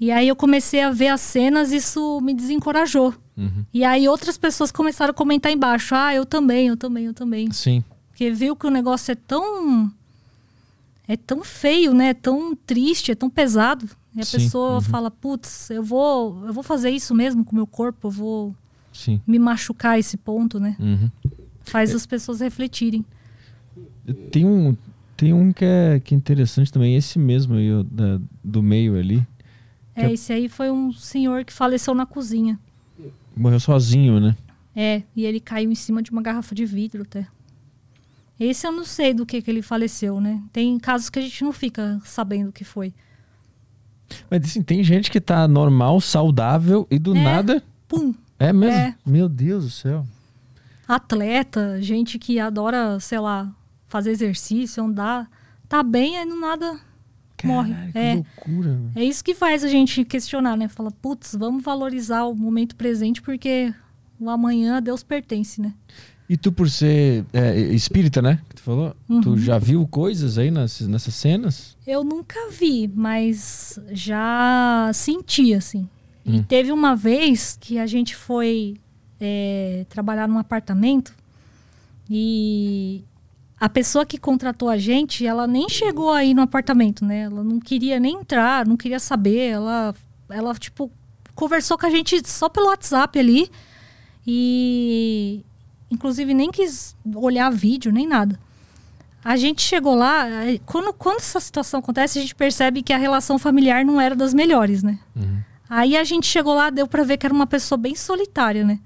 E 0.00 0.10
aí 0.10 0.26
eu 0.26 0.34
comecei 0.34 0.82
a 0.82 0.90
ver 0.90 1.08
as 1.08 1.20
cenas 1.20 1.70
e 1.70 1.76
isso 1.76 2.20
me 2.20 2.34
desencorajou. 2.34 3.14
Uhum. 3.36 3.64
E 3.72 3.82
aí 3.84 4.08
outras 4.08 4.38
pessoas 4.38 4.70
começaram 4.70 5.10
a 5.10 5.14
comentar 5.14 5.50
embaixo: 5.52 5.94
Ah, 5.94 6.14
eu 6.14 6.24
também, 6.24 6.68
eu 6.68 6.76
também, 6.76 7.06
eu 7.06 7.14
também. 7.14 7.50
Sim. 7.52 7.82
Porque 8.10 8.30
viu 8.30 8.54
que 8.54 8.66
o 8.66 8.70
negócio 8.70 9.10
é 9.12 9.14
tão. 9.14 9.90
É 11.06 11.16
tão 11.16 11.42
feio, 11.44 11.92
né? 11.92 12.08
É 12.10 12.14
tão 12.14 12.54
triste, 12.56 13.10
é 13.12 13.14
tão 13.14 13.28
pesado. 13.28 13.88
E 14.16 14.20
a 14.20 14.24
Sim, 14.24 14.38
pessoa 14.38 14.74
uhum. 14.74 14.80
fala: 14.80 15.10
Putz, 15.10 15.68
eu 15.70 15.82
vou, 15.82 16.46
eu 16.46 16.52
vou 16.52 16.62
fazer 16.62 16.90
isso 16.90 17.14
mesmo 17.14 17.44
com 17.44 17.52
o 17.52 17.54
meu 17.56 17.66
corpo, 17.66 18.06
eu 18.06 18.10
vou 18.10 18.54
Sim. 18.92 19.20
me 19.26 19.38
machucar 19.38 19.92
a 19.92 19.98
esse 19.98 20.16
ponto, 20.16 20.58
né? 20.60 20.76
Uhum. 20.78 21.10
Faz 21.62 21.94
as 21.94 22.06
pessoas 22.06 22.40
refletirem. 22.40 23.04
Tem 24.30 24.44
um, 24.46 24.76
tem 25.16 25.32
um 25.32 25.52
que 25.52 25.64
é, 25.64 25.98
que 25.98 26.14
é 26.14 26.16
interessante 26.16 26.70
também, 26.72 26.94
esse 26.94 27.18
mesmo 27.18 27.54
aí, 27.54 27.82
da- 27.84 28.20
do 28.42 28.62
meio 28.62 28.96
ali. 28.98 29.26
É, 29.96 30.12
esse 30.12 30.32
aí 30.32 30.48
foi 30.48 30.70
um 30.70 30.92
senhor 30.92 31.44
que 31.44 31.52
faleceu 31.52 31.94
na 31.94 32.04
cozinha. 32.06 32.58
Morreu 33.36 33.60
sozinho, 33.60 34.20
né? 34.20 34.36
É, 34.74 35.02
e 35.14 35.24
ele 35.24 35.40
caiu 35.40 35.70
em 35.70 35.74
cima 35.74 36.02
de 36.02 36.10
uma 36.10 36.22
garrafa 36.22 36.54
de 36.54 36.64
vidro 36.64 37.02
até. 37.02 37.26
Esse 38.38 38.66
eu 38.66 38.72
não 38.72 38.84
sei 38.84 39.14
do 39.14 39.24
que, 39.24 39.40
que 39.40 39.50
ele 39.50 39.62
faleceu, 39.62 40.20
né? 40.20 40.42
Tem 40.52 40.76
casos 40.78 41.08
que 41.08 41.18
a 41.18 41.22
gente 41.22 41.44
não 41.44 41.52
fica 41.52 42.00
sabendo 42.04 42.48
o 42.48 42.52
que 42.52 42.64
foi. 42.64 42.92
Mas 44.30 44.44
assim, 44.44 44.62
tem 44.62 44.82
gente 44.82 45.10
que 45.10 45.20
tá 45.20 45.46
normal, 45.46 46.00
saudável 46.00 46.86
e 46.90 46.98
do 46.98 47.16
É. 47.16 47.22
nada. 47.22 47.62
Pum! 47.88 48.12
É 48.38 48.52
mesmo? 48.52 48.76
É. 48.76 48.94
Meu 49.06 49.28
Deus 49.28 49.64
do 49.64 49.70
céu. 49.70 50.06
Atleta, 50.86 51.80
gente 51.80 52.18
que 52.18 52.38
adora, 52.38 52.98
sei 53.00 53.18
lá, 53.20 53.50
fazer 53.86 54.10
exercício, 54.10 54.82
andar. 54.84 55.30
Tá 55.68 55.82
bem, 55.82 56.18
aí 56.18 56.24
no 56.26 56.38
nada 56.38 56.78
morre. 57.46 57.72
Caralho, 57.72 57.92
que 57.92 57.98
É. 57.98 58.14
loucura. 58.14 58.80
É 58.96 59.04
isso 59.04 59.22
que 59.24 59.34
faz 59.34 59.62
a 59.64 59.68
gente 59.68 60.04
questionar, 60.04 60.56
né? 60.56 60.68
Fala, 60.68 60.90
putz, 60.90 61.34
vamos 61.38 61.62
valorizar 61.62 62.24
o 62.24 62.34
momento 62.34 62.74
presente 62.76 63.20
porque 63.22 63.72
o 64.18 64.28
amanhã 64.30 64.76
a 64.76 64.80
Deus 64.80 65.02
pertence, 65.02 65.60
né? 65.60 65.72
E 66.28 66.36
tu, 66.38 66.50
por 66.50 66.70
ser 66.70 67.24
é, 67.34 67.54
espírita, 67.74 68.22
né? 68.22 68.40
Que 68.48 68.54
tu 68.56 68.62
falou? 68.62 68.96
Uhum. 69.08 69.20
Tu 69.20 69.36
já 69.38 69.58
viu 69.58 69.86
coisas 69.86 70.38
aí 70.38 70.50
nessas, 70.50 70.88
nessas 70.88 71.14
cenas? 71.14 71.76
Eu 71.86 72.02
nunca 72.02 72.38
vi, 72.50 72.88
mas 72.94 73.78
já 73.92 74.90
senti, 74.94 75.52
assim. 75.52 75.86
E 76.24 76.38
Hum. 76.38 76.42
teve 76.42 76.72
uma 76.72 76.96
vez 76.96 77.58
que 77.60 77.78
a 77.78 77.86
gente 77.86 78.16
foi 78.16 78.76
é, 79.20 79.84
trabalhar 79.90 80.26
num 80.26 80.38
apartamento 80.38 81.14
e 82.08 83.04
a 83.58 83.68
pessoa 83.68 84.04
que 84.04 84.18
contratou 84.18 84.68
a 84.68 84.76
gente, 84.76 85.26
ela 85.26 85.46
nem 85.46 85.68
chegou 85.68 86.12
aí 86.12 86.34
no 86.34 86.42
apartamento, 86.42 87.04
né? 87.04 87.22
Ela 87.22 87.42
não 87.42 87.60
queria 87.60 88.00
nem 88.00 88.16
entrar, 88.16 88.66
não 88.66 88.76
queria 88.76 88.98
saber. 88.98 89.50
Ela, 89.50 89.94
ela 90.28 90.54
tipo, 90.54 90.90
conversou 91.34 91.78
com 91.78 91.86
a 91.86 91.90
gente 91.90 92.20
só 92.28 92.48
pelo 92.48 92.66
WhatsApp 92.66 93.18
ali 93.18 93.50
e, 94.26 95.44
inclusive, 95.90 96.34
nem 96.34 96.50
quis 96.50 96.96
olhar 97.14 97.50
vídeo 97.50 97.92
nem 97.92 98.06
nada. 98.06 98.38
A 99.24 99.36
gente 99.36 99.62
chegou 99.62 99.94
lá, 99.94 100.26
quando, 100.66 100.92
quando 100.92 101.16
essa 101.16 101.40
situação 101.40 101.80
acontece, 101.80 102.18
a 102.18 102.22
gente 102.22 102.34
percebe 102.34 102.82
que 102.82 102.92
a 102.92 102.98
relação 102.98 103.38
familiar 103.38 103.82
não 103.84 103.98
era 103.98 104.14
das 104.14 104.34
melhores, 104.34 104.82
né? 104.82 104.98
Uhum. 105.16 105.38
Aí 105.68 105.96
a 105.96 106.04
gente 106.04 106.26
chegou 106.26 106.54
lá, 106.54 106.68
deu 106.68 106.86
pra 106.86 107.04
ver 107.04 107.16
que 107.16 107.24
era 107.24 107.34
uma 107.34 107.46
pessoa 107.46 107.78
bem 107.78 107.94
solitária, 107.94 108.64
né? 108.64 108.78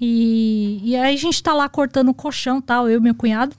E, 0.00 0.80
e 0.82 0.96
aí 0.96 1.14
a 1.14 1.18
gente 1.18 1.40
tá 1.40 1.54
lá 1.54 1.68
cortando 1.68 2.08
o 2.08 2.14
colchão 2.14 2.60
tal, 2.60 2.88
eu 2.88 2.98
e 2.98 3.02
meu 3.02 3.14
cunhado. 3.14 3.54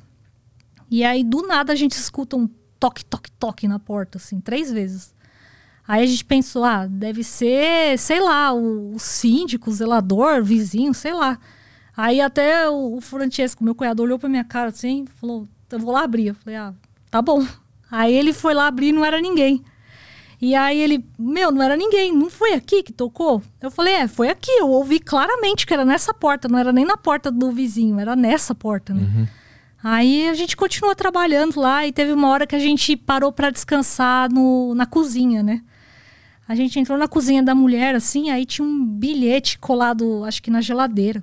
E 0.89 1.03
aí, 1.03 1.23
do 1.23 1.41
nada, 1.47 1.73
a 1.73 1.75
gente 1.75 1.93
escuta 1.93 2.35
um 2.35 2.47
toque, 2.79 3.03
toque, 3.05 3.31
toque 3.31 3.67
na 3.67 3.79
porta, 3.79 4.17
assim, 4.17 4.39
três 4.39 4.71
vezes. 4.71 5.13
Aí 5.87 6.03
a 6.03 6.05
gente 6.05 6.25
pensou, 6.25 6.63
ah, 6.63 6.87
deve 6.87 7.23
ser, 7.23 7.97
sei 7.99 8.19
lá, 8.19 8.51
o, 8.53 8.95
o 8.95 8.99
síndico, 8.99 9.69
o 9.69 9.73
zelador, 9.73 10.41
o 10.41 10.43
vizinho, 10.43 10.93
sei 10.93 11.13
lá. 11.13 11.37
Aí 11.95 12.19
até 12.19 12.69
o, 12.69 12.95
o 12.95 13.01
Francesco, 13.01 13.63
meu 13.63 13.75
cunhado, 13.75 14.01
olhou 14.01 14.17
pra 14.17 14.27
minha 14.27 14.43
cara 14.43 14.69
assim, 14.69 15.05
falou, 15.19 15.47
eu 15.71 15.79
vou 15.79 15.93
lá 15.93 16.03
abrir. 16.03 16.27
Eu 16.27 16.35
falei, 16.35 16.57
ah, 16.57 16.73
tá 17.11 17.21
bom. 17.21 17.45
Aí 17.89 18.13
ele 18.13 18.33
foi 18.33 18.53
lá 18.53 18.67
abrir 18.67 18.87
e 18.87 18.91
não 18.91 19.05
era 19.05 19.21
ninguém. 19.21 19.63
E 20.41 20.53
aí 20.53 20.79
ele, 20.81 21.05
meu, 21.17 21.51
não 21.51 21.61
era 21.61 21.77
ninguém, 21.77 22.13
não 22.13 22.29
foi 22.29 22.53
aqui 22.53 22.83
que 22.83 22.91
tocou? 22.91 23.41
Eu 23.61 23.71
falei, 23.71 23.93
é, 23.93 24.07
foi 24.07 24.29
aqui. 24.29 24.51
Eu 24.51 24.69
ouvi 24.69 24.99
claramente 24.99 25.65
que 25.65 25.73
era 25.73 25.85
nessa 25.85 26.13
porta, 26.13 26.47
não 26.47 26.59
era 26.59 26.73
nem 26.73 26.83
na 26.83 26.97
porta 26.97 27.31
do 27.31 27.51
vizinho, 27.51 27.99
era 27.99 28.15
nessa 28.15 28.53
porta, 28.53 28.93
né? 28.93 29.01
Uhum. 29.01 29.27
Aí 29.87 30.27
a 30.27 30.33
gente 30.33 30.57
continuou 30.57 30.95
trabalhando 30.95 31.59
lá 31.59 31.85
e 31.85 31.91
teve 31.91 32.11
uma 32.11 32.29
hora 32.29 32.47
que 32.47 32.55
a 32.55 32.59
gente 32.59 32.97
parou 32.97 33.31
para 33.31 33.51
descansar 33.51 34.27
no, 34.33 34.73
na 34.73 34.87
cozinha, 34.87 35.43
né? 35.43 35.61
A 36.47 36.55
gente 36.55 36.79
entrou 36.79 36.97
na 36.97 37.07
cozinha 37.07 37.43
da 37.43 37.53
mulher, 37.53 37.93
assim, 37.93 38.31
aí 38.31 38.47
tinha 38.47 38.67
um 38.67 38.83
bilhete 38.83 39.59
colado, 39.59 40.23
acho 40.23 40.41
que 40.41 40.49
na 40.49 40.59
geladeira. 40.59 41.21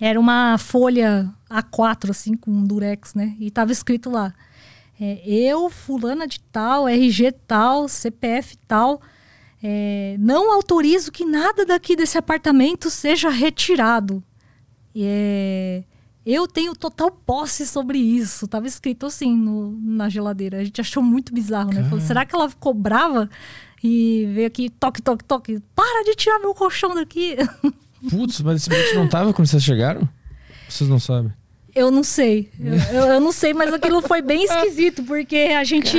Era 0.00 0.18
uma 0.18 0.58
folha 0.58 1.32
A4, 1.48 2.10
assim, 2.10 2.34
com 2.34 2.64
durex, 2.64 3.14
né? 3.14 3.36
E 3.38 3.52
tava 3.52 3.70
escrito 3.70 4.10
lá: 4.10 4.34
é, 5.00 5.22
Eu, 5.24 5.70
fulana 5.70 6.26
de 6.26 6.40
tal, 6.40 6.88
RG 6.88 7.30
tal, 7.46 7.88
CPF 7.88 8.56
tal, 8.66 9.00
é, 9.62 10.16
não 10.18 10.52
autorizo 10.52 11.12
que 11.12 11.24
nada 11.24 11.64
daqui 11.64 11.94
desse 11.94 12.18
apartamento 12.18 12.90
seja 12.90 13.30
retirado. 13.30 14.24
É, 14.92 15.84
eu 16.24 16.46
tenho 16.46 16.74
total 16.74 17.10
posse 17.10 17.66
sobre 17.66 17.98
isso. 17.98 18.46
Tava 18.46 18.66
escrito 18.66 19.06
assim 19.06 19.34
no, 19.36 19.72
na 19.80 20.08
geladeira. 20.08 20.58
A 20.58 20.64
gente 20.64 20.80
achou 20.80 21.02
muito 21.02 21.32
bizarro, 21.32 21.72
né? 21.72 21.82
Falou, 21.84 22.00
será 22.00 22.24
que 22.26 22.34
ela 22.34 22.48
ficou 22.48 22.74
brava 22.74 23.28
e 23.82 24.30
veio 24.34 24.46
aqui, 24.46 24.68
toque, 24.68 25.00
toque, 25.00 25.24
toque? 25.24 25.60
Para 25.74 26.04
de 26.04 26.14
tirar 26.14 26.38
meu 26.38 26.54
colchão 26.54 26.94
daqui. 26.94 27.36
Putz, 28.10 28.40
mas 28.40 28.60
esse 28.60 28.70
bilhete 28.70 28.94
não 28.94 29.08
tava 29.08 29.32
quando 29.32 29.46
vocês 29.46 29.62
chegaram? 29.62 30.08
Vocês 30.68 30.88
não 30.88 30.98
sabem. 30.98 31.32
Eu 31.74 31.90
não 31.90 32.02
sei. 32.02 32.50
Eu, 32.58 32.74
eu, 32.74 33.06
eu 33.14 33.20
não 33.20 33.32
sei, 33.32 33.54
mas 33.54 33.72
aquilo 33.72 34.02
foi 34.02 34.20
bem 34.20 34.44
esquisito, 34.44 35.04
porque 35.04 35.36
a 35.36 35.62
gente 35.62 35.96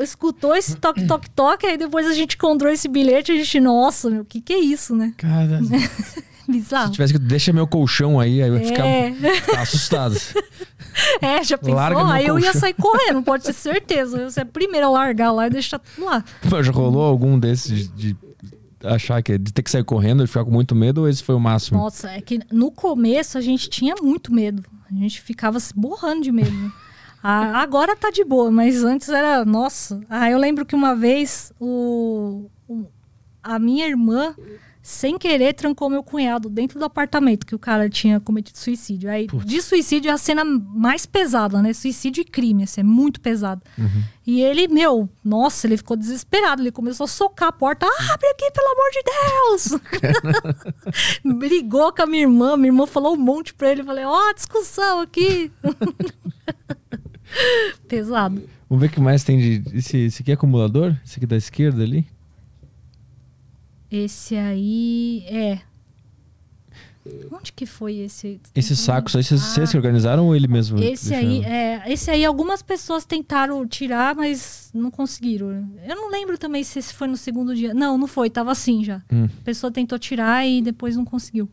escutou 0.00 0.54
esse 0.54 0.76
toque, 0.76 1.06
toque, 1.06 1.30
toque, 1.30 1.66
aí 1.66 1.76
depois 1.76 2.06
a 2.06 2.12
gente 2.12 2.34
encontrou 2.34 2.72
esse 2.72 2.88
bilhete 2.88 3.32
e 3.32 3.36
a 3.36 3.38
gente, 3.38 3.60
nossa, 3.60 4.10
meu, 4.10 4.22
o 4.22 4.24
que, 4.24 4.40
que 4.40 4.52
é 4.52 4.58
isso, 4.58 4.96
né? 4.96 5.14
Cara, 5.16 5.60
Bizarro. 6.52 6.86
se 6.86 6.92
tivesse 6.92 7.12
que 7.12 7.18
deixa 7.18 7.52
meu 7.52 7.66
colchão 7.66 8.18
aí, 8.20 8.42
aí 8.42 8.48
eu 8.48 8.58
ia 8.58 8.64
ficar 8.66 8.86
É. 8.86 9.12
assustado. 9.60 10.16
É, 11.20 11.44
já 11.44 11.58
pensou? 11.58 11.74
Larga 11.74 12.10
Aí 12.10 12.26
eu 12.26 12.38
ia 12.38 12.54
sair 12.54 12.72
correndo, 12.72 13.22
pode 13.22 13.44
ter 13.44 13.52
certeza. 13.52 14.16
Eu 14.16 14.22
ia 14.24 14.30
ser 14.30 14.40
a 14.40 14.46
primeira 14.46 14.86
a 14.86 14.90
largar 14.90 15.30
lá 15.30 15.46
e 15.46 15.50
deixar 15.50 15.78
tudo 15.78 16.06
lá. 16.06 16.24
Mas 16.50 16.64
já 16.66 16.72
rolou 16.72 17.02
algum 17.02 17.38
desses 17.38 17.94
de, 17.94 18.16
achar 18.82 19.22
que 19.22 19.36
de 19.36 19.52
ter 19.52 19.62
que 19.62 19.70
sair 19.70 19.84
correndo 19.84 20.24
e 20.24 20.26
ficar 20.26 20.42
com 20.44 20.50
muito 20.50 20.74
medo 20.74 21.02
ou 21.02 21.08
esse 21.08 21.22
foi 21.22 21.34
o 21.34 21.40
máximo? 21.40 21.78
Nossa, 21.78 22.10
é 22.10 22.20
que 22.22 22.40
no 22.50 22.70
começo 22.70 23.36
a 23.36 23.42
gente 23.42 23.68
tinha 23.68 23.94
muito 24.00 24.32
medo. 24.32 24.62
A 24.90 24.94
gente 24.94 25.20
ficava 25.20 25.60
se 25.60 25.74
borrando 25.74 26.22
de 26.22 26.32
medo. 26.32 26.72
agora 27.22 27.94
tá 27.94 28.10
de 28.10 28.24
boa, 28.24 28.50
mas 28.50 28.82
antes 28.82 29.10
era. 29.10 29.44
Nossa. 29.44 30.00
Ah, 30.08 30.30
eu 30.30 30.38
lembro 30.38 30.64
que 30.64 30.74
uma 30.74 30.94
vez 30.96 31.52
o, 31.60 32.46
o- 32.66 32.86
a 33.42 33.58
minha 33.58 33.86
irmã, 33.86 34.34
sem 34.86 35.18
querer, 35.18 35.52
trancou 35.52 35.90
meu 35.90 36.00
cunhado 36.00 36.48
dentro 36.48 36.78
do 36.78 36.84
apartamento 36.84 37.44
que 37.44 37.56
o 37.56 37.58
cara 37.58 37.90
tinha 37.90 38.20
cometido 38.20 38.56
suicídio. 38.56 39.10
Aí, 39.10 39.26
de 39.26 39.60
suicídio 39.60 40.12
é 40.12 40.12
a 40.12 40.16
cena 40.16 40.44
mais 40.44 41.04
pesada, 41.04 41.60
né? 41.60 41.72
Suicídio 41.72 42.20
e 42.20 42.24
crime, 42.24 42.62
assim, 42.62 42.82
é 42.82 42.84
muito 42.84 43.20
pesado. 43.20 43.62
E 44.24 44.40
ele, 44.40 44.68
meu, 44.68 45.08
nossa, 45.24 45.66
ele 45.66 45.76
ficou 45.76 45.96
desesperado. 45.96 46.62
Ele 46.62 46.70
começou 46.70 47.02
a 47.02 47.08
socar 47.08 47.48
a 47.48 47.52
porta. 47.52 47.84
Abre 47.84 48.28
aqui, 48.28 48.48
pelo 48.52 48.68
amor 48.68 48.88
de 48.92 49.02
Deus! 51.24 51.24
Brigou 51.36 51.92
com 51.92 52.02
a 52.02 52.06
minha 52.06 52.22
irmã. 52.22 52.56
Minha 52.56 52.68
irmã 52.68 52.86
falou 52.86 53.14
um 53.14 53.20
monte 53.20 53.54
pra 53.54 53.72
ele. 53.72 53.80
Eu 53.80 53.86
falei, 53.86 54.04
ó, 54.04 54.32
discussão 54.32 55.00
aqui. 55.00 55.50
Pesado. 57.88 58.48
Vamos 58.70 58.80
ver 58.80 58.86
o 58.86 58.90
que 58.90 59.00
mais 59.00 59.24
tem 59.24 59.36
de. 59.36 59.64
Esse, 59.76 59.98
esse 59.98 60.22
aqui 60.22 60.30
é 60.30 60.34
acumulador? 60.34 60.94
Esse 61.04 61.18
aqui 61.18 61.26
da 61.26 61.36
esquerda 61.36 61.82
ali? 61.82 62.06
Esse 63.90 64.36
aí 64.36 65.24
é. 65.26 65.60
Onde 67.30 67.52
que 67.52 67.66
foi 67.66 67.98
esse? 67.98 68.40
Esses 68.54 68.80
sacos 68.80 69.14
aí, 69.14 69.22
vocês, 69.22 69.40
vocês 69.40 69.70
que 69.70 69.76
organizaram 69.76 70.26
ou 70.26 70.34
ele 70.34 70.48
mesmo? 70.48 70.78
Esse 70.82 71.14
aí, 71.14 71.44
é, 71.44 71.82
esse 71.86 72.10
aí 72.10 72.24
algumas 72.24 72.62
pessoas 72.62 73.04
tentaram 73.04 73.64
tirar, 73.66 74.14
mas 74.16 74.70
não 74.74 74.90
conseguiram. 74.90 75.68
Eu 75.86 75.94
não 75.94 76.10
lembro 76.10 76.36
também 76.36 76.64
se 76.64 76.80
esse 76.80 76.92
foi 76.92 77.06
no 77.06 77.16
segundo 77.16 77.54
dia. 77.54 77.72
Não, 77.72 77.96
não 77.96 78.08
foi, 78.08 78.28
tava 78.28 78.50
assim 78.50 78.82
já. 78.82 79.02
Hum. 79.12 79.26
A 79.26 79.44
pessoa 79.44 79.70
tentou 79.70 79.98
tirar 79.98 80.44
e 80.46 80.60
depois 80.60 80.96
não 80.96 81.04
conseguiu. 81.04 81.48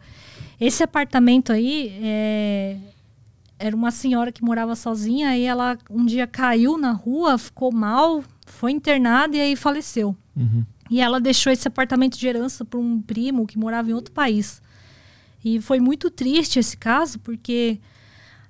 Esse 0.60 0.82
apartamento 0.84 1.52
aí 1.52 1.90
é, 2.02 2.78
era 3.60 3.76
uma 3.76 3.92
senhora 3.92 4.32
que 4.32 4.44
morava 4.44 4.76
sozinha, 4.76 5.30
aí 5.30 5.44
ela 5.44 5.78
um 5.90 6.06
dia 6.06 6.26
caiu 6.26 6.78
na 6.78 6.92
rua, 6.92 7.38
ficou 7.38 7.72
mal, 7.72 8.24
foi 8.46 8.72
internada 8.72 9.36
e 9.38 9.42
aí 9.42 9.56
faleceu. 9.56 10.16
Uhum. 10.36 10.66
E 10.90 11.00
ela 11.02 11.20
deixou 11.20 11.52
esse 11.52 11.68
apartamento 11.68 12.18
de 12.18 12.28
herança 12.28 12.64
para 12.66 12.80
um 12.80 13.02
primo 13.02 13.48
que 13.48 13.58
morava 13.58 13.90
em 13.90 13.94
outro 13.94 14.12
país. 14.14 14.62
E 15.44 15.60
foi 15.62 15.80
muito 15.80 16.10
triste 16.10 16.60
esse 16.60 16.78
caso, 16.78 17.20
porque 17.20 17.80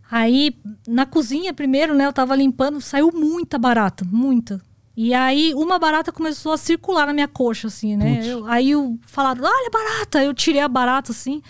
aí 0.10 0.56
na 0.88 1.06
cozinha 1.06 1.54
primeiro, 1.54 1.94
né, 1.94 2.06
eu 2.06 2.14
tava 2.14 2.36
limpando, 2.36 2.80
saiu 2.82 3.12
muita 3.14 3.58
barata, 3.58 4.06
muita. 4.10 4.62
E 4.96 5.12
aí 5.14 5.54
uma 5.56 5.80
barata 5.80 6.12
começou 6.12 6.52
a 6.52 6.58
circular 6.58 7.08
na 7.08 7.14
minha 7.14 7.28
coxa, 7.28 7.68
assim, 7.68 7.96
né? 7.98 8.20
Eu- 8.28 8.46
aí 8.46 8.72
eu, 8.72 9.00
falaram, 9.08 9.44
olha 9.44 9.70
barata, 9.72 10.24
eu 10.24 10.34
tirei 10.34 10.62
a 10.62 10.68
barata, 10.68 11.12
assim. 11.12 11.42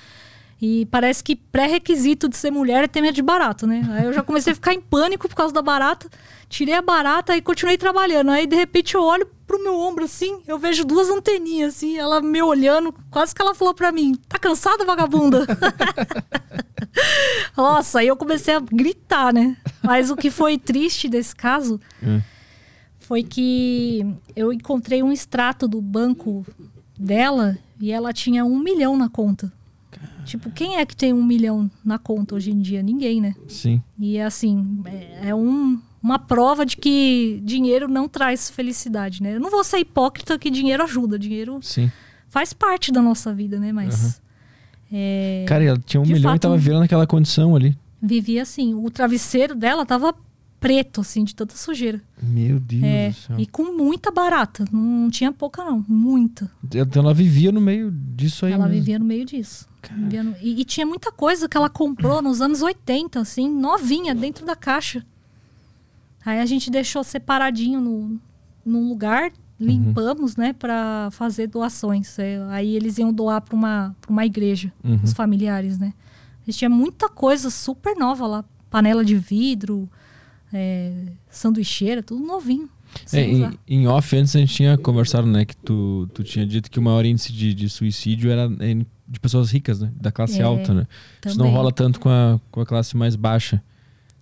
E 0.61 0.85
parece 0.85 1.21
que 1.21 1.35
pré-requisito 1.35 2.29
de 2.29 2.37
ser 2.37 2.49
mulher 2.51 2.85
é 2.85 2.87
ter 2.87 3.01
medo 3.01 3.15
de 3.15 3.21
barata, 3.21 3.67
né? 3.67 3.85
Aí 3.91 4.05
eu 4.05 4.13
já 4.13 4.23
comecei 4.23 4.53
a 4.53 4.55
ficar 4.55 4.73
em 4.73 4.79
pânico 4.79 5.27
por 5.27 5.35
causa 5.35 5.53
da 5.53 5.61
barata. 5.61 6.07
Tirei 6.47 6.73
a 6.75 6.81
barata 6.81 7.35
e 7.35 7.41
continuei 7.41 7.77
trabalhando. 7.77 8.31
Aí, 8.31 8.47
de 8.47 8.55
repente, 8.55 8.95
eu 8.95 9.03
olho 9.03 9.27
pro 9.45 9.61
meu 9.63 9.77
ombro, 9.79 10.05
assim, 10.05 10.41
eu 10.47 10.57
vejo 10.57 10.85
duas 10.85 11.09
anteninhas, 11.09 11.75
assim, 11.75 11.97
ela 11.97 12.21
me 12.21 12.41
olhando. 12.41 12.93
Quase 13.11 13.35
que 13.35 13.41
ela 13.41 13.53
falou 13.53 13.73
pra 13.73 13.91
mim, 13.91 14.15
tá 14.27 14.39
cansada, 14.39 14.85
vagabunda? 14.85 15.45
Nossa, 17.55 17.99
aí 17.99 18.07
eu 18.07 18.15
comecei 18.15 18.55
a 18.55 18.59
gritar, 18.59 19.33
né? 19.33 19.57
Mas 19.83 20.09
o 20.09 20.15
que 20.15 20.31
foi 20.31 20.57
triste 20.57 21.07
desse 21.09 21.35
caso 21.35 21.79
Hum. 22.01 22.21
foi 22.99 23.23
que 23.23 24.05
eu 24.35 24.51
encontrei 24.53 25.03
um 25.03 25.11
extrato 25.11 25.67
do 25.67 25.81
banco 25.81 26.45
dela 26.97 27.57
e 27.79 27.91
ela 27.91 28.13
tinha 28.13 28.45
um 28.45 28.57
milhão 28.59 28.95
na 28.97 29.09
conta. 29.09 29.51
Tipo, 30.25 30.49
quem 30.51 30.77
é 30.77 30.85
que 30.85 30.95
tem 30.95 31.13
um 31.13 31.23
milhão 31.23 31.69
na 31.83 31.97
conta 31.99 32.35
hoje 32.35 32.51
em 32.51 32.59
dia? 32.61 32.81
Ninguém, 32.81 33.19
né? 33.21 33.35
Sim. 33.47 33.81
E 33.99 34.19
assim, 34.19 34.81
é, 34.85 35.29
é 35.29 35.35
um- 35.35 35.79
uma 36.01 36.17
prova 36.19 36.65
de 36.65 36.75
que 36.77 37.41
dinheiro 37.43 37.87
não 37.87 38.07
traz 38.09 38.49
felicidade, 38.49 39.21
né? 39.23 39.35
Eu 39.35 39.39
não 39.39 39.49
vou 39.51 39.63
ser 39.63 39.77
hipócrita 39.79 40.37
que 40.39 40.49
dinheiro 40.49 40.83
ajuda, 40.83 41.17
dinheiro 41.19 41.59
Sim. 41.61 41.91
faz 42.29 42.51
parte 42.53 42.91
da 42.91 43.01
nossa 43.01 43.33
vida, 43.33 43.59
né? 43.59 43.71
Mas 43.71 44.21
é, 44.91 45.45
Cara, 45.47 45.63
ela 45.63 45.77
tinha 45.85 46.01
um 46.01 46.05
milhão 46.05 46.19
e 46.19 46.33
fato, 46.33 46.41
tava 46.41 46.57
virando 46.57 46.83
aquela 46.83 47.07
condição 47.07 47.55
ali. 47.55 47.77
vivia 48.01 48.41
assim. 48.41 48.73
O 48.73 48.89
travesseiro 48.91 49.55
dela 49.55 49.85
tava 49.85 50.13
preto, 50.63 51.01
assim, 51.01 51.23
de 51.23 51.35
tanta 51.35 51.55
sujeira. 51.55 52.01
Meu 52.21 52.59
Deus 52.59 52.83
É, 52.83 53.09
do 53.09 53.15
céu. 53.15 53.39
e 53.39 53.45
com 53.45 53.75
muita 53.77 54.09
barata. 54.11 54.65
Não 54.71 55.09
tinha 55.09 55.31
pouca, 55.31 55.63
não. 55.63 55.83
Muita. 55.87 56.49
Então 56.73 57.03
ela 57.03 57.13
vivia 57.13 57.51
no 57.51 57.61
meio 57.61 57.91
disso 57.91 58.45
aí 58.45 58.53
ela 58.53 58.65
mesmo. 58.65 58.79
vivia 58.79 58.97
no 58.99 59.05
meio 59.05 59.25
disso. 59.25 59.67
No- 59.95 60.35
E, 60.41 60.61
e 60.61 60.65
tinha 60.65 60.85
muita 60.85 61.11
coisa 61.11 61.47
que 61.49 61.57
ela 61.57 61.69
comprou 61.69 62.21
nos 62.21 62.39
anos 62.41 62.61
80, 62.61 63.19
assim, 63.19 63.49
novinha, 63.49 64.15
dentro 64.15 64.45
da 64.45 64.55
caixa. 64.55 65.05
Aí 66.25 66.39
a 66.39 66.45
gente 66.45 66.71
deixou 66.71 67.03
separadinho 67.03 67.81
no, 67.81 68.19
num 68.65 68.87
lugar, 68.87 69.31
limpamos, 69.59 70.35
né, 70.37 70.53
para 70.53 71.09
fazer 71.11 71.47
doações. 71.47 72.17
É, 72.17 72.41
aí 72.49 72.75
eles 72.75 72.97
iam 72.97 73.11
doar 73.11 73.41
para 73.41 73.55
uma, 73.55 73.95
pra 73.99 74.09
uma 74.11 74.25
igreja, 74.25 74.71
Uhum. 74.83 74.99
os 75.03 75.11
familiares, 75.13 75.77
né. 75.77 75.93
A 76.41 76.45
gente 76.49 76.59
tinha 76.59 76.69
muita 76.69 77.09
coisa 77.09 77.49
super 77.49 77.95
nova 77.97 78.25
lá. 78.27 78.45
Panela 78.69 79.03
de 79.05 79.15
vidro, 79.15 79.89
é, 80.53 80.93
sanduicheira, 81.29 82.01
tudo 82.03 82.23
novinho. 82.25 82.69
É, 83.11 83.21
em, 83.21 83.59
em 83.67 83.87
off, 83.87 84.15
antes 84.15 84.35
a 84.35 84.39
gente 84.39 84.53
tinha 84.53 84.77
conversado, 84.77 85.25
né? 85.27 85.45
Que 85.45 85.55
tu, 85.57 86.07
tu 86.13 86.23
tinha 86.23 86.45
dito 86.45 86.69
que 86.69 86.77
o 86.77 86.81
maior 86.81 87.03
índice 87.05 87.33
de, 87.33 87.53
de 87.53 87.67
suicídio 87.67 88.29
era 88.31 88.45
em- 88.61 88.85
de 89.07 89.19
pessoas 89.19 89.49
ricas, 89.51 89.79
né? 89.81 89.91
Da 89.99 90.11
classe 90.11 90.39
É, 90.39 90.43
alta, 90.43 90.73
né? 90.73 90.87
Isso 91.25 91.37
não 91.37 91.45
também. 91.45 91.57
rola 91.57 91.71
tanto 91.71 91.99
com 91.99 92.09
a, 92.09 92.39
com 92.51 92.61
a 92.61 92.65
classe 92.65 92.95
mais 92.95 93.15
baixa. 93.15 93.61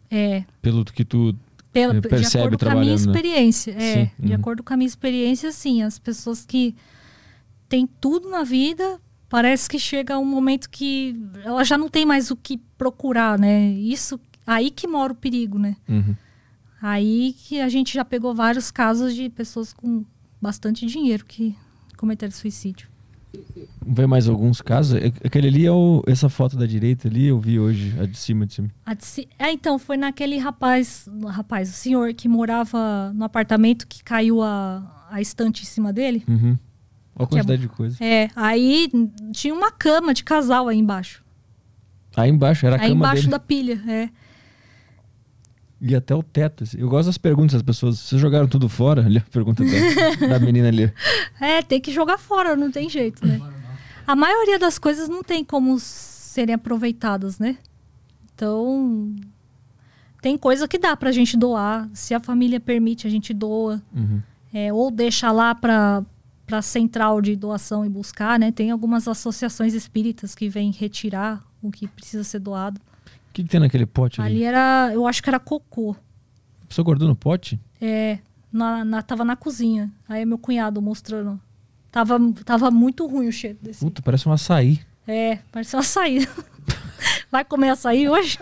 É, 0.09 0.43
Pelo 0.61 0.85
que 0.85 1.03
tu. 1.05 1.35
Pela, 1.73 1.93
Eh, 1.95 1.99
de 2.01 2.07
percebe 2.09 2.45
acordo 2.55 2.65
com 2.65 2.71
a 2.71 2.75
minha 2.75 2.85
né? 2.85 2.95
experiência. 2.95 3.71
É, 3.71 3.93
Sim, 4.05 4.11
de 4.19 4.29
uhum. 4.29 4.35
acordo 4.35 4.63
com 4.63 4.73
a 4.73 4.77
minha 4.77 4.87
experiência, 4.87 5.51
sim. 5.51 5.81
As 5.83 5.97
pessoas 5.99 6.45
que 6.45 6.75
têm 7.69 7.87
tudo 7.99 8.29
na 8.29 8.43
vida, 8.43 8.99
parece 9.29 9.69
que 9.69 9.79
chega 9.79 10.17
um 10.19 10.25
momento 10.25 10.69
que 10.69 11.15
ela 11.45 11.63
já 11.63 11.77
não 11.77 11.87
tem 11.89 12.05
mais 12.05 12.29
o 12.31 12.35
que 12.35 12.57
procurar, 12.77 13.39
né? 13.39 13.69
Isso 13.71 14.19
aí 14.45 14.71
que 14.71 14.87
mora 14.87 15.13
o 15.13 15.15
perigo, 15.15 15.57
né? 15.59 15.75
Uhum. 15.87 16.15
Aí 16.81 17.35
que 17.45 17.59
a 17.61 17.69
gente 17.69 17.93
já 17.93 18.03
pegou 18.03 18.33
vários 18.33 18.71
casos 18.71 19.13
de 19.13 19.29
pessoas 19.29 19.71
com 19.73 20.03
bastante 20.41 20.85
dinheiro 20.85 21.25
que 21.25 21.55
cometeram 21.97 22.31
suicídio. 22.31 22.89
Ver 23.85 24.07
mais 24.07 24.27
alguns 24.27 24.61
casos. 24.61 24.95
É- 24.99 25.07
Aquele 25.25 25.47
ali 25.47 25.65
é 25.65 25.71
o, 25.71 26.03
essa 26.07 26.27
foto 26.27 26.57
da 26.57 26.65
direita 26.65 27.07
ali, 27.07 27.27
eu 27.27 27.39
vi 27.39 27.59
hoje, 27.59 27.93
a 27.99 28.05
de 28.05 28.17
cima 28.17 28.45
de 28.45 28.53
cima. 28.55 28.69
A 28.85 28.93
de 28.93 29.05
ci- 29.05 29.29
É, 29.39 29.51
então, 29.51 29.77
foi 29.79 29.95
naquele 29.95 30.37
rapaz, 30.37 31.07
rapaz, 31.29 31.69
o 31.69 31.73
senhor 31.73 32.13
que 32.13 32.27
morava 32.27 33.13
no 33.13 33.23
apartamento 33.23 33.87
que 33.87 34.03
caiu 34.03 34.41
a, 34.41 35.07
a 35.09 35.21
estante 35.21 35.63
em 35.63 35.65
cima 35.65 35.93
dele. 35.93 36.23
Uhum. 36.27 36.57
Olha 37.15 37.25
a 37.25 37.27
Que 37.27 37.35
é 37.35 37.37
quantidade 37.37 37.61
de 37.61 37.67
coisa. 37.69 38.03
É, 38.03 38.29
aí 38.35 38.89
tinha 39.31 39.53
uma 39.53 39.71
cama 39.71 40.13
de 40.13 40.23
casal 40.23 40.67
aí 40.67 40.77
embaixo. 40.79 41.23
Aí 42.17 42.29
embaixo 42.29 42.65
era 42.65 42.75
a 42.75 42.79
aí 42.81 42.89
cama 42.89 42.95
embaixo 42.99 43.21
dele. 43.21 43.31
da 43.31 43.39
pilha, 43.39 43.81
é. 43.87 44.09
E 45.81 45.95
até 45.95 46.13
o 46.13 46.21
teto. 46.21 46.63
assim. 46.63 46.77
Eu 46.79 46.87
gosto 46.87 47.07
das 47.07 47.17
perguntas 47.17 47.53
das 47.53 47.63
pessoas. 47.63 47.97
Vocês 47.97 48.21
jogaram 48.21 48.47
tudo 48.47 48.69
fora? 48.69 49.03
Ali 49.03 49.17
a 49.17 49.21
pergunta 49.21 49.63
da, 49.63 50.27
da 50.27 50.39
menina 50.39 50.67
ali. 50.67 50.93
É, 51.41 51.63
tem 51.63 51.81
que 51.81 51.91
jogar 51.91 52.19
fora, 52.19 52.55
não 52.55 52.69
tem 52.69 52.87
jeito, 52.87 53.25
né? 53.25 53.41
A 54.05 54.15
maioria 54.15 54.59
das 54.59 54.77
coisas 54.77 55.09
não 55.09 55.23
tem 55.23 55.43
como 55.43 55.79
serem 55.79 56.53
aproveitadas, 56.53 57.39
né? 57.39 57.57
Então, 58.35 59.15
tem 60.21 60.37
coisa 60.37 60.67
que 60.67 60.77
dá 60.77 60.95
pra 60.95 61.11
gente 61.11 61.35
doar. 61.35 61.89
Se 61.93 62.13
a 62.13 62.19
família 62.19 62.59
permite, 62.59 63.07
a 63.07 63.09
gente 63.09 63.33
doa. 63.33 63.81
Uhum. 63.91 64.21
É, 64.53 64.71
ou 64.71 64.91
deixa 64.91 65.31
lá 65.31 65.55
pra, 65.55 66.05
pra 66.45 66.61
central 66.61 67.21
de 67.21 67.35
doação 67.35 67.83
e 67.83 67.89
buscar, 67.89 68.37
né? 68.37 68.51
Tem 68.51 68.69
algumas 68.69 69.07
associações 69.07 69.73
espíritas 69.73 70.35
que 70.35 70.47
vêm 70.47 70.69
retirar 70.71 71.43
o 71.59 71.71
que 71.71 71.87
precisa 71.87 72.23
ser 72.23 72.39
doado. 72.39 72.79
O 73.31 73.33
que, 73.33 73.43
que 73.43 73.49
tem 73.49 73.61
naquele 73.61 73.85
pote 73.85 74.19
ali? 74.19 74.35
Ali 74.35 74.43
era, 74.43 74.91
eu 74.93 75.07
acho 75.07 75.23
que 75.23 75.29
era 75.29 75.39
cocô. 75.39 75.95
A 76.61 76.65
pessoa 76.65 76.83
guardou 76.83 77.07
no 77.07 77.15
pote? 77.15 77.57
É, 77.81 78.19
na, 78.51 78.83
na- 78.83 79.01
tava 79.01 79.23
na 79.23 79.37
cozinha. 79.37 79.89
Aí 80.07 80.25
meu 80.25 80.37
cunhado 80.37 80.81
mostrando. 80.81 81.39
Tava, 81.89 82.19
tava 82.43 82.69
muito 82.69 83.07
ruim 83.07 83.29
o 83.29 83.31
cheiro 83.31 83.57
desse. 83.61 83.79
Puta, 83.79 84.01
parece 84.01 84.27
um 84.27 84.33
açaí. 84.33 84.81
É, 85.07 85.39
parece 85.49 85.77
uma 85.77 85.79
açaí. 85.79 86.27
Vai 87.31 87.45
comer 87.45 87.69
açaí 87.69 88.09
hoje? 88.09 88.37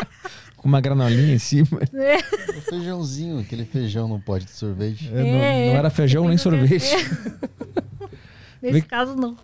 Com 0.56 0.66
uma 0.66 0.80
granolinha 0.80 1.34
em 1.34 1.38
cima. 1.38 1.80
É. 1.92 2.16
O 2.56 2.60
feijãozinho, 2.62 3.38
aquele 3.38 3.66
feijão 3.66 4.08
no 4.08 4.18
pote 4.18 4.46
de 4.46 4.52
sorvete. 4.52 5.10
É, 5.12 5.66
não, 5.66 5.72
não 5.72 5.78
era 5.78 5.90
feijão 5.90 6.26
nem 6.26 6.38
sorvete. 6.38 6.86
Nesse 8.62 8.80
caso, 8.82 9.14
não. 9.14 9.36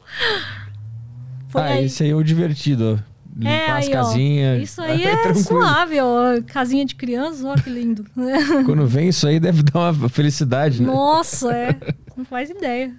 Foi 1.49 1.61
ah, 1.61 1.67
aí. 1.67 1.85
esse 1.85 2.05
aí 2.05 2.11
é 2.11 2.15
o 2.15 2.23
divertido, 2.23 3.03
ó. 3.05 3.08
Limpar 3.39 3.51
É, 3.53 3.71
as 3.71 3.87
aí, 3.87 3.91
ó. 3.91 4.03
casinhas. 4.03 4.63
Isso 4.65 4.83
aí 4.83 5.05
É 5.05 5.11
é 5.13 5.17
tranquilo. 5.23 5.45
suave, 5.47 6.01
ó. 6.01 6.43
Casinha 6.47 6.85
de 6.85 6.97
criança, 6.97 7.47
ó, 7.49 7.55
que 7.55 7.71
lindo. 7.71 8.05
Quando 8.67 8.85
vem 8.87 9.09
isso 9.09 9.27
aí 9.29 9.39
deve 9.39 9.63
dar 9.63 9.93
uma 9.93 10.09
felicidade, 10.09 10.83
né? 10.83 10.89
Nossa, 10.89 11.53
é. 11.55 11.79
Não 12.17 12.25
faz 12.25 12.51
ideia. 12.51 12.93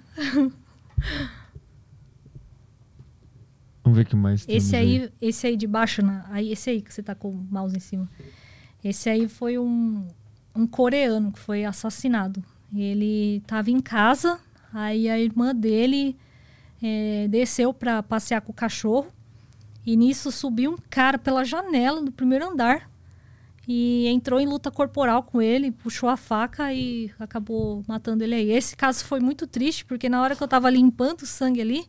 Vamos 3.82 3.96
ver 3.96 4.02
o 4.02 4.06
que 4.06 4.16
mais 4.16 4.44
Esse 4.48 4.70
temos 4.72 4.74
aí, 4.74 5.12
esse 5.20 5.46
aí 5.46 5.56
de 5.56 5.66
baixo, 5.66 6.02
na, 6.02 6.24
aí, 6.30 6.52
esse 6.52 6.70
aí 6.70 6.80
que 6.80 6.92
você 6.92 7.02
tá 7.02 7.14
com 7.14 7.30
o 7.30 7.46
mouse 7.50 7.76
em 7.76 7.80
cima. 7.80 8.08
Esse 8.84 9.08
aí 9.10 9.28
foi 9.28 9.58
um, 9.58 10.06
um 10.54 10.66
coreano 10.66 11.32
que 11.32 11.38
foi 11.38 11.64
assassinado. 11.64 12.42
Ele 12.74 13.42
tava 13.46 13.70
em 13.70 13.80
casa, 13.80 14.38
aí 14.72 15.08
a 15.08 15.18
irmã 15.18 15.54
dele 15.54 16.16
eh, 16.82 17.26
desceu 17.28 17.74
pra 17.74 18.02
passear 18.02 18.40
com 18.40 18.52
o 18.52 18.54
cachorro. 18.54 19.08
E 19.86 19.96
nisso 19.96 20.30
subiu 20.30 20.72
um 20.72 20.78
cara 20.90 21.18
pela 21.18 21.44
janela 21.44 22.02
do 22.02 22.12
primeiro 22.12 22.48
andar 22.50 22.90
e 23.66 24.06
entrou 24.08 24.40
em 24.40 24.46
luta 24.46 24.70
corporal 24.70 25.22
com 25.22 25.40
ele, 25.40 25.70
puxou 25.70 26.08
a 26.08 26.16
faca 26.16 26.72
e 26.72 27.10
acabou 27.18 27.82
matando 27.86 28.24
ele 28.24 28.34
aí. 28.34 28.50
Esse 28.50 28.76
caso 28.76 29.04
foi 29.04 29.20
muito 29.20 29.46
triste, 29.46 29.84
porque 29.84 30.08
na 30.08 30.20
hora 30.22 30.34
que 30.36 30.42
eu 30.42 30.48
tava 30.48 30.68
limpando 30.68 31.22
o 31.22 31.26
sangue 31.26 31.60
ali, 31.60 31.86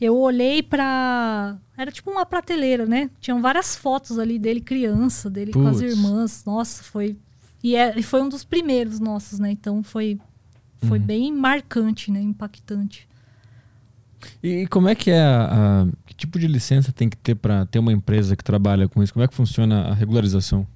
eu 0.00 0.16
olhei 0.16 0.62
pra. 0.62 1.56
Era 1.76 1.90
tipo 1.90 2.10
uma 2.10 2.24
prateleira, 2.26 2.86
né? 2.86 3.10
Tinham 3.20 3.40
várias 3.40 3.74
fotos 3.74 4.18
ali 4.18 4.38
dele 4.38 4.60
criança, 4.60 5.28
dele 5.30 5.52
com 5.52 5.66
as 5.66 5.80
irmãs. 5.80 6.44
Nossa, 6.44 6.82
foi. 6.84 7.16
E, 7.62 7.74
é, 7.74 8.00
foi 8.02 8.22
um 8.22 8.28
dos 8.28 8.44
primeiros 8.44 9.00
nossos, 9.00 9.38
né? 9.40 9.50
Então 9.50 9.82
foi, 9.82 10.20
foi 10.86 10.98
Uhum. 11.00 11.04
bem 11.04 11.32
marcante, 11.32 12.12
né? 12.12 12.20
Impactante. 12.20 13.07
E 14.42 14.66
como 14.66 14.88
é 14.88 14.94
que 14.94 15.10
é 15.10 15.20
a, 15.22 15.82
a- 15.82 15.86
que 16.06 16.14
tipo 16.14 16.38
de 16.38 16.46
licença 16.46 16.92
tem 16.92 17.08
que 17.08 17.16
ter 17.16 17.34
para 17.34 17.66
ter 17.66 17.78
uma 17.78 17.92
empresa 17.92 18.34
que 18.36 18.42
trabalha 18.44 18.88
com 18.88 19.02
isso? 19.02 19.12
Como 19.12 19.24
é 19.24 19.28
que 19.28 19.34
funciona 19.34 19.82
a 19.88 19.94
regularização? 19.94 20.66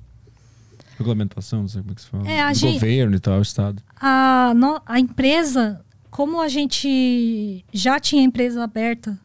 Regulamentação, 0.99 1.63
não 1.63 1.69
sei 1.69 1.81
como 1.83 1.93
é 1.93 1.95
que 1.95 2.03
se 2.03 2.09
fala. 2.09 2.29
É, 2.29 2.41
a 2.43 2.53
gente- 2.53 2.75
governo 2.75 3.17
e 3.17 3.21
tal, 3.21 3.39
o 3.39 3.43
estado. 3.43 3.83
A, 4.01 4.53
no- 4.55 4.81
a 4.87 5.01
empresa, 5.01 5.81
como 6.11 6.41
a 6.41 6.49
gente 6.49 7.65
já 7.73 7.99
tinha 7.99 8.23
empresa 8.23 8.63
aberta 8.63 9.19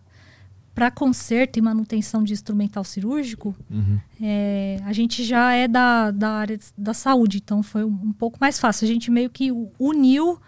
para 0.74 0.90
conserto 0.92 1.58
e 1.58 1.62
manutenção 1.62 2.24
de 2.24 2.34
instrumental 2.34 2.84
cirúrgico, 2.84 3.56
Uhum. 3.70 4.00
é, 4.22 4.80
a 4.86 4.94
gente 4.94 5.24
já 5.24 5.52
é 5.54 5.68
da, 5.68 6.12
da 6.12 6.30
área 6.30 6.58
da 6.78 6.94
saúde, 6.94 7.38
então 7.44 7.62
foi 7.64 7.84
um, 7.84 7.90
um 8.06 8.14
pouco 8.14 8.38
mais 8.40 8.60
fácil. 8.60 8.86
A 8.86 8.88
gente 8.88 9.10
meio 9.12 9.30
que 9.30 9.50
uniu 9.80 10.40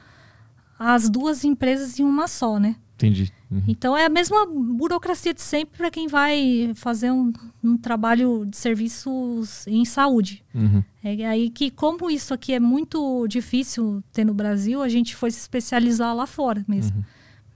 as 0.77 1.09
duas 1.09 1.43
empresas 1.43 1.99
em 1.99 2.03
uma 2.03 2.27
só, 2.27 2.59
né? 2.59 2.75
Entendi. 2.95 3.31
Uhum. 3.51 3.63
Então 3.67 3.97
é 3.97 4.05
a 4.05 4.09
mesma 4.09 4.45
burocracia 4.45 5.34
de 5.34 5.41
sempre 5.41 5.77
para 5.77 5.89
quem 5.89 6.07
vai 6.07 6.71
fazer 6.76 7.11
um, 7.11 7.34
um 7.63 7.77
trabalho 7.77 8.45
de 8.45 8.55
serviços 8.55 9.65
em 9.65 9.84
saúde. 9.85 10.43
Uhum. 10.53 10.84
É 11.03 11.26
aí 11.26 11.49
que, 11.49 11.71
como 11.71 12.11
isso 12.11 12.34
aqui 12.34 12.53
é 12.53 12.59
muito 12.59 13.27
difícil 13.27 14.03
ter 14.13 14.23
no 14.23 14.34
Brasil, 14.34 14.81
a 14.81 14.89
gente 14.89 15.15
foi 15.15 15.31
se 15.31 15.39
especializar 15.39 16.15
lá 16.15 16.27
fora 16.27 16.63
mesmo. 16.67 16.97
Uhum. 16.97 17.03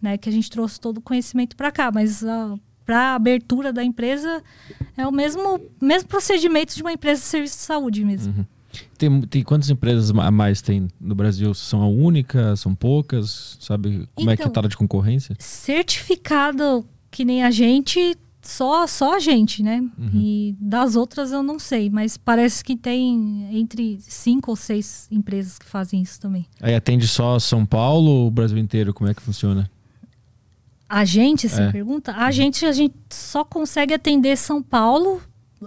Né? 0.01 0.17
Que 0.17 0.29
a 0.29 0.31
gente 0.31 0.49
trouxe 0.49 0.79
todo 0.79 0.97
o 0.97 1.01
conhecimento 1.01 1.55
para 1.55 1.71
cá, 1.71 1.91
mas 1.91 2.23
para 2.85 3.11
a 3.11 3.15
abertura 3.15 3.71
da 3.71 3.83
empresa 3.83 4.43
é 4.97 5.07
o 5.07 5.11
mesmo, 5.11 5.61
mesmo 5.79 6.09
procedimento 6.09 6.75
de 6.75 6.81
uma 6.81 6.91
empresa 6.91 7.21
de 7.21 7.27
serviço 7.27 7.57
de 7.57 7.63
saúde 7.63 8.03
mesmo. 8.03 8.45
Uhum. 8.73 8.87
Tem, 8.97 9.21
tem 9.21 9.43
quantas 9.43 9.69
empresas 9.69 10.09
a 10.11 10.31
mais 10.31 10.61
tem 10.61 10.87
no 10.99 11.13
Brasil? 11.15 11.53
São 11.53 11.81
a 11.81 11.87
única? 11.87 12.55
São 12.55 12.73
poucas? 12.73 13.57
Sabe 13.59 14.07
como 14.15 14.29
é 14.29 14.35
que 14.35 14.41
é 14.41 14.45
a 14.45 14.47
Então- 14.47 14.53
taxa 14.61 14.69
de 14.69 14.77
concorrência? 14.77 15.35
Certificado 15.39 16.85
que 17.11 17.23
nem 17.23 17.43
a 17.43 17.51
gente, 17.51 18.17
só, 18.41 18.87
só 18.87 19.15
a 19.15 19.19
gente, 19.19 19.61
né? 19.61 19.79
Uhum. 19.97 20.09
E 20.15 20.55
das 20.59 20.95
outras 20.95 21.31
eu 21.31 21.43
não 21.43 21.59
sei, 21.59 21.89
mas 21.89 22.17
parece 22.17 22.63
que 22.63 22.75
tem 22.75 23.47
entre 23.55 23.99
cinco 24.01 24.51
ou 24.51 24.55
seis 24.55 25.07
empresas 25.11 25.59
que 25.59 25.65
fazem 25.65 26.01
isso 26.01 26.19
também. 26.19 26.45
Aí 26.61 26.73
atende 26.73 27.07
só 27.07 27.37
São 27.37 27.65
Paulo 27.65 28.09
ou 28.09 28.27
o 28.27 28.31
Brasil 28.31 28.57
inteiro? 28.57 28.93
Como 28.93 29.09
é 29.09 29.13
que 29.13 29.21
funciona? 29.21 29.69
A 30.89 31.05
gente, 31.05 31.47
você 31.49 31.61
É. 31.61 31.71
pergunta? 31.71 32.13
A 32.15 32.29
gente, 32.31 32.65
a 32.65 32.71
gente 32.71 32.95
só 33.09 33.43
consegue 33.43 33.93
atender 33.93 34.35
São 34.37 34.61
Paulo, 34.61 35.21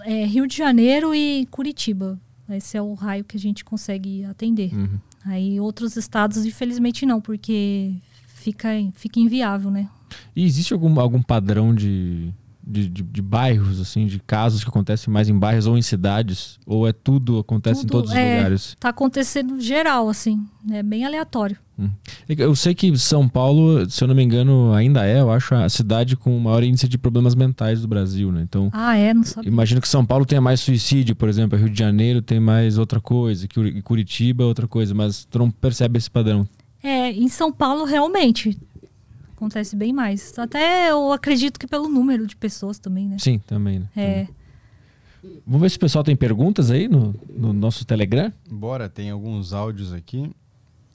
é, 0.05 0.25
Rio 0.25 0.47
de 0.47 0.57
Janeiro 0.57 1.15
e 1.15 1.47
Curitiba. 1.51 2.19
Esse 2.51 2.77
é 2.77 2.83
o 2.83 2.95
raio 2.95 3.25
que 3.25 3.37
a 3.37 3.41
gente 3.41 3.65
consegue 3.65 4.25
atender. 4.25 4.73
Uhum. 4.75 4.99
Aí 5.25 5.61
outros 5.61 5.97
estados, 5.97 6.45
infelizmente, 6.45 7.05
não, 7.05 7.21
porque 7.21 7.95
fica, 8.29 8.69
fica 8.95 9.19
inviável, 9.19 9.71
né? 9.71 9.89
E 10.35 10.45
existe 10.45 10.73
algum, 10.73 11.01
algum 11.01 11.21
padrão 11.21 11.75
de, 11.75 12.33
de, 12.67 12.89
de, 12.89 13.03
de 13.03 13.23
bairros, 13.23 13.81
assim, 13.81 14.07
de 14.07 14.19
casos 14.19 14.65
que 14.65 14.69
acontecem 14.71 15.13
mais 15.13 15.29
em 15.29 15.39
bairros 15.39 15.67
ou 15.67 15.79
em 15.79 15.83
cidades? 15.83 16.59
Ou 16.67 16.87
é 16.89 16.93
tudo, 16.93 17.39
acontece 17.39 17.81
em 17.81 17.87
Tudo, 17.87 17.93
todos 17.93 18.11
os 18.11 18.17
é. 18.17 18.37
lugares? 18.37 18.77
Tá 18.81 18.89
acontecendo 18.89 19.61
geral, 19.61 20.09
assim. 20.09 20.45
É 20.71 20.83
bem 20.83 21.05
aleatório. 21.05 21.57
Eu 22.39 22.57
sei 22.57 22.75
que 22.75 22.97
São 22.99 23.29
Paulo, 23.29 23.89
se 23.91 24.03
eu 24.03 24.09
não 24.09 24.15
me 24.15 24.23
engano, 24.23 24.73
ainda 24.73 25.07
é, 25.07 25.21
eu 25.21 25.31
acho, 25.31 25.55
a 25.55 25.69
cidade 25.69 26.17
com 26.17 26.35
o 26.37 26.41
maior 26.41 26.65
índice 26.65 26.89
de 26.89 26.97
problemas 26.97 27.35
mentais 27.35 27.83
do 27.83 27.87
Brasil, 27.89 28.33
né? 28.33 28.41
Então, 28.43 28.71
Ah, 28.73 28.97
é? 28.97 29.13
Não 29.13 29.23
sabia. 29.23 29.49
imagino 29.51 29.81
que 29.81 29.87
São 29.89 30.05
Paulo 30.05 30.25
tenha 30.25 30.41
mais 30.41 30.59
suicídio, 30.61 31.15
por 31.15 31.29
exemplo, 31.29 31.59
Rio 31.59 31.69
de 31.69 31.79
Janeiro 31.79 32.23
tem 32.23 32.41
mais 32.41 32.79
outra 32.79 32.99
coisa, 32.99 33.47
Curitiba 33.85 34.43
é 34.43 34.47
outra 34.47 34.67
coisa, 34.67 34.95
mas 34.95 35.27
tu 35.27 35.39
não 35.39 35.51
percebe 35.51 35.99
esse 35.99 36.11
padrão. 36.11 36.49
É, 36.83 37.13
em 37.13 37.29
São 37.29 37.53
Paulo, 37.53 37.85
realmente, 37.85 38.59
acontece 39.37 39.77
bem 39.77 39.93
mais. 39.93 40.37
Até 40.39 40.91
eu 40.91 41.13
acredito 41.13 41.59
que 41.59 41.67
pelo 41.67 41.89
número 41.89 42.27
de 42.27 42.35
pessoas 42.37 42.79
também, 42.79 43.09
né? 43.09 43.17
Sim, 43.19 43.39
também, 43.39 43.79
né? 43.81 43.89
É. 43.97 44.27
Vamos 45.47 45.61
ver 45.63 45.71
se 45.71 45.77
o 45.77 45.81
pessoal 45.81 46.05
tem 46.05 46.15
perguntas 46.17 46.71
aí 46.71 46.89
no, 46.89 47.15
no 47.29 47.53
nosso 47.53 47.85
Telegram. 47.85 48.33
Bora, 48.51 48.89
tem 48.89 49.11
alguns 49.11 49.53
áudios 49.53 49.93
aqui. 49.93 50.31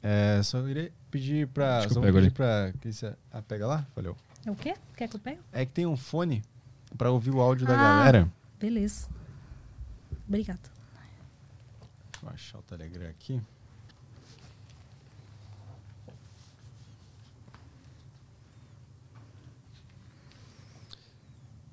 É, 0.01 0.41
só 0.43 0.61
queria 0.63 0.91
pedir 1.09 1.47
eu 1.55 1.89
Só 1.89 1.95
vou 1.95 2.03
pedir 2.03 2.18
ali. 2.18 2.30
pra. 2.31 2.72
você- 2.84 3.13
Ah, 3.31 3.41
pega 3.41 3.68
lá? 3.68 3.85
Valeu. 3.95 4.15
É 4.45 4.49
o 4.51 4.55
quê? 4.55 4.73
Quer 4.95 5.07
que 5.07 5.15
eu 5.15 5.19
pegue? 5.19 5.39
É 5.51 5.65
que 5.65 5.72
tem 5.72 5.85
um 5.85 5.97
fone 5.97 6.41
pra 6.97 7.11
ouvir 7.11 7.31
o 7.31 7.39
áudio 7.41 7.68
da 7.68 7.73
Ah. 7.73 7.77
galera. 7.99 8.31
Beleza. 8.59 9.07
Obrigada. 10.27 10.59
Deixa 12.11 12.26
eu 12.26 12.30
achar 12.30 12.57
o 12.59 12.61
Telegram 12.63 13.09
aqui. 13.09 13.41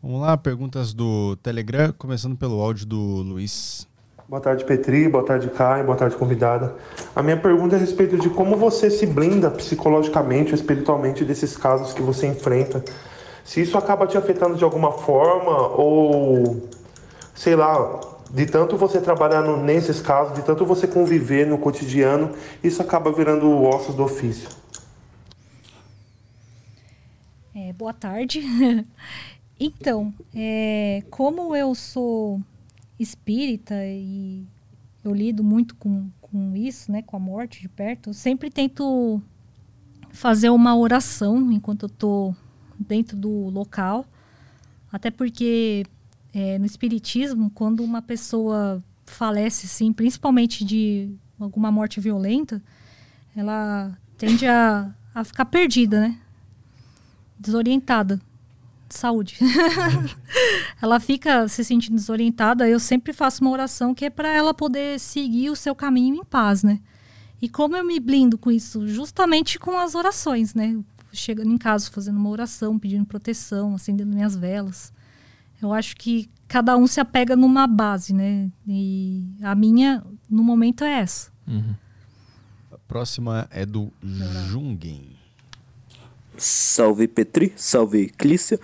Vamos 0.01 0.21
lá, 0.21 0.37
perguntas 0.37 0.95
do 0.95 1.35
Telegram, 1.43 1.93
começando 1.99 2.37
pelo 2.37 2.61
áudio 2.61 2.87
do 2.87 2.97
Luiz. 2.97 3.85
Boa 4.29 4.41
tarde, 4.41 4.65
Petri. 4.65 5.09
Boa 5.09 5.25
tarde, 5.25 5.49
Caio. 5.51 5.85
Boa 5.87 5.97
tarde, 5.97 6.15
convidada. 6.15 6.77
A 7.17 7.23
minha 7.23 7.37
pergunta 7.37 7.75
é 7.75 7.79
a 7.79 7.81
respeito 7.81 8.17
de 8.17 8.31
como 8.31 8.57
você 8.57 8.91
se 8.91 9.05
blinda 9.07 9.51
psicologicamente 9.51 10.51
ou 10.51 10.55
espiritualmente 10.55 11.25
desses 11.25 11.57
casos 11.57 11.93
que 11.93 12.01
você 12.01 12.29
enfrenta. 12.29 12.85
Se 13.43 13.61
isso 13.61 13.77
acaba 13.77 14.07
te 14.07 14.17
afetando 14.17 14.55
de 14.55 14.63
alguma 14.63 14.93
forma 14.93 15.67
ou, 15.77 16.69
sei 17.35 17.57
lá, 17.57 18.01
de 18.31 18.47
tanto 18.47 18.77
você 18.77 19.01
trabalhar 19.01 19.43
no, 19.43 19.57
nesses 19.57 20.01
casos, 20.01 20.35
de 20.35 20.43
tanto 20.43 20.65
você 20.65 20.87
conviver 20.87 21.45
no 21.45 21.59
cotidiano, 21.59 22.31
isso 22.63 22.81
acaba 22.81 23.11
virando 23.11 23.51
ossos 23.65 23.97
do 23.97 24.05
ofício. 24.05 24.49
É, 27.53 27.73
boa 27.73 27.93
tarde. 27.93 28.41
então, 29.61 30.15
é, 30.33 31.03
como 31.11 31.55
eu 31.57 31.75
sou 31.75 32.41
espírita 32.99 33.75
e 33.85 34.47
eu 35.03 35.13
lido 35.13 35.43
muito 35.43 35.75
com, 35.75 36.09
com 36.21 36.55
isso, 36.57 36.93
né, 36.93 37.03
com 37.03 37.17
a 37.17 37.21
morte 37.21 37.61
de 37.61 37.69
perto, 37.69 38.11
eu 38.11 38.15
sempre 38.15 38.51
tento 38.51 39.21
fazer 40.11 40.51
uma 40.51 40.77
oração 40.77 41.51
enquanto 41.51 41.85
eu 41.85 41.89
estou 41.89 42.37
dentro 42.79 43.17
do 43.17 43.49
local, 43.49 44.07
até 44.93 45.11
porque 45.11 45.85
é, 46.33 46.59
no 46.59 46.67
espiritismo, 46.67 47.51
quando 47.51 47.83
uma 47.83 48.01
pessoa 48.01 48.83
falece, 49.07 49.67
sim, 49.67 49.93
principalmente 49.93 50.65
de 50.65 51.17
alguma 51.39 51.73
morte 51.73 52.01
violenta, 52.01 52.63
ela 53.35 53.97
tende 54.17 54.47
a, 54.47 54.95
a 55.15 55.25
ficar 55.25 55.47
perdida, 55.47 56.01
né? 56.01 56.19
Desorientada 57.39 58.21
saúde. 58.95 59.39
ela 60.81 61.01
fica 61.01 61.47
se 61.49 61.65
sentindo 61.65 61.97
desorientada. 61.97 62.69
Eu 62.69 62.81
sempre 62.81 63.13
faço 63.13 63.43
uma 63.43 63.51
oração 63.51 63.95
que 63.95 64.05
é 64.05 64.11
para 64.11 64.29
ela 64.29 64.55
poder 64.55 64.99
seguir 64.99 65.51
o 65.51 65.57
seu 65.57 65.75
caminho 65.75 66.17
em 66.17 66.25
paz, 66.25 66.63
né? 66.63 66.81
E 67.41 67.49
como 67.49 67.77
eu 67.77 67.85
me 67.85 68.01
blindo 68.01 68.37
com 68.37 68.51
isso? 68.51 68.87
Justamente 68.89 69.59
com 69.59 69.79
as 69.79 69.95
orações, 69.95 70.55
né? 70.55 70.77
Chegando 71.13 71.51
em 71.53 71.59
casa, 71.59 71.91
fazendo 71.91 72.19
uma 72.19 72.31
oração, 72.31 72.79
pedindo 72.79 73.07
proteção, 73.07 73.75
acendendo 73.75 74.15
minhas 74.15 74.37
velas. 74.37 74.93
Eu 75.61 75.73
acho 75.73 75.97
que 75.97 76.29
cada 76.47 76.77
um 76.77 76.87
se 76.87 77.01
apega 77.01 77.37
numa 77.37 77.67
base, 77.67 78.15
né? 78.15 78.51
E 78.67 79.25
a 79.43 79.55
minha, 79.55 80.05
no 80.29 80.43
momento, 80.43 80.85
é 80.85 81.01
essa. 81.01 81.31
Uhum. 81.47 81.75
A 82.73 82.79
próxima 82.79 83.49
é 83.51 83.65
do 83.65 83.93
Jungen. 84.03 85.18
Salve 86.39 87.09
Petri, 87.09 87.53
salve 87.57 88.11
Clícia. 88.17 88.61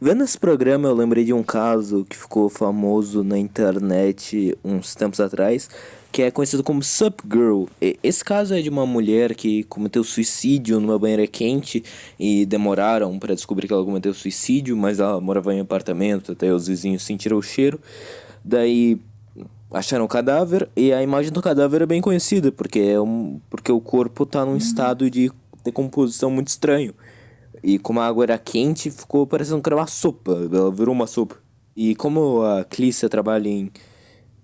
Vendo 0.00 0.24
esse 0.24 0.36
programa, 0.36 0.88
eu 0.88 0.94
lembrei 0.94 1.24
de 1.24 1.32
um 1.32 1.44
caso 1.44 2.04
que 2.04 2.16
ficou 2.16 2.48
famoso 2.48 3.22
na 3.22 3.38
internet 3.38 4.58
uns 4.64 4.96
tempos 4.96 5.20
atrás, 5.20 5.70
que 6.10 6.22
é 6.22 6.30
conhecido 6.32 6.64
como 6.64 6.82
Sup 6.82 7.20
Girl. 7.30 7.66
Esse 7.80 8.24
caso 8.24 8.52
é 8.52 8.60
de 8.60 8.68
uma 8.68 8.84
mulher 8.84 9.36
que 9.36 9.62
cometeu 9.64 10.02
suicídio 10.02 10.80
numa 10.80 10.98
banheira 10.98 11.24
quente 11.28 11.84
e 12.18 12.44
demoraram 12.44 13.16
para 13.20 13.32
descobrir 13.36 13.68
que 13.68 13.72
ela 13.72 13.84
cometeu 13.84 14.12
suicídio, 14.12 14.76
mas 14.76 14.98
ela 14.98 15.20
morava 15.20 15.54
em 15.54 15.60
apartamento, 15.60 16.32
até 16.32 16.52
os 16.52 16.66
vizinhos 16.66 17.04
sentiram 17.04 17.38
o 17.38 17.42
cheiro. 17.42 17.80
Daí 18.44 19.00
acharam 19.72 20.04
o 20.04 20.08
cadáver 20.08 20.68
e 20.76 20.92
a 20.92 21.00
imagem 21.00 21.30
do 21.30 21.40
cadáver 21.40 21.82
é 21.82 21.86
bem 21.86 22.00
conhecida, 22.00 22.50
porque, 22.50 22.80
é 22.80 23.00
um, 23.00 23.40
porque 23.48 23.70
o 23.70 23.80
corpo 23.80 24.24
está 24.24 24.44
num 24.44 24.56
estado 24.56 25.08
de 25.08 25.30
decomposição 25.64 26.28
muito 26.28 26.48
estranho. 26.48 26.92
E 27.62 27.78
como 27.78 28.00
a 28.00 28.06
água 28.06 28.24
era 28.24 28.38
quente, 28.38 28.90
ficou 28.90 29.26
parecendo 29.26 29.62
que 29.62 29.68
era 29.68 29.76
uma 29.76 29.86
sopa. 29.86 30.32
Ela 30.32 30.70
virou 30.70 30.94
uma 30.94 31.06
sopa. 31.06 31.36
E 31.76 31.94
como 31.94 32.42
a 32.42 32.64
Clícia 32.64 33.08
trabalha 33.08 33.48
em, 33.48 33.70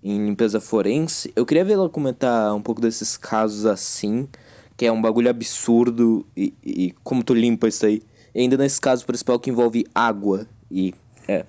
em 0.02 0.26
limpeza 0.26 0.60
forense, 0.60 1.32
eu 1.34 1.44
queria 1.44 1.64
ver 1.64 1.74
ela 1.74 1.88
comentar 1.88 2.54
um 2.54 2.62
pouco 2.62 2.80
desses 2.80 3.16
casos 3.16 3.66
assim, 3.66 4.28
que 4.76 4.86
é 4.86 4.92
um 4.92 5.02
bagulho 5.02 5.28
absurdo. 5.28 6.24
E, 6.36 6.54
e 6.64 6.94
como 7.02 7.24
tu 7.24 7.34
limpa 7.34 7.66
isso 7.66 7.84
aí. 7.84 8.02
E 8.34 8.40
ainda 8.40 8.56
nesse 8.56 8.80
caso 8.80 9.04
principal 9.04 9.40
que 9.40 9.50
envolve 9.50 9.84
água. 9.94 10.46
E 10.70 10.94
é. 11.26 11.44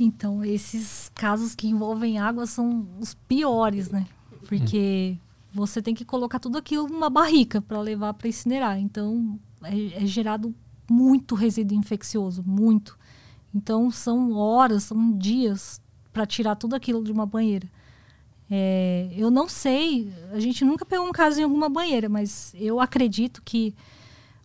Então, 0.00 0.44
esses 0.44 1.10
casos 1.14 1.54
que 1.54 1.68
envolvem 1.68 2.18
água 2.18 2.46
são 2.46 2.86
os 2.98 3.14
piores, 3.14 3.90
né? 3.90 4.06
Porque 4.48 5.16
você 5.54 5.80
tem 5.80 5.94
que 5.94 6.04
colocar 6.04 6.40
tudo 6.40 6.58
aquilo 6.58 6.88
numa 6.88 7.08
barrica 7.08 7.62
para 7.62 7.80
levar 7.80 8.12
para 8.14 8.28
incinerar. 8.28 8.78
Então, 8.80 9.38
é, 9.62 10.02
é, 10.02 10.06
gerado 10.06 10.52
muito 10.90 11.36
resíduo 11.36 11.78
infeccioso, 11.78 12.42
muito. 12.44 12.98
Então, 13.54 13.88
são 13.88 14.32
horas, 14.32 14.82
são 14.82 15.16
dias 15.16 15.80
para 16.12 16.26
tirar 16.26 16.56
tudo 16.56 16.74
aquilo 16.74 17.04
de 17.04 17.12
uma 17.12 17.24
banheira. 17.24 17.68
É, 18.50 19.08
eu 19.16 19.30
não 19.30 19.48
sei, 19.48 20.12
a 20.32 20.40
gente 20.40 20.64
nunca 20.64 20.84
pegou 20.84 21.06
um 21.06 21.12
caso 21.12 21.40
em 21.40 21.44
alguma 21.44 21.68
banheira, 21.68 22.08
mas 22.08 22.52
eu 22.58 22.80
acredito 22.80 23.40
que 23.42 23.74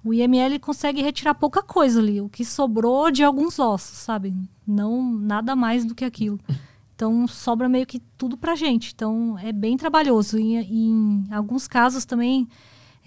o 0.03 0.13
IML 0.13 0.59
consegue 0.59 1.01
retirar 1.01 1.33
pouca 1.33 1.63
coisa 1.63 1.99
ali, 1.99 2.21
o 2.21 2.29
que 2.29 2.45
sobrou 2.45 3.11
de 3.11 3.23
alguns 3.23 3.57
ossos, 3.57 3.97
sabe? 3.97 4.33
Não 4.65 5.11
nada 5.11 5.55
mais 5.55 5.83
do 5.83 5.95
que 5.95 6.05
aquilo. 6.05 6.39
Então 6.99 7.25
sobra 7.29 7.69
meio 7.69 7.85
que 7.85 8.01
tudo 8.17 8.35
pra 8.35 8.57
gente. 8.57 8.91
Então 8.93 9.39
é 9.39 9.53
bem 9.53 9.77
trabalhoso. 9.77 10.37
E, 10.37 10.57
em 10.57 11.23
alguns 11.31 11.65
casos 11.65 12.03
também 12.03 12.45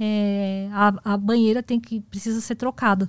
é, 0.00 0.70
a, 0.72 1.12
a, 1.12 1.16
banheira 1.18 1.62
tem 1.62 1.78
que 1.78 2.00
precisa 2.00 2.40
ser 2.40 2.54
trocada. 2.54 3.06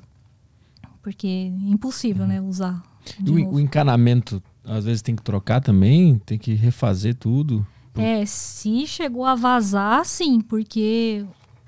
Porque 1.01 1.25
é 1.25 1.71
impossível, 1.71 2.27
né, 2.27 2.41
usar. 2.41 2.83
O, 3.25 3.55
o, 3.55 3.59
encanamento 3.61 4.43
às 4.65 4.83
vezes 4.83 5.01
tem 5.01 5.15
que 5.15 5.21
trocar 5.21 5.61
também, 5.61 6.19
tem 6.25 6.37
que 6.37 6.53
refazer 6.53 7.15
tudo. 7.15 7.65
É, 7.95 8.25
se 8.25 8.85
chegou 8.85 9.23
a 9.23 9.35
vazar, 9.35 10.03
sim, 10.03 10.41
porque 10.41 11.25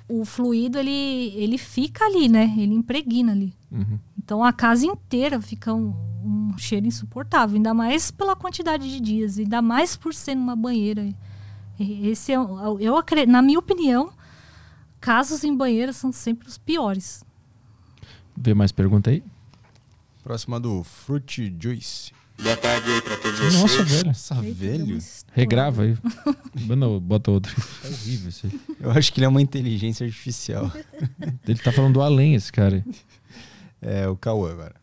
o 0.09 0.25
fluido 0.25 0.77
ele, 0.77 1.31
ele 1.35 1.57
fica 1.57 2.03
ali, 2.03 2.27
né? 2.27 2.53
Ele 2.57 2.73
impregna 2.73 3.31
ali. 3.31 3.53
Uhum. 3.75 3.99
Então 4.17 4.43
a 4.43 4.53
casa 4.53 4.85
inteira 4.85 5.41
fica 5.41 5.73
um, 5.73 5.93
um, 6.23 6.57
cheiro 6.57 6.87
insuportável, 6.87 7.57
ainda 7.57 7.73
mais 7.73 8.09
pela 8.09 8.35
quantidade 8.35 8.89
de 8.89 8.99
dias, 9.01 9.37
ainda 9.37 9.61
mais 9.61 9.97
por 9.97 10.13
ser 10.13 10.35
numa 10.35 10.55
banheira. 10.55 11.13
Esse 11.77 12.31
é, 12.31 12.35
eu 12.35 12.95
acredito, 12.95 13.29
na 13.29 13.41
minha 13.41 13.59
opinião, 13.59 14.09
casos 15.01 15.43
em 15.43 15.55
banheira 15.55 15.91
são 15.91 16.11
sempre 16.11 16.47
os 16.47 16.57
piores. 16.57 17.23
Vê 18.37 18.53
mais 18.53 18.71
pergunta 18.71 19.09
aí? 19.09 19.21
Próxima 20.23 20.59
do 20.59 20.83
Fruit 20.83 21.55
Juice. 21.59 22.11
Boa 22.41 22.57
tarde 22.57 22.91
aí 22.91 23.01
pra 23.01 23.15
todos 23.17 23.39
vocês. 23.39 23.61
Nossa, 23.61 23.83
velho. 23.83 24.05
Nossa, 24.07 24.41
velho. 24.41 24.99
Regrava 25.31 25.83
aí. 25.83 25.97
Não, 26.75 26.99
bota 26.99 27.31
outro. 27.31 27.55
É 27.83 27.87
horrível 27.87 28.29
isso 28.29 28.47
aí. 28.47 28.59
Eu 28.79 28.91
acho 28.91 29.13
que 29.13 29.19
ele 29.19 29.25
é 29.25 29.29
uma 29.29 29.41
inteligência 29.41 30.05
artificial. 30.05 30.71
ele 31.47 31.59
tá 31.59 31.71
falando 31.71 31.93
do 31.93 32.01
além, 32.01 32.35
esse 32.35 32.51
cara. 32.51 32.83
É 33.87 34.07
o 34.07 34.17
Cauã 34.17 34.51
agora. 34.51 34.73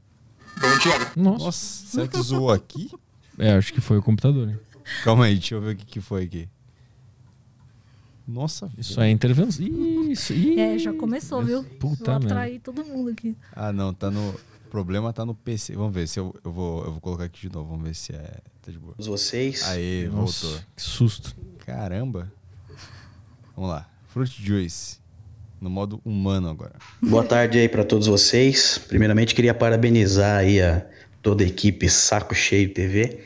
Bom 0.60 0.78
dia. 0.78 1.12
Nossa. 1.16 1.44
Nossa, 1.44 1.86
será 1.86 2.06
que 2.06 2.22
zoou 2.22 2.52
aqui? 2.52 2.88
É, 3.36 3.54
acho 3.54 3.72
que 3.72 3.80
foi 3.80 3.98
o 3.98 4.02
computador. 4.02 4.48
Hein? 4.48 4.60
Calma 5.02 5.24
aí, 5.24 5.34
deixa 5.34 5.56
eu 5.56 5.60
ver 5.60 5.74
o 5.74 5.76
que, 5.76 5.84
que 5.84 6.00
foi 6.00 6.22
aqui. 6.22 6.48
Nossa, 8.28 8.70
Isso 8.78 9.00
é 9.00 9.10
intervenção. 9.10 9.66
Isso, 9.66 10.32
isso. 10.32 10.60
É, 10.60 10.78
já 10.78 10.92
começou, 10.92 11.42
viu? 11.42 11.64
Puta 11.64 12.16
Vou 12.16 12.26
atrair 12.26 12.60
todo 12.60 12.84
mundo 12.84 13.10
aqui. 13.10 13.36
Ah, 13.52 13.72
não, 13.72 13.92
tá 13.92 14.08
no. 14.08 14.30
O 14.30 14.70
problema 14.70 15.12
tá 15.12 15.26
no 15.26 15.34
PC. 15.34 15.74
Vamos 15.74 15.92
ver 15.92 16.06
se 16.06 16.20
eu, 16.20 16.32
eu, 16.44 16.52
vou, 16.52 16.84
eu 16.84 16.92
vou 16.92 17.00
colocar 17.00 17.24
aqui 17.24 17.48
de 17.48 17.52
novo. 17.52 17.70
Vamos 17.70 17.84
ver 17.84 17.94
se 17.96 18.12
é. 18.12 18.38
Tá 18.62 18.70
de 18.70 18.78
boa. 18.78 18.94
Vocês. 18.98 19.64
Aí, 19.64 20.08
Nossa, 20.12 20.46
voltou. 20.46 20.64
Que 20.76 20.82
susto. 20.82 21.36
Caramba. 21.66 22.32
Vamos 23.56 23.68
lá. 23.68 23.90
Fruit 24.06 24.40
Juice 24.40 25.01
no 25.62 25.70
modo 25.70 26.00
humano 26.04 26.50
agora. 26.50 26.72
Boa 27.00 27.22
tarde 27.22 27.56
aí 27.60 27.68
para 27.68 27.84
todos 27.84 28.08
vocês. 28.08 28.78
Primeiramente 28.88 29.32
queria 29.32 29.54
parabenizar 29.54 30.38
aí 30.40 30.60
a 30.60 30.84
toda 31.22 31.44
a 31.44 31.46
equipe 31.46 31.88
Saco 31.88 32.34
Cheio 32.34 32.74
TV 32.74 33.20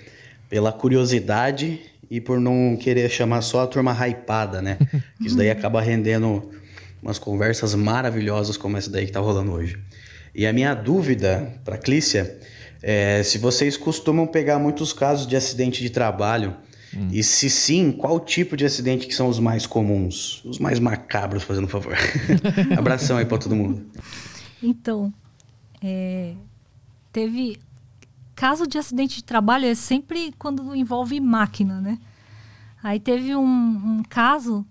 pela 0.47 0.71
curiosidade 0.71 1.81
e 2.11 2.21
por 2.21 2.39
não 2.39 2.77
querer 2.77 3.11
chamar 3.11 3.41
só 3.41 3.63
a 3.63 3.67
turma 3.67 3.97
hypada, 4.07 4.61
né? 4.61 4.77
Isso 5.19 5.35
daí 5.35 5.49
acaba 5.49 5.81
rendendo 5.81 6.51
umas 7.03 7.19
conversas 7.19 7.75
maravilhosas 7.75 8.59
como 8.59 8.77
essa 8.77 8.91
daí 8.91 9.07
que 9.07 9.13
tá 9.13 9.21
rolando 9.21 9.53
hoje. 9.53 9.79
E 10.35 10.47
a 10.47 10.53
minha 10.53 10.75
dúvida 10.75 11.55
para 11.65 11.79
Clícia 11.79 12.39
é 12.83 13.23
se 13.23 13.39
vocês 13.39 13.79
costumam 13.79 14.27
pegar 14.27 14.59
muitos 14.59 14.93
casos 14.93 15.27
de 15.27 15.37
acidente 15.37 15.81
de 15.81 15.89
trabalho 15.89 16.55
Hum. 16.97 17.09
E 17.13 17.23
se 17.23 17.51
sim, 17.51 17.93
qual 17.93 18.19
tipo 18.19 18.57
de 18.57 18.65
acidente 18.65 19.07
que 19.07 19.15
são 19.15 19.29
os 19.29 19.39
mais 19.39 19.67
comuns? 19.67 20.43
Os 20.45 20.59
mais 20.59 20.79
macabros, 20.79 21.43
fazendo 21.43 21.69
favor. 21.69 21.95
Abração 22.79 23.17
aí 23.17 23.27
para 23.27 23.39
todo 23.39 23.55
mundo. 23.55 23.85
Então, 24.63 25.13
é, 25.83 26.35
teve 27.13 27.59
caso 28.35 28.67
de 28.67 28.79
acidente 28.79 29.17
de 29.17 29.25
trabalho 29.25 29.67
é 29.67 29.75
sempre 29.75 30.33
quando 30.39 30.75
envolve 30.75 31.21
máquina, 31.21 31.81
né? 31.81 31.99
Aí 32.83 33.01
teve 33.01 33.35
um, 33.35 33.45
um 33.45 34.03
caso 34.09 34.65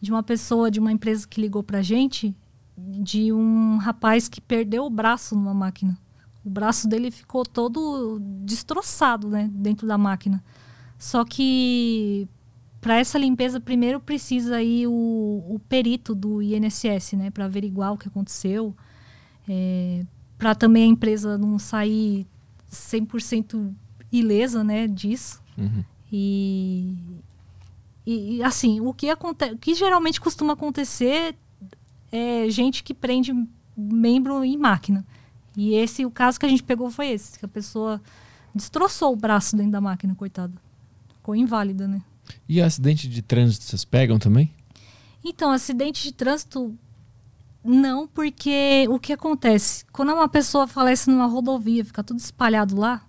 de 0.00 0.10
uma 0.10 0.22
pessoa 0.22 0.70
de 0.70 0.80
uma 0.80 0.90
empresa 0.90 1.26
que 1.28 1.40
ligou 1.40 1.62
pra 1.62 1.80
gente 1.80 2.34
de 2.76 3.32
um 3.32 3.76
rapaz 3.76 4.28
que 4.28 4.40
perdeu 4.40 4.84
o 4.84 4.90
braço 4.90 5.34
numa 5.34 5.54
máquina. 5.54 5.96
O 6.44 6.50
braço 6.50 6.88
dele 6.88 7.10
ficou 7.10 7.44
todo 7.44 8.18
destroçado, 8.44 9.28
né, 9.28 9.48
dentro 9.52 9.86
da 9.86 9.96
máquina. 9.96 10.42
Só 11.02 11.24
que 11.24 12.28
para 12.80 12.96
essa 12.96 13.18
limpeza, 13.18 13.58
primeiro 13.58 13.98
precisa 13.98 14.54
aí 14.54 14.86
o, 14.86 14.92
o 15.48 15.60
perito 15.68 16.14
do 16.14 16.40
INSS, 16.40 17.14
né? 17.14 17.28
Para 17.28 17.46
averiguar 17.46 17.92
o 17.92 17.98
que 17.98 18.06
aconteceu. 18.06 18.72
É, 19.48 20.06
para 20.38 20.54
também 20.54 20.84
a 20.84 20.86
empresa 20.86 21.36
não 21.36 21.58
sair 21.58 22.24
100% 22.70 23.74
ilesa, 24.12 24.62
né, 24.62 24.86
disso. 24.86 25.42
Uhum. 25.58 25.84
E, 26.12 26.96
e, 28.06 28.40
assim, 28.44 28.80
o 28.80 28.94
que, 28.94 29.10
acontece, 29.10 29.54
o 29.54 29.58
que 29.58 29.74
geralmente 29.74 30.20
costuma 30.20 30.52
acontecer 30.52 31.34
é 32.12 32.48
gente 32.48 32.84
que 32.84 32.94
prende 32.94 33.34
membro 33.76 34.44
em 34.44 34.56
máquina. 34.56 35.04
E 35.56 35.74
esse, 35.74 36.06
o 36.06 36.12
caso 36.12 36.38
que 36.38 36.46
a 36.46 36.48
gente 36.48 36.62
pegou 36.62 36.92
foi 36.92 37.08
esse, 37.08 37.40
que 37.40 37.44
a 37.44 37.48
pessoa 37.48 38.00
destroçou 38.54 39.12
o 39.12 39.16
braço 39.16 39.56
dentro 39.56 39.72
da 39.72 39.80
máquina, 39.80 40.14
coitada. 40.14 40.54
Ficou 41.22 41.36
inválida, 41.36 41.86
né? 41.86 42.02
E 42.48 42.60
acidente 42.60 43.08
de 43.08 43.22
trânsito 43.22 43.64
vocês 43.64 43.84
pegam 43.84 44.18
também? 44.18 44.52
Então, 45.24 45.52
acidente 45.52 46.02
de 46.02 46.12
trânsito 46.12 46.76
não, 47.64 48.08
porque 48.08 48.88
o 48.88 48.98
que 48.98 49.12
acontece? 49.12 49.84
Quando 49.92 50.12
uma 50.12 50.28
pessoa 50.28 50.66
falece 50.66 51.08
numa 51.08 51.26
rodovia, 51.26 51.84
fica 51.84 52.02
tudo 52.02 52.18
espalhado 52.18 52.76
lá, 52.76 53.06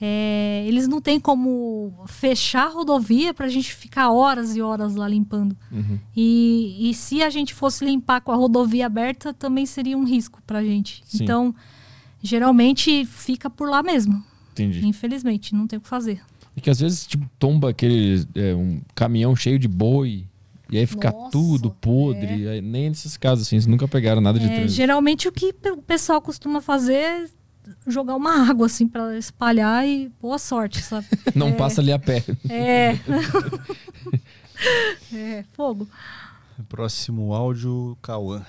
é, 0.00 0.64
eles 0.66 0.88
não 0.88 1.02
têm 1.02 1.20
como 1.20 1.92
fechar 2.06 2.68
a 2.68 2.70
rodovia 2.70 3.34
para 3.34 3.44
a 3.44 3.50
gente 3.50 3.74
ficar 3.74 4.10
horas 4.10 4.56
e 4.56 4.62
horas 4.62 4.94
lá 4.94 5.06
limpando. 5.06 5.54
Uhum. 5.70 5.98
E, 6.16 6.88
e 6.88 6.94
se 6.94 7.22
a 7.22 7.28
gente 7.28 7.52
fosse 7.52 7.84
limpar 7.84 8.22
com 8.22 8.32
a 8.32 8.36
rodovia 8.36 8.86
aberta, 8.86 9.34
também 9.34 9.66
seria 9.66 9.98
um 9.98 10.04
risco 10.04 10.40
para 10.46 10.60
a 10.60 10.64
gente. 10.64 11.02
Sim. 11.04 11.24
Então, 11.24 11.54
geralmente 12.22 13.04
fica 13.04 13.50
por 13.50 13.68
lá 13.68 13.82
mesmo. 13.82 14.24
Entendi. 14.52 14.86
Infelizmente, 14.86 15.54
não 15.54 15.66
tem 15.66 15.78
o 15.78 15.82
que 15.82 15.88
fazer. 15.88 16.22
E 16.56 16.60
que 16.60 16.68
às 16.70 16.80
vezes 16.80 17.06
tipo, 17.06 17.28
tomba 17.38 17.70
aquele 17.70 18.26
é, 18.34 18.54
um 18.54 18.80
caminhão 18.94 19.34
cheio 19.36 19.58
de 19.58 19.68
boi. 19.68 20.26
E 20.70 20.78
aí 20.78 20.86
fica 20.86 21.10
Nossa, 21.10 21.30
tudo 21.32 21.70
podre. 21.80 22.48
Aí, 22.48 22.60
nem 22.60 22.88
nesses 22.90 23.16
casos, 23.16 23.46
assim, 23.46 23.56
vocês 23.56 23.66
nunca 23.66 23.88
pegaram 23.88 24.20
nada 24.20 24.38
de 24.38 24.46
É, 24.46 24.48
trânsito. 24.48 24.72
geralmente 24.74 25.26
o 25.26 25.32
que 25.32 25.52
o 25.72 25.76
pessoal 25.82 26.20
costuma 26.22 26.60
fazer 26.60 26.94
é 26.94 27.24
jogar 27.86 28.14
uma 28.14 28.48
água 28.48 28.66
assim 28.66 28.86
para 28.86 29.16
espalhar 29.18 29.86
e 29.86 30.10
boa 30.20 30.38
sorte, 30.38 30.80
sabe? 30.80 31.06
Não 31.34 31.48
É. 31.48 31.52
passa 31.52 31.80
ali 31.80 31.92
a 31.92 31.98
pé. 31.98 32.24
É. 32.48 32.94
é, 35.12 35.44
fogo. 35.54 35.88
Próximo 36.68 37.32
áudio, 37.34 37.96
Cauã. 38.02 38.44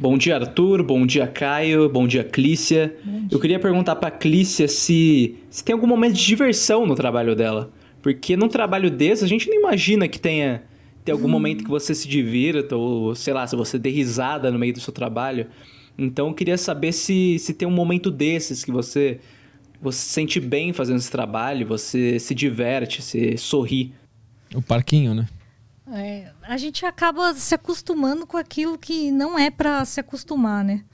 Bom 0.00 0.16
dia, 0.16 0.36
Arthur. 0.36 0.82
Bom 0.82 1.04
dia, 1.04 1.26
Caio. 1.26 1.86
Bom 1.86 2.08
dia, 2.08 2.24
Clícia. 2.24 2.96
Eu 3.30 3.38
queria 3.38 3.58
perguntar 3.58 3.96
pra 3.96 4.10
Clícia 4.10 4.66
se, 4.66 5.36
se 5.50 5.62
tem 5.62 5.74
algum 5.74 5.86
momento 5.86 6.14
de 6.14 6.24
diversão 6.24 6.86
no 6.86 6.94
trabalho 6.94 7.36
dela. 7.36 7.70
Porque 8.00 8.34
num 8.34 8.48
trabalho 8.48 8.90
desse, 8.90 9.22
a 9.22 9.28
gente 9.28 9.46
não 9.50 9.56
imagina 9.56 10.08
que 10.08 10.18
tenha 10.18 10.62
tem 11.04 11.12
algum 11.12 11.28
momento 11.28 11.64
que 11.64 11.70
você 11.70 11.94
se 11.94 12.08
divirta, 12.08 12.76
ou 12.76 13.14
sei 13.14 13.34
lá, 13.34 13.46
se 13.46 13.54
você 13.56 13.78
dê 13.78 13.90
risada 13.90 14.50
no 14.50 14.58
meio 14.58 14.72
do 14.72 14.80
seu 14.80 14.92
trabalho. 14.92 15.46
Então 15.98 16.28
eu 16.28 16.34
queria 16.34 16.56
saber 16.56 16.92
se, 16.92 17.38
se 17.38 17.52
tem 17.52 17.68
um 17.68 17.70
momento 17.70 18.10
desses 18.10 18.64
que 18.64 18.70
você, 18.70 19.20
você 19.82 19.98
se 19.98 20.08
sente 20.12 20.40
bem 20.40 20.72
fazendo 20.72 20.96
esse 20.96 21.10
trabalho, 21.10 21.66
você 21.66 22.18
se 22.18 22.34
diverte, 22.34 23.02
se 23.02 23.36
sorri. 23.36 23.92
O 24.54 24.62
parquinho, 24.62 25.14
né? 25.14 25.26
É, 25.92 26.32
a 26.42 26.56
gente 26.56 26.84
acaba 26.86 27.34
se 27.34 27.54
acostumando 27.54 28.26
com 28.26 28.36
aquilo 28.36 28.78
que 28.78 29.10
não 29.10 29.38
é 29.38 29.50
para 29.50 29.84
se 29.84 29.98
acostumar, 30.00 30.64
né? 30.64 30.84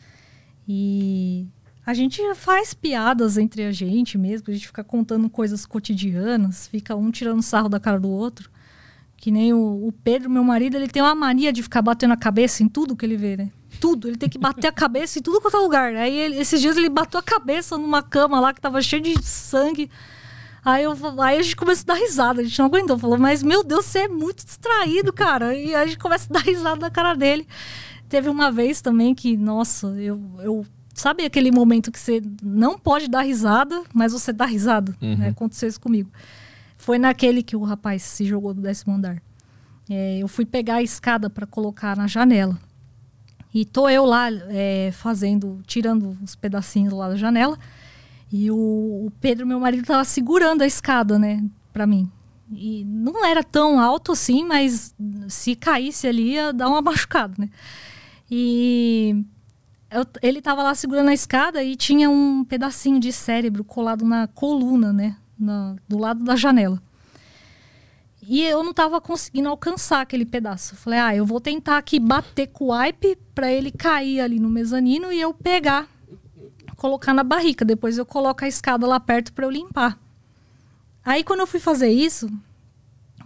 E 0.69 1.47
a 1.85 1.95
gente 1.95 2.21
faz 2.35 2.75
piadas 2.75 3.37
entre 3.39 3.65
a 3.65 3.73
gente 3.73 4.19
mesmo, 4.19 4.47
a 4.49 4.53
gente 4.53 4.67
fica 4.67 4.83
contando 4.83 5.29
coisas 5.31 5.65
cotidianas, 5.65 6.67
fica 6.67 6.97
um 6.97 7.11
tirando 7.11 7.43
sarro 7.43 7.69
da 7.69 7.79
cara 7.79 8.01
do 8.01 8.09
outro. 8.11 8.51
Que 9.19 9.31
nem 9.31 9.53
o, 9.55 9.87
o 9.87 9.93
Pedro, 10.05 10.29
meu 10.29 10.45
marido, 10.45 10.77
ele 10.77 10.89
tem 10.89 11.01
uma 11.03 11.15
mania 11.15 11.51
de 11.53 11.63
ficar 11.63 11.81
batendo 11.81 12.13
a 12.13 12.17
cabeça 12.19 12.63
em 12.63 12.69
tudo 12.69 12.95
que 12.95 13.05
ele 13.07 13.17
vê, 13.17 13.37
né? 13.37 13.51
Tudo. 13.81 14.09
Ele 14.09 14.17
tem 14.17 14.29
que 14.29 14.39
bater 14.39 14.67
a 14.69 14.73
cabeça 14.73 15.19
em 15.19 15.23
tudo 15.23 15.41
quanto 15.41 15.57
é 15.57 15.61
lugar. 15.61 15.95
Aí 15.97 16.15
ele- 16.15 16.37
esses 16.39 16.61
dias 16.61 16.77
ele 16.77 16.91
bateu 16.91 17.19
a 17.19 17.23
cabeça 17.23 17.79
numa 17.79 18.03
cama 18.03 18.39
lá 18.41 18.53
que 18.53 18.61
tava 18.61 18.81
cheia 18.83 19.01
de 19.01 19.23
sangue. 19.23 19.91
Aí, 20.67 20.83
eu, 20.83 20.97
aí 21.23 21.39
a 21.39 21.43
gente 21.43 21.55
começa 21.55 21.85
a 21.85 21.95
dar 21.95 22.01
risada, 22.01 22.41
a 22.41 22.45
gente 22.45 22.59
não 22.59 22.67
aguentou. 22.67 22.99
Falou, 22.99 23.17
mas 23.17 23.41
meu 23.41 23.63
Deus, 23.63 23.87
você 23.87 24.01
é 24.01 24.09
muito 24.09 24.45
distraído, 24.45 25.13
cara. 25.13 25.55
E 25.55 25.73
a 25.73 25.87
gente 25.87 25.97
começa 25.97 26.27
a 26.29 26.33
dar 26.33 26.45
risada 26.45 26.81
na 26.81 26.91
cara 26.91 27.15
dele. 27.15 27.47
Teve 28.09 28.29
uma 28.29 28.51
vez 28.51 28.81
também 28.81 29.15
que, 29.15 29.37
nossa, 29.37 29.87
eu, 29.87 30.21
eu. 30.41 30.67
Sabe 30.93 31.25
aquele 31.25 31.53
momento 31.53 31.93
que 31.93 32.01
você 32.01 32.21
não 32.43 32.77
pode 32.77 33.07
dar 33.07 33.21
risada, 33.21 33.81
mas 33.95 34.13
você 34.13 34.33
dá 34.33 34.45
risada? 34.45 34.93
Né? 35.17 35.29
Aconteceu 35.29 35.69
isso 35.69 35.81
comigo. 35.81 36.11
Foi 36.77 36.99
naquele 36.99 37.45
que 37.45 37.55
o 37.55 37.63
rapaz 37.63 38.03
se 38.03 38.25
jogou 38.25 38.53
do 38.53 38.61
décimo 38.61 38.95
andar. 38.95 39.23
É, 39.89 40.19
eu 40.19 40.27
fui 40.27 40.45
pegar 40.45 40.77
a 40.77 40.83
escada 40.83 41.31
para 41.31 41.47
colocar 41.47 41.97
na 41.97 42.09
janela. 42.09 42.59
E 43.55 43.65
tô 43.65 43.89
eu 43.89 44.05
lá 44.05 44.29
é, 44.49 44.91
fazendo, 44.93 45.61
tirando 45.65 46.17
os 46.25 46.35
pedacinhos 46.35 46.93
lá 46.93 47.09
da 47.09 47.17
janela. 47.17 47.57
E 48.33 48.51
o, 48.51 48.57
o 48.57 49.13
Pedro, 49.21 49.47
meu 49.47 49.61
marido, 49.61 49.87
tava 49.87 50.05
segurando 50.05 50.63
a 50.63 50.67
escada, 50.67 51.19
né, 51.19 51.43
pra 51.73 51.87
mim. 51.87 52.11
E 52.51 52.85
não 52.85 53.25
era 53.25 53.43
tão 53.43 53.81
alto 53.81 54.13
assim, 54.13 54.45
mas 54.45 54.95
se 55.29 55.55
caísse 55.57 56.07
ali 56.07 56.33
ia 56.35 56.53
dar 56.53 56.69
uma 56.69 56.81
machucada, 56.83 57.35
né? 57.39 57.49
E 58.31 59.25
eu- 59.91 60.07
ele 60.23 60.41
tava 60.41 60.63
lá 60.63 60.75
segurando 60.75 61.09
a 61.09 61.15
escada 61.15 61.63
e 61.63 61.77
tinha 61.77 62.09
um 62.11 62.45
pedacinho 62.45 62.99
de 63.01 63.13
cérebro 63.13 63.65
colado 63.65 64.05
na 64.05 64.27
coluna, 64.29 64.93
né? 64.93 65.17
Na- 65.39 65.77
do 65.89 65.99
lado 65.99 66.25
da 66.25 66.35
janela. 66.37 66.81
E 68.29 68.43
eu 68.43 68.63
não 68.65 68.73
tava 68.75 69.01
conseguindo 69.01 69.49
alcançar 69.49 70.01
aquele 70.01 70.25
pedaço. 70.25 70.75
Eu 70.75 70.79
falei, 70.79 70.99
ah, 70.99 71.15
eu 71.15 71.25
vou 71.25 71.41
tentar 71.41 71.79
aqui 71.79 72.01
bater 72.01 72.49
com 72.49 72.67
o 72.67 72.73
wipe 72.77 73.17
pra 73.35 73.53
ele 73.53 73.71
cair 73.71 74.21
ali 74.21 74.41
no 74.41 74.49
mezanino 74.51 75.13
e 75.13 75.21
eu 75.21 75.33
pegar, 75.33 75.87
colocar 76.77 77.15
na 77.15 77.25
barrica. 77.25 77.65
Depois 77.65 77.99
eu 77.99 78.07
coloco 78.07 78.45
a 78.45 78.49
escada 78.49 78.87
lá 78.87 79.01
perto 79.01 79.33
pra 79.33 79.47
eu 79.47 79.51
limpar. 79.51 79.99
Aí 81.05 81.25
quando 81.25 81.41
eu 81.41 81.47
fui 81.47 81.61
fazer 81.61 81.89
isso, 81.89 82.29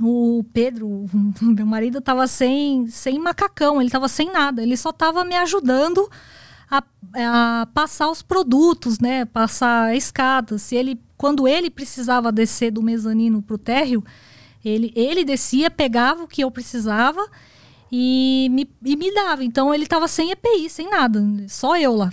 o 0.01 0.45
Pedro, 0.53 0.87
o 0.87 1.11
meu 1.43 1.67
marido, 1.67 2.01
tava 2.01 2.27
sem, 2.27 2.87
sem 2.89 3.19
macacão, 3.19 3.81
ele 3.81 3.91
tava 3.91 4.09
sem 4.09 4.33
nada. 4.33 4.63
Ele 4.63 4.77
só 4.77 4.93
tava 4.93 5.25
me 5.25 5.35
ajudando 5.37 6.09
a, 6.71 6.83
a 7.15 7.67
passar 7.75 8.11
os 8.11 8.23
produtos, 8.23 8.99
né? 8.99 9.25
Passar 9.25 9.89
a 9.89 9.97
escada. 9.97 10.59
Se 10.59 10.77
ele, 10.77 11.01
quando 11.17 11.49
ele 11.49 11.71
precisava 11.71 12.31
descer 12.31 12.71
do 12.71 12.83
mezanino 12.83 13.43
pro 13.43 13.59
térreo, 13.59 14.05
ele, 14.65 14.93
ele 14.95 15.25
descia, 15.25 15.71
pegava 15.71 16.23
o 16.23 16.29
que 16.29 16.45
eu 16.45 16.51
precisava 16.51 17.21
e 17.91 18.49
me, 18.51 18.71
e 18.85 18.97
me 18.97 19.13
dava. 19.13 19.45
Então 19.45 19.75
ele 19.75 19.87
tava 19.87 20.07
sem 20.07 20.31
EPI, 20.31 20.71
sem 20.71 20.89
nada, 20.89 21.23
só 21.49 21.77
eu 21.77 21.95
lá. 21.97 22.13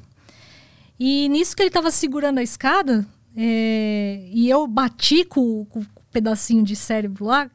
E 0.99 1.29
nisso 1.29 1.55
que 1.55 1.61
ele 1.61 1.69
tava 1.69 1.91
segurando 1.91 2.39
a 2.39 2.43
escada, 2.43 3.07
é, 3.35 4.27
e 4.31 4.49
eu 4.49 4.65
bati 4.65 5.23
com, 5.23 5.65
com 5.65 5.81
o 5.81 5.85
pedacinho 6.11 6.63
de 6.63 6.75
cérebro 6.75 7.25
lá, 7.25 7.49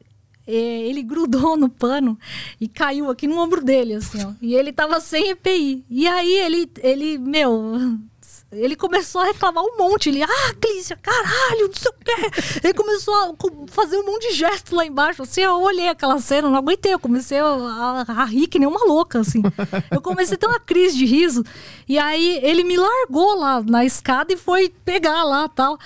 é, 0.45 0.51
ele 0.51 1.01
grudou 1.01 1.55
no 1.57 1.69
pano 1.69 2.17
e 2.59 2.67
caiu 2.67 3.09
aqui 3.09 3.27
no 3.27 3.37
ombro 3.37 3.63
dele, 3.63 3.95
assim, 3.95 4.23
ó. 4.23 4.31
E 4.41 4.55
ele 4.55 4.71
tava 4.71 4.99
sem 4.99 5.29
EPI. 5.29 5.85
E 5.89 6.07
aí 6.07 6.33
ele, 6.39 6.69
ele 6.81 7.17
meu, 7.17 7.97
ele 8.53 8.75
começou 8.75 9.21
a 9.21 9.25
reclamar 9.25 9.63
um 9.63 9.77
monte. 9.77 10.09
Ele, 10.09 10.23
ah, 10.23 10.53
Clícia, 10.59 10.97
caralho, 10.97 11.67
não 11.67 11.73
sei 11.73 11.91
o 11.91 11.93
quê. 11.93 12.59
Ele 12.63 12.73
começou 12.73 13.13
a 13.13 13.33
fazer 13.67 13.97
um 13.97 14.05
monte 14.05 14.29
de 14.29 14.35
gestos 14.35 14.71
lá 14.73 14.85
embaixo. 14.85 15.23
Assim, 15.23 15.41
eu 15.41 15.61
olhei 15.61 15.89
aquela 15.89 16.19
cena, 16.19 16.49
não 16.49 16.57
aguentei. 16.57 16.93
Eu 16.93 16.99
comecei 16.99 17.39
a, 17.39 17.45
a, 17.45 18.05
a 18.07 18.25
rir 18.25 18.47
que 18.47 18.59
nem 18.59 18.67
uma 18.67 18.85
louca, 18.85 19.19
assim. 19.19 19.41
Eu 19.91 20.01
comecei 20.01 20.35
a 20.35 20.37
ter 20.37 20.47
uma 20.47 20.59
crise 20.59 20.97
de 20.97 21.05
riso. 21.05 21.43
E 21.87 21.97
aí 21.97 22.39
ele 22.43 22.63
me 22.63 22.77
largou 22.77 23.35
lá 23.35 23.61
na 23.61 23.85
escada 23.85 24.33
e 24.33 24.37
foi 24.37 24.69
pegar 24.83 25.23
lá 25.23 25.47
tal. 25.47 25.77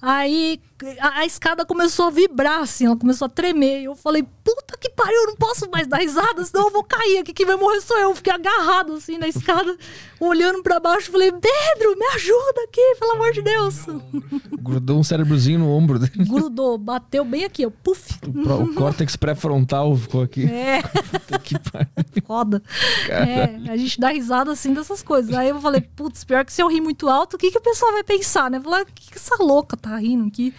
Aí 0.00 0.60
a, 1.00 1.20
a 1.20 1.26
escada 1.26 1.64
começou 1.64 2.06
a 2.06 2.10
vibrar, 2.10 2.60
assim, 2.60 2.86
ela 2.86 2.96
começou 2.96 3.26
a 3.26 3.28
tremer. 3.28 3.80
E 3.80 3.84
eu 3.84 3.94
falei, 3.94 4.22
puta 4.44 4.76
que 4.78 4.88
pariu, 4.90 5.14
eu 5.22 5.26
não 5.28 5.36
posso 5.36 5.70
mais 5.70 5.86
dar 5.86 5.98
risada, 5.98 6.44
senão 6.44 6.66
eu 6.66 6.72
vou 6.72 6.82
cair 6.84 7.18
aqui. 7.18 7.32
Quem 7.32 7.46
vai 7.46 7.56
morrer 7.56 7.80
sou 7.80 7.96
eu. 7.98 8.10
Eu 8.10 8.14
Fiquei 8.14 8.32
agarrado, 8.32 8.94
assim, 8.94 9.18
na 9.18 9.26
escada, 9.28 9.76
olhando 10.20 10.62
pra 10.62 10.78
baixo. 10.78 11.10
Falei, 11.10 11.30
Pedro, 11.32 11.98
me 11.98 12.06
ajuda 12.14 12.62
aqui, 12.68 12.96
pelo 12.98 13.12
amor 13.12 13.32
de 13.32 13.42
Deus. 13.42 13.86
Grudou 14.60 14.98
um 14.98 15.02
cérebrozinho 15.02 15.58
no 15.58 15.68
ombro 15.70 15.98
dele. 15.98 16.24
Grudou, 16.24 16.78
bateu 16.78 17.24
bem 17.24 17.44
aqui, 17.44 17.66
ó, 17.66 17.70
puf. 17.70 18.14
O, 18.26 18.62
o 18.62 18.74
córtex 18.74 19.16
pré-frontal 19.16 19.96
ficou 19.96 20.22
aqui. 20.22 20.44
É, 20.44 20.82
Puta 21.26 21.38
que 21.38 21.58
pariu. 21.58 21.88
foda. 22.24 22.62
É, 23.08 23.70
a 23.70 23.76
gente 23.76 23.98
dá 23.98 24.10
risada 24.10 24.52
assim 24.52 24.72
dessas 24.72 25.02
coisas. 25.02 25.34
Aí 25.34 25.48
eu 25.48 25.60
falei, 25.60 25.80
putz, 25.80 26.24
pior 26.24 26.44
que 26.44 26.52
se 26.52 26.62
eu 26.62 26.68
rir 26.68 26.80
muito 26.80 27.08
alto, 27.08 27.34
o 27.34 27.38
que, 27.38 27.50
que 27.50 27.58
o 27.58 27.62
pessoal 27.62 27.92
vai 27.92 28.04
pensar, 28.04 28.50
né? 28.50 28.60
Falar, 28.60 28.82
o 28.82 28.86
que, 28.86 29.10
que 29.10 29.18
essa 29.18 29.42
louca 29.42 29.76
tá 29.76 29.96
rindo 29.96 30.26
aqui? 30.28 30.54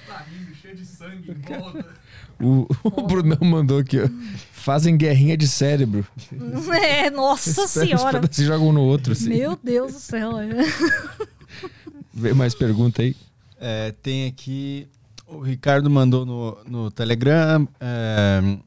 O, 2.40 2.68
o 2.84 3.02
Brunão 3.08 3.38
mandou 3.42 3.78
aqui, 3.80 4.00
ó. 4.00 4.10
Fazem 4.52 4.98
guerrinha 4.98 5.38
de 5.38 5.48
cérebro. 5.48 6.06
É, 6.84 7.10
nossa 7.10 7.68
senhora. 7.68 8.20
pedaços 8.20 8.40
e 8.40 8.46
jogam 8.46 8.70
um 8.70 8.74
no 8.74 8.82
outro, 8.82 9.14
assim. 9.14 9.30
Meu 9.30 9.58
Deus 9.62 9.94
do 9.94 10.00
céu. 10.00 10.40
é. 10.40 10.50
Vê 12.14 12.34
mais 12.34 12.54
pergunta 12.54 13.02
aí. 13.02 13.16
É, 13.60 13.92
tem 14.04 14.28
aqui 14.28 14.88
O 15.28 15.40
Ricardo 15.40 15.90
mandou 15.90 16.26
no, 16.26 16.58
no 16.66 16.92
Telegram. 16.92 17.68
é, 17.80 18.58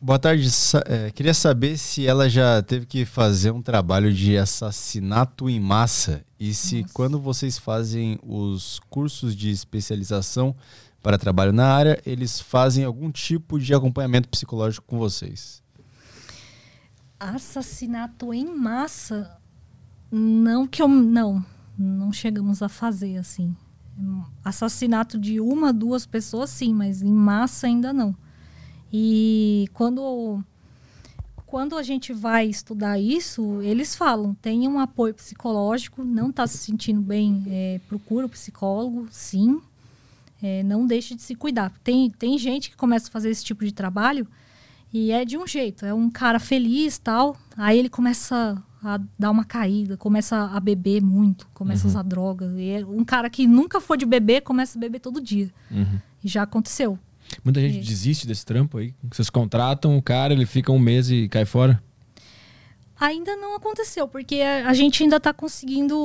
boa 0.00 0.18
tarde. 0.18 0.48
é, 0.86 1.10
queria 1.10 1.34
saber 1.34 1.76
se 1.76 2.06
ela 2.06 2.28
já 2.28 2.62
teve 2.62 2.86
que 2.86 3.04
fazer 3.04 3.50
um 3.50 3.62
trabalho 3.62 4.12
de 4.12 4.36
assassinato 4.36 5.48
em 5.50 5.60
massa 5.60 6.24
e 6.38 6.54
se 6.54 6.84
quando 6.92 7.18
vocês 7.18 7.58
fazem 7.58 8.18
os 8.22 8.80
cursos 8.90 9.34
de 9.36 9.50
especialização 9.50 10.54
para 11.04 11.18
trabalho 11.18 11.52
na 11.52 11.66
área, 11.66 12.00
eles 12.06 12.40
fazem 12.40 12.82
algum 12.82 13.12
tipo 13.12 13.58
de 13.58 13.74
acompanhamento 13.74 14.26
psicológico 14.26 14.86
com 14.86 14.98
vocês. 14.98 15.62
Assassinato 17.20 18.32
em 18.32 18.46
massa, 18.46 19.36
não 20.10 20.66
que 20.66 20.80
eu 20.80 20.88
não, 20.88 21.44
não 21.78 22.10
chegamos 22.10 22.62
a 22.62 22.70
fazer 22.70 23.18
assim. 23.18 23.54
Assassinato 24.42 25.18
de 25.18 25.38
uma, 25.38 25.74
duas 25.74 26.06
pessoas 26.06 26.48
sim, 26.48 26.72
mas 26.72 27.02
em 27.02 27.12
massa 27.12 27.66
ainda 27.66 27.92
não. 27.92 28.16
E 28.90 29.68
quando 29.74 30.42
quando 31.44 31.76
a 31.76 31.82
gente 31.82 32.14
vai 32.14 32.46
estudar 32.46 32.98
isso, 32.98 33.60
eles 33.60 33.94
falam, 33.94 34.34
tem 34.34 34.66
um 34.66 34.78
apoio 34.78 35.12
psicológico, 35.12 36.02
não 36.02 36.30
está 36.30 36.46
se 36.46 36.56
sentindo 36.56 37.02
bem, 37.02 37.44
é, 37.46 37.80
procura 37.86 38.24
o 38.24 38.30
psicólogo, 38.30 39.06
sim. 39.10 39.60
É, 40.42 40.62
não 40.62 40.86
deixe 40.86 41.14
de 41.14 41.22
se 41.22 41.34
cuidar. 41.34 41.72
Tem, 41.82 42.10
tem 42.10 42.36
gente 42.38 42.70
que 42.70 42.76
começa 42.76 43.08
a 43.08 43.10
fazer 43.10 43.30
esse 43.30 43.44
tipo 43.44 43.64
de 43.64 43.72
trabalho 43.72 44.26
e 44.92 45.10
é 45.10 45.24
de 45.24 45.36
um 45.36 45.46
jeito, 45.46 45.84
é 45.84 45.92
um 45.92 46.08
cara 46.08 46.38
feliz 46.38 46.98
tal, 46.98 47.36
aí 47.56 47.78
ele 47.78 47.88
começa 47.88 48.62
a 48.80 49.00
dar 49.18 49.30
uma 49.30 49.44
caída, 49.44 49.96
começa 49.96 50.36
a 50.36 50.60
beber 50.60 51.02
muito, 51.02 51.48
começa 51.52 51.86
a 51.86 51.88
usar 51.88 52.02
droga. 52.02 52.52
E 52.56 52.70
é 52.70 52.86
um 52.86 53.04
cara 53.04 53.28
que 53.28 53.46
nunca 53.46 53.80
foi 53.80 53.96
de 53.96 54.06
beber, 54.06 54.42
começa 54.42 54.78
a 54.78 54.80
beber 54.80 55.00
todo 55.00 55.20
dia. 55.20 55.50
E 56.22 56.28
já 56.28 56.42
aconteceu. 56.42 56.98
Muita 57.42 57.60
gente 57.60 57.80
Isso. 57.80 57.88
desiste 57.88 58.26
desse 58.26 58.44
trampo 58.44 58.78
aí. 58.78 58.94
Vocês 59.10 59.30
contratam 59.30 59.96
o 59.96 60.02
cara, 60.02 60.32
ele 60.32 60.46
fica 60.46 60.70
um 60.70 60.78
mês 60.78 61.10
e 61.10 61.28
cai 61.28 61.44
fora. 61.44 61.82
Ainda 63.00 63.34
não 63.36 63.56
aconteceu, 63.56 64.06
porque 64.06 64.36
a, 64.36 64.68
a 64.68 64.72
gente 64.74 65.02
ainda 65.02 65.16
está 65.16 65.32
conseguindo 65.32 65.96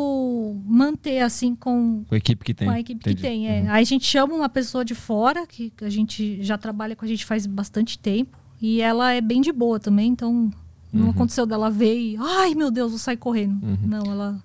manter 0.66 1.20
assim 1.20 1.54
com, 1.56 2.04
Com 2.08 2.16
a 2.16 2.18
equipe 2.18 2.44
que 2.44 2.54
tem. 2.54 2.68
com 2.68 2.74
a 2.74 2.80
equipe 2.80 3.00
Entendi. 3.00 3.16
que 3.16 3.22
tem. 3.22 3.48
É. 3.48 3.68
Aí 3.70 3.82
a 3.82 3.86
gente 3.86 4.06
chama 4.06 4.34
uma 4.34 4.50
pessoa 4.50 4.84
de 4.84 4.96
fora, 4.96 5.46
que 5.46 5.72
a 5.82 5.90
gente 5.90 6.42
já 6.44 6.58
trabalha 6.58 6.96
com 6.96 7.06
a 7.06 7.08
gente 7.08 7.26
faz 7.26 7.46
bastante 7.46 7.98
tempo, 8.00 8.38
e 8.62 8.82
ela 8.82 9.14
é 9.14 9.22
bem 9.22 9.40
de 9.42 9.52
boa 9.52 9.80
também, 9.80 10.10
então 10.12 10.50
não 10.92 11.12
aconteceu 11.12 11.46
dela 11.46 11.70
ver 11.70 11.96
e, 11.98 12.18
ai 12.18 12.56
meu 12.56 12.72
Deus, 12.72 12.90
vou 12.92 13.00
sair 13.00 13.18
correndo. 13.18 13.60
Não, 13.86 14.12
ela. 14.12 14.44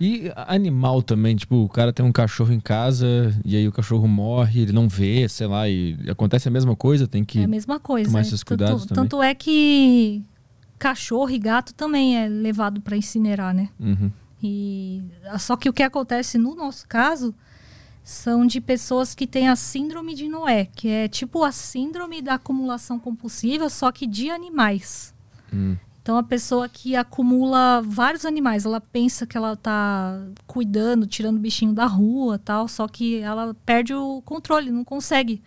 E 0.00 0.32
animal 0.48 1.00
também, 1.02 1.36
tipo, 1.36 1.56
o 1.56 1.68
cara 1.68 1.92
tem 1.92 2.04
um 2.04 2.10
cachorro 2.12 2.52
em 2.52 2.58
casa 2.58 3.32
e 3.44 3.54
aí 3.54 3.68
o 3.68 3.72
cachorro 3.72 4.08
morre, 4.08 4.62
ele 4.62 4.72
não 4.72 4.88
vê, 4.88 5.28
sei 5.28 5.46
lá, 5.46 5.68
e 5.68 5.96
acontece 6.08 6.48
a 6.48 6.50
mesma 6.50 6.74
coisa, 6.74 7.06
tem 7.06 7.24
que. 7.24 7.38
É 7.38 7.44
a 7.44 7.48
mesma 7.48 7.78
coisa. 7.78 8.08
tomar 8.10 8.18
é. 8.18 8.22
esses 8.22 8.40
Tanto- 8.40 8.46
cuidados 8.48 8.86
também. 8.86 9.04
tanto 9.04 9.22
é 9.22 9.32
que 9.34 10.24
cachorro 10.78 11.30
e 11.30 11.38
gato 11.38 11.74
também 11.74 12.18
é 12.18 12.28
levado 12.28 12.80
para 12.80 12.96
incinerar, 12.96 13.54
né? 13.54 13.68
Uhum. 13.78 14.10
E 14.42 15.02
só 15.38 15.56
que 15.56 15.68
o 15.68 15.72
que 15.72 15.82
acontece 15.82 16.36
no 16.36 16.54
nosso 16.54 16.86
caso 16.86 17.34
são 18.02 18.46
de 18.46 18.60
pessoas 18.60 19.14
que 19.14 19.26
têm 19.26 19.48
a 19.48 19.56
síndrome 19.56 20.14
de 20.14 20.28
Noé, 20.28 20.66
que 20.66 20.88
é 20.88 21.08
tipo 21.08 21.42
a 21.42 21.50
síndrome 21.50 22.20
da 22.20 22.34
acumulação 22.34 22.98
compulsiva, 22.98 23.70
só 23.70 23.90
que 23.90 24.06
de 24.06 24.28
animais. 24.28 25.14
Hum. 25.50 25.76
Então 26.02 26.18
a 26.18 26.22
pessoa 26.22 26.68
que 26.68 26.94
acumula 26.94 27.80
vários 27.80 28.26
animais, 28.26 28.66
ela 28.66 28.78
pensa 28.78 29.26
que 29.26 29.38
ela 29.38 29.56
tá 29.56 30.20
cuidando, 30.46 31.06
tirando 31.06 31.38
o 31.38 31.40
bichinho 31.40 31.72
da 31.72 31.86
rua, 31.86 32.38
tal, 32.38 32.68
só 32.68 32.86
que 32.86 33.20
ela 33.20 33.56
perde 33.64 33.94
o 33.94 34.20
controle, 34.20 34.70
não 34.70 34.84
consegue 34.84 35.42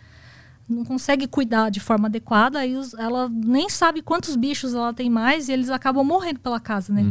não 0.69 0.84
consegue 0.84 1.27
cuidar 1.27 1.69
de 1.69 1.80
forma 1.80 2.07
adequada, 2.07 2.60
aí 2.60 2.76
os- 2.76 2.94
ela 2.95 3.30
nem 3.30 3.69
sabe 3.69 4.02
quantos 4.02 4.35
bichos 4.35 4.73
ela 4.73 4.94
tem 4.94 5.10
mais 5.10 5.48
e 5.48 5.53
eles 5.53 5.69
acabam 5.69 6.03
morrendo 6.06 6.39
pela 6.41 6.60
casa, 6.60 6.91
né? 6.94 7.03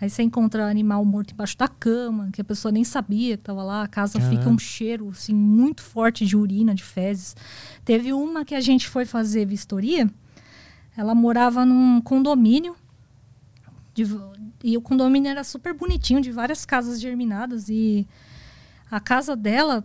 Aí 0.00 0.08
você 0.10 0.22
encontra 0.22 0.68
animal 0.68 1.04
morto 1.04 1.32
embaixo 1.32 1.56
da 1.56 1.68
cama, 1.68 2.30
que 2.32 2.40
a 2.40 2.44
pessoa 2.44 2.72
nem 2.72 2.82
sabia 2.84 3.36
que 3.36 3.42
estava 3.42 3.62
lá, 3.62 3.82
a 3.84 3.86
casa 3.88 4.18
fica 4.30 4.48
um 4.48 4.58
cheiro 4.58 5.08
assim 5.10 5.34
muito 5.34 5.82
forte 5.82 6.24
de 6.26 6.36
urina, 6.36 6.74
de 6.74 6.82
fezes. 6.82 7.36
Teve 7.84 8.12
uma 8.12 8.44
que 8.44 8.54
a 8.54 8.60
gente 8.60 8.88
foi 8.88 9.04
fazer 9.04 9.46
vistoria, 9.46 10.10
ela 10.96 11.14
morava 11.14 11.64
num 11.64 12.00
condomínio 12.00 12.74
de- 13.94 14.06
e 14.64 14.76
o 14.76 14.80
condomínio 14.80 15.30
era 15.30 15.44
super 15.44 15.74
bonitinho, 15.74 16.20
de 16.20 16.30
várias 16.32 16.64
casas 16.64 17.00
germinadas 17.00 17.68
e 17.68 18.06
a 18.90 18.98
casa 19.00 19.36
dela 19.36 19.84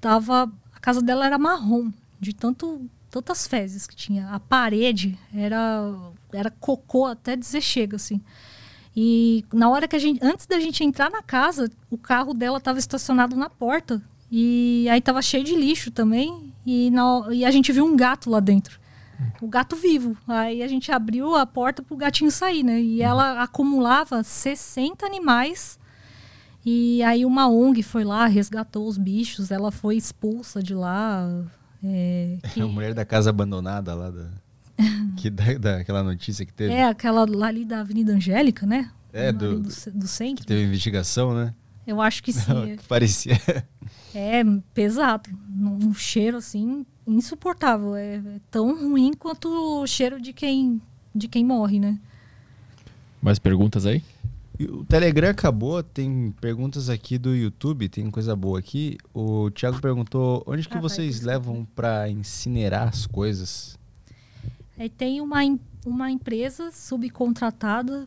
tava, 0.00 0.50
a 0.74 0.78
casa 0.80 1.02
dela 1.02 1.26
era 1.26 1.38
marrom, 1.38 1.90
de 2.20 2.34
tanto 2.34 2.88
tantas 3.10 3.46
fezes 3.46 3.86
que 3.86 3.96
tinha. 3.96 4.28
A 4.28 4.38
parede 4.38 5.18
era 5.34 5.94
era 6.32 6.50
cocô 6.50 7.06
até 7.06 7.34
dizer 7.34 7.60
chega 7.60 7.96
assim. 7.96 8.20
E 8.94 9.44
na 9.52 9.68
hora 9.68 9.88
que 9.88 9.96
a 9.96 9.98
gente 9.98 10.24
antes 10.24 10.46
da 10.46 10.60
gente 10.60 10.84
entrar 10.84 11.10
na 11.10 11.22
casa, 11.22 11.70
o 11.90 11.98
carro 11.98 12.34
dela 12.34 12.58
estava 12.58 12.78
estacionado 12.78 13.34
na 13.34 13.48
porta 13.48 14.02
e 14.30 14.86
aí 14.90 15.00
tava 15.00 15.20
cheio 15.22 15.42
de 15.42 15.56
lixo 15.56 15.90
também 15.90 16.52
e, 16.64 16.90
na, 16.90 17.26
e 17.32 17.44
a 17.44 17.50
gente 17.50 17.72
viu 17.72 17.84
um 17.84 17.96
gato 17.96 18.30
lá 18.30 18.38
dentro. 18.38 18.78
O 19.40 19.48
gato 19.48 19.76
vivo. 19.76 20.16
Aí 20.26 20.62
a 20.62 20.68
gente 20.68 20.92
abriu 20.92 21.34
a 21.34 21.44
porta 21.44 21.82
pro 21.82 21.96
gatinho 21.96 22.30
sair, 22.30 22.62
né? 22.62 22.80
E 22.80 23.02
ela 23.02 23.42
acumulava 23.42 24.22
60 24.22 25.04
animais. 25.04 25.78
E 26.64 27.02
aí 27.02 27.24
uma 27.24 27.48
ONG 27.48 27.82
foi 27.82 28.04
lá, 28.04 28.26
resgatou 28.26 28.86
os 28.86 28.98
bichos, 28.98 29.50
ela 29.50 29.70
foi 29.70 29.96
expulsa 29.96 30.62
de 30.62 30.74
lá. 30.74 31.44
É, 31.82 32.38
que- 32.52 32.60
A 32.60 32.66
mulher 32.66 32.94
da 32.94 33.04
casa 33.04 33.30
abandonada 33.30 33.94
lá 33.94 34.10
da. 34.10 34.28
que 35.16 35.28
da, 35.30 35.54
daquela 35.54 36.02
notícia 36.02 36.44
que 36.46 36.52
teve. 36.52 36.72
é 36.72 36.84
aquela 36.84 37.24
lá 37.28 37.48
ali 37.48 37.64
da 37.64 37.80
Avenida 37.80 38.12
Angélica, 38.12 38.66
né? 38.66 38.90
É, 39.12 39.32
do- 39.32 39.60
do, 39.60 39.68
do 39.68 40.06
centro. 40.08 40.42
Que 40.42 40.46
teve 40.46 40.64
investigação, 40.64 41.34
né? 41.34 41.52
Eu 41.86 42.00
acho 42.00 42.22
que 42.22 42.32
sim. 42.32 42.76
Parecia. 42.88 43.36
É 44.14 44.42
pesado. 44.72 45.28
Um 45.58 45.92
cheiro 45.92 46.36
assim 46.36 46.86
insuportável. 47.06 47.96
É, 47.96 48.16
é 48.16 48.40
tão 48.50 48.88
ruim 48.90 49.12
quanto 49.18 49.48
o 49.48 49.86
cheiro 49.86 50.20
de 50.20 50.32
quem, 50.32 50.80
de 51.14 51.26
quem 51.28 51.44
morre, 51.44 51.80
né? 51.80 51.98
Mais 53.20 53.38
perguntas 53.38 53.84
aí? 53.84 54.02
O 54.68 54.84
Telegram 54.84 55.30
acabou, 55.30 55.82
tem 55.82 56.32
perguntas 56.40 56.90
aqui 56.90 57.16
do 57.16 57.34
YouTube, 57.34 57.88
tem 57.88 58.10
coisa 58.10 58.36
boa 58.36 58.58
aqui. 58.58 58.98
O 59.14 59.50
Thiago 59.50 59.80
perguntou 59.80 60.42
onde 60.46 60.68
que 60.68 60.76
Ah, 60.76 60.80
vai, 60.80 60.90
vocês 60.90 61.22
levam 61.22 61.66
pra 61.74 62.08
incinerar 62.10 62.88
as 62.88 63.06
coisas? 63.06 63.78
Aí 64.78 64.90
tem 64.90 65.20
uma, 65.20 65.38
uma 65.86 66.10
empresa 66.10 66.70
subcontratada 66.72 68.06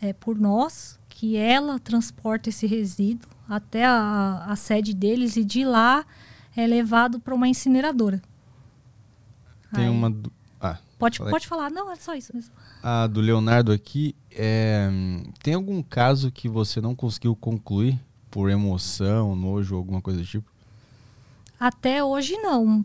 é, 0.00 0.12
por 0.12 0.38
nós, 0.38 0.98
que 1.08 1.36
ela 1.36 1.78
transporta 1.78 2.48
esse 2.48 2.66
resíduo 2.66 3.28
até 3.48 3.84
a, 3.84 4.44
a 4.48 4.56
sede 4.56 4.94
deles 4.94 5.36
e 5.36 5.44
de 5.44 5.64
lá 5.64 6.06
é 6.56 6.66
levado 6.66 7.20
para 7.20 7.34
uma 7.34 7.48
incineradora. 7.48 8.22
Tem 9.74 9.84
Aí- 9.84 9.90
uma. 9.90 10.14
Ah, 10.60 10.78
Pode, 10.98 11.18
pode 11.18 11.46
falar, 11.46 11.70
não, 11.70 11.90
é 11.90 11.96
só 11.96 12.14
isso 12.14 12.34
mesmo. 12.34 12.52
A 12.82 13.06
do 13.06 13.20
Leonardo 13.20 13.72
aqui. 13.72 14.14
é, 14.30 14.88
Tem 15.42 15.54
algum 15.54 15.82
caso 15.82 16.30
que 16.30 16.48
você 16.48 16.80
não 16.80 16.94
conseguiu 16.94 17.34
concluir 17.36 17.98
por 18.30 18.50
emoção, 18.50 19.34
nojo, 19.34 19.76
alguma 19.76 20.00
coisa 20.00 20.20
do 20.20 20.26
tipo? 20.26 20.50
Até 21.58 22.02
hoje 22.02 22.36
não. 22.36 22.84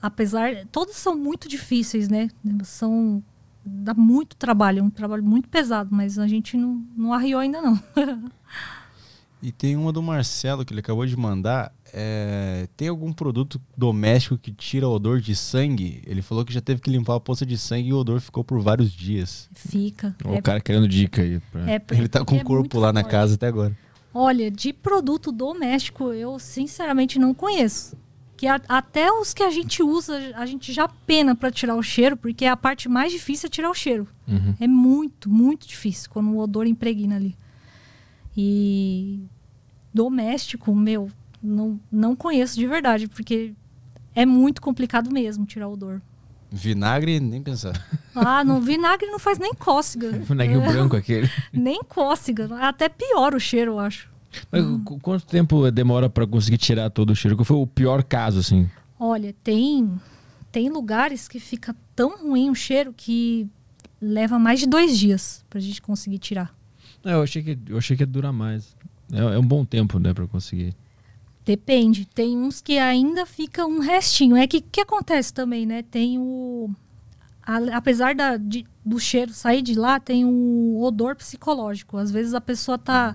Apesar, 0.00 0.66
todos 0.70 0.96
são 0.96 1.16
muito 1.16 1.48
difíceis, 1.48 2.08
né? 2.08 2.30
São 2.62 3.22
dá 3.64 3.94
muito 3.94 4.36
trabalho, 4.36 4.80
é 4.80 4.82
um 4.82 4.90
trabalho 4.90 5.24
muito 5.24 5.48
pesado, 5.48 5.88
mas 5.90 6.18
a 6.18 6.28
gente 6.28 6.56
não, 6.56 6.84
não 6.96 7.12
arriou 7.14 7.40
ainda 7.40 7.62
não. 7.62 7.80
E 9.42 9.52
tem 9.52 9.76
uma 9.76 9.92
do 9.92 10.02
Marcelo 10.02 10.64
que 10.64 10.72
ele 10.72 10.80
acabou 10.80 11.04
de 11.04 11.14
mandar. 11.14 11.70
É, 11.94 12.68
Tem 12.76 12.88
algum 12.88 13.12
produto 13.12 13.60
doméstico 13.76 14.36
que 14.36 14.50
tira 14.52 14.88
o 14.88 14.92
odor 14.92 15.20
de 15.20 15.34
sangue? 15.34 16.02
Ele 16.06 16.20
falou 16.22 16.44
que 16.44 16.52
já 16.52 16.60
teve 16.60 16.80
que 16.80 16.90
limpar 16.90 17.14
a 17.16 17.20
poça 17.20 17.46
de 17.46 17.56
sangue 17.56 17.88
e 17.88 17.92
o 17.92 17.98
odor 17.98 18.20
ficou 18.20 18.42
por 18.42 18.60
vários 18.60 18.90
dias. 18.90 19.48
Fica. 19.54 20.14
Ó, 20.24 20.34
é, 20.34 20.38
O 20.38 20.42
cara 20.42 20.60
querendo 20.60 20.88
dica 20.88 21.22
aí. 21.22 21.40
pra- 21.52 21.70
é- 21.70 21.80
Ele 21.92 22.08
tá 22.08 22.24
com 22.24 22.36
é 22.36 22.40
o 22.40 22.44
corpo 22.44 22.78
lá 22.80 22.92
na 22.92 23.00
forte. 23.02 23.12
casa 23.12 23.34
até 23.36 23.46
agora. 23.46 23.76
Olha, 24.12 24.50
de 24.50 24.72
produto 24.72 25.30
doméstico, 25.32 26.12
eu 26.12 26.38
sinceramente 26.38 27.18
não 27.18 27.32
conheço. 27.32 27.96
Que 28.36 28.46
a- 28.48 28.60
até 28.68 29.10
os 29.12 29.32
que 29.32 29.42
a 29.42 29.50
gente 29.50 29.82
usa, 29.82 30.16
a 30.36 30.44
gente 30.46 30.72
já 30.72 30.88
pena 30.88 31.34
para 31.36 31.50
tirar 31.50 31.76
o 31.76 31.82
cheiro, 31.82 32.16
porque 32.16 32.44
a 32.44 32.56
parte 32.56 32.88
mais 32.88 33.12
difícil 33.12 33.46
é 33.46 33.50
tirar 33.50 33.70
o 33.70 33.74
cheiro. 33.74 34.06
Uhum. 34.26 34.54
É 34.60 34.66
muito, 34.66 35.30
muito 35.30 35.66
difícil 35.68 36.10
quando 36.10 36.30
o 36.30 36.38
odor 36.38 36.66
impregna 36.66 37.14
ali. 37.16 37.36
E 38.36 39.20
doméstico, 39.92 40.74
meu, 40.74 41.08
não, 41.44 41.78
não 41.92 42.16
conheço 42.16 42.56
de 42.58 42.66
verdade, 42.66 43.06
porque 43.06 43.52
é 44.14 44.24
muito 44.24 44.62
complicado 44.62 45.10
mesmo 45.10 45.44
tirar 45.44 45.68
o 45.68 45.72
odor. 45.72 46.00
Vinagre, 46.50 47.18
nem 47.18 47.42
pensar. 47.42 47.72
Ah, 48.14 48.44
no 48.44 48.60
vinagre 48.60 49.08
não 49.10 49.18
faz 49.18 49.38
nem 49.38 49.52
cócega. 49.54 50.12
O 50.30 50.34
neguinho 50.34 50.60
branco 50.62 50.94
aquele. 50.96 51.28
Nem 51.52 51.82
cócega. 51.82 52.48
É 52.60 52.64
Até 52.66 52.88
pior 52.88 53.34
o 53.34 53.40
cheiro, 53.40 53.72
eu 53.72 53.78
acho. 53.80 54.08
Mas 54.52 54.64
qu- 54.84 54.98
quanto 55.00 55.26
tempo 55.26 55.68
demora 55.70 56.08
pra 56.08 56.26
conseguir 56.26 56.58
tirar 56.58 56.90
todo 56.90 57.10
o 57.10 57.16
cheiro? 57.16 57.36
Qual 57.36 57.44
foi 57.44 57.56
o 57.56 57.66
pior 57.66 58.02
caso, 58.04 58.38
assim? 58.38 58.68
Olha, 58.98 59.34
tem 59.42 60.00
tem 60.52 60.70
lugares 60.70 61.26
que 61.26 61.40
fica 61.40 61.74
tão 61.96 62.18
ruim 62.22 62.48
o 62.50 62.54
cheiro 62.54 62.94
que 62.96 63.48
leva 64.00 64.38
mais 64.38 64.60
de 64.60 64.66
dois 64.66 64.96
dias 64.96 65.44
pra 65.50 65.60
gente 65.60 65.82
conseguir 65.82 66.18
tirar. 66.18 66.54
É, 67.04 67.14
eu 67.14 67.22
achei 67.22 67.42
que 67.42 67.58
eu 67.68 67.76
achei 67.78 67.96
que 67.96 68.02
ia 68.04 68.06
durar 68.06 68.32
mais. 68.32 68.76
É, 69.12 69.18
é 69.18 69.38
um 69.38 69.46
bom 69.46 69.64
tempo, 69.64 69.98
né, 69.98 70.14
para 70.14 70.26
conseguir. 70.28 70.72
Depende. 71.44 72.06
Tem 72.06 72.36
uns 72.38 72.60
que 72.60 72.78
ainda 72.78 73.26
fica 73.26 73.66
um 73.66 73.78
restinho. 73.78 74.36
É 74.36 74.46
que 74.46 74.60
que 74.60 74.80
acontece 74.80 75.32
também, 75.32 75.66
né? 75.66 75.82
Tem 75.82 76.18
o 76.18 76.70
a- 77.46 77.76
apesar 77.76 78.14
da, 78.14 78.36
de- 78.38 78.66
do 78.84 78.98
cheiro 78.98 79.32
sair 79.32 79.60
de 79.60 79.74
lá, 79.74 80.00
tem 80.00 80.24
o 80.24 80.80
odor 80.82 81.14
psicológico. 81.14 81.98
Às 81.98 82.10
vezes 82.10 82.32
a 82.32 82.40
pessoa 82.40 82.78
tá 82.78 83.14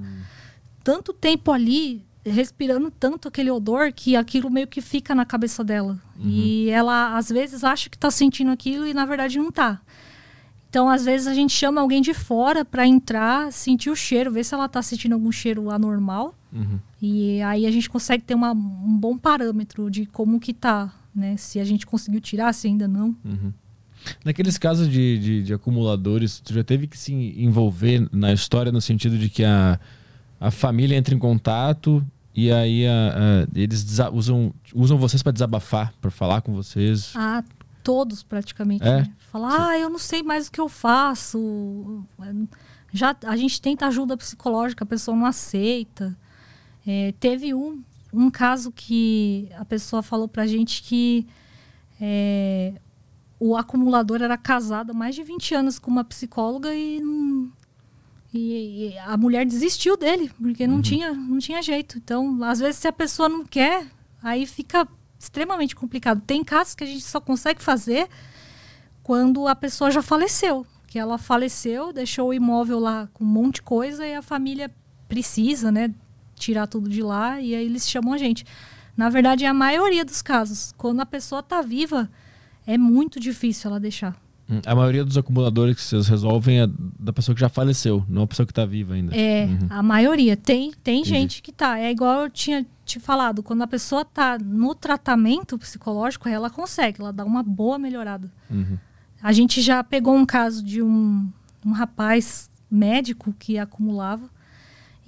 tanto 0.84 1.12
tempo 1.14 1.52
ali 1.52 2.06
respirando 2.24 2.92
tanto 2.92 3.28
aquele 3.28 3.50
odor 3.50 3.92
que 3.92 4.16
aquilo 4.16 4.52
meio 4.52 4.68
que 4.68 4.82
fica 4.82 5.16
na 5.16 5.26
cabeça 5.26 5.64
dela. 5.64 5.98
E 6.20 6.70
ela 6.70 7.18
às 7.18 7.30
vezes 7.30 7.64
acha 7.64 7.90
que 7.90 7.98
tá 7.98 8.12
sentindo 8.12 8.52
aquilo 8.52 8.86
e 8.86 8.94
na 8.94 9.06
verdade 9.06 9.40
não 9.40 9.52
tá. 9.52 9.82
Então, 10.70 10.88
às 10.88 11.04
vezes 11.04 11.26
a 11.26 11.34
gente 11.34 11.52
chama 11.52 11.82
alguém 11.82 12.00
de 12.00 12.14
fora 12.14 12.64
para 12.64 12.86
entrar, 12.86 13.52
sentir 13.52 13.90
o 13.90 13.96
cheiro, 13.96 14.32
ver 14.32 14.44
se 14.44 14.54
ela 14.54 14.70
tá 14.70 14.84
sentindo 14.84 15.14
algum 15.14 15.32
cheiro 15.32 15.72
anormal. 15.72 16.36
Uhum. 16.52 16.80
E 17.02 17.42
aí 17.44 17.66
a 17.66 17.72
gente 17.72 17.90
consegue 17.90 18.24
ter 18.24 18.34
uma- 18.36 18.52
um 18.52 18.98
bom 18.98 19.18
parâmetro 19.18 19.90
de 19.90 20.06
como 20.06 20.40
que 20.40 20.54
tá, 20.54 20.92
né? 21.14 21.38
Se 21.38 21.60
a 21.60 21.64
gente 21.66 21.86
conseguiu 21.86 22.20
tirar, 22.22 22.54
se 22.54 22.68
ainda 22.68 22.88
não. 22.88 23.16
Naqueles 24.24 24.58
casos 24.58 24.88
de, 24.90 25.20
de, 25.20 25.44
de 25.44 25.54
acumuladores, 25.54 26.40
tu 26.40 26.54
já 26.54 26.64
teve 26.64 26.88
que 26.88 26.98
se 26.98 27.14
envolver 27.14 28.08
na 28.12 28.32
história 28.34 28.72
no 28.72 28.80
sentido 28.82 29.18
de 29.18 29.30
que 29.30 29.44
a, 29.44 29.80
a 30.40 30.50
família 30.50 30.96
entra 30.96 31.14
em 31.14 31.20
contato 31.20 32.04
e 32.34 32.50
aí 32.52 32.88
a- 32.88 32.92
a- 33.44 33.48
eles 33.60 33.86
usam, 34.14 34.54
usam 34.74 34.98
vocês 34.98 35.22
para 35.22 35.34
desabafar, 35.34 35.94
para 36.02 36.10
falar 36.10 36.42
com 36.42 36.54
vocês. 36.54 37.12
Ah, 37.16 37.44
todos 37.84 38.24
praticamente. 38.24 38.84
É? 38.88 39.02
Né? 39.02 39.12
Falar, 39.32 39.70
ah, 39.72 39.78
eu 39.78 39.90
não 39.90 40.00
sei 40.00 40.24
mais 40.24 40.48
o 40.48 40.52
que 40.52 40.62
eu 40.62 40.70
faço. 40.70 42.04
Já 42.94 43.16
a 43.26 43.36
gente 43.36 43.62
tenta 43.62 43.86
ajuda 43.86 44.16
psicológica, 44.18 44.84
a 44.84 44.88
pessoa 44.88 45.16
não 45.16 45.26
aceita. 45.26 46.18
É, 46.92 47.14
teve 47.20 47.54
um, 47.54 47.84
um 48.12 48.32
caso 48.32 48.72
que 48.72 49.48
a 49.56 49.64
pessoa 49.64 50.02
falou 50.02 50.28
pra 50.28 50.48
gente 50.48 50.82
que 50.82 51.28
é, 52.02 52.74
o 53.40 53.56
acumulador 53.56 54.24
era 54.24 54.36
casado 54.36 54.90
há 54.90 54.94
mais 54.94 55.14
de 55.14 55.22
20 55.24 55.54
anos 55.54 55.78
com 55.78 55.92
uma 55.92 56.04
psicóloga 56.04 56.74
e, 56.74 57.00
e- 58.34 58.88
e 58.94 58.98
a 59.00 59.16
mulher 59.18 59.46
desistiu 59.46 59.96
dele, 59.96 60.32
porque 60.42 60.66
não, 60.66 60.82
tinha, 60.82 61.14
não 61.14 61.38
tinha 61.38 61.62
jeito. 61.62 61.98
Então, 62.00 62.44
às 62.44 62.58
vezes, 62.60 62.78
se 62.82 62.88
a 62.88 62.94
pessoa 62.94 63.30
não 63.30 63.46
quer, 63.46 63.86
aí 64.24 64.48
fica 64.48 64.88
extremamente 65.20 65.76
complicado. 65.76 66.22
Tem 66.26 66.44
casos 66.44 66.74
que 66.74 66.84
a 66.84 66.88
gente 66.88 67.04
só 67.04 67.22
consegue 67.22 67.62
fazer 67.62 68.08
quando 69.04 69.48
a 69.48 69.56
pessoa 69.56 69.92
já 69.92 70.02
faleceu. 70.02 70.66
Que 70.88 70.98
ela 70.98 71.20
faleceu, 71.20 71.94
deixou 71.94 72.30
o 72.30 72.34
imóvel 72.34 72.80
lá 72.80 73.08
com 73.14 73.24
um 73.24 73.28
monte 73.28 73.56
de 73.56 73.62
coisa 73.62 74.08
e 74.08 74.16
a 74.16 74.24
família 74.24 74.72
precisa, 75.08 75.72
né, 75.72 75.94
tirar 76.40 76.66
tudo 76.68 76.90
de 76.90 77.04
lá 77.04 77.40
e 77.40 77.54
aí 77.54 77.66
eles 77.66 77.88
chamam 77.88 78.14
a 78.14 78.18
gente. 78.18 78.44
Na 78.98 79.10
verdade, 79.10 79.46
é 79.46 79.48
a 79.48 79.54
maioria 79.54 80.04
dos 80.04 80.22
casos. 80.22 80.74
Quando 80.78 81.00
a 81.02 81.06
pessoa 81.06 81.40
está 81.42 81.62
viva, 81.62 82.10
é 82.66 82.78
muito 82.78 83.20
difícil 83.20 83.70
ela 83.70 83.80
deixar. 83.80 84.16
Hum, 84.50 84.60
A 84.66 84.74
maioria 84.74 85.06
dos 85.06 85.16
acumuladores 85.18 85.76
que 85.76 85.82
vocês 85.84 86.08
resolvem 86.08 86.62
é 86.62 86.68
da 87.00 87.14
pessoa 87.14 87.36
que 87.36 87.40
já 87.42 87.48
faleceu, 87.50 88.04
não 88.10 88.24
a 88.24 88.28
pessoa 88.28 88.46
que 88.48 88.52
está 88.52 88.66
viva 88.66 88.96
ainda. 88.96 89.16
É, 89.16 89.46
Uhum. 89.46 89.68
a 89.70 89.84
maioria. 89.84 90.36
Tem, 90.36 90.72
tem 90.84 91.02
Entendi. 91.02 91.10
gente 91.10 91.42
que 91.44 91.52
tá. 91.52 91.78
É 91.80 91.92
igual 91.92 92.24
eu 92.24 92.30
tinha 92.32 92.66
te 92.84 93.00
falado, 93.00 93.44
quando 93.44 93.62
a 93.62 93.68
pessoa 93.68 94.04
tá 94.04 94.38
no 94.40 94.74
tratamento 94.74 95.58
psicológico, 95.60 96.28
ela 96.28 96.50
consegue, 96.50 97.00
ela 97.00 97.14
dá 97.14 97.24
uma 97.24 97.44
boa 97.44 97.78
melhorada. 97.78 98.32
Uhum. 98.50 98.78
A 99.22 99.32
gente 99.32 99.62
já 99.62 99.84
pegou 99.84 100.16
um 100.16 100.26
caso 100.26 100.64
de 100.64 100.82
um, 100.82 101.30
um 101.66 101.72
rapaz 101.72 102.50
médico 102.72 103.34
que 103.38 103.58
acumulava 103.60 104.30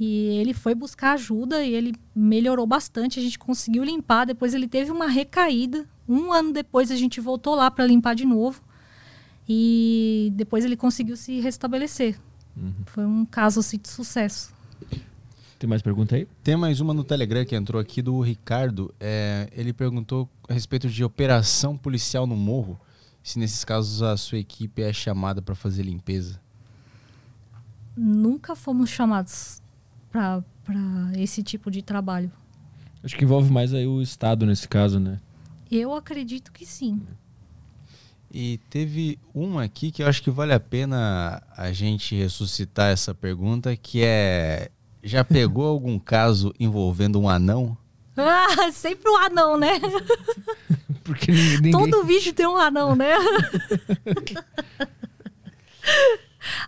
e 0.03 0.29
ele 0.39 0.51
foi 0.51 0.73
buscar 0.73 1.11
ajuda 1.11 1.63
e 1.63 1.75
ele 1.75 1.93
melhorou 2.15 2.65
bastante. 2.65 3.19
A 3.19 3.21
gente 3.21 3.37
conseguiu 3.37 3.83
limpar. 3.83 4.25
Depois 4.25 4.55
ele 4.55 4.67
teve 4.67 4.89
uma 4.89 5.05
recaída. 5.05 5.87
Um 6.09 6.33
ano 6.33 6.51
depois 6.51 6.89
a 6.89 6.95
gente 6.95 7.21
voltou 7.21 7.53
lá 7.53 7.69
para 7.69 7.85
limpar 7.85 8.15
de 8.15 8.25
novo 8.25 8.63
e 9.47 10.33
depois 10.33 10.65
ele 10.65 10.75
conseguiu 10.75 11.15
se 11.15 11.39
restabelecer. 11.39 12.19
Foi 12.87 13.05
um 13.05 13.23
caso 13.23 13.59
assim, 13.59 13.77
de 13.77 13.89
sucesso. 13.89 14.51
Tem 15.59 15.69
mais 15.69 15.83
pergunta 15.83 16.15
aí? 16.15 16.27
Tem 16.43 16.55
mais 16.55 16.79
uma 16.79 16.95
no 16.95 17.03
Telegram 17.03 17.45
que 17.45 17.55
entrou 17.55 17.79
aqui 17.79 18.01
do 18.01 18.19
Ricardo. 18.21 18.91
É, 18.99 19.47
ele 19.51 19.71
perguntou 19.71 20.27
a 20.49 20.53
respeito 20.53 20.89
de 20.89 21.03
operação 21.03 21.77
policial 21.77 22.25
no 22.25 22.35
morro. 22.35 22.79
Se 23.21 23.37
nesses 23.37 23.63
casos 23.63 24.01
a 24.01 24.17
sua 24.17 24.39
equipe 24.39 24.81
é 24.81 24.91
chamada 24.91 25.43
para 25.43 25.53
fazer 25.53 25.83
limpeza. 25.83 26.41
Nunca 27.95 28.55
fomos 28.55 28.89
chamados 28.89 29.60
para 30.11 30.43
esse 31.17 31.41
tipo 31.41 31.71
de 31.71 31.81
trabalho. 31.81 32.31
Acho 33.03 33.15
que 33.15 33.23
envolve 33.23 33.51
mais 33.51 33.73
aí 33.73 33.87
o 33.87 34.01
Estado 34.01 34.45
nesse 34.45 34.67
caso, 34.67 34.99
né? 34.99 35.19
Eu 35.71 35.93
acredito 35.93 36.51
que 36.51 36.65
sim. 36.65 37.01
E 38.33 38.59
teve 38.69 39.17
uma 39.33 39.63
aqui 39.63 39.91
que 39.91 40.03
eu 40.03 40.07
acho 40.07 40.21
que 40.21 40.29
vale 40.31 40.53
a 40.53 40.59
pena 40.59 41.41
a 41.57 41.71
gente 41.71 42.15
ressuscitar 42.15 42.89
essa 42.91 43.13
pergunta, 43.13 43.75
que 43.75 44.03
é 44.03 44.69
já 45.03 45.23
pegou 45.25 45.65
algum 45.65 45.97
caso 45.97 46.53
envolvendo 46.59 47.19
um 47.19 47.27
anão? 47.27 47.75
Ah, 48.15 48.71
sempre 48.73 49.09
o 49.09 49.15
anão, 49.17 49.57
né? 49.57 49.79
Porque 51.03 51.31
ninguém... 51.31 51.55
ninguém- 51.57 51.71
Todo 51.71 52.03
vídeo 52.05 52.31
tem 52.33 52.45
um 52.45 52.57
anão, 52.57 52.95
né? 52.95 53.09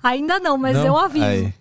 Ainda 0.01 0.39
não, 0.39 0.57
mas 0.57 0.75
Não? 0.77 0.85
eu 0.87 0.97
aviso. 0.97 1.25
Aí. 1.25 1.53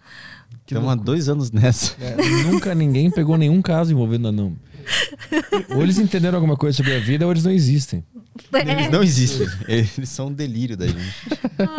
Estamos 0.66 0.90
há 0.90 0.94
dois 0.94 1.28
anos 1.28 1.50
nessa. 1.50 1.94
É, 2.00 2.16
nunca 2.44 2.74
ninguém 2.74 3.10
pegou 3.10 3.36
nenhum 3.36 3.60
caso 3.60 3.92
envolvendo 3.92 4.28
anão. 4.28 4.56
Ou 5.74 5.82
eles 5.82 5.98
entenderam 5.98 6.36
alguma 6.36 6.56
coisa 6.56 6.76
sobre 6.76 6.94
a 6.94 6.98
vida 7.00 7.24
ou 7.26 7.30
eles 7.32 7.44
não 7.44 7.52
existem. 7.52 8.04
Eles 8.52 8.86
É. 8.86 8.90
não 8.90 9.02
existem. 9.02 9.46
Eles 9.68 10.08
são 10.08 10.28
um 10.28 10.32
delírio 10.32 10.76
da 10.76 10.86
gente. 10.86 11.14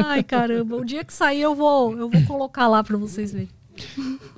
Ai, 0.05 0.23
caramba. 0.23 0.75
O 0.77 0.85
dia 0.85 1.03
que 1.03 1.13
sair 1.13 1.41
eu 1.41 1.55
vou, 1.55 1.97
eu 1.97 2.09
vou 2.09 2.21
colocar 2.23 2.67
lá 2.67 2.83
para 2.83 2.95
vocês 2.97 3.31
verem. 3.31 3.49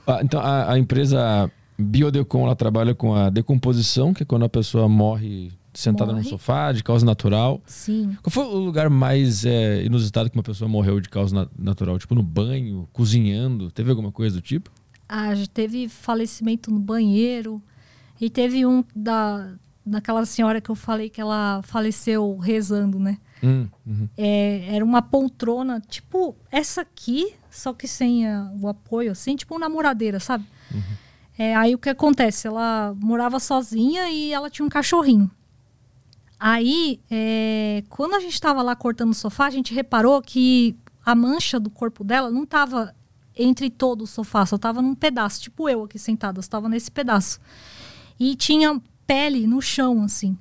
Ah, 0.07 0.19
então, 0.23 0.39
a, 0.39 0.71
a 0.73 0.79
empresa 0.79 1.51
Biodecon, 1.77 2.45
ela 2.45 2.55
trabalha 2.55 2.95
com 2.95 3.13
a 3.13 3.29
decomposição, 3.29 4.13
que 4.13 4.23
é 4.23 4.25
quando 4.25 4.45
a 4.45 4.49
pessoa 4.49 4.87
morre 4.87 5.51
sentada 5.79 6.11
num 6.11 6.19
Morre. 6.19 6.29
sofá, 6.29 6.71
de 6.71 6.83
causa 6.83 7.05
natural. 7.05 7.61
Sim. 7.65 8.17
Qual 8.23 8.31
foi 8.31 8.43
o 8.45 8.57
lugar 8.59 8.89
mais 8.89 9.45
é, 9.45 9.83
inusitado 9.83 10.29
que 10.29 10.37
uma 10.37 10.43
pessoa 10.43 10.67
morreu 10.67 10.99
de 10.99 11.09
causa 11.09 11.35
na- 11.35 11.47
natural? 11.57 11.97
Tipo, 11.99 12.15
no 12.15 12.23
banho, 12.23 12.87
cozinhando? 12.93 13.69
Teve 13.71 13.89
alguma 13.89 14.11
coisa 14.11 14.35
do 14.37 14.41
tipo? 14.41 14.71
Ah, 15.07 15.33
já 15.35 15.45
teve 15.47 15.87
falecimento 15.87 16.71
no 16.71 16.79
banheiro. 16.79 17.61
E 18.19 18.29
teve 18.29 18.65
um 18.65 18.83
da, 18.95 19.53
daquela 19.85 20.25
senhora 20.25 20.59
que 20.61 20.69
eu 20.71 20.75
falei 20.75 21.09
que 21.09 21.19
ela 21.21 21.61
faleceu 21.63 22.37
rezando, 22.37 22.97
né? 22.97 23.17
Hum, 23.43 23.67
uhum. 23.85 24.09
É, 24.17 24.73
era 24.75 24.83
uma 24.83 25.01
poltrona, 25.01 25.81
tipo 25.81 26.35
essa 26.49 26.81
aqui, 26.81 27.33
só 27.51 27.73
que 27.73 27.85
sem 27.87 28.25
a- 28.25 28.49
o 28.61 28.67
apoio, 28.69 29.11
assim, 29.11 29.35
tipo 29.35 29.53
uma 29.53 29.59
namoradeira, 29.59 30.19
sabe? 30.19 30.45
É, 31.37 31.53
aí 31.53 31.75
o 31.75 31.77
que 31.77 31.89
acontece? 31.89 32.47
Ela 32.47 32.95
morava 32.97 33.39
sozinha 33.39 34.09
e 34.09 34.31
ela 34.31 34.49
tinha 34.49 34.65
um 34.65 34.69
cachorrinho. 34.69 35.29
Aí, 36.47 36.99
é, 37.09 37.83
quando 37.89 38.13
a 38.13 38.19
gente 38.19 38.33
estava 38.35 38.61
lá 38.61 38.75
cortando 38.75 39.09
o 39.09 39.15
sofá, 39.15 39.47
a 39.47 39.49
gente 39.49 39.73
reparou 39.73 40.21
que 40.21 40.75
a 41.03 41.15
mancha 41.15 41.59
do 41.59 41.71
corpo 41.71 42.03
dela 42.03 42.29
não 42.29 42.43
estava 42.43 42.93
entre 43.35 43.67
todo 43.67 44.03
o 44.03 44.07
sofá, 44.07 44.45
só 44.45 44.55
estava 44.55 44.79
num 44.79 44.93
pedaço, 44.93 45.41
tipo 45.41 45.67
eu 45.67 45.85
aqui 45.85 45.97
sentada, 45.97 46.39
estava 46.39 46.69
nesse 46.69 46.91
pedaço. 46.91 47.39
E 48.19 48.35
tinha 48.35 48.79
pele 49.07 49.47
no 49.47 49.59
chão, 49.59 50.03
assim. 50.03 50.37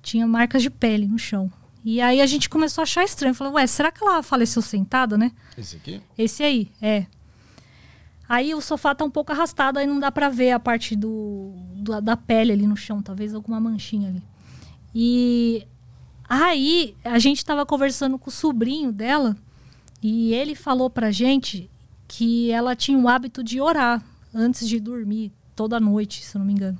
Tinha 0.00 0.26
marcas 0.26 0.62
de 0.62 0.70
pele 0.70 1.06
no 1.06 1.18
chão. 1.18 1.52
E 1.84 2.00
aí 2.00 2.22
a 2.22 2.26
gente 2.26 2.48
começou 2.48 2.80
a 2.80 2.84
achar 2.84 3.04
estranho. 3.04 3.34
Falou, 3.34 3.52
ué, 3.56 3.66
será 3.66 3.92
que 3.92 4.02
ela 4.02 4.22
faleceu 4.22 4.62
sentada, 4.62 5.18
né? 5.18 5.32
Esse 5.58 5.76
aqui? 5.76 6.00
Esse 6.16 6.42
aí, 6.44 6.72
é. 6.80 7.04
Aí 8.26 8.54
o 8.54 8.60
sofá 8.62 8.94
tá 8.94 9.04
um 9.04 9.10
pouco 9.10 9.32
arrastado, 9.32 9.78
aí 9.78 9.86
não 9.86 10.00
dá 10.00 10.10
pra 10.10 10.30
ver 10.30 10.52
a 10.52 10.58
parte 10.58 10.96
do, 10.96 11.52
do- 11.74 12.00
da 12.00 12.16
pele 12.16 12.52
ali 12.52 12.66
no 12.66 12.74
chão, 12.76 13.02
talvez 13.02 13.34
alguma 13.34 13.60
manchinha 13.60 14.08
ali. 14.08 14.22
E 14.98 15.68
aí 16.26 16.96
a 17.04 17.18
gente 17.18 17.44
tava 17.44 17.66
conversando 17.66 18.18
com 18.18 18.30
o 18.30 18.32
sobrinho 18.32 18.90
dela 18.90 19.36
e 20.02 20.32
ele 20.32 20.54
falou 20.54 20.88
pra 20.88 21.10
gente 21.10 21.70
que 22.08 22.50
ela 22.50 22.74
tinha 22.74 22.96
o 22.96 23.06
hábito 23.06 23.44
de 23.44 23.60
orar 23.60 24.02
antes 24.34 24.66
de 24.66 24.80
dormir, 24.80 25.30
toda 25.54 25.78
noite, 25.78 26.24
se 26.24 26.38
não 26.38 26.46
me 26.46 26.54
engano. 26.54 26.78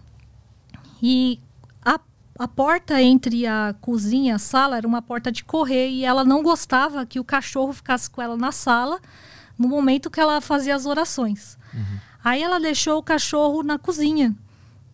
E 1.03 1.39
a, 1.85 2.01
a 2.39 2.49
porta 2.49 3.03
entre 3.03 3.47
a 3.47 3.75
cozinha 3.83 4.33
e 4.33 4.35
a 4.35 4.39
sala 4.39 4.79
era 4.79 4.89
uma 4.89 5.03
porta 5.03 5.31
de 5.31 5.45
correr 5.45 5.91
e 5.91 6.03
ela 6.03 6.25
não 6.25 6.43
gostava 6.43 7.05
que 7.05 7.21
o 7.21 7.25
cachorro 7.25 7.75
ficasse 7.75 8.09
com 8.09 8.23
ela 8.23 8.35
na 8.35 8.51
sala 8.51 8.99
no 9.59 9.69
momento 9.69 10.11
que 10.11 10.21
ela 10.21 10.41
fazia 10.41 10.75
as 10.75 10.87
orações. 10.87 11.59
Aí 12.25 12.43
ela 12.43 12.59
deixou 12.59 12.99
o 12.99 13.03
cachorro 13.03 13.63
na 13.63 13.79
cozinha. 13.79 14.35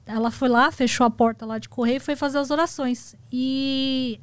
Ela 0.06 0.30
foi 0.30 0.48
lá, 0.48 0.70
fechou 0.70 1.06
a 1.06 1.10
porta 1.10 1.46
lá 1.46 1.58
de 1.58 1.68
correio 1.68 1.98
e 1.98 2.00
foi 2.00 2.16
fazer 2.16 2.38
as 2.38 2.50
orações. 2.50 3.14
E 3.32 4.18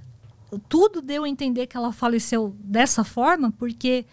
tudo 0.68 1.02
deu 1.02 1.24
a 1.24 1.30
entender 1.30 1.68
que 1.68 1.78
ela 1.78 1.92
faleceu 1.92 2.56
dessa 2.60 3.04
forma, 3.04 3.52
porque 3.52 4.06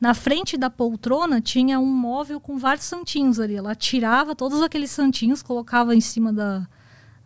na 0.00 0.12
frente 0.12 0.56
da 0.56 0.68
poltrona 0.68 1.40
tinha 1.40 1.78
um 1.80 1.86
móvel 1.86 2.40
com 2.40 2.58
vários 2.58 2.84
santinhos 2.84 3.40
ali. 3.40 3.54
Ela 3.54 3.74
tirava 3.74 4.34
todos 4.34 4.60
aqueles 4.62 4.90
santinhos, 4.90 5.42
colocava 5.42 5.94
em 5.94 6.00
cima 6.00 6.32
da, 6.32 6.66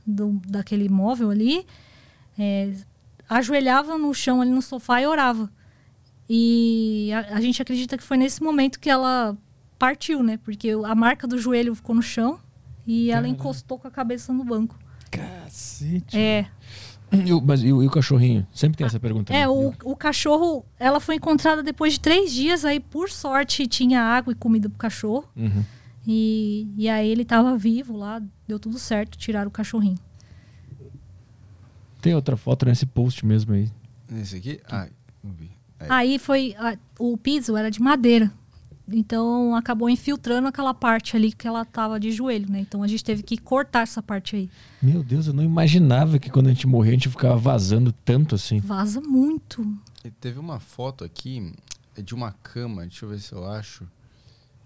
do, 0.07 0.41
daquele 0.47 0.89
móvel 0.89 1.31
ali, 1.31 1.67
é, 2.39 2.73
ajoelhava 3.29 3.99
no 3.99 4.15
chão 4.15 4.41
ali 4.41 4.51
no 4.51 4.63
sofá 4.63 5.01
e 5.01 5.07
orava. 5.07 5.51
E 6.29 7.11
a, 7.13 7.37
a 7.37 7.41
gente 7.41 7.61
acredita 7.61 7.97
que 7.97 8.05
foi 8.05 8.17
nesse 8.17 8.43
momento 8.43 8.79
que 8.79 8.91
ela 8.91 9.37
partiu, 9.79 10.23
né? 10.23 10.37
Porque 10.37 10.71
a 10.85 10.95
marca 10.95 11.27
do 11.27 11.39
joelho 11.39 11.75
ficou 11.75 11.95
no 11.95 12.03
chão 12.03 12.39
e 12.89 13.11
ela 13.11 13.29
encostou 13.29 13.79
com 13.79 13.87
a 13.87 13.91
cabeça 13.91 14.33
no 14.33 14.43
banco. 14.45 14.77
Cacete. 15.11 16.17
É, 16.19 16.47
E 17.13 17.33
o- 17.33 17.41
mas 17.41 17.63
e 17.63 17.73
o, 17.73 17.83
e 17.83 17.87
o 17.87 17.91
cachorrinho? 17.91 18.47
Sempre 18.53 18.79
tem 18.79 18.87
essa 18.87 18.99
pergunta. 19.01 19.33
É, 19.33 19.41
né? 19.41 19.49
o, 19.49 19.73
o 19.85 19.95
cachorro, 19.97 20.65
ela 20.79 20.99
foi 21.01 21.15
encontrada 21.17 21.63
depois 21.63 21.95
de 21.95 22.01
três 22.01 22.33
dias, 22.33 22.65
aí 22.65 22.81
por 22.81 23.09
sorte 23.11 23.67
tinha 23.67 24.01
água 24.03 24.33
e 24.33 24.35
comida 24.37 24.69
pro 24.69 24.79
cachorro. 24.79 25.25
Uhum. 25.37 25.65
E, 26.07 26.67
e 26.77 26.89
aí 26.89 27.09
ele 27.11 27.25
tava 27.25 27.57
vivo 27.59 27.97
lá, 27.97 28.21
deu 28.47 28.59
tudo 28.59 28.79
certo, 28.79 29.17
tiraram 29.19 29.49
o 29.49 29.51
cachorrinho. 29.53 29.99
Tem 32.01 32.15
outra 32.15 32.37
foto 32.37 32.67
nesse 32.67 32.87
post 32.87 33.25
mesmo 33.27 33.53
aí. 33.55 33.71
Esse 34.21 34.37
aqui? 34.37 34.61
Ah, 34.71 34.89
não 35.23 35.33
vi. 35.33 35.51
Aí. 35.81 35.87
Aí 35.91 36.19
foi, 36.19 36.55
a- 36.59 36.77
o 36.99 37.17
piso 37.17 37.57
era 37.57 37.71
de 37.71 37.81
madeira. 37.81 38.33
Então 38.91 39.55
acabou 39.55 39.91
infiltrando 39.91 40.49
aquela 40.49 40.73
parte 40.73 41.15
ali 41.17 41.31
que 41.33 41.47
ela 41.47 41.65
tava 41.65 42.01
de 42.01 42.11
joelho, 42.11 42.51
né? 42.51 42.61
Então 42.61 42.83
a 42.83 42.89
gente 42.89 43.05
teve 43.05 43.23
que 43.23 43.37
cortar 43.37 43.83
essa 43.83 44.03
parte 44.03 44.35
aí. 44.37 44.51
Meu 44.81 45.03
Deus, 45.03 45.27
eu 45.27 45.35
não 45.35 45.43
imaginava 45.45 46.19
que 46.19 46.31
quando 46.31 46.47
a 46.47 46.51
gente 46.51 46.67
morrer 46.67 46.91
a 46.91 46.93
gente 46.95 47.09
ficava 47.09 47.37
vazando 47.37 47.93
tanto 47.93 48.35
assim. 48.35 48.61
Vaza 48.61 49.01
muito. 49.01 49.67
E 50.05 50.11
teve 50.11 50.39
uma 50.39 50.59
foto 50.59 51.05
aqui 51.05 51.53
é 51.97 52.01
de 52.03 52.15
uma 52.15 52.33
cama, 52.33 52.83
deixa 52.83 53.05
eu 53.05 53.11
ver 53.11 53.21
se 53.21 53.33
eu 53.33 53.45
acho. 53.51 53.87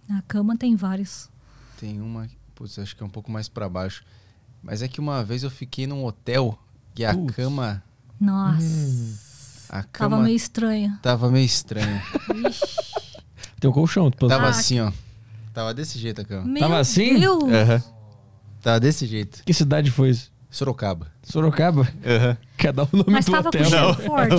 A 0.08 0.22
cama 0.22 0.56
tem 0.56 0.76
vários. 0.76 1.28
Tem 1.80 2.00
uma, 2.00 2.28
putz, 2.54 2.78
acho 2.78 2.94
que 2.94 3.02
é 3.02 3.06
um 3.06 3.10
pouco 3.10 3.30
mais 3.32 3.48
pra 3.48 3.68
baixo. 3.68 4.04
Mas 4.62 4.82
é 4.82 4.88
que 4.88 5.00
uma 5.00 5.24
vez 5.24 5.42
eu 5.42 5.50
fiquei 5.50 5.86
num 5.86 6.04
hotel 6.04 6.56
e 6.96 7.04
a 7.04 7.12
Putz. 7.14 7.34
cama, 7.34 7.82
Nossa, 8.20 9.66
a 9.68 9.82
tava 9.82 9.88
cama 9.90 10.18
meio 10.22 10.36
estranha. 10.36 10.98
tava 11.02 11.30
meio 11.30 11.44
estranha. 11.46 12.02
Tem 13.62 13.70
um 13.70 13.72
colchão. 13.72 14.10
tu 14.10 14.26
Tava 14.26 14.46
Ah, 14.46 14.48
assim, 14.48 14.80
ó. 14.80 14.90
Tava 15.54 15.72
desse 15.72 15.96
jeito 15.96 16.20
a 16.20 16.24
cama. 16.24 16.44
Meu 16.44 16.74
assim? 16.74 17.16
Deus! 17.20 17.44
Aham. 17.44 17.82
Tava 18.60 18.80
desse 18.80 19.06
jeito. 19.06 19.44
Que 19.44 19.54
cidade 19.54 19.88
foi 19.88 20.10
isso? 20.10 20.32
Sorocaba. 20.50 21.11
Sorocaba? 21.22 21.88
Aham. 22.04 22.36
Quer 22.58 22.72
dar 22.72 22.84
o 22.84 22.88
nome 22.96 23.10
Mas 23.10 23.24
do 23.24 23.32
tava 23.32 23.50
com 23.50 23.58
hotel? 23.58 23.64
cheiro 23.64 23.94
forte. 23.94 24.36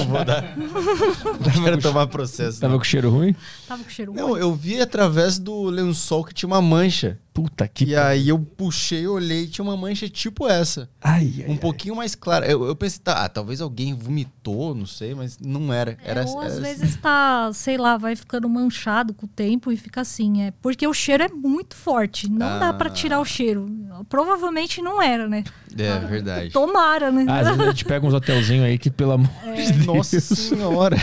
Não 1.58 1.64
quero 1.64 1.78
tomar 1.82 2.08
processo. 2.08 2.60
Tava 2.62 2.74
não. 2.74 2.80
com 2.80 2.86
cheiro 2.86 3.10
ruim? 3.10 3.36
Tava 3.68 3.84
com 3.84 3.90
cheiro 3.90 4.14
Não, 4.14 4.30
ruim. 4.30 4.40
eu 4.40 4.54
vi 4.54 4.80
através 4.80 5.38
do 5.40 5.64
lençol 5.66 6.24
que 6.24 6.34
tinha 6.34 6.48
uma 6.48 6.62
mancha. 6.62 7.20
Puta 7.34 7.68
que. 7.68 7.86
E 7.86 7.96
aí 7.96 8.30
eu 8.30 8.38
puxei, 8.40 9.08
olhei 9.08 9.44
e 9.44 9.48
tinha 9.48 9.66
uma 9.66 9.76
mancha 9.76 10.08
tipo 10.08 10.48
essa. 10.48 10.88
Ai, 11.02 11.34
ai, 11.40 11.46
Um 11.50 11.54
ai. 11.54 11.58
pouquinho 11.58 11.96
mais 11.96 12.14
clara. 12.16 12.46
Eu, 12.46 12.64
eu 12.64 12.76
pensei, 12.76 13.00
tá, 13.04 13.26
ah, 13.26 13.30
talvez 13.30 13.60
alguém 13.60 13.94
vomitou, 13.94 14.76
não 14.76 14.86
sei, 14.86 15.16
mas 15.16 15.40
não 15.40 15.74
era. 15.74 15.98
É, 16.06 16.12
Era, 16.12 16.26
ou 16.26 16.40
às 16.40 16.54
era- 16.54 16.62
vezes 16.62 16.96
tá, 16.98 17.50
sei 17.52 17.76
lá, 17.78 17.98
vai 17.98 18.16
ficando 18.16 18.48
manchado 18.48 19.14
com 19.16 19.26
o 19.26 19.30
tempo 19.30 19.72
e 19.72 19.76
fica 19.78 20.02
assim. 20.02 20.44
É 20.44 20.54
porque 20.62 20.88
o 20.88 20.94
cheiro 20.94 21.24
é 21.24 21.28
muito 21.30 21.76
forte. 21.76 22.30
Não 22.30 22.60
dá 22.60 22.72
pra 22.72 22.90
Ah. 22.90 22.94
tirar 22.94 23.20
o 23.20 23.26
cheiro. 23.26 23.66
Provavelmente 24.08 24.80
não 24.82 25.02
era, 25.02 25.28
né? 25.28 25.44
É 25.76 25.98
verdade. 26.00 26.52
Tomara, 26.74 27.12
né? 27.12 27.26
Ah, 27.28 27.40
Às 27.40 27.48
vezes 27.50 27.62
a 27.62 27.66
gente 27.68 27.86
pega 27.86 28.06
uns 28.06 28.14
hotelzinhos 28.14 28.66
aí 28.66 28.78
que, 28.80 28.90
pelo 28.90 29.12
amor 29.12 29.30
É. 29.46 29.54
de 29.54 29.72
Deus. 29.74 29.86
Nossa 29.86 30.20
senhora. 30.20 30.98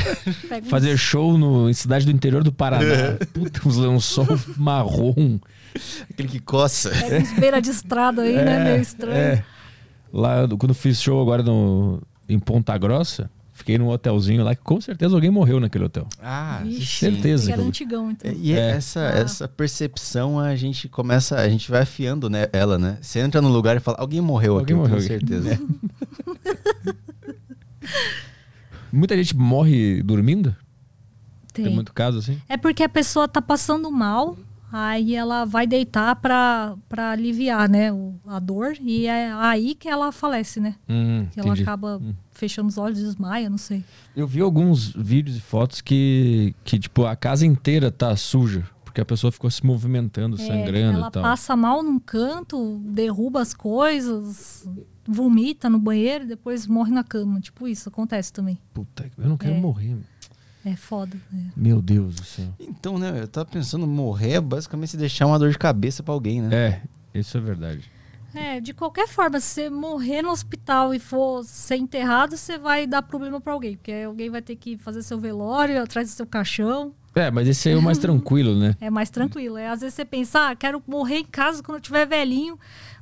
Fazer 0.69 0.97
show 0.99 1.39
no, 1.39 1.71
em 1.71 1.73
cidade 1.73 2.05
do 2.05 2.11
interior 2.11 2.43
do 2.43 2.51
Paraná. 2.53 3.17
Puta, 3.33 3.61
uns 3.67 3.77
lençol 3.77 4.27
marrom. 4.57 5.39
Aquele 6.11 6.29
que 6.29 6.41
coça. 6.41 6.91
Pega 6.91 7.19
uns 7.21 7.33
beira 7.39 7.63
de 7.63 7.71
estrada 7.71 8.23
aí, 8.23 8.35
né? 8.35 8.65
Meio 8.65 8.83
estranho. 8.83 9.17
É. 9.17 9.45
Lá, 10.13 10.49
quando 10.59 10.75
fiz 10.75 11.01
show 11.01 11.23
agora 11.23 11.43
no, 11.45 12.03
em 12.29 12.39
Ponta 12.41 12.77
Grossa, 12.77 13.31
fiquei 13.61 13.79
num 13.79 13.89
hotelzinho 13.89 14.43
lá 14.43 14.55
que 14.55 14.63
com 14.63 14.81
certeza 14.81 15.15
alguém 15.15 15.31
morreu 15.31 15.61
naquele 15.61 15.85
hotel. 15.85 16.07
Ah, 16.23 16.61
Vixe, 16.65 16.87
certeza. 16.99 17.53
Era 17.53 17.63
antigão, 17.63 18.11
então. 18.11 18.33
E 18.33 18.53
É. 18.53 18.71
essa, 18.71 19.01
Ah. 19.01 19.19
essa 19.19 19.47
percepção 19.49 20.39
a 20.41 20.57
gente 20.57 20.89
começa, 20.89 21.37
a 21.37 21.49
gente 21.49 21.71
vai 21.71 21.83
afiando 21.83 22.29
né, 22.29 22.49
ela, 22.53 22.79
né? 22.79 22.99
Você 23.01 23.21
entra 23.21 23.41
no 23.41 23.49
lugar 23.49 23.77
e 23.77 23.81
fala, 23.81 23.99
alguém 24.01 24.21
morreu 24.21 24.59
Alguém 24.59 24.65
aqui, 24.65 24.73
eu 24.73 24.79
morreu 24.79 24.99
tenho 25.07 25.17
aqui." 25.17 25.27
certeza. 25.27 25.61
Muita 28.93 29.17
gente 29.17 29.37
morre 29.37 30.03
dormindo? 30.03 30.55
Tem, 31.53 31.67
Tem. 31.67 31.75
muito 31.75 31.93
caso 31.93 32.19
assim? 32.19 32.41
É 32.49 32.57
porque 32.57 32.83
a 32.83 32.89
pessoa 32.89 33.29
tá 33.29 33.41
passando 33.43 33.91
mal, 33.91 34.37
aí 34.73 35.15
ela 35.15 35.45
vai 35.45 35.67
deitar 35.67 36.17
pra, 36.17 36.77
pra 36.89 37.11
aliviar, 37.13 37.69
né? 37.69 37.93
o- 37.93 38.15
a 38.27 38.39
dor. 38.39 38.75
E 38.81 39.07
é 39.07 39.33
aí 39.33 39.75
que 39.75 39.89
ela 39.89 40.13
falece, 40.13 40.61
né? 40.61 40.77
Hum, 40.89 41.27
Que 41.33 41.41
ela 41.41 41.49
entendi. 41.51 41.63
acaba 41.63 42.01
fechando 42.31 42.69
os 42.69 42.79
olhos, 42.79 42.99
desmaia, 43.01 43.51
não 43.51 43.59
sei. 43.59 43.85
Eu 44.17 44.27
vi 44.27 44.41
alguns 44.41 44.93
vídeos 44.93 45.37
e 45.37 45.41
fotos 45.41 45.81
que, 45.81 46.55
que, 46.65 46.79
tipo, 46.79 47.05
a 47.05 47.15
casa 47.17 47.45
inteira 47.45 47.91
tá 47.91 48.15
suja. 48.17 48.65
Porque 48.85 49.01
a 49.01 49.05
pessoa 49.05 49.31
ficou 49.31 49.49
se 49.49 49.65
movimentando, 49.65 50.35
É, 50.35 50.45
sangrando 50.45 50.99
ela 50.99 51.09
e 51.09 51.11
tal. 51.13 51.23
passa 51.23 51.55
mal 51.55 51.81
num 51.81 51.99
canto, 52.01 52.81
derruba 52.85 53.41
as 53.41 53.55
coisas, 53.55 54.69
vomita 55.07 55.71
no 55.71 55.79
banheiro 55.79 56.25
e 56.25 56.27
depois 56.27 56.67
morre 56.67 56.91
na 56.91 57.05
cama. 57.05 57.41
Tipo, 57.41 57.69
isso 57.69 57.89
acontece 57.89 58.33
também. 58.33 58.59
Puta, 58.75 59.09
eu 59.17 59.29
não 59.29 59.37
quero 59.37 59.55
É. 59.55 59.61
morrer. 59.61 59.97
É 60.65 60.77
foda. 60.77 61.17
é. 61.33 61.37
Meu 61.57 61.81
Deus 61.81 62.15
do 62.17 62.25
céu. 62.25 62.49
Então, 62.59 62.99
né, 62.99 63.21
eu 63.23 63.29
tava 63.29 63.47
pensando, 63.47 63.87
morrer 63.87 64.33
é 64.33 64.41
basicamente 64.41 64.97
deixar 64.97 65.27
uma 65.27 65.39
dor 65.39 65.51
de 65.51 65.59
cabeça 65.59 66.03
pra 66.03 66.13
alguém, 66.13 66.43
né? 66.43 66.55
É, 67.15 67.19
isso 67.19 67.37
é 67.39 67.41
verdade. 67.41 67.91
É, 68.35 68.61
de 68.61 68.73
qualquer 68.73 69.09
forma, 69.09 69.41
se 69.41 69.47
você 69.49 69.71
morrer 69.71 70.23
no 70.23 70.31
hospital 70.31 70.95
e 70.95 70.99
for 71.01 71.43
ser 71.45 71.77
enterrado, 71.77 72.37
você 72.37 72.59
vai 72.59 72.87
dar 72.87 73.03
problema 73.03 73.41
pra 73.41 73.53
alguém. 73.53 73.77
Porque 73.77 73.93
alguém 73.93 74.31
vai 74.31 74.41
ter 74.41 74.55
que 74.57 74.77
fazer 74.79 75.03
seu 75.03 75.19
velório 75.19 75.83
atrás 75.83 76.09
do 76.09 76.13
seu 76.15 76.27
caixão. 76.27 76.95
É, 77.13 77.29
mas 77.29 77.49
esse 77.49 77.69
aí 77.69 77.75
é 77.75 77.79
o 77.79 77.83
mais 77.83 77.99
tranquilo, 77.99 78.55
né? 78.57 78.77
É 78.81 78.89
mais 78.89 79.11
tranquilo. 79.11 79.57
É, 79.57 79.67
às 79.69 79.81
vezes 79.81 79.95
você 79.95 80.05
pensa, 80.05 80.51
ah, 80.51 80.55
quero 80.55 80.81
morrer 80.87 81.17
em 81.19 81.25
casa 81.25 81.61
quando 81.61 81.79
eu 81.79 81.83
tiver 81.83 82.07
velhinho, 82.07 82.57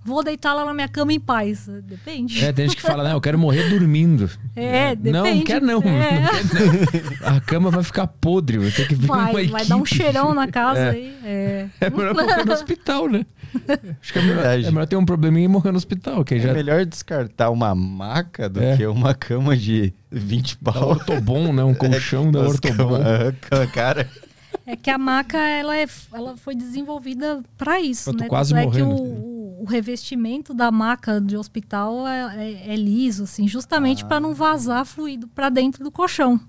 vou 0.09 0.24
deitar 0.24 0.55
lá 0.55 0.64
na 0.64 0.74
minha 0.74 0.89
cama 0.89 1.12
em 1.12 1.20
paz. 1.20 1.68
Depende. 1.85 2.44
É, 2.44 2.52
tem 2.52 2.66
gente 2.66 2.76
que 2.76 2.82
fala, 2.82 3.05
não, 3.05 3.12
eu 3.12 3.20
quero 3.20 3.39
morrer 3.39 3.68
dormindo. 3.68 4.28
É, 4.56 4.97
Não, 4.97 5.12
não 5.12 5.22
depende. 5.22 5.44
quer 5.44 5.60
não. 5.62 5.80
É. 5.82 6.20
não 6.22 6.30
quer 6.86 7.20
não. 7.22 7.36
A 7.36 7.40
cama 7.40 7.70
vai 7.70 7.82
ficar 7.85 8.06
podre, 8.06 8.59
vai 8.59 8.70
ter 8.70 8.89
que 8.89 8.94
vir 8.94 9.10
uma 9.10 9.30
Vai, 9.32 9.47
vai 9.47 9.64
dar 9.66 9.76
um 9.76 9.80
equipe. 9.80 9.97
cheirão 9.97 10.35
na 10.35 10.48
casa 10.48 10.80
É. 10.80 10.90
aí. 10.90 11.14
É. 11.24 11.66
É 11.80 11.90
melhor 11.90 12.14
morrer 12.14 12.44
no 12.44 12.52
hospital, 12.52 13.09
né? 13.09 13.26
Acho 14.02 14.12
que 14.12 14.18
é 14.18 14.22
melhor, 14.22 14.44
é 14.47 14.56
melhor 14.70 14.86
ter 14.86 14.97
um 14.97 15.05
probleminha 15.05 15.44
e 15.44 15.48
morrer 15.48 15.70
no 15.70 15.76
hospital, 15.78 16.24
que 16.24 16.35
É 16.35 16.39
já 16.40 16.52
melhor 16.52 16.85
descartar 16.85 17.51
uma 17.51 17.74
maca 17.74 18.48
do 18.48 18.62
É. 18.62 18.76
que 18.76 18.86
uma 18.86 19.14
cama 19.14 19.56
de 19.56 19.93
20 20.10 20.59
da 20.60 20.72
pau. 20.72 20.89
ortobon, 20.90 21.52
né? 21.52 21.62
Um 21.64 21.74
colchão 21.74 22.30
da 22.30 22.40
ortobon. 22.40 22.98
cama- 23.40 23.66
Cara, 23.72 24.09
É 24.66 24.76
que 24.76 24.90
a 24.90 24.98
maca 24.98 25.39
ela, 25.39 25.76
é, 25.76 25.86
ela 26.12 26.36
foi 26.36 26.55
desenvolvida 26.55 27.40
para 27.56 27.80
isso, 27.80 28.05
Pra 28.10 28.12
tu 28.18 28.22
né? 28.22 28.28
quase 28.28 28.52
Tanto 28.55 28.60
é 28.60 28.64
morrer, 28.66 28.76
que 28.80 28.86
né? 28.86 28.94
o, 28.94 29.38
o- 29.62 29.64
revestimento 29.64 30.52
da 30.55 30.70
maca 30.70 31.20
de 31.20 31.36
hospital 31.36 32.06
é, 32.06 32.36
é- 32.36 32.72
é 32.72 32.76
liso, 32.76 33.24
assim, 33.24 33.47
justamente 33.48 34.05
para 34.05 34.20
não 34.20 34.35
vazar 34.35 34.85
fluido 34.85 35.26
para 35.28 35.48
dentro 35.48 35.82
do 35.85 35.90
colchão. 35.90 36.40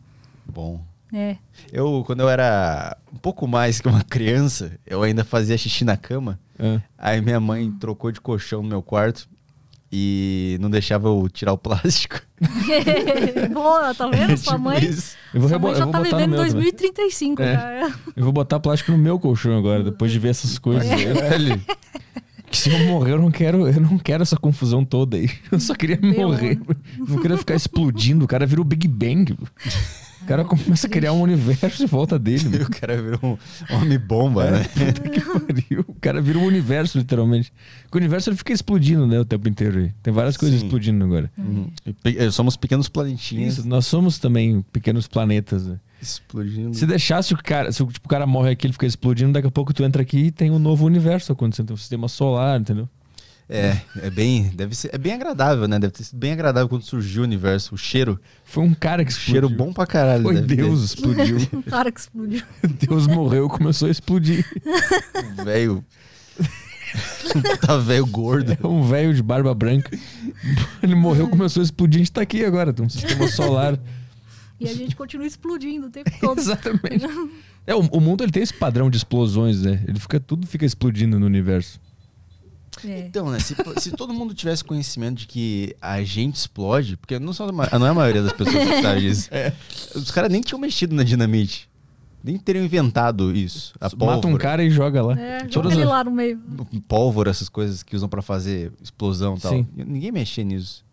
bom. 0.47 0.81
É. 1.11 1.37
Eu, 1.73 2.03
quando 2.05 2.19
eu 2.19 2.29
era 2.29 2.95
um 3.11 3.17
pouco 3.17 3.47
mais 3.47 3.81
que 3.81 3.87
uma 3.87 4.03
criança, 4.03 4.73
eu 4.85 5.01
ainda 5.01 5.23
fazia 5.23 5.57
xixi 5.57 5.83
na 5.83 5.97
cama. 5.97 6.39
É. 6.59 6.79
Aí 6.95 7.19
minha 7.19 7.39
mãe 7.39 7.71
trocou 7.79 8.11
de 8.11 8.21
colchão 8.21 8.61
no 8.61 8.69
meu 8.69 8.83
quarto 8.83 9.27
e 9.91 10.55
não 10.61 10.69
deixava 10.69 11.07
eu 11.07 11.27
tirar 11.27 11.53
o 11.53 11.57
plástico. 11.57 12.21
Boa, 13.51 13.93
tá 13.95 14.07
vendo? 14.13 14.37
Sua 14.37 14.53
Tipo 14.53 14.63
mãe, 14.63 14.83
isso. 14.85 15.15
Eu 15.33 15.39
vou, 15.41 15.49
sua 15.49 15.57
mãe 15.59 15.71
eu 15.71 15.77
já 15.77 15.83
vou 15.85 15.91
tá 15.93 15.99
vivendo 16.01 16.29
meu 16.29 16.37
também. 16.45 16.51
2035, 16.53 17.41
É. 17.41 17.55
cara. 17.57 17.93
Eu 18.15 18.23
vou 18.23 18.31
botar 18.31 18.59
plástico 18.59 18.91
no 18.91 18.97
meu 18.99 19.17
colchão 19.19 19.57
agora, 19.57 19.83
depois 19.83 20.11
de 20.11 20.19
ver 20.19 20.29
essas 20.29 20.57
coisas. 20.59 20.87
Velho, 20.87 21.59
que 21.59 21.75
se 22.51 22.69
eu 22.69 22.79
morrer, 22.85 23.11
eu 23.11 23.19
não 23.19 23.31
quero, 23.31 23.67
eu 23.67 23.79
não 23.81 23.97
quero 23.97 24.23
essa 24.23 24.37
confusão 24.37 24.83
toda 24.83 25.17
aí. 25.17 25.29
Eu 25.51 25.59
só 25.59 25.73
queria 25.75 25.97
Meu 26.01 26.29
morrer. 26.29 26.59
Não 26.97 27.19
queria 27.21 27.37
ficar 27.37 27.55
explodindo. 27.55 28.25
O 28.25 28.27
cara 28.27 28.45
vira 28.45 28.61
o 28.61 28.63
Big 28.63 28.87
Bang. 28.87 29.33
O 30.21 30.25
cara 30.25 30.43
começa 30.43 30.85
a 30.85 30.89
criar 30.89 31.13
um 31.13 31.21
universo 31.21 31.83
em 31.83 31.85
volta 31.87 32.19
dele. 32.19 32.43
meu. 32.49 32.63
O 32.63 32.69
cara 32.69 33.01
virou 33.01 33.19
um 33.71 33.75
homem-bomba, 33.75 34.51
né? 34.51 34.63
Puta 34.73 35.09
que 35.09 35.21
pariu. 35.21 35.85
O 35.87 35.95
cara 35.99 36.21
vira 36.21 36.37
um 36.37 36.45
universo, 36.45 36.97
literalmente. 36.97 37.51
Porque 37.83 37.97
o 37.97 38.01
universo 38.01 38.29
ele 38.29 38.37
fica 38.37 38.53
explodindo, 38.53 39.07
né, 39.07 39.19
o 39.19 39.25
tempo 39.25 39.47
inteiro 39.47 39.79
aí. 39.79 39.91
Tem 40.03 40.13
várias 40.13 40.35
coisas 40.37 40.59
Sim. 40.59 40.65
explodindo 40.65 41.03
agora. 41.05 41.31
Uhum. 41.37 41.71
Eh, 42.03 42.29
Somos 42.31 42.55
pequenos 42.57 42.89
planetinhas 42.89 43.57
Isso, 43.59 43.67
nós 43.67 43.85
somos 43.85 44.19
também 44.19 44.63
pequenos 44.71 45.07
planetas. 45.07 45.65
né? 45.65 45.79
Explodindo. 46.01 46.73
Se 46.75 46.85
deixasse 46.85 47.33
o 47.33 47.37
cara, 47.37 47.71
se 47.71 47.81
o, 47.83 47.87
tipo, 47.87 48.07
o 48.07 48.09
cara 48.09 48.25
morre 48.25 48.51
aqui, 48.51 48.65
ele 48.67 48.73
fica 48.73 48.85
explodindo, 48.85 49.33
daqui 49.33 49.47
a 49.47 49.51
pouco 49.51 49.73
tu 49.73 49.83
entra 49.83 50.01
aqui 50.01 50.25
e 50.25 50.31
tem 50.31 50.51
um 50.51 50.59
novo 50.59 50.85
universo 50.85 51.31
acontecendo, 51.31 51.67
tem 51.67 51.73
um 51.73 51.77
sistema 51.77 52.07
solar, 52.07 52.59
entendeu? 52.59 52.87
É, 53.51 53.81
é 54.03 54.11
bem, 54.11 54.43
deve 54.53 54.75
ser, 54.75 54.91
é 54.93 54.97
bem 54.99 55.11
agradável, 55.13 55.67
né? 55.67 55.79
Deve 55.79 55.91
ter 55.91 56.03
sido 56.03 56.19
bem 56.19 56.33
agradável 56.33 56.69
quando 56.69 56.83
surgiu 56.83 57.23
o 57.23 57.25
universo, 57.25 57.73
o 57.73 57.77
cheiro, 57.79 58.19
Foi 58.45 58.63
um 58.63 58.75
cara 58.75 59.03
que 59.03 59.11
o 59.11 59.15
cheiro 59.15 59.47
explodiu. 59.47 59.65
bom 59.65 59.73
pra 59.73 59.87
caralho. 59.87 60.21
Foi 60.21 60.35
deve 60.35 60.47
ter. 60.47 60.55
Deus 60.57 60.83
explodiu. 60.83 61.37
Um 61.51 61.61
cara 61.63 61.91
que 61.91 61.99
explodiu. 61.99 62.43
Deus 62.87 63.07
morreu 63.07 63.47
e 63.47 63.49
começou 63.49 63.87
a 63.87 63.91
explodir. 63.91 64.45
velho. 65.43 65.83
tá 67.65 67.77
velho 67.77 68.05
gordo. 68.05 68.55
É 68.61 68.67
um 68.67 68.83
velho 68.83 69.15
de 69.15 69.23
barba 69.23 69.53
branca. 69.55 69.97
Ele 70.83 70.93
morreu 70.93 71.27
começou 71.27 71.61
a 71.61 71.63
explodir. 71.63 71.97
A 71.97 72.03
gente 72.03 72.11
tá 72.11 72.21
aqui 72.21 72.45
agora, 72.45 72.71
tem 72.71 72.85
um 72.85 72.89
sistema 72.89 73.27
solar. 73.27 73.79
E 74.59 74.67
a 74.67 74.73
gente 74.73 74.95
continua 74.95 75.25
explodindo 75.25 75.87
o 75.87 75.89
tempo 75.89 76.11
todo. 76.19 76.39
Exatamente. 76.39 77.05
É, 77.67 77.75
o, 77.75 77.81
o 77.81 78.01
mundo 78.01 78.23
ele 78.23 78.31
tem 78.31 78.41
esse 78.41 78.53
padrão 78.53 78.89
de 78.89 78.97
explosões, 78.97 79.61
né? 79.61 79.83
Ele 79.87 79.99
fica, 79.99 80.19
tudo 80.19 80.47
fica 80.47 80.65
explodindo 80.65 81.19
no 81.19 81.25
universo. 81.27 81.79
É. 82.83 83.01
Então, 83.01 83.29
né? 83.29 83.37
Se, 83.39 83.55
se 83.77 83.91
todo 83.91 84.11
mundo 84.11 84.33
tivesse 84.33 84.63
conhecimento 84.63 85.19
de 85.19 85.27
que 85.27 85.75
a 85.79 86.01
gente 86.01 86.35
explode, 86.35 86.97
porque 86.97 87.19
não, 87.19 87.31
são, 87.31 87.47
a 87.47 87.51
ma- 87.51 87.69
não 87.77 87.85
é 87.85 87.89
a 87.89 87.93
maioria 87.93 88.23
das 88.23 88.33
pessoas 88.33 88.63
que 88.67 88.81
sabe 88.81 89.01
disso. 89.01 89.29
Os 89.93 90.09
caras 90.09 90.31
nem 90.31 90.41
tinham 90.41 90.57
mexido 90.59 90.95
na 90.95 91.03
dinamite. 91.03 91.69
Nem 92.23 92.37
teriam 92.37 92.65
inventado 92.65 93.35
isso. 93.35 93.73
A 93.79 93.85
Mata 93.85 93.95
um 93.95 94.21
pólvora, 94.21 94.37
cara 94.43 94.63
e 94.63 94.71
joga 94.71 95.03
lá. 95.03 95.19
É, 95.19 95.47
joga 95.47 95.71
ele 95.71 95.85
lá 95.85 96.03
no 96.03 96.11
meio. 96.11 96.39
pólvora, 96.87 97.29
essas 97.29 97.49
coisas 97.49 97.83
que 97.83 97.95
usam 97.95 98.09
pra 98.09 98.23
fazer 98.23 98.71
explosão 98.81 99.35
e 99.37 99.39
tal. 99.39 99.51
Sim. 99.51 99.67
Ninguém 99.75 100.11
mexia 100.11 100.43
nisso. 100.43 100.83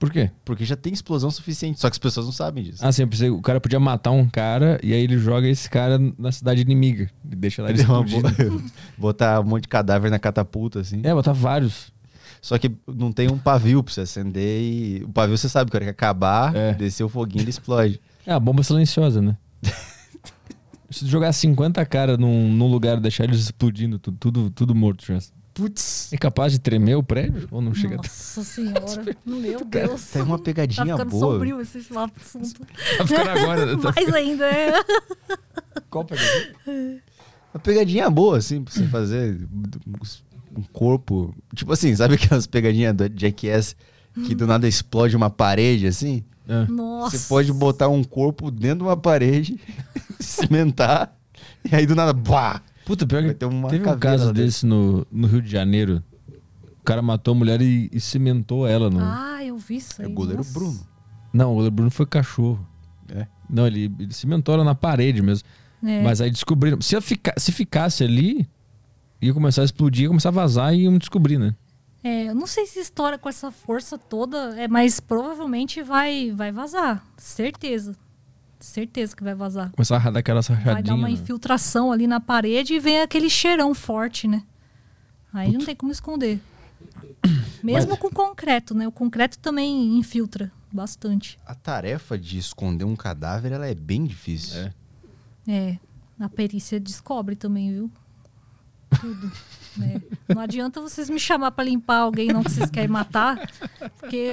Por 0.00 0.10
quê? 0.10 0.30
Porque 0.46 0.64
já 0.64 0.74
tem 0.76 0.94
explosão 0.94 1.30
suficiente, 1.30 1.78
só 1.78 1.90
que 1.90 1.94
as 1.94 1.98
pessoas 1.98 2.24
não 2.24 2.32
sabem 2.32 2.64
disso. 2.64 2.78
Ah, 2.84 2.90
sim, 2.90 3.06
pensei, 3.06 3.28
o 3.28 3.42
cara 3.42 3.60
podia 3.60 3.78
matar 3.78 4.10
um 4.12 4.26
cara 4.26 4.80
e 4.82 4.94
aí 4.94 5.02
ele 5.02 5.18
joga 5.18 5.46
esse 5.46 5.68
cara 5.68 5.98
na 6.18 6.32
cidade 6.32 6.62
inimiga. 6.62 7.10
E 7.30 7.36
deixa 7.36 7.62
lá 7.62 7.68
ele 7.68 7.82
uma 7.84 8.02
explodindo. 8.02 8.64
Botar 8.96 9.40
um 9.40 9.44
monte 9.44 9.64
de 9.64 9.68
cadáver 9.68 10.10
na 10.10 10.18
catapulta, 10.18 10.80
assim. 10.80 11.02
É, 11.04 11.12
botar 11.12 11.34
vários. 11.34 11.92
Só 12.40 12.56
que 12.56 12.74
não 12.88 13.12
tem 13.12 13.30
um 13.30 13.36
pavio 13.36 13.84
pra 13.84 13.92
você 13.92 14.00
acender 14.00 14.62
e. 14.62 15.04
O 15.04 15.10
pavio 15.12 15.36
você 15.36 15.50
sabe 15.50 15.70
que 15.70 15.76
a 15.76 15.78
hora 15.78 15.84
que 15.84 15.90
acabar, 15.90 16.56
É. 16.56 16.72
descer 16.72 17.04
o 17.04 17.08
foguinho, 17.10 17.42
ele 17.42 17.50
explode. 17.50 18.00
É 18.26 18.32
a 18.32 18.40
bomba 18.40 18.62
silenciosa, 18.62 19.20
né? 19.22 19.36
Se 20.90 21.06
jogar 21.06 21.32
50 21.32 21.84
caras 21.86 22.18
num, 22.18 22.48
num 22.52 22.66
lugar 22.66 22.98
e 22.98 23.00
deixar 23.00 23.24
eles 23.24 23.40
explodindo, 23.40 23.98
tudo, 23.98 24.16
tudo, 24.18 24.50
tudo 24.50 24.74
morto 24.74 25.04
já. 25.06 25.18
Putz! 25.52 26.12
É 26.12 26.16
capaz 26.16 26.52
de 26.52 26.58
tremer 26.58 26.96
o 26.96 27.02
prédio? 27.02 27.48
Ou 27.50 27.60
não 27.60 27.74
chega 27.74 27.94
a 27.94 27.96
Nossa 27.98 28.44
senhora. 28.44 29.16
Meu 29.26 29.64
Deus. 29.64 30.04
Tem 30.06 30.22
uma 30.22 30.38
Tá 30.38 30.44
pegadinha 30.44 30.96
ficando 30.96 31.10
boa. 31.10 31.32
sombrio 31.34 31.60
esse 31.60 31.78
assunto. 31.78 32.60
Tá 32.98 33.06
ficando 33.06 33.30
agora. 33.30 33.76
Tá 33.78 33.92
Mais 33.96 34.14
ainda, 34.14 34.44
é. 34.46 34.72
Qual 35.90 36.04
pegadinha? 36.04 37.02
Uma 37.52 37.60
pegadinha 37.60 38.08
boa, 38.10 38.38
assim, 38.38 38.62
pra 38.62 38.72
você 38.72 38.86
fazer 38.86 39.48
um 40.56 40.62
corpo. 40.72 41.34
Tipo 41.54 41.72
assim, 41.72 41.94
sabe 41.96 42.14
aquelas 42.14 42.46
pegadinhas 42.46 42.94
do 42.94 43.10
Jackass 43.14 43.74
que 44.26 44.34
do 44.34 44.46
nada 44.46 44.66
explode 44.68 45.16
uma 45.16 45.30
parede, 45.30 45.86
assim? 45.86 46.22
É. 46.48 46.66
Nossa. 46.66 47.16
Você 47.16 47.28
pode 47.28 47.52
botar 47.52 47.88
um 47.88 48.02
corpo 48.02 48.50
dentro 48.50 48.78
de 48.78 48.82
uma 48.84 48.96
parede, 48.96 49.60
cimentar, 50.18 51.16
e 51.70 51.74
aí 51.74 51.86
do 51.86 51.94
nada, 51.94 52.12
bah! 52.12 52.60
Puta, 52.84 53.06
pior 53.06 53.22
que 53.22 53.34
teve 53.34 53.54
um 53.88 53.98
caso 53.98 54.32
desse 54.32 54.66
no, 54.66 55.06
no 55.10 55.26
Rio 55.26 55.42
de 55.42 55.50
Janeiro. 55.50 56.02
O 56.80 56.82
cara 56.84 57.02
matou 57.02 57.32
a 57.32 57.34
mulher 57.36 57.60
e, 57.60 57.88
e 57.92 58.00
cimentou 58.00 58.66
ela. 58.66 58.88
No... 58.90 58.98
Ah, 59.00 59.44
eu 59.44 59.56
vi 59.58 59.76
isso 59.76 60.00
É 60.00 60.06
aí. 60.06 60.10
o 60.10 60.14
goleiro 60.14 60.38
nossa. 60.38 60.52
Bruno. 60.52 60.80
Não, 61.32 61.52
o 61.52 61.54
goleiro 61.54 61.74
Bruno 61.74 61.90
foi 61.90 62.06
cachorro. 62.06 62.66
É. 63.08 63.26
Não, 63.48 63.66
ele, 63.66 63.92
ele 63.98 64.12
cimentou 64.12 64.54
ela 64.54 64.64
na 64.64 64.74
parede 64.74 65.22
mesmo. 65.22 65.46
É. 65.84 66.02
Mas 66.02 66.20
aí 66.20 66.30
descobriram. 66.30 66.80
Se, 66.80 66.98
fica, 67.00 67.34
se 67.36 67.52
ficasse 67.52 68.02
ali, 68.02 68.48
ia 69.20 69.32
começar 69.34 69.62
a 69.62 69.64
explodir, 69.64 70.04
ia 70.04 70.08
começar 70.08 70.30
a 70.30 70.32
vazar 70.32 70.74
e 70.74 70.82
iam 70.82 70.96
descobrir, 70.98 71.38
né? 71.38 71.54
É, 72.02 72.28
eu 72.30 72.34
não 72.34 72.46
sei 72.46 72.66
se 72.66 72.78
estoura 72.78 73.18
com 73.18 73.28
essa 73.28 73.50
força 73.50 73.98
toda, 73.98 74.58
é, 74.58 74.66
mas 74.66 75.00
provavelmente 75.00 75.82
vai, 75.82 76.32
vai 76.32 76.50
vazar. 76.50 77.04
Certeza. 77.18 77.94
Certeza 78.60 79.16
que 79.16 79.24
vai 79.24 79.34
vazar. 79.34 79.70
Começar 79.72 80.06
a 80.06 80.10
dar 80.10 80.20
aquela 80.20 80.42
Vai 80.42 80.56
dar 80.56 80.64
rachadinha. 80.64 80.94
uma 80.94 81.08
né? 81.08 81.14
infiltração 81.14 81.90
ali 81.90 82.06
na 82.06 82.20
parede 82.20 82.74
e 82.74 82.78
vem 82.78 83.00
aquele 83.00 83.30
cheirão 83.30 83.74
forte, 83.74 84.28
né? 84.28 84.42
Aí 85.32 85.52
não 85.52 85.64
tem 85.64 85.74
como 85.74 85.90
esconder. 85.90 86.40
Mesmo 87.62 87.96
com 87.96 88.10
concreto, 88.10 88.74
né? 88.74 88.86
O 88.86 88.92
concreto 88.92 89.38
também 89.38 89.98
infiltra 89.98 90.52
bastante. 90.72 91.38
A 91.46 91.54
tarefa 91.54 92.18
de 92.18 92.38
esconder 92.38 92.84
um 92.84 92.96
cadáver, 92.96 93.52
ela 93.52 93.66
é 93.66 93.74
bem 93.74 94.04
difícil. 94.04 94.60
É. 94.60 94.72
É, 95.48 95.78
a 96.18 96.28
perícia 96.28 96.78
descobre 96.78 97.34
também, 97.34 97.72
viu? 97.72 97.90
Tudo. 98.98 99.30
né? 99.76 100.00
Não 100.28 100.40
adianta 100.42 100.80
vocês 100.80 101.08
me 101.08 101.18
chamar 101.18 101.50
pra 101.52 101.64
limpar 101.64 101.98
alguém 101.98 102.28
não 102.28 102.42
que 102.42 102.50
vocês 102.50 102.70
querem 102.70 102.88
matar, 102.88 103.50
porque 103.98 104.32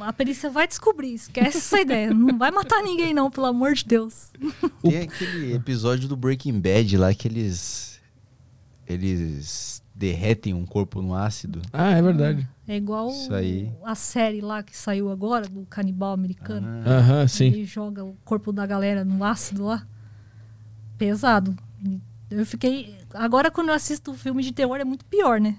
a 0.00 0.12
perícia 0.12 0.50
vai 0.50 0.68
descobrir. 0.68 1.14
Esquece 1.14 1.58
essa 1.58 1.80
ideia. 1.80 2.12
Não 2.12 2.36
vai 2.38 2.50
matar 2.50 2.82
ninguém 2.82 3.14
não, 3.14 3.30
pelo 3.30 3.46
amor 3.46 3.74
de 3.74 3.84
Deus. 3.84 4.30
Tem 4.82 5.02
aquele 5.02 5.54
episódio 5.54 6.06
do 6.08 6.16
Breaking 6.16 6.60
Bad 6.60 6.96
lá 6.96 7.14
que 7.14 7.26
eles. 7.28 8.00
Eles 8.86 9.82
derretem 9.94 10.52
um 10.52 10.66
corpo 10.66 11.00
no 11.00 11.14
ácido. 11.14 11.62
Ah, 11.72 11.92
é 11.92 12.02
verdade. 12.02 12.46
É 12.66 12.76
igual 12.76 13.08
Isso 13.10 13.32
aí. 13.32 13.72
a 13.84 13.94
série 13.94 14.40
lá 14.40 14.62
que 14.62 14.76
saiu 14.76 15.08
agora, 15.10 15.46
do 15.48 15.64
canibal 15.66 16.12
americano. 16.12 16.66
Aham, 16.86 17.26
sim. 17.28 17.46
Ele 17.46 17.64
joga 17.64 18.04
o 18.04 18.14
corpo 18.24 18.52
da 18.52 18.66
galera 18.66 19.04
no 19.04 19.22
ácido 19.24 19.64
lá. 19.64 19.86
Pesado. 20.98 21.56
Eu 22.30 22.44
fiquei. 22.44 22.94
Agora, 23.14 23.50
quando 23.50 23.68
eu 23.68 23.74
assisto 23.74 24.12
filme 24.14 24.42
de 24.42 24.52
terror, 24.52 24.76
é 24.80 24.84
muito 24.84 25.04
pior, 25.04 25.40
né? 25.40 25.56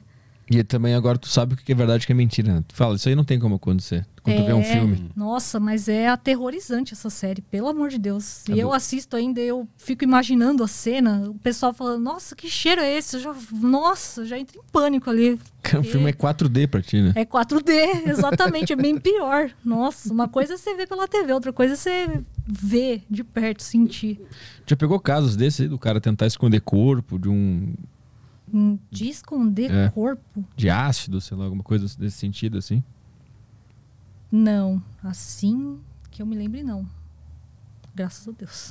E 0.50 0.64
também 0.64 0.94
agora 0.94 1.18
tu 1.18 1.28
sabe 1.28 1.54
o 1.54 1.58
que 1.58 1.72
é 1.72 1.76
verdade 1.76 2.04
e 2.04 2.06
o 2.06 2.08
que 2.08 2.12
é 2.12 2.16
mentira. 2.16 2.54
Né? 2.54 2.64
Tu 2.68 2.76
fala, 2.76 2.96
isso 2.96 3.10
aí 3.10 3.16
não 3.16 3.24
tem 3.24 3.40
como 3.40 3.56
acontecer. 3.56 4.06
Quando 4.26 4.38
tu 4.38 4.44
vê 4.46 4.54
um 4.54 4.60
É, 4.60 4.64
filme. 4.64 5.12
Nossa, 5.16 5.60
mas 5.60 5.88
é 5.88 6.08
aterrorizante 6.08 6.94
essa 6.94 7.12
série, 7.12 7.42
pelo 7.44 7.68
amor 7.68 7.90
de 7.90 8.00
Deus. 8.00 8.44
É 8.50 8.54
E 8.54 8.60
eu 8.60 8.70
do- 8.70 8.74
assisto 8.74 9.16
ainda, 9.16 9.40
eu 9.40 9.68
fico 9.78 10.04
imaginando 10.04 10.64
a 10.64 10.68
cena, 10.68 11.30
o 11.30 11.36
pessoal 11.36 11.72
falando, 11.74 12.02
nossa, 12.04 12.36
que 12.36 12.50
cheiro 12.50 12.82
é 12.82 12.98
esse? 12.98 13.18
Eu 13.18 13.20
já, 13.22 13.36
nossa, 13.52 14.22
eu 14.22 14.26
já 14.26 14.40
entro 14.40 14.58
em 14.60 14.64
pânico 14.72 15.10
ali. 15.12 15.40
O 15.80 15.84
filme 15.84 16.10
é 16.10 16.14
4D 16.14 16.68
pra 16.68 16.82
ti, 16.82 17.02
né? 17.02 17.12
É 17.16 17.24
4D, 17.26 17.72
exatamente, 18.10 18.74
é 18.74 18.76
bem 18.76 19.00
pior. 19.00 19.52
Nossa, 19.64 20.12
uma 20.12 20.28
coisa 20.28 20.56
é 20.56 20.58
você 20.58 20.76
ver 20.76 20.88
pela 20.88 21.08
TV, 21.08 21.32
outra 21.34 21.54
coisa 21.54 21.74
é 21.74 21.78
você 21.78 22.22
ver 22.48 23.04
de 23.10 23.24
perto, 23.24 23.62
sentir. 23.64 24.20
Já 24.66 24.76
pegou 24.76 25.00
casos 25.00 25.36
desse 25.36 25.64
aí 25.64 25.68
do 25.68 25.78
cara 25.80 26.02
tentar 26.02 26.26
esconder 26.28 26.62
corpo, 26.62 27.18
de 27.20 27.30
um. 27.30 27.74
De 28.92 29.10
esconder 29.10 29.72
É. 29.72 29.90
corpo? 29.90 30.44
de 30.56 30.70
ácido, 30.70 31.20
sei 31.20 31.36
lá, 31.36 31.46
alguma 31.46 31.64
coisa 31.64 31.86
desse 31.98 32.18
sentido, 32.18 32.58
assim? 32.60 32.84
Não. 34.32 34.82
Assim 35.04 35.80
que 36.12 36.22
eu 36.22 36.26
me 36.26 36.36
lembre, 36.36 36.64
não. 36.64 36.86
Graças 37.94 38.28
a 38.28 38.32
Deus. 38.32 38.70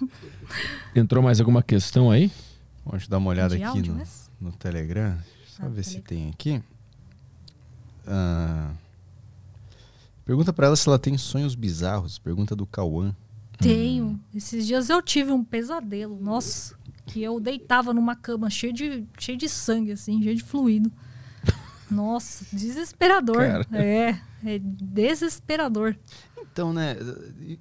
Entrou 0.94 1.22
mais 1.22 1.40
alguma 1.40 1.62
questão 1.62 2.10
aí? 2.10 2.30
Vamos 2.84 3.06
dar 3.08 3.18
uma 3.18 3.30
olhada 3.30 3.56
De 3.56 3.62
aqui 3.62 3.76
áudio, 3.78 3.94
no, 4.40 4.48
no 4.50 4.52
Telegram. 4.52 5.16
Deixa 5.42 5.62
eu 5.62 5.66
Ah, 5.66 5.68
ver 5.68 5.84
se 5.84 6.00
tem 6.00 6.30
aqui. 6.30 6.62
Ah, 8.06 8.72
pergunta 10.24 10.52
pra 10.52 10.66
ela 10.66 10.76
se 10.76 10.88
ela 10.88 10.98
tem 10.98 11.16
sonhos 11.18 11.54
bizarros. 11.54 12.18
Pergunta 12.18 12.54
do 12.56 12.66
Cauã. 12.66 13.14
Tenho. 13.58 14.20
Esses 14.34 14.66
dias 14.66 14.88
eu 14.90 15.00
tive 15.02 15.30
um 15.32 15.44
pesadelo. 15.44 16.18
Nossa, 16.20 16.74
que 17.06 17.22
eu 17.22 17.38
deitava 17.40 17.92
numa 17.94 18.16
cama 18.16 18.50
cheia 18.50 18.72
de, 18.72 19.04
cheio 19.18 19.38
de 19.38 19.48
sangue, 19.48 19.92
assim, 19.92 20.22
cheio 20.22 20.36
de 20.36 20.42
fluido. 20.42 20.90
Nossa, 21.90 22.44
desesperador. 22.52 23.36
Cara. 23.38 23.66
É, 23.72 24.16
é 24.44 24.58
desesperador. 24.60 25.94
Então, 26.40 26.72
né? 26.72 26.96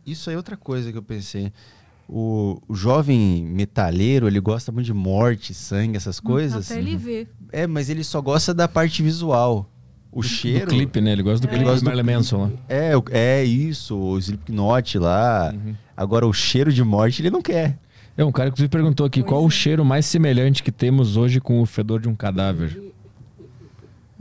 Isso 0.06 0.30
aí 0.30 0.34
é 0.36 0.38
outra 0.38 0.56
coisa 0.58 0.92
que 0.92 0.98
eu 0.98 1.04
pensei. 1.04 1.52
O, 2.08 2.62
o 2.68 2.76
jovem 2.76 3.44
metalheiro, 3.46 4.28
ele 4.28 4.40
gosta 4.40 4.72
muito 4.72 4.86
de 4.86 4.94
morte, 4.94 5.54
sangue, 5.54 5.98
essas 5.98 6.20
coisas. 6.20 6.70
Até 6.70 6.80
ele 6.80 6.96
ver. 6.98 7.30
É, 7.52 7.66
mas 7.66 7.90
ele 7.90 8.04
só 8.04 8.22
gosta 8.22 8.54
da 8.54 8.68
parte 8.68 9.02
visual. 9.02 9.70
O 10.12 10.22
cheiro. 10.22 10.68
Do 10.68 10.76
clipe, 10.76 11.02
né? 11.02 11.12
Ele 11.12 11.24
gosta 11.24 11.40
do 11.40 11.50
Ele 11.50 11.56
clipe 11.58 11.70
gosta 11.72 11.84
do 11.84 11.90
Marilyn 11.90 12.16
Manson 12.16 12.38
lá. 12.44 12.52
É, 12.70 12.96
o- 12.96 13.04
é 13.10 13.44
isso, 13.44 13.98
o 13.98 14.18
Slipknot 14.20 15.00
lá. 15.00 15.52
Uhum. 15.56 15.74
Agora, 15.98 16.28
o 16.28 16.34
cheiro 16.34 16.72
de 16.72 16.84
morte 16.84 17.22
ele 17.22 17.32
não 17.32 17.42
quer. 17.42 17.80
É, 18.16 18.24
um 18.24 18.32
cara 18.32 18.52
que 18.52 18.68
perguntou 18.70 19.08
aqui 19.08 19.22
Pois 19.22 19.30
qual 19.32 19.42
é. 19.42 19.46
o 19.46 19.50
cheiro 19.50 19.84
mais 19.84 20.06
semelhante 20.06 20.62
que 20.62 20.72
temos 20.72 21.18
hoje 21.18 21.42
com 21.42 21.60
o 21.62 21.66
fedor 21.66 22.00
de 22.00 22.08
um 22.08 22.14
cadáver. 22.16 22.93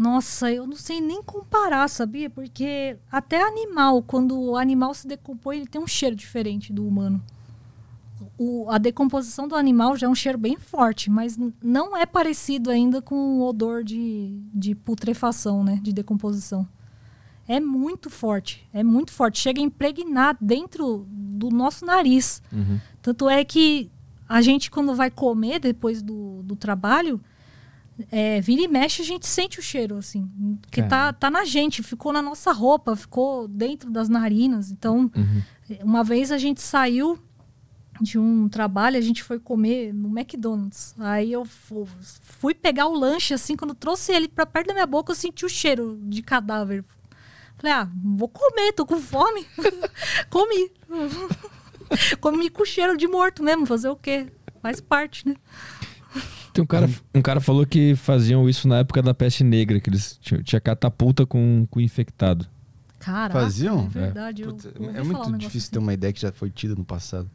Nossa, 0.02 0.50
eu 0.52 0.66
não 0.66 0.76
sei 0.76 1.00
nem 1.00 1.22
comparar, 1.22 1.88
sabia? 1.88 2.28
Porque 2.28 2.96
até 3.10 3.40
animal, 3.42 4.02
quando 4.02 4.38
o 4.38 4.56
animal 4.56 4.92
se 4.94 5.06
decompõe, 5.06 5.58
ele 5.58 5.66
tem 5.66 5.80
um 5.80 5.86
cheiro 5.86 6.16
diferente 6.16 6.72
do 6.72 6.86
humano. 6.86 7.22
O- 8.38 8.66
a 8.70 8.78
decomposição 8.78 9.46
do 9.46 9.54
animal 9.54 9.96
já 9.96 10.06
é 10.06 10.10
um 10.10 10.14
cheiro 10.14 10.38
bem 10.38 10.56
forte, 10.56 11.08
mas 11.10 11.38
não 11.62 11.96
é 11.96 12.04
parecido 12.04 12.70
ainda 12.70 13.00
com 13.00 13.14
o 13.14 13.46
odor 13.46 13.84
de, 13.84 14.40
de 14.52 14.74
putrefação, 14.74 15.62
né? 15.62 15.78
De 15.82 15.92
decomposição. 15.92 16.66
É 17.46 17.60
muito 17.60 18.08
forte, 18.08 18.68
é 18.72 18.82
muito 18.82 19.12
forte. 19.12 19.38
Chega 19.38 19.60
a 19.60 19.64
impregnar 19.64 20.36
dentro 20.40 21.06
do 21.08 21.50
nosso 21.50 21.84
nariz. 21.84 22.42
Tanto 23.00 23.28
é 23.28 23.44
que 23.44 23.90
a 24.28 24.40
gente, 24.40 24.70
quando 24.70 24.94
vai 24.94 25.10
comer 25.10 25.58
depois 25.58 26.00
do, 26.02 26.42
do 26.42 26.56
trabalho, 26.56 27.20
é, 28.10 28.40
vira 28.40 28.62
e 28.62 28.68
mexe, 28.68 29.02
a 29.02 29.04
gente 29.04 29.26
sente 29.26 29.58
o 29.58 29.62
cheiro, 29.62 29.96
assim. 29.98 30.28
Que 30.70 30.82
tá, 30.82 31.12
tá 31.12 31.30
na 31.30 31.44
gente, 31.44 31.82
ficou 31.82 32.12
na 32.12 32.22
nossa 32.22 32.52
roupa, 32.52 32.96
ficou 32.96 33.46
dentro 33.48 33.90
das 33.90 34.08
narinas. 34.08 34.70
Então, 34.70 35.10
Uhum. 35.14 35.42
uma 35.82 36.02
vez 36.02 36.30
a 36.32 36.38
gente 36.38 36.60
saiu 36.60 37.18
de 38.00 38.18
um 38.18 38.48
trabalho, 38.48 38.96
a 38.96 39.00
gente 39.00 39.22
foi 39.22 39.38
comer 39.38 39.92
no 39.92 40.08
McDonald's. 40.08 40.94
Aí 40.98 41.30
eu 41.32 41.44
fu- 41.44 41.86
fui 42.22 42.54
pegar 42.54 42.86
o 42.88 42.94
lanche, 42.94 43.32
assim, 43.34 43.54
quando 43.56 43.74
trouxe 43.74 44.12
ele 44.12 44.26
pra 44.28 44.44
perto 44.46 44.68
da 44.68 44.74
minha 44.74 44.86
boca, 44.86 45.12
eu 45.12 45.16
senti 45.16 45.44
o 45.44 45.48
cheiro 45.48 45.98
de 46.02 46.22
cadáver. 46.22 46.84
Falei, 47.58 47.72
ah, 47.76 47.88
vou 48.02 48.28
comer, 48.28 48.72
tô 48.72 48.84
com 48.84 48.98
fome. 48.98 49.46
Comi. 50.30 50.70
Comi 52.20 52.50
com 52.50 52.64
cheiro 52.64 52.96
de 52.96 53.06
morto 53.06 53.42
mesmo, 53.42 53.66
fazer 53.66 53.88
o 53.88 53.96
quê? 53.96 54.26
Faz 54.60 54.80
parte, 54.80 55.28
né? 55.28 55.34
Tem 56.52 56.62
um 56.62 56.66
cara, 56.66 56.90
um 57.14 57.22
cara 57.22 57.40
falou 57.40 57.64
que 57.64 57.94
faziam 57.96 58.48
isso 58.48 58.68
na 58.68 58.78
época 58.78 59.00
da 59.02 59.14
peste 59.14 59.42
negra, 59.42 59.80
que 59.80 59.88
eles 59.88 60.18
tinham, 60.20 60.42
tinha 60.42 60.60
catapulta 60.60 61.24
com, 61.24 61.66
com 61.70 61.80
infectado. 61.80 62.46
Caraca, 62.98 63.40
Faziam? 63.40 63.86
É 63.86 63.88
verdade. 63.88 64.42
eu 64.42 64.54
Puta, 64.54 64.68
é 64.68 64.78
um 64.78 64.82
muito 64.84 65.08
negócio 65.08 65.38
difícil 65.38 65.58
assim. 65.60 65.70
ter 65.72 65.78
uma 65.78 65.92
ideia 65.94 66.12
que 66.12 66.20
já 66.20 66.30
foi 66.30 66.50
tida 66.50 66.74
no 66.74 66.84
passado. 66.84 67.28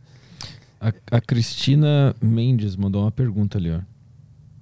A, 0.80 0.94
a 1.12 1.20
Cristina 1.20 2.16
Mendes 2.22 2.76
mandou 2.76 3.02
uma 3.04 3.12
pergunta 3.12 3.58
ali, 3.58 3.72
ó. 3.72 3.80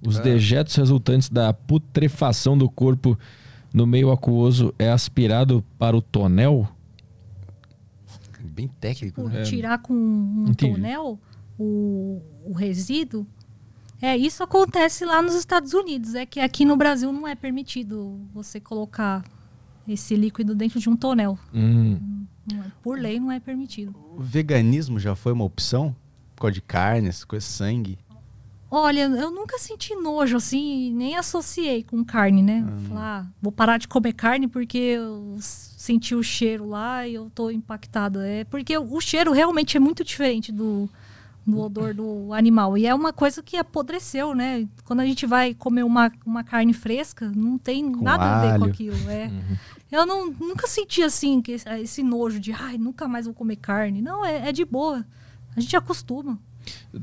Os 0.06 0.18
Ah. 0.18 0.22
dejetos 0.22 0.74
resultantes 0.74 1.28
da 1.28 1.52
putrefação 1.52 2.56
do 2.56 2.68
corpo 2.70 3.18
no 3.72 3.86
meio 3.86 4.10
aquoso 4.10 4.74
é 4.78 4.90
aspirado 4.90 5.62
para 5.78 5.96
o 5.96 6.00
tonel? 6.02 6.66
Bem 8.40 8.68
técnico, 8.80 9.28
né? 9.28 9.42
tirar 9.42 9.78
com 9.78 9.92
um 9.92 10.46
Entendi. 10.48 10.74
tonel 10.74 11.18
o, 11.58 12.22
o 12.44 12.52
resíduo. 12.52 13.26
É, 14.00 14.16
isso 14.16 14.42
acontece 14.42 15.04
lá 15.04 15.22
nos 15.22 15.34
Estados 15.34 15.72
Unidos. 15.72 16.14
É 16.14 16.26
que 16.26 16.40
aqui 16.40 16.64
no 16.64 16.76
Brasil 16.76 17.12
não 17.12 17.26
é 17.26 17.34
permitido 17.34 18.20
você 18.32 18.60
colocar 18.60 19.24
esse 19.88 20.14
líquido 20.16 20.54
dentro 20.54 20.78
de 20.78 20.88
um 20.88 20.96
tonel. 20.96 21.38
Hum, 21.54 22.26
é- 22.52 22.70
por 22.82 22.98
lei 22.98 23.18
não 23.18 23.30
é 23.32 23.40
permitido. 23.40 23.94
O 24.16 24.20
veganismo 24.20 24.98
já 24.98 25.14
foi 25.14 25.32
uma 25.32 25.44
opção? 25.44 25.94
Por 26.34 26.42
causa 26.42 26.54
de 26.54 26.60
carne, 26.60 27.08
essa 27.08 27.24
coisa, 27.26 27.46
sangue. 27.46 27.98
Olha, 28.68 29.02
eu 29.02 29.30
nunca 29.30 29.58
senti 29.58 29.94
nojo 29.94 30.36
assim, 30.36 30.92
nem 30.92 31.16
associei 31.16 31.84
com 31.84 32.04
carne, 32.04 32.42
né? 32.42 32.66
Falar, 32.88 33.20
ah, 33.22 33.26
vou 33.40 33.52
parar 33.52 33.78
de 33.78 33.86
comer 33.86 34.12
carne 34.12 34.48
porque 34.48 34.76
eu 34.76 35.36
senti 35.40 36.16
o 36.16 36.22
cheiro 36.22 36.68
lá 36.68 37.06
e 37.06 37.14
eu 37.14 37.30
tô 37.32 37.48
impactada. 37.48 38.26
É 38.26 38.42
porque 38.44 38.76
o 38.76 39.00
cheiro 39.00 39.32
realmente 39.32 39.76
é 39.76 39.80
muito 39.80 40.02
diferente 40.02 40.50
do, 40.50 40.90
do 41.46 41.60
odor 41.60 41.94
do 41.94 42.32
animal. 42.32 42.76
E 42.76 42.86
é 42.86 42.94
uma 42.94 43.12
coisa 43.12 43.42
que 43.42 43.56
apodreceu, 43.56 44.34
né? 44.34 44.66
Quando 44.84 45.00
a 45.00 45.06
gente 45.06 45.24
vai 45.26 45.54
comer 45.54 45.84
uma, 45.84 46.10
uma 46.24 46.42
carne 46.42 46.72
fresca, 46.72 47.30
não 47.34 47.56
tem 47.56 47.92
Com 47.92 48.02
nada 48.02 48.24
a 48.24 48.40
ver 48.40 48.58
com 48.58 48.64
alho. 48.64 48.72
aquilo. 48.72 49.10
É. 49.10 49.30
Eu 49.90 50.04
não, 50.04 50.30
nunca 50.32 50.66
senti 50.66 51.02
assim, 51.02 51.40
que 51.40 51.52
esse, 51.52 52.02
nojo 52.02 52.40
de 52.40 52.52
ai, 52.52 52.76
nunca 52.76 53.06
mais 53.06 53.26
vou 53.26 53.34
comer 53.34 53.56
carne. 53.56 54.02
Não, 54.02 54.24
é, 54.24 54.48
é 54.48 54.52
de 54.52 54.64
boa. 54.64 55.06
A 55.56 55.60
gente 55.60 55.76
acostuma. 55.76 56.38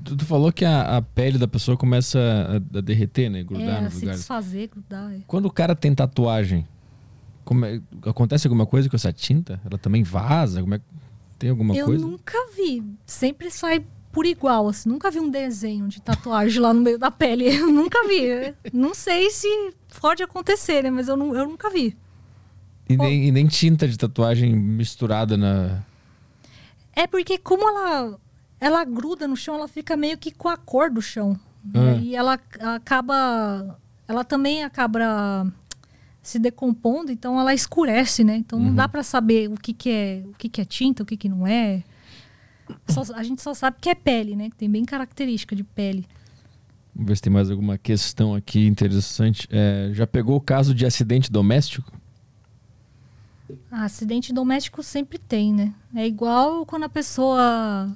tu, 0.03 0.17
tu 0.17 0.25
falou 0.25 0.51
que 0.51 0.65
a, 0.65 0.97
a 0.97 1.01
pele 1.01 1.37
da 1.37 1.47
pessoa 1.47 1.77
começa 1.77 2.19
a, 2.19 2.77
a 2.77 2.81
derreter, 2.81 3.29
né? 3.29 3.43
Grudar 3.43 3.79
é, 3.79 3.81
nos 3.81 3.93
se 3.93 3.99
lugares. 4.01 4.19
desfazer, 4.19 4.67
grudar. 4.67 5.11
É. 5.13 5.19
Quando 5.25 5.45
o 5.45 5.51
cara 5.51 5.73
tem 5.75 5.95
tatuagem, 5.95 6.67
é- 7.65 8.09
acontece 8.09 8.45
alguma 8.47 8.65
coisa 8.65 8.89
com 8.89 8.95
essa 8.95 9.13
tinta? 9.13 9.59
Ela 9.65 9.77
também 9.77 10.03
vaza? 10.03 10.61
Como 10.61 10.75
é, 10.75 10.81
tem 11.39 11.49
alguma 11.49 11.75
eu 11.75 11.85
coisa? 11.85 12.05
nunca 12.05 12.37
vi. 12.55 12.83
Sempre 13.05 13.49
sai 13.49 13.85
por 14.13 14.25
igual, 14.25 14.69
assim. 14.69 14.87
Nunca 14.87 15.11
vi 15.11 15.19
um 15.19 15.29
desenho 15.29 15.87
de 15.89 15.99
tatuagem 16.01 16.61
lá 16.61 16.73
no 16.73 16.79
meio 16.79 16.97
da 16.99 17.11
pele. 17.11 17.45
Eu 17.53 17.67
nunca 17.73 18.07
vi. 18.07 18.53
Não 18.71 18.93
sei 18.93 19.29
se 19.31 19.47
pode 19.99 20.23
acontecer, 20.23 20.83
né? 20.83 20.91
Mas 20.91 21.07
eu, 21.09 21.17
nu- 21.17 21.35
eu 21.35 21.45
nunca 21.47 21.69
vi. 21.69 21.97
E, 22.87 22.95
nem, 22.95 23.27
e 23.27 23.31
nem 23.31 23.47
tinta 23.47 23.87
de 23.87 23.97
tatuagem 23.97 24.55
misturada 24.55 25.35
na. 25.35 25.83
É 26.95 27.07
porque 27.07 27.37
como 27.39 27.67
ela, 27.67 28.19
ela 28.59 28.83
gruda 28.85 29.27
no 29.27 29.35
chão, 29.35 29.55
ela 29.55 29.67
fica 29.67 29.97
meio 29.97 30.17
que 30.17 30.31
com 30.31 30.47
a 30.47 30.55
cor 30.57 30.91
do 30.91 31.01
chão. 31.01 31.37
Ah. 31.73 31.97
E 32.01 32.15
ela 32.15 32.39
acaba... 32.59 33.79
Ela 34.07 34.23
também 34.23 34.63
acaba 34.63 35.51
se 36.21 36.37
decompondo, 36.37 37.11
então 37.11 37.39
ela 37.39 37.53
escurece, 37.53 38.23
né? 38.23 38.35
Então 38.35 38.59
não 38.59 38.75
dá 38.75 38.87
pra 38.87 39.01
saber 39.01 39.49
o 39.49 39.55
que, 39.55 39.73
que 39.73 39.89
é 39.89 40.23
o 40.25 40.33
que, 40.37 40.49
que 40.49 40.61
é 40.61 40.65
tinta, 40.65 41.03
o 41.03 41.05
que, 41.05 41.17
que 41.17 41.27
não 41.29 41.47
é. 41.47 41.83
Só- 42.87 43.13
a 43.15 43.23
gente 43.23 43.41
só 43.41 43.53
sabe 43.53 43.77
que 43.81 43.89
é 43.89 43.95
pele, 43.95 44.35
né? 44.35 44.49
Que 44.49 44.55
tem 44.55 44.69
bem 44.69 44.85
característica 44.85 45.55
de 45.55 45.63
pele. 45.63 46.07
Vamos 46.95 47.07
ver 47.09 47.15
se 47.15 47.21
tem 47.23 47.33
mais 47.33 47.49
alguma 47.49 47.77
questão 47.77 48.35
aqui 48.35 48.65
interessante. 48.67 49.47
É, 49.51 49.89
já 49.93 50.05
pegou 50.05 50.35
o 50.35 50.41
caso 50.41 50.73
de 50.75 50.85
acidente 50.85 51.31
doméstico? 51.31 51.91
Ah, 53.71 53.85
acidente 53.85 54.31
doméstico 54.31 54.83
sempre 54.83 55.17
tem, 55.17 55.53
né? 55.53 55.73
É 55.95 56.05
igual 56.07 56.65
quando 56.65 56.83
a 56.83 56.89
pessoa 56.89 57.95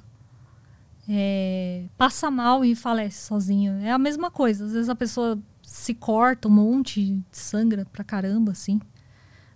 é, 1.08 1.84
passa 1.96 2.30
mal 2.30 2.64
e 2.64 2.74
falece 2.74 3.24
sozinha. 3.26 3.78
É 3.82 3.90
a 3.90 3.98
mesma 3.98 4.30
coisa. 4.30 4.64
Às 4.64 4.72
vezes 4.72 4.88
a 4.88 4.94
pessoa 4.94 5.38
se 5.62 5.94
corta 5.94 6.48
um 6.48 6.50
monte, 6.50 7.22
sangra 7.30 7.86
pra 7.92 8.02
caramba, 8.04 8.52
assim. 8.52 8.80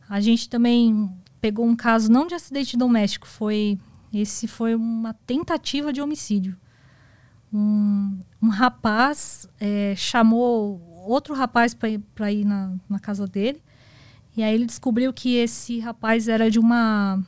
A 0.08 0.20
gente 0.20 0.48
também 0.48 1.10
pegou 1.40 1.66
um 1.66 1.74
caso 1.76 2.10
não 2.10 2.26
de 2.26 2.34
acidente 2.34 2.76
doméstico, 2.76 3.26
foi 3.26 3.78
esse 4.20 4.46
foi 4.46 4.74
uma 4.74 5.14
tentativa 5.14 5.92
de 5.92 6.00
homicídio. 6.00 6.56
Um, 7.52 8.18
um 8.40 8.48
rapaz 8.48 9.48
é, 9.60 9.94
chamou 9.96 10.80
outro 11.06 11.34
rapaz 11.34 11.74
para 12.14 12.32
ir 12.32 12.44
na, 12.44 12.74
na 12.88 12.98
casa 12.98 13.26
dele. 13.26 13.62
E 14.36 14.42
aí 14.42 14.54
ele 14.54 14.64
descobriu 14.64 15.12
que 15.12 15.36
esse 15.36 15.78
rapaz 15.80 16.28
era 16.28 16.50
de 16.50 16.58
uma 16.58 17.22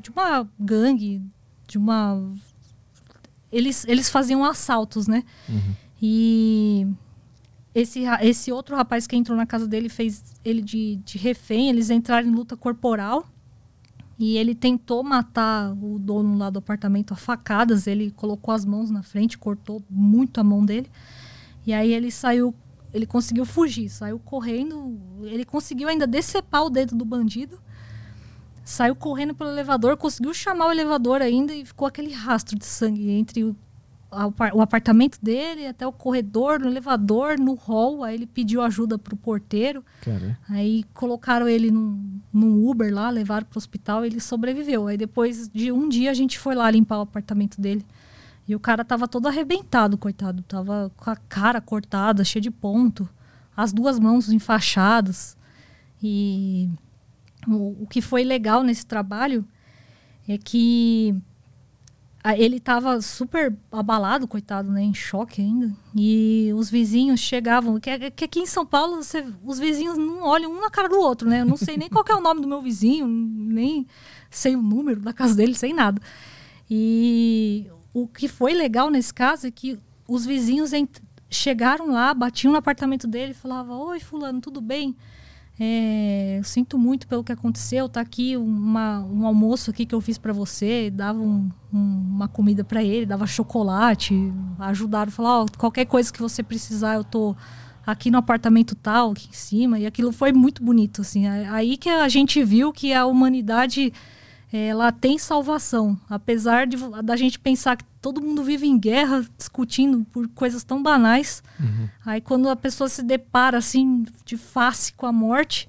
de 0.00 0.10
uma 0.10 0.48
gangue, 0.58 1.22
de 1.66 1.78
uma 1.78 2.20
eles, 3.50 3.84
eles 3.86 4.10
faziam 4.10 4.44
assaltos, 4.44 5.06
né? 5.06 5.22
E 6.02 6.86
esse, 7.74 8.02
esse 8.20 8.52
outro 8.52 8.76
rapaz 8.76 9.06
que 9.06 9.16
entrou 9.16 9.36
na 9.36 9.46
casa 9.46 9.66
dele 9.66 9.88
fez 9.88 10.22
ele 10.44 10.60
de, 10.60 10.96
de 10.96 11.18
refém, 11.18 11.70
eles 11.70 11.88
entraram 11.88 12.28
em 12.28 12.34
luta 12.34 12.56
corporal. 12.56 13.26
E 14.18 14.36
ele 14.36 14.54
tentou 14.54 15.02
matar 15.02 15.72
o 15.72 15.98
dono 15.98 16.38
lá 16.38 16.48
do 16.48 16.58
apartamento 16.58 17.12
a 17.12 17.16
facadas. 17.16 17.86
Ele 17.86 18.10
colocou 18.10 18.54
as 18.54 18.64
mãos 18.64 18.90
na 18.90 19.02
frente, 19.02 19.36
cortou 19.36 19.82
muito 19.90 20.40
a 20.40 20.44
mão 20.44 20.64
dele. 20.64 20.88
E 21.66 21.72
aí 21.72 21.92
ele 21.92 22.10
saiu, 22.10 22.54
ele 22.92 23.06
conseguiu 23.06 23.44
fugir, 23.44 23.88
saiu 23.88 24.18
correndo. 24.18 24.98
Ele 25.22 25.44
conseguiu 25.44 25.88
ainda 25.88 26.06
decepar 26.06 26.64
o 26.64 26.70
dedo 26.70 26.94
do 26.94 27.04
bandido. 27.04 27.58
Saiu 28.64 28.94
correndo 28.94 29.34
pelo 29.34 29.50
elevador, 29.50 29.96
conseguiu 29.96 30.32
chamar 30.32 30.68
o 30.68 30.72
elevador 30.72 31.20
ainda 31.20 31.52
e 31.52 31.64
ficou 31.64 31.86
aquele 31.86 32.12
rastro 32.12 32.58
de 32.58 32.64
sangue 32.64 33.10
entre 33.10 33.44
o, 33.44 33.54
o 34.54 34.60
apartamento 34.60 35.18
dele 35.20 35.66
até 35.66 35.86
o 35.86 35.92
corredor, 35.92 36.60
no 36.60 36.68
elevador, 36.68 37.38
no 37.38 37.54
hall. 37.54 38.04
Aí 38.04 38.14
ele 38.14 38.26
pediu 38.26 38.62
ajuda 38.62 38.98
pro 38.98 39.16
porteiro. 39.16 39.84
Cara, 40.02 40.38
Aí 40.48 40.84
colocaram 40.94 41.48
ele 41.48 41.70
num, 41.70 42.20
num 42.32 42.68
Uber 42.68 42.92
lá, 42.92 43.10
levaram 43.10 43.46
pro 43.46 43.58
hospital 43.58 44.04
e 44.04 44.08
ele 44.08 44.20
sobreviveu. 44.20 44.86
Aí 44.86 44.96
depois 44.96 45.48
de 45.48 45.72
um 45.72 45.88
dia 45.88 46.10
a 46.10 46.14
gente 46.14 46.38
foi 46.38 46.54
lá 46.54 46.70
limpar 46.70 46.98
o 46.98 47.02
apartamento 47.02 47.60
dele. 47.60 47.84
E 48.46 48.54
o 48.54 48.60
cara 48.60 48.84
tava 48.84 49.08
todo 49.08 49.26
arrebentado, 49.26 49.96
coitado. 49.96 50.42
Tava 50.42 50.92
com 50.96 51.10
a 51.10 51.16
cara 51.16 51.60
cortada, 51.60 52.24
cheia 52.24 52.42
de 52.42 52.50
ponto. 52.50 53.08
As 53.56 53.72
duas 53.72 53.98
mãos 53.98 54.30
enfaixadas. 54.30 55.36
E 56.02 56.68
o, 57.48 57.82
o 57.82 57.86
que 57.86 58.02
foi 58.02 58.22
legal 58.22 58.62
nesse 58.62 58.84
trabalho 58.84 59.44
é 60.28 60.36
que 60.36 61.14
ele 62.38 62.58
tava 62.58 63.00
super 63.02 63.54
abalado, 63.70 64.26
coitado, 64.26 64.70
né? 64.72 64.82
Em 64.82 64.94
choque 64.94 65.42
ainda. 65.42 65.70
E 65.94 66.50
os 66.56 66.70
vizinhos 66.70 67.20
chegavam. 67.20 67.78
Que, 67.78 68.10
que 68.10 68.24
aqui 68.24 68.40
em 68.40 68.46
São 68.46 68.64
Paulo, 68.64 69.02
você- 69.02 69.26
os 69.44 69.58
vizinhos 69.58 69.98
não 69.98 70.22
olham 70.22 70.50
um 70.50 70.60
na 70.60 70.70
cara 70.70 70.88
do 70.88 70.98
outro, 70.98 71.28
né? 71.28 71.42
Eu 71.42 71.46
não 71.46 71.56
sei 71.56 71.76
nem 71.76 71.88
qual 71.90 72.04
é 72.08 72.14
o 72.14 72.20
nome 72.22 72.40
do 72.40 72.48
meu 72.48 72.62
vizinho, 72.62 73.06
nem 73.06 73.86
sei 74.30 74.56
o 74.56 74.62
número 74.62 75.00
da 75.00 75.12
casa 75.12 75.34
dele, 75.34 75.54
sem 75.54 75.74
nada. 75.74 76.00
E 76.70 77.66
o 77.92 78.06
que 78.08 78.26
foi 78.26 78.54
legal 78.54 78.90
nesse 78.90 79.12
caso 79.12 79.46
é 79.46 79.50
que 79.50 79.78
os 80.08 80.24
vizinhos 80.24 80.70
chegaram 81.30 81.90
lá, 81.90 82.14
batiam 82.14 82.52
no 82.52 82.58
apartamento 82.58 83.06
dele 83.06 83.32
e 83.32 83.34
falavam: 83.34 83.78
Oi, 83.88 84.00
Fulano, 84.00 84.40
tudo 84.40 84.60
bem? 84.60 84.96
É, 85.58 86.40
sinto 86.42 86.76
muito 86.76 87.06
pelo 87.06 87.22
que 87.22 87.30
aconteceu. 87.32 87.88
Tá 87.88 88.00
aqui 88.00 88.36
uma- 88.36 89.00
um 89.04 89.24
almoço 89.26 89.70
aqui 89.70 89.86
que 89.86 89.94
eu 89.94 90.00
fiz 90.00 90.18
para 90.18 90.32
você. 90.32 90.90
Dava 90.90 91.20
um- 91.20 91.48
um- 91.72 92.02
uma 92.14 92.26
comida 92.28 92.64
para 92.64 92.82
ele, 92.82 93.06
dava 93.06 93.26
chocolate, 93.26 94.32
ajudaram, 94.58 95.12
falaram: 95.12 95.44
"Ó, 95.44 95.46
qualquer 95.56 95.84
coisa 95.84 96.12
que 96.12 96.20
você 96.20 96.42
precisar, 96.42 96.94
eu 96.94 97.04
tô 97.04 97.36
aqui 97.86 98.10
no 98.10 98.18
apartamento 98.18 98.74
tal, 98.74 99.12
aqui 99.12 99.28
em 99.28 99.32
cima. 99.34 99.78
E 99.78 99.86
aquilo 99.86 100.10
foi 100.10 100.32
muito 100.32 100.62
bonito, 100.62 101.02
assim. 101.02 101.26
Aí 101.28 101.76
que 101.76 101.88
a 101.88 102.08
gente 102.08 102.42
viu 102.42 102.72
que 102.72 102.92
a 102.92 103.06
humanidade 103.06 103.92
ela 104.52 104.90
tem 104.92 105.18
salvação, 105.18 105.98
apesar 106.08 106.66
de, 106.66 106.76
da 107.02 107.16
gente 107.16 107.38
pensar 107.40 107.76
que 107.76 107.84
todo 108.04 108.20
mundo 108.20 108.44
vive 108.44 108.66
em 108.66 108.78
guerra, 108.78 109.26
discutindo 109.38 110.04
por 110.04 110.28
coisas 110.28 110.62
tão 110.62 110.82
banais. 110.82 111.42
Aí 112.04 112.20
quando 112.20 112.50
a 112.50 112.54
pessoa 112.54 112.86
se 112.86 113.02
depara 113.02 113.56
assim 113.56 114.04
de 114.26 114.36
face 114.36 114.92
com 114.92 115.06
a 115.06 115.12
morte, 115.12 115.66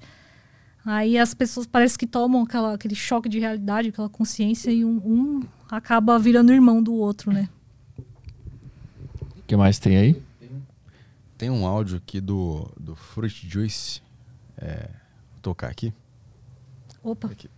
aí 0.84 1.16
as 1.16 1.32
pessoas 1.32 1.66
parece 1.66 1.98
que 1.98 2.06
tomam 2.06 2.42
aquela, 2.42 2.74
aquele 2.74 2.94
choque 2.94 3.26
de 3.26 3.38
realidade, 3.38 3.88
aquela 3.88 4.10
consciência 4.10 4.70
e 4.70 4.84
um, 4.84 4.98
um 4.98 5.42
acaba 5.70 6.18
virando 6.18 6.52
irmão 6.52 6.82
do 6.82 6.92
outro, 6.92 7.32
né? 7.32 7.48
O 7.98 9.42
que 9.46 9.56
mais 9.56 9.78
tem 9.78 9.96
aí? 9.96 10.22
Tem 11.38 11.48
um 11.48 11.66
áudio 11.66 11.96
aqui 11.96 12.20
do, 12.20 12.70
do 12.78 12.94
Fruit 12.94 13.48
Juice. 13.48 14.02
É, 14.58 14.90
vou 15.32 15.40
tocar 15.40 15.70
aqui. 15.70 15.90
Opa. 17.02 17.28
Aqui. 17.28 17.48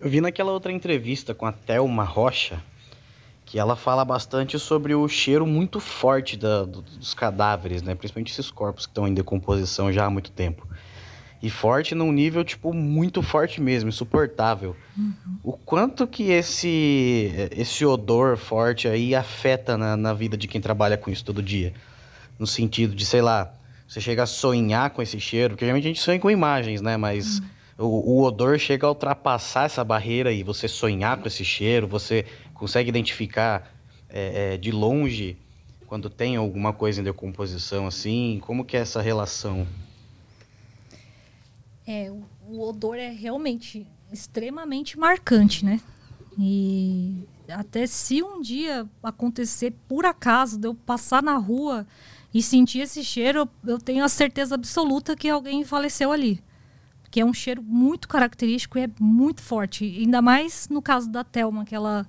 Eu 0.00 0.08
vi 0.08 0.20
naquela 0.20 0.52
outra 0.52 0.70
entrevista 0.72 1.34
com 1.34 1.46
a 1.46 1.52
Thelma 1.52 2.04
Rocha 2.04 2.62
que 3.44 3.58
ela 3.58 3.74
fala 3.74 4.04
bastante 4.04 4.58
sobre 4.58 4.94
o 4.94 5.08
cheiro 5.08 5.46
muito 5.46 5.80
forte 5.80 6.36
da- 6.36 6.64
do- 6.64 6.82
dos 6.82 7.14
cadáveres, 7.14 7.80
né? 7.80 7.94
Principalmente 7.94 8.30
esses 8.30 8.50
corpos 8.50 8.84
que 8.84 8.90
estão 8.90 9.08
em 9.08 9.14
decomposição 9.14 9.90
já 9.90 10.04
há 10.04 10.10
muito 10.10 10.30
tempo. 10.30 10.68
E 11.42 11.48
forte 11.48 11.94
num 11.94 12.12
nível, 12.12 12.44
tipo, 12.44 12.74
muito 12.74 13.22
forte 13.22 13.58
mesmo, 13.58 13.88
insuportável. 13.88 14.76
O 15.42 15.52
quanto 15.52 16.06
que 16.06 16.24
esse, 16.30 17.32
esse 17.56 17.86
odor 17.86 18.36
forte 18.36 18.86
aí 18.86 19.14
afeta 19.14 19.78
na, 19.78 19.96
na 19.96 20.12
vida 20.12 20.36
de 20.36 20.46
quem 20.46 20.60
trabalha 20.60 20.98
com 20.98 21.10
isso 21.10 21.24
todo 21.24 21.42
dia? 21.42 21.72
No 22.38 22.46
sentido 22.46 22.94
de, 22.94 23.06
sei 23.06 23.22
lá, 23.22 23.50
você 23.86 23.98
chega 24.00 24.24
a 24.24 24.26
sonhar 24.26 24.90
com 24.90 25.00
esse 25.00 25.18
cheiro, 25.18 25.54
porque 25.54 25.64
geralmente 25.64 25.84
a 25.84 25.88
gente 25.88 26.00
sonha 26.00 26.18
com 26.20 26.30
imagens, 26.30 26.82
né? 26.82 26.98
Mas 26.98 27.40
o, 27.78 27.84
o 27.86 28.22
odor 28.24 28.58
chega 28.58 28.86
a 28.86 28.90
ultrapassar 28.90 29.66
essa 29.66 29.84
barreira 29.84 30.32
e 30.32 30.42
você 30.42 30.66
sonhar 30.66 31.16
com 31.18 31.28
esse 31.28 31.44
cheiro, 31.44 31.86
você 31.86 32.26
consegue 32.52 32.88
identificar 32.88 33.72
é, 34.08 34.54
é, 34.54 34.56
de 34.56 34.72
longe 34.72 35.36
quando 35.86 36.10
tem 36.10 36.36
alguma 36.36 36.72
coisa 36.72 37.00
em 37.00 37.04
decomposição 37.04 37.86
assim? 37.86 38.40
Como 38.42 38.64
que 38.64 38.76
é 38.76 38.80
essa 38.80 39.00
relação? 39.00 39.66
É, 41.86 42.10
o, 42.10 42.24
o 42.46 42.68
odor 42.68 42.96
é 42.96 43.10
realmente 43.10 43.86
extremamente 44.12 44.98
marcante, 44.98 45.64
né? 45.64 45.80
E 46.38 47.26
até 47.48 47.86
se 47.86 48.22
um 48.22 48.40
dia 48.40 48.86
acontecer 49.02 49.72
por 49.88 50.04
acaso 50.04 50.58
de 50.58 50.68
eu 50.68 50.74
passar 50.74 51.22
na 51.22 51.36
rua 51.36 51.86
e 52.32 52.42
sentir 52.42 52.80
esse 52.80 53.02
cheiro, 53.02 53.48
eu, 53.66 53.78
tenho 53.78 54.04
a 54.04 54.08
certeza 54.08 54.54
absoluta 54.54 55.16
que 55.16 55.28
alguém 55.28 55.64
faleceu 55.64 56.12
ali. 56.12 56.42
Que 57.10 57.20
é 57.20 57.24
um 57.24 57.32
cheiro 57.32 57.62
muito 57.62 58.08
característico 58.08 58.78
e 58.78 58.82
é 58.82 58.90
muito 59.00 59.40
forte. 59.40 59.84
Ainda 59.84 60.20
mais 60.20 60.68
no 60.68 60.82
caso 60.82 61.10
da 61.10 61.24
Thelma, 61.24 61.64
que 61.64 61.74
ela, 61.74 62.06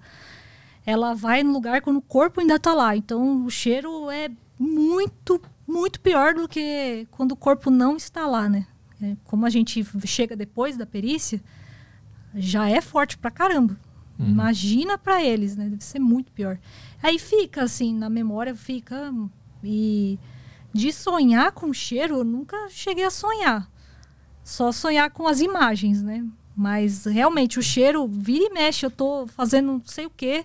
ela 0.86 1.14
vai 1.14 1.44
no 1.44 1.54
lugar 1.54 1.82
quando 1.82 1.98
o 1.98 2.02
corpo 2.02 2.42
ainda 2.42 2.60
tá 2.60 2.74
lá. 2.74 2.96
Então 2.96 3.46
o 3.46 3.50
cheiro 3.50 4.10
é 4.10 4.30
muito, 4.58 5.42
muito 5.68 6.00
pior 6.02 6.34
do 6.34 6.48
que 6.48 7.08
quando 7.12 7.32
o 7.32 7.38
corpo 7.38 7.70
não 7.72 7.96
está 7.96 8.28
lá, 8.28 8.50
né? 8.50 8.68
É, 9.02 9.16
Como 9.24 9.46
a 9.46 9.50
gente 9.50 9.86
chega 10.06 10.36
depois 10.36 10.76
da 10.76 10.86
perícia, 10.86 11.42
já 12.36 12.70
é 12.70 12.82
forte 12.82 13.18
pra 13.18 13.32
caramba. 13.32 13.78
Imagina 14.28 14.98
pra 14.98 15.24
eles, 15.24 15.56
né? 15.56 15.70
Deve 15.70 15.82
ser 15.82 16.00
muito 16.00 16.30
pior. 16.34 16.60
Aí 17.02 17.18
fica 17.18 17.64
assim, 17.64 17.94
na 17.94 18.10
memória 18.10 18.54
fica. 18.54 19.14
E 19.64 20.20
de 20.74 20.92
sonhar 20.92 21.54
com 21.54 21.72
cheiro, 21.72 22.18
eu 22.18 22.24
nunca 22.26 22.68
cheguei 22.70 23.06
a 23.06 23.10
sonhar. 23.10 23.72
Só 24.44 24.72
sonhar 24.72 25.10
com 25.12 25.28
as 25.28 25.40
imagens, 25.42 26.02
né? 26.02 26.26
Mas 26.56 27.06
realmente 27.06 27.58
o 27.60 27.64
cheiro 27.64 28.08
vira 28.08 28.46
e 28.46 28.54
mexe, 28.54 28.86
eu 28.86 28.92
tô 28.92 29.28
fazendo 29.28 29.68
não 29.74 29.82
sei 29.86 30.06
o 30.06 30.10
quê. 30.10 30.44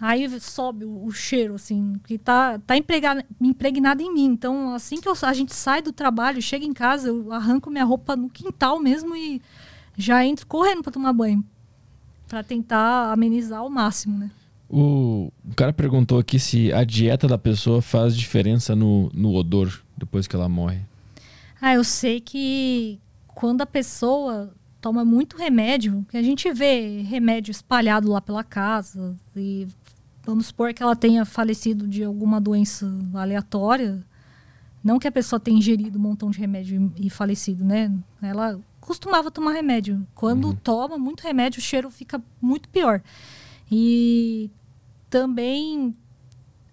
Aí 0.00 0.40
sobe 0.40 0.84
o, 0.86 1.04
o 1.04 1.12
cheiro, 1.12 1.54
assim, 1.56 2.00
que 2.06 2.16
tá, 2.16 2.58
tá 2.66 2.74
impregnado, 2.76 3.22
impregnado 3.40 4.02
em 4.02 4.12
mim. 4.14 4.24
Então, 4.26 4.74
assim 4.74 4.98
que 5.00 5.06
eu- 5.08 5.14
a 5.22 5.32
gente 5.34 5.54
sai 5.54 5.82
do 5.82 5.92
trabalho, 5.92 6.40
chega 6.40 6.64
em 6.64 6.72
casa, 6.72 7.08
eu 7.08 7.30
arranco 7.32 7.70
minha 7.70 7.84
roupa 7.84 8.16
no 8.16 8.30
quintal 8.30 8.80
mesmo 8.80 9.14
e 9.14 9.42
já 9.98 10.24
entro 10.24 10.46
correndo 10.46 10.82
para 10.82 10.92
tomar 10.92 11.12
banho. 11.12 11.44
Para 12.28 12.42
tentar 12.42 13.12
amenizar 13.12 13.58
ao 13.60 13.68
máximo, 13.68 14.16
né? 14.18 14.30
O, 14.70 15.30
o 15.44 15.54
cara 15.54 15.72
perguntou 15.72 16.18
aqui 16.18 16.38
se 16.38 16.72
a 16.72 16.84
dieta 16.84 17.26
da 17.26 17.36
pessoa 17.36 17.82
faz 17.82 18.16
diferença 18.16 18.74
no, 18.76 19.10
no 19.12 19.34
odor 19.34 19.82
depois 19.98 20.26
que 20.28 20.36
ela 20.36 20.48
morre. 20.48 20.78
Ah, 21.60 21.74
eu 21.74 21.84
sei 21.84 22.20
que 22.20 22.98
quando 23.28 23.60
a 23.60 23.66
pessoa 23.66 24.54
toma 24.80 25.04
muito 25.04 25.36
remédio, 25.36 26.06
que 26.08 26.16
a 26.16 26.22
gente 26.22 26.50
vê 26.52 27.02
remédio 27.02 27.50
espalhado 27.50 28.10
lá 28.10 28.20
pela 28.20 28.42
casa, 28.42 29.14
e 29.36 29.68
vamos 30.24 30.46
supor 30.46 30.72
que 30.72 30.82
ela 30.82 30.96
tenha 30.96 31.24
falecido 31.24 31.86
de 31.86 32.02
alguma 32.02 32.40
doença 32.40 32.90
aleatória, 33.14 34.02
não 34.82 34.98
que 34.98 35.06
a 35.06 35.12
pessoa 35.12 35.38
tenha 35.38 35.58
ingerido 35.58 35.98
um 35.98 36.02
montão 36.02 36.30
de 36.30 36.38
remédio 36.38 36.90
e 36.96 37.10
falecido, 37.10 37.62
né? 37.62 37.92
Ela 38.22 38.58
costumava 38.80 39.30
tomar 39.30 39.52
remédio. 39.52 40.06
Quando 40.14 40.54
toma 40.54 40.96
muito 40.96 41.20
remédio, 41.20 41.58
o 41.58 41.62
cheiro 41.62 41.90
fica 41.90 42.22
muito 42.40 42.68
pior. 42.70 43.02
E 43.70 44.50
também 45.10 45.94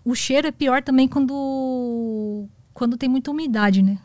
o 0.06 0.16
cheiro 0.16 0.48
é 0.48 0.52
pior 0.52 0.82
também 0.82 1.08
quando 1.08 2.48
quando 2.74 2.96
tem 2.96 3.10
muita 3.10 3.32
umidade, 3.32 3.82
né? 3.82 4.00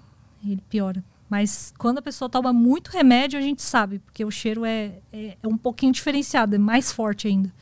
Ele 0.44 0.62
piora. 0.68 1.04
Mas 1.30 1.72
quando 1.78 1.98
a 1.98 2.02
pessoa 2.02 2.28
toma 2.28 2.52
muito 2.52 2.88
remédio, 2.90 3.38
a 3.38 3.42
gente 3.42 3.62
sabe, 3.62 3.98
porque 4.00 4.24
o 4.24 4.30
cheiro 4.30 4.64
é, 4.64 4.98
é, 5.12 5.36
é 5.42 5.48
um 5.48 5.56
pouquinho 5.56 5.92
diferenciado, 5.92 6.54
é 6.54 6.58
mais 6.58 6.92
forte 6.92 7.26
ainda. 7.26 7.52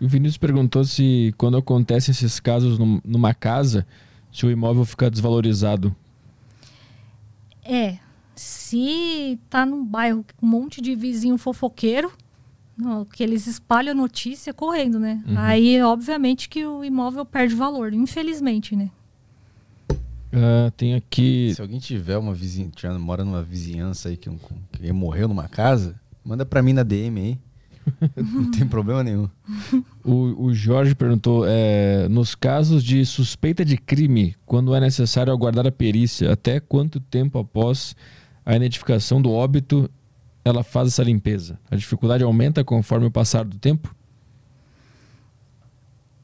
O 0.00 0.08
Vinícius 0.08 0.38
perguntou 0.38 0.82
se 0.84 1.34
quando 1.36 1.56
acontecem 1.58 2.12
esses 2.12 2.40
casos 2.40 2.78
num- 2.78 3.00
numa 3.04 3.34
casa, 3.34 3.86
se 4.32 4.46
o 4.46 4.50
imóvel 4.50 4.84
fica 4.84 5.10
desvalorizado. 5.10 5.94
É, 7.64 7.98
se 8.34 9.38
tá 9.50 9.66
num 9.66 9.84
bairro 9.84 10.24
com 10.36 10.46
um 10.46 10.48
monte 10.48 10.80
de 10.80 10.94
vizinho 10.94 11.36
fofoqueiro, 11.36 12.12
não, 12.76 13.04
que 13.04 13.22
eles 13.22 13.46
espalham 13.46 13.92
a 13.92 13.94
notícia 13.94 14.52
correndo, 14.54 14.98
né? 15.00 15.22
Aí, 15.36 15.82
obviamente, 15.82 16.48
que 16.48 16.64
o 16.64 16.84
imóvel 16.84 17.24
perde 17.24 17.54
valor, 17.54 17.92
infelizmente, 17.92 18.76
né? 18.76 18.90
Ah, 20.32 20.70
tem 20.76 20.94
aqui. 20.94 21.52
Se 21.54 21.62
alguém 21.62 21.78
tiver 21.78 22.18
uma 22.18 22.34
vizinha, 22.34 22.70
mora 22.98 23.24
numa 23.24 23.42
vizinhança 23.42 24.08
aí 24.08 24.16
que, 24.16 24.28
um- 24.28 24.38
que 24.72 24.92
morreu 24.92 25.28
numa 25.28 25.48
casa, 25.48 25.98
manda 26.24 26.44
pra 26.44 26.62
mim 26.62 26.72
na 26.72 26.82
DM 26.82 27.20
aí. 27.20 27.38
Não 28.16 28.50
tem 28.50 28.66
problema 28.66 29.04
nenhum. 29.04 29.28
O, 30.04 30.46
o 30.46 30.54
Jorge 30.54 30.94
perguntou: 30.94 31.44
é, 31.46 32.08
nos 32.08 32.34
casos 32.34 32.82
de 32.82 33.04
suspeita 33.06 33.64
de 33.64 33.76
crime, 33.76 34.34
quando 34.44 34.74
é 34.74 34.80
necessário 34.80 35.32
aguardar 35.32 35.66
a 35.66 35.70
perícia, 35.72 36.32
até 36.32 36.58
quanto 36.58 36.98
tempo 36.98 37.38
após 37.38 37.94
a 38.44 38.56
identificação 38.56 39.22
do 39.22 39.30
óbito 39.30 39.88
ela 40.44 40.64
faz 40.64 40.88
essa 40.88 41.04
limpeza? 41.04 41.58
A 41.70 41.76
dificuldade 41.76 42.24
aumenta 42.24 42.64
conforme 42.64 43.06
o 43.06 43.10
passar 43.10 43.44
do 43.44 43.56
tempo? 43.56 43.94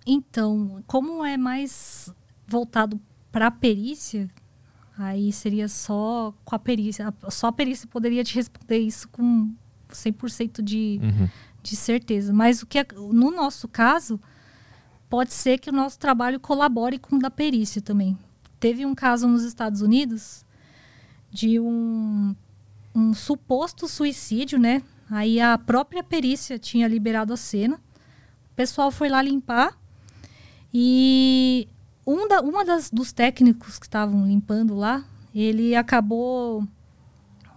Então, 0.04 0.82
como 0.86 1.24
é 1.24 1.36
mais 1.36 2.12
voltado 2.46 3.00
para 3.32 3.46
a 3.46 3.50
perícia, 3.50 4.30
aí 4.96 5.32
seria 5.32 5.66
só 5.68 6.32
com 6.44 6.54
a 6.54 6.58
perícia. 6.58 7.12
Só 7.30 7.46
a 7.48 7.52
perícia 7.52 7.88
poderia 7.88 8.22
te 8.22 8.34
responder 8.34 8.78
isso 8.78 9.08
com 9.08 9.50
100% 9.90 10.62
de, 10.62 11.00
de 11.62 11.74
certeza. 11.76 12.32
Mas 12.32 12.62
o 12.62 12.66
que 12.66 12.78
é- 12.78 12.86
no 12.94 13.30
nosso 13.30 13.66
caso, 13.66 14.20
pode 15.08 15.32
ser 15.32 15.58
que 15.58 15.70
o 15.70 15.72
nosso 15.72 15.98
trabalho 15.98 16.38
colabore 16.38 16.98
com 16.98 17.16
o 17.16 17.18
da 17.18 17.30
perícia 17.30 17.80
também. 17.82 18.16
Teve 18.60 18.84
um 18.86 18.94
caso 18.94 19.26
nos 19.26 19.42
Estados 19.44 19.80
Unidos 19.80 20.44
de 21.30 21.58
um, 21.58 22.34
um 22.94 23.12
suposto 23.14 23.88
suicídio, 23.88 24.58
né? 24.58 24.82
Aí 25.10 25.40
a 25.40 25.58
própria 25.58 26.02
perícia 26.02 26.58
tinha 26.58 26.86
liberado 26.86 27.32
a 27.32 27.36
cena. 27.36 27.76
O 27.76 28.54
pessoal 28.54 28.90
foi 28.90 29.08
lá 29.08 29.20
limpar 29.20 29.76
e 30.72 31.68
um 32.06 32.28
da, 32.28 32.40
uma 32.40 32.64
das, 32.64 32.90
dos 32.90 33.12
técnicos 33.12 33.78
que 33.78 33.86
estavam 33.86 34.26
limpando 34.26 34.74
lá, 34.74 35.04
ele 35.34 35.74
acabou 35.74 36.66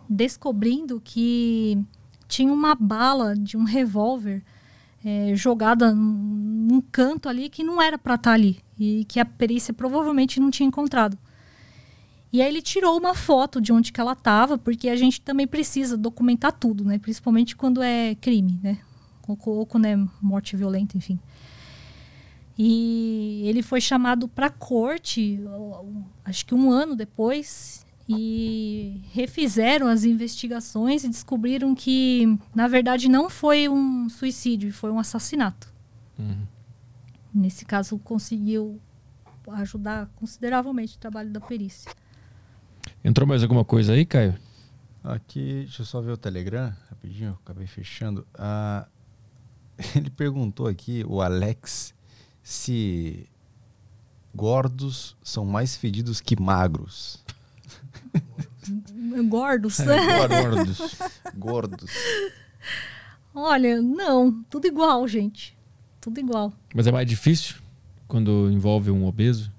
descobrindo 0.07 1.01
que 1.03 1.77
tinha 2.27 2.51
uma 2.51 2.75
bala 2.75 3.35
de 3.35 3.57
um 3.57 3.63
revólver 3.63 4.43
eh, 5.03 5.35
jogada 5.35 5.93
num, 5.93 6.81
canto 6.91 7.29
ali 7.29 7.49
que 7.49 7.63
não 7.63 7.81
era 7.81 7.97
para 7.97 8.15
estar 8.15 8.33
ali 8.33 8.59
e 8.79 9.05
que 9.05 9.19
a 9.19 9.25
perícia 9.25 9.73
provavelmente 9.73 10.39
não 10.39 10.51
tinha 10.51 10.67
encontrado. 10.67 11.17
E 12.31 12.41
aí 12.41 12.49
ele 12.49 12.61
tirou 12.61 12.97
uma 12.97 13.15
foto 13.15 13.61
de 13.61 13.71
onde 13.71 13.93
que 13.93 14.01
ela 14.01 14.11
estava, 14.11 14.57
porque 14.57 14.89
a 14.89 14.95
gente 14.95 15.21
também 15.21 15.47
precisa 15.47 15.95
documentar 15.95 16.51
tudo, 16.51 16.83
né? 16.83 16.97
Principalmente 16.99 17.55
quando 17.55 17.81
é 17.81 18.15
crime, 18.15 18.59
né? 18.61 18.77
Ou, 19.27 19.37
ou 19.45 19.65
quando 19.65 19.85
é 19.85 19.95
morte 20.21 20.55
violenta, 20.55 20.97
enfim. 20.97 21.17
E 22.57 23.43
ele 23.45 23.61
foi 23.61 23.81
chamado 23.81 24.27
para 24.27 24.49
corte, 24.49 25.39
acho 26.23 26.45
que 26.45 26.55
um 26.55 26.71
ano 26.71 26.95
depois, 26.95 27.85
e 28.07 29.01
refizeram 29.11 29.87
as 29.87 30.03
investigações 30.03 31.03
e 31.03 31.09
descobriram 31.09 31.73
que, 31.73 32.37
na 32.53 32.67
verdade, 32.67 33.09
não 33.09 33.29
foi 33.29 33.67
um 33.67 34.07
suicídio, 34.07 34.71
foi 34.71 34.91
um 34.91 34.99
assassinato. 34.99 35.73
Nesse 37.33 37.65
caso, 37.65 37.97
conseguiu 37.99 38.79
ajudar 39.53 40.07
consideravelmente 40.15 40.95
o 40.95 40.99
trabalho 40.99 41.31
da 41.31 41.41
perícia. 41.41 41.91
Entrou 43.03 43.27
mais 43.27 43.41
alguma 43.41 43.65
coisa 43.65 43.93
aí, 43.93 44.05
Caio? 44.05 44.37
Aqui, 45.03 45.63
deixa 45.63 45.81
eu 45.81 45.85
só 45.85 46.01
ver 46.01 46.11
o 46.11 46.17
Telegram, 46.17 46.73
rapidinho, 46.89 47.37
acabei 47.43 47.67
fechando. 47.67 48.25
Ah, 48.33 48.87
ele 49.95 50.09
perguntou 50.09 50.67
aqui, 50.67 51.03
o 51.07 51.21
Alex, 51.21 51.93
se 52.45 53.27
gordos 54.35 55.17
são 55.23 55.43
mais 55.43 55.75
fedidos 55.75 56.21
que 56.21 56.39
magros. 56.39 57.23
Gordos. 59.27 59.77
gordos. 59.79 60.95
gordos. 61.35 61.91
Olha, 63.33 63.81
não, 63.81 64.43
tudo 64.49 64.67
igual, 64.67 65.07
gente. 65.07 65.57
Tudo 65.99 66.19
igual. 66.19 66.53
Mas 66.73 66.85
é 66.85 66.91
mais 66.91 67.07
difícil 67.07 67.55
quando 68.07 68.49
envolve 68.51 68.91
um 68.91 69.05
obeso? 69.05 69.51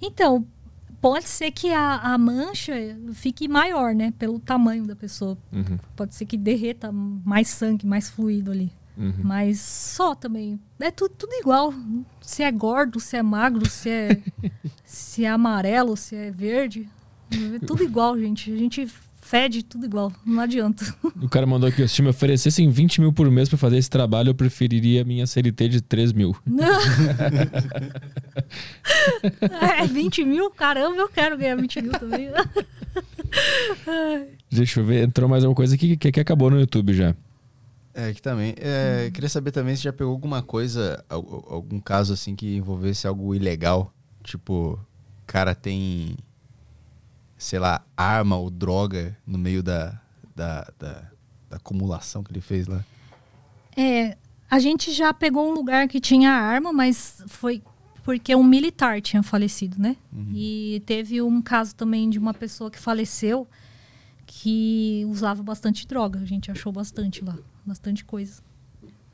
Então, 0.00 0.44
pode 1.00 1.28
ser 1.28 1.50
que 1.52 1.72
a, 1.72 1.96
a 1.96 2.18
mancha 2.18 2.74
fique 3.14 3.46
maior, 3.48 3.94
né? 3.94 4.12
Pelo 4.18 4.38
tamanho 4.40 4.86
da 4.86 4.96
pessoa. 4.96 5.38
Uhum, 5.52 5.78
Pode 5.96 6.14
ser 6.14 6.26
que 6.26 6.36
derreta 6.36 6.90
mais 6.92 7.48
sangue, 7.48 7.86
mais 7.86 8.08
fluido 8.08 8.50
ali. 8.50 8.72
Uhum. 8.98 9.14
Mas 9.22 9.60
só 9.60 10.14
também. 10.14 10.58
É 10.80 10.90
tudo, 10.90 11.14
tudo 11.16 11.32
igual. 11.34 11.72
Se 12.20 12.42
é 12.42 12.50
gordo, 12.50 13.00
se 13.00 13.16
é 13.16 13.22
magro, 13.22 13.68
se 13.68 13.88
é, 13.88 14.22
se 14.84 15.24
é 15.24 15.28
amarelo, 15.28 15.96
se 15.96 16.16
é 16.16 16.30
verde. 16.30 16.88
É 17.30 17.64
tudo 17.64 17.82
igual, 17.82 18.18
gente. 18.18 18.52
A 18.52 18.56
gente 18.56 18.88
fede 19.20 19.62
tudo 19.62 19.84
igual. 19.84 20.10
Não 20.24 20.40
adianta. 20.40 20.84
O 21.20 21.28
cara 21.28 21.46
mandou 21.46 21.68
aqui, 21.68 21.86
se 21.86 22.00
me 22.00 22.08
oferecessem 22.08 22.70
20 22.70 23.02
mil 23.02 23.12
por 23.12 23.30
mês 23.30 23.48
pra 23.48 23.58
fazer 23.58 23.76
esse 23.76 23.90
trabalho, 23.90 24.30
eu 24.30 24.34
preferiria 24.34 25.02
a 25.02 25.04
minha 25.04 25.26
CLT 25.26 25.68
de 25.68 25.82
3 25.82 26.12
mil. 26.14 26.34
é 29.78 29.86
20 29.86 30.24
mil? 30.24 30.50
Caramba, 30.50 30.96
eu 30.96 31.08
quero 31.08 31.36
ganhar 31.36 31.56
20 31.56 31.82
mil 31.82 31.92
também. 31.92 32.30
Deixa 34.50 34.80
eu 34.80 34.84
ver, 34.84 35.04
entrou 35.04 35.28
mais 35.28 35.44
alguma 35.44 35.56
coisa 35.56 35.74
aqui 35.74 35.96
que, 35.96 36.10
que 36.10 36.20
acabou 36.20 36.50
no 36.50 36.58
YouTube 36.58 36.94
já. 36.94 37.14
É, 38.00 38.10
aqui 38.10 38.22
também. 38.22 38.54
É, 38.58 39.10
Queria 39.12 39.28
saber 39.28 39.50
também 39.50 39.74
se 39.74 39.82
já 39.82 39.92
pegou 39.92 40.12
alguma 40.12 40.40
coisa, 40.40 41.04
al- 41.08 41.44
algum 41.48 41.80
caso 41.80 42.12
assim 42.12 42.36
que 42.36 42.56
envolvesse 42.56 43.08
algo 43.08 43.34
ilegal. 43.34 43.92
Tipo, 44.22 44.78
cara 45.26 45.52
tem, 45.54 46.16
sei 47.36 47.58
lá, 47.58 47.84
arma 47.96 48.36
ou 48.36 48.50
droga 48.50 49.16
no 49.26 49.36
meio 49.36 49.62
da, 49.64 50.00
da, 50.36 50.70
da, 50.78 51.10
da 51.50 51.56
acumulação 51.56 52.22
que 52.22 52.30
ele 52.30 52.40
fez 52.40 52.68
lá. 52.68 52.84
É, 53.76 54.16
a 54.48 54.60
gente 54.60 54.92
já 54.92 55.12
pegou 55.12 55.50
um 55.50 55.52
lugar 55.52 55.88
que 55.88 55.98
tinha 56.00 56.30
arma, 56.30 56.72
mas 56.72 57.22
foi 57.26 57.62
porque 58.04 58.34
um 58.36 58.44
militar 58.44 59.00
tinha 59.02 59.22
falecido, 59.24 59.76
né? 59.78 59.96
E 60.32 60.82
teve 60.86 61.20
um 61.20 61.42
caso 61.42 61.74
também 61.74 62.08
de 62.08 62.18
uma 62.18 62.32
pessoa 62.32 62.70
que 62.70 62.78
faleceu 62.78 63.46
que 64.26 65.04
usava 65.08 65.42
bastante 65.42 65.86
droga. 65.86 66.20
A 66.20 66.24
gente 66.24 66.50
achou 66.50 66.72
bastante 66.72 67.24
lá, 67.24 67.36
bastante 67.68 68.04
coisa. 68.04 68.42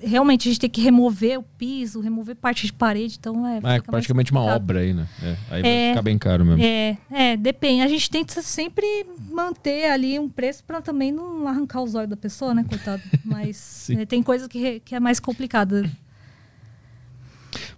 realmente 0.03 0.47
a 0.47 0.51
gente 0.51 0.59
tem 0.61 0.69
que 0.69 0.81
remover 0.81 1.39
o 1.39 1.43
piso, 1.43 1.99
remover 1.99 2.35
parte 2.35 2.65
de 2.65 2.73
parede, 2.73 3.17
então 3.19 3.45
é. 3.47 3.57
É 3.77 3.81
praticamente 3.81 4.31
uma 4.31 4.41
obra 4.41 4.79
aí, 4.79 4.93
né? 4.93 5.07
É, 5.21 5.35
aí 5.51 5.61
vai 5.61 5.71
É. 5.71 5.89
ficar 5.89 6.01
bem 6.01 6.17
caro 6.17 6.45
mesmo. 6.45 6.63
É, 6.63 6.97
é, 7.11 7.37
depende. 7.37 7.81
A 7.81 7.87
gente 7.87 8.09
tenta 8.09 8.41
sempre 8.41 8.85
manter 9.31 9.89
ali 9.91 10.17
um 10.19 10.29
preço 10.29 10.63
para 10.63 10.81
também 10.81 11.11
não 11.11 11.47
arrancar 11.47 11.81
os 11.81 11.95
olhos 11.95 12.09
da 12.09 12.17
pessoa, 12.17 12.53
né, 12.53 12.63
coitado. 12.67 13.01
Mas 13.25 13.89
é, 13.89 14.05
tem 14.05 14.21
coisa 14.23 14.47
que, 14.49 14.79
que 14.81 14.95
é 14.95 14.99
mais 14.99 15.19
complicada. 15.19 15.89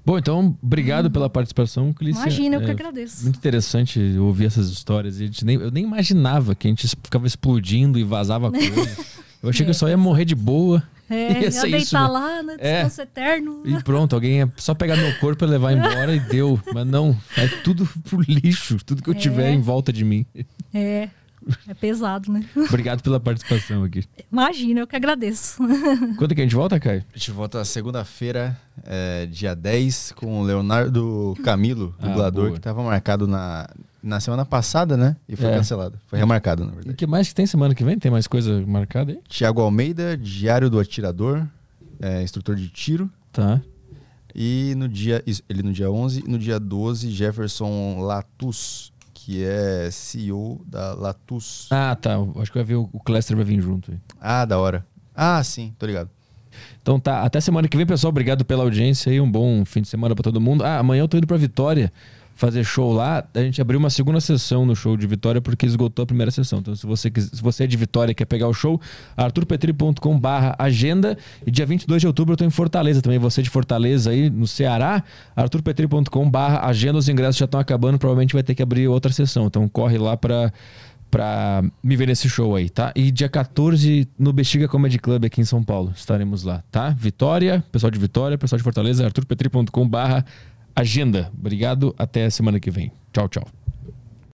Bom, 0.03 0.17
então, 0.17 0.57
obrigado 0.61 1.11
pela 1.11 1.29
participação, 1.29 1.93
Clícia. 1.93 2.21
Imagina, 2.21 2.55
eu 2.55 2.61
que 2.61 2.67
É, 2.67 2.71
agradeço. 2.71 3.23
Muito 3.23 3.37
interessante 3.37 3.99
ouvir 4.17 4.45
essas 4.45 4.69
histórias. 4.69 5.15
A 5.15 5.19
gente 5.19 5.45
nem, 5.45 5.57
eu 5.57 5.69
nem 5.69 5.83
imaginava 5.83 6.55
que 6.55 6.67
a 6.67 6.71
gente 6.71 6.87
ficava 6.87 7.27
explodindo 7.27 7.99
e 7.99 8.03
vazava 8.03 8.51
coisa. 8.51 8.97
Eu 9.43 9.49
achei 9.49 9.65
que 9.65 9.71
eu 9.71 9.73
só 9.73 9.89
ia 9.89 9.97
morrer 9.97 10.23
de 10.23 10.35
boa. 10.35 10.83
É, 11.11 11.41
Ia 11.43 11.51
ser 11.51 11.61
deitar 11.63 11.77
isso, 11.79 11.95
né? 11.95 12.07
lá, 12.07 12.43
né? 12.43 12.55
É. 12.59 12.73
Descanso 12.83 13.01
eterno. 13.01 13.61
E 13.65 13.83
pronto, 13.83 14.13
alguém 14.15 14.37
ia 14.37 14.51
só 14.57 14.73
pegar 14.73 14.95
meu 14.95 15.13
corpo 15.19 15.43
e 15.43 15.47
levar 15.47 15.73
embora 15.77 16.15
e 16.15 16.19
deu. 16.19 16.59
Mas 16.73 16.87
não, 16.87 17.15
é 17.37 17.47
tudo 17.63 17.87
pro 18.09 18.21
lixo, 18.21 18.77
tudo 18.85 19.03
que 19.03 19.09
eu 19.09 19.13
É. 19.13 19.17
tiver 19.17 19.51
em 19.51 19.61
volta 19.61 19.91
de 19.91 20.03
mim. 20.05 20.25
É. 20.73 21.09
É 21.67 21.73
pesado, 21.73 22.31
né? 22.31 22.45
Obrigado 22.69 23.01
pela 23.01 23.19
participação 23.19 23.83
aqui. 23.83 24.03
Imagina, 24.31 24.81
eu 24.81 24.85
que 24.87 24.95
agradeço. 24.95 25.57
Quando 26.15 26.35
que 26.35 26.41
a 26.41 26.43
gente 26.43 26.53
volta, 26.53 26.79
Caio? 26.79 27.03
A 27.13 27.17
gente 27.17 27.31
volta 27.31 27.65
segunda-feira, 27.65 28.55
é, 28.85 29.25
dia 29.25 29.55
10, 29.55 30.11
com 30.15 30.39
o 30.39 30.43
Leonardo 30.43 31.35
Camilo, 31.43 31.95
Ah, 31.99 32.07
dublador, 32.07 32.41
boa. 32.43 32.51
que 32.51 32.57
estava 32.59 32.83
marcado 32.83 33.27
na, 33.27 33.67
na 34.01 34.19
semana 34.19 34.45
passada, 34.45 34.95
né? 34.97 35.15
E 35.27 35.35
foi 35.35 35.47
É. 35.49 35.55
cancelado. 35.55 35.99
Foi 36.07 36.17
remarcado, 36.17 36.63
na 36.63 36.69
E 36.69 36.71
o 36.71 36.75
verdade. 36.75 36.95
que 36.97 37.05
mais 37.07 37.27
que 37.29 37.35
tem 37.35 37.45
semana 37.45 37.75
que 37.75 37.83
vem? 37.83 37.97
Tem 37.99 38.11
mais 38.11 38.27
coisa 38.27 38.65
marcada 38.65 39.11
aí? 39.11 39.19
Tiago 39.27 39.61
Almeida, 39.61 40.17
Diário 40.17 40.69
do 40.69 40.79
Atirador, 40.79 41.45
é, 41.99 42.21
instrutor 42.23 42.55
de 42.55 42.67
tiro. 42.69 43.09
Tá. 43.31 43.61
E 44.33 44.73
no 44.77 44.87
dia, 44.87 45.23
ele 45.49 45.61
no 45.61 45.73
dia 45.73 45.91
11 45.91 46.23
e 46.25 46.29
no 46.29 46.39
dia 46.39 46.59
12, 46.59 47.11
Jefferson 47.11 47.99
Latus, 48.01 48.91
que 49.13 49.43
é 49.43 49.89
CEO 49.91 50.61
da 50.65 50.93
Latus. 50.93 51.67
Ah, 51.69 51.95
tá. 51.99 52.15
Acho 52.39 52.51
que 52.51 52.57
vai 52.57 52.63
ver 52.65 52.75
o 52.75 52.89
o 52.93 52.99
Clester 52.99 53.35
vai 53.35 53.45
vir 53.45 53.61
junto 53.61 53.91
aí. 53.91 53.97
Ah, 54.19 54.45
da 54.45 54.57
hora. 54.57 54.85
Ah, 55.15 55.43
sim, 55.43 55.73
tô 55.77 55.85
ligado. 55.85 56.09
Então 56.81 56.99
tá, 56.99 57.21
até 57.23 57.39
semana 57.39 57.67
que 57.67 57.77
vem, 57.77 57.85
pessoal. 57.85 58.09
Obrigado 58.09 58.43
pela 58.43 58.63
audiência 58.63 59.11
aí. 59.11 59.19
Um 59.21 59.29
bom 59.29 59.63
fim 59.65 59.81
de 59.81 59.87
semana 59.87 60.15
pra 60.15 60.23
todo 60.23 60.39
mundo. 60.41 60.63
Ah, 60.63 60.79
amanhã 60.79 61.01
eu 61.01 61.07
tô 61.07 61.17
indo 61.17 61.27
pra 61.27 61.37
Vitória 61.37 61.91
fazer 62.41 62.63
show 62.63 62.91
lá. 62.91 63.23
A 63.35 63.39
gente 63.39 63.61
abriu 63.61 63.77
uma 63.79 63.89
segunda 63.91 64.19
sessão 64.19 64.65
no 64.65 64.75
show 64.75 64.97
de 64.97 65.05
Vitória 65.05 65.39
porque 65.39 65.65
esgotou 65.65 66.01
a 66.03 66.05
primeira 66.07 66.31
sessão. 66.31 66.59
Então, 66.59 66.75
se 66.75 66.85
você, 66.87 67.09
quis- 67.11 67.29
se 67.33 67.41
você 67.41 67.63
é 67.65 67.67
de 67.67 67.77
Vitória 67.77 68.11
e 68.11 68.15
quer 68.15 68.25
pegar 68.25 68.47
o 68.47 68.53
show, 68.53 68.81
arturpetri.com 69.15 70.19
barra 70.19 70.55
agenda. 70.57 71.17
E 71.45 71.51
dia 71.51 71.65
22 71.65 72.01
de 72.01 72.07
outubro 72.07 72.33
eu 72.33 72.37
tô 72.37 72.43
em 72.43 72.49
Fortaleza 72.49 73.01
também. 73.01 73.19
Você 73.19 73.41
de 73.43 73.49
Fortaleza 73.49 74.09
aí 74.09 74.29
no 74.29 74.47
Ceará, 74.47 75.03
arturpetri.com 75.35 76.29
barra 76.29 76.65
agenda. 76.67 76.97
Os 76.97 77.07
ingressos 77.07 77.37
já 77.37 77.45
estão 77.45 77.59
acabando. 77.59 77.97
Provavelmente 77.99 78.33
vai 78.33 78.43
ter 78.43 78.55
que 78.55 78.63
abrir 78.63 78.87
outra 78.87 79.11
sessão. 79.13 79.45
Então, 79.45 79.67
corre 79.69 79.97
lá 79.97 80.17
pra 80.17 80.51
pra 81.09 81.61
me 81.83 81.97
ver 81.97 82.07
nesse 82.07 82.29
show 82.29 82.55
aí, 82.55 82.69
tá? 82.69 82.93
E 82.95 83.11
dia 83.11 83.27
14 83.27 84.07
no 84.17 84.31
Bexiga 84.31 84.65
Comedy 84.69 84.97
Club 84.97 85.25
aqui 85.25 85.41
em 85.41 85.43
São 85.43 85.61
Paulo. 85.61 85.91
Estaremos 85.93 86.43
lá, 86.43 86.63
tá? 86.71 86.87
Vitória, 86.91 87.61
pessoal 87.69 87.91
de 87.91 87.99
Vitória, 87.99 88.37
pessoal 88.37 88.55
de 88.57 88.63
Fortaleza, 88.63 89.03
arturpetri.com 89.05 89.89
barra 89.89 90.25
agenda. 90.75 91.31
Obrigado, 91.37 91.93
até 91.97 92.25
a 92.25 92.31
semana 92.31 92.59
que 92.59 92.71
vem. 92.71 92.91
Tchau, 93.11 93.27
tchau. 93.27 93.47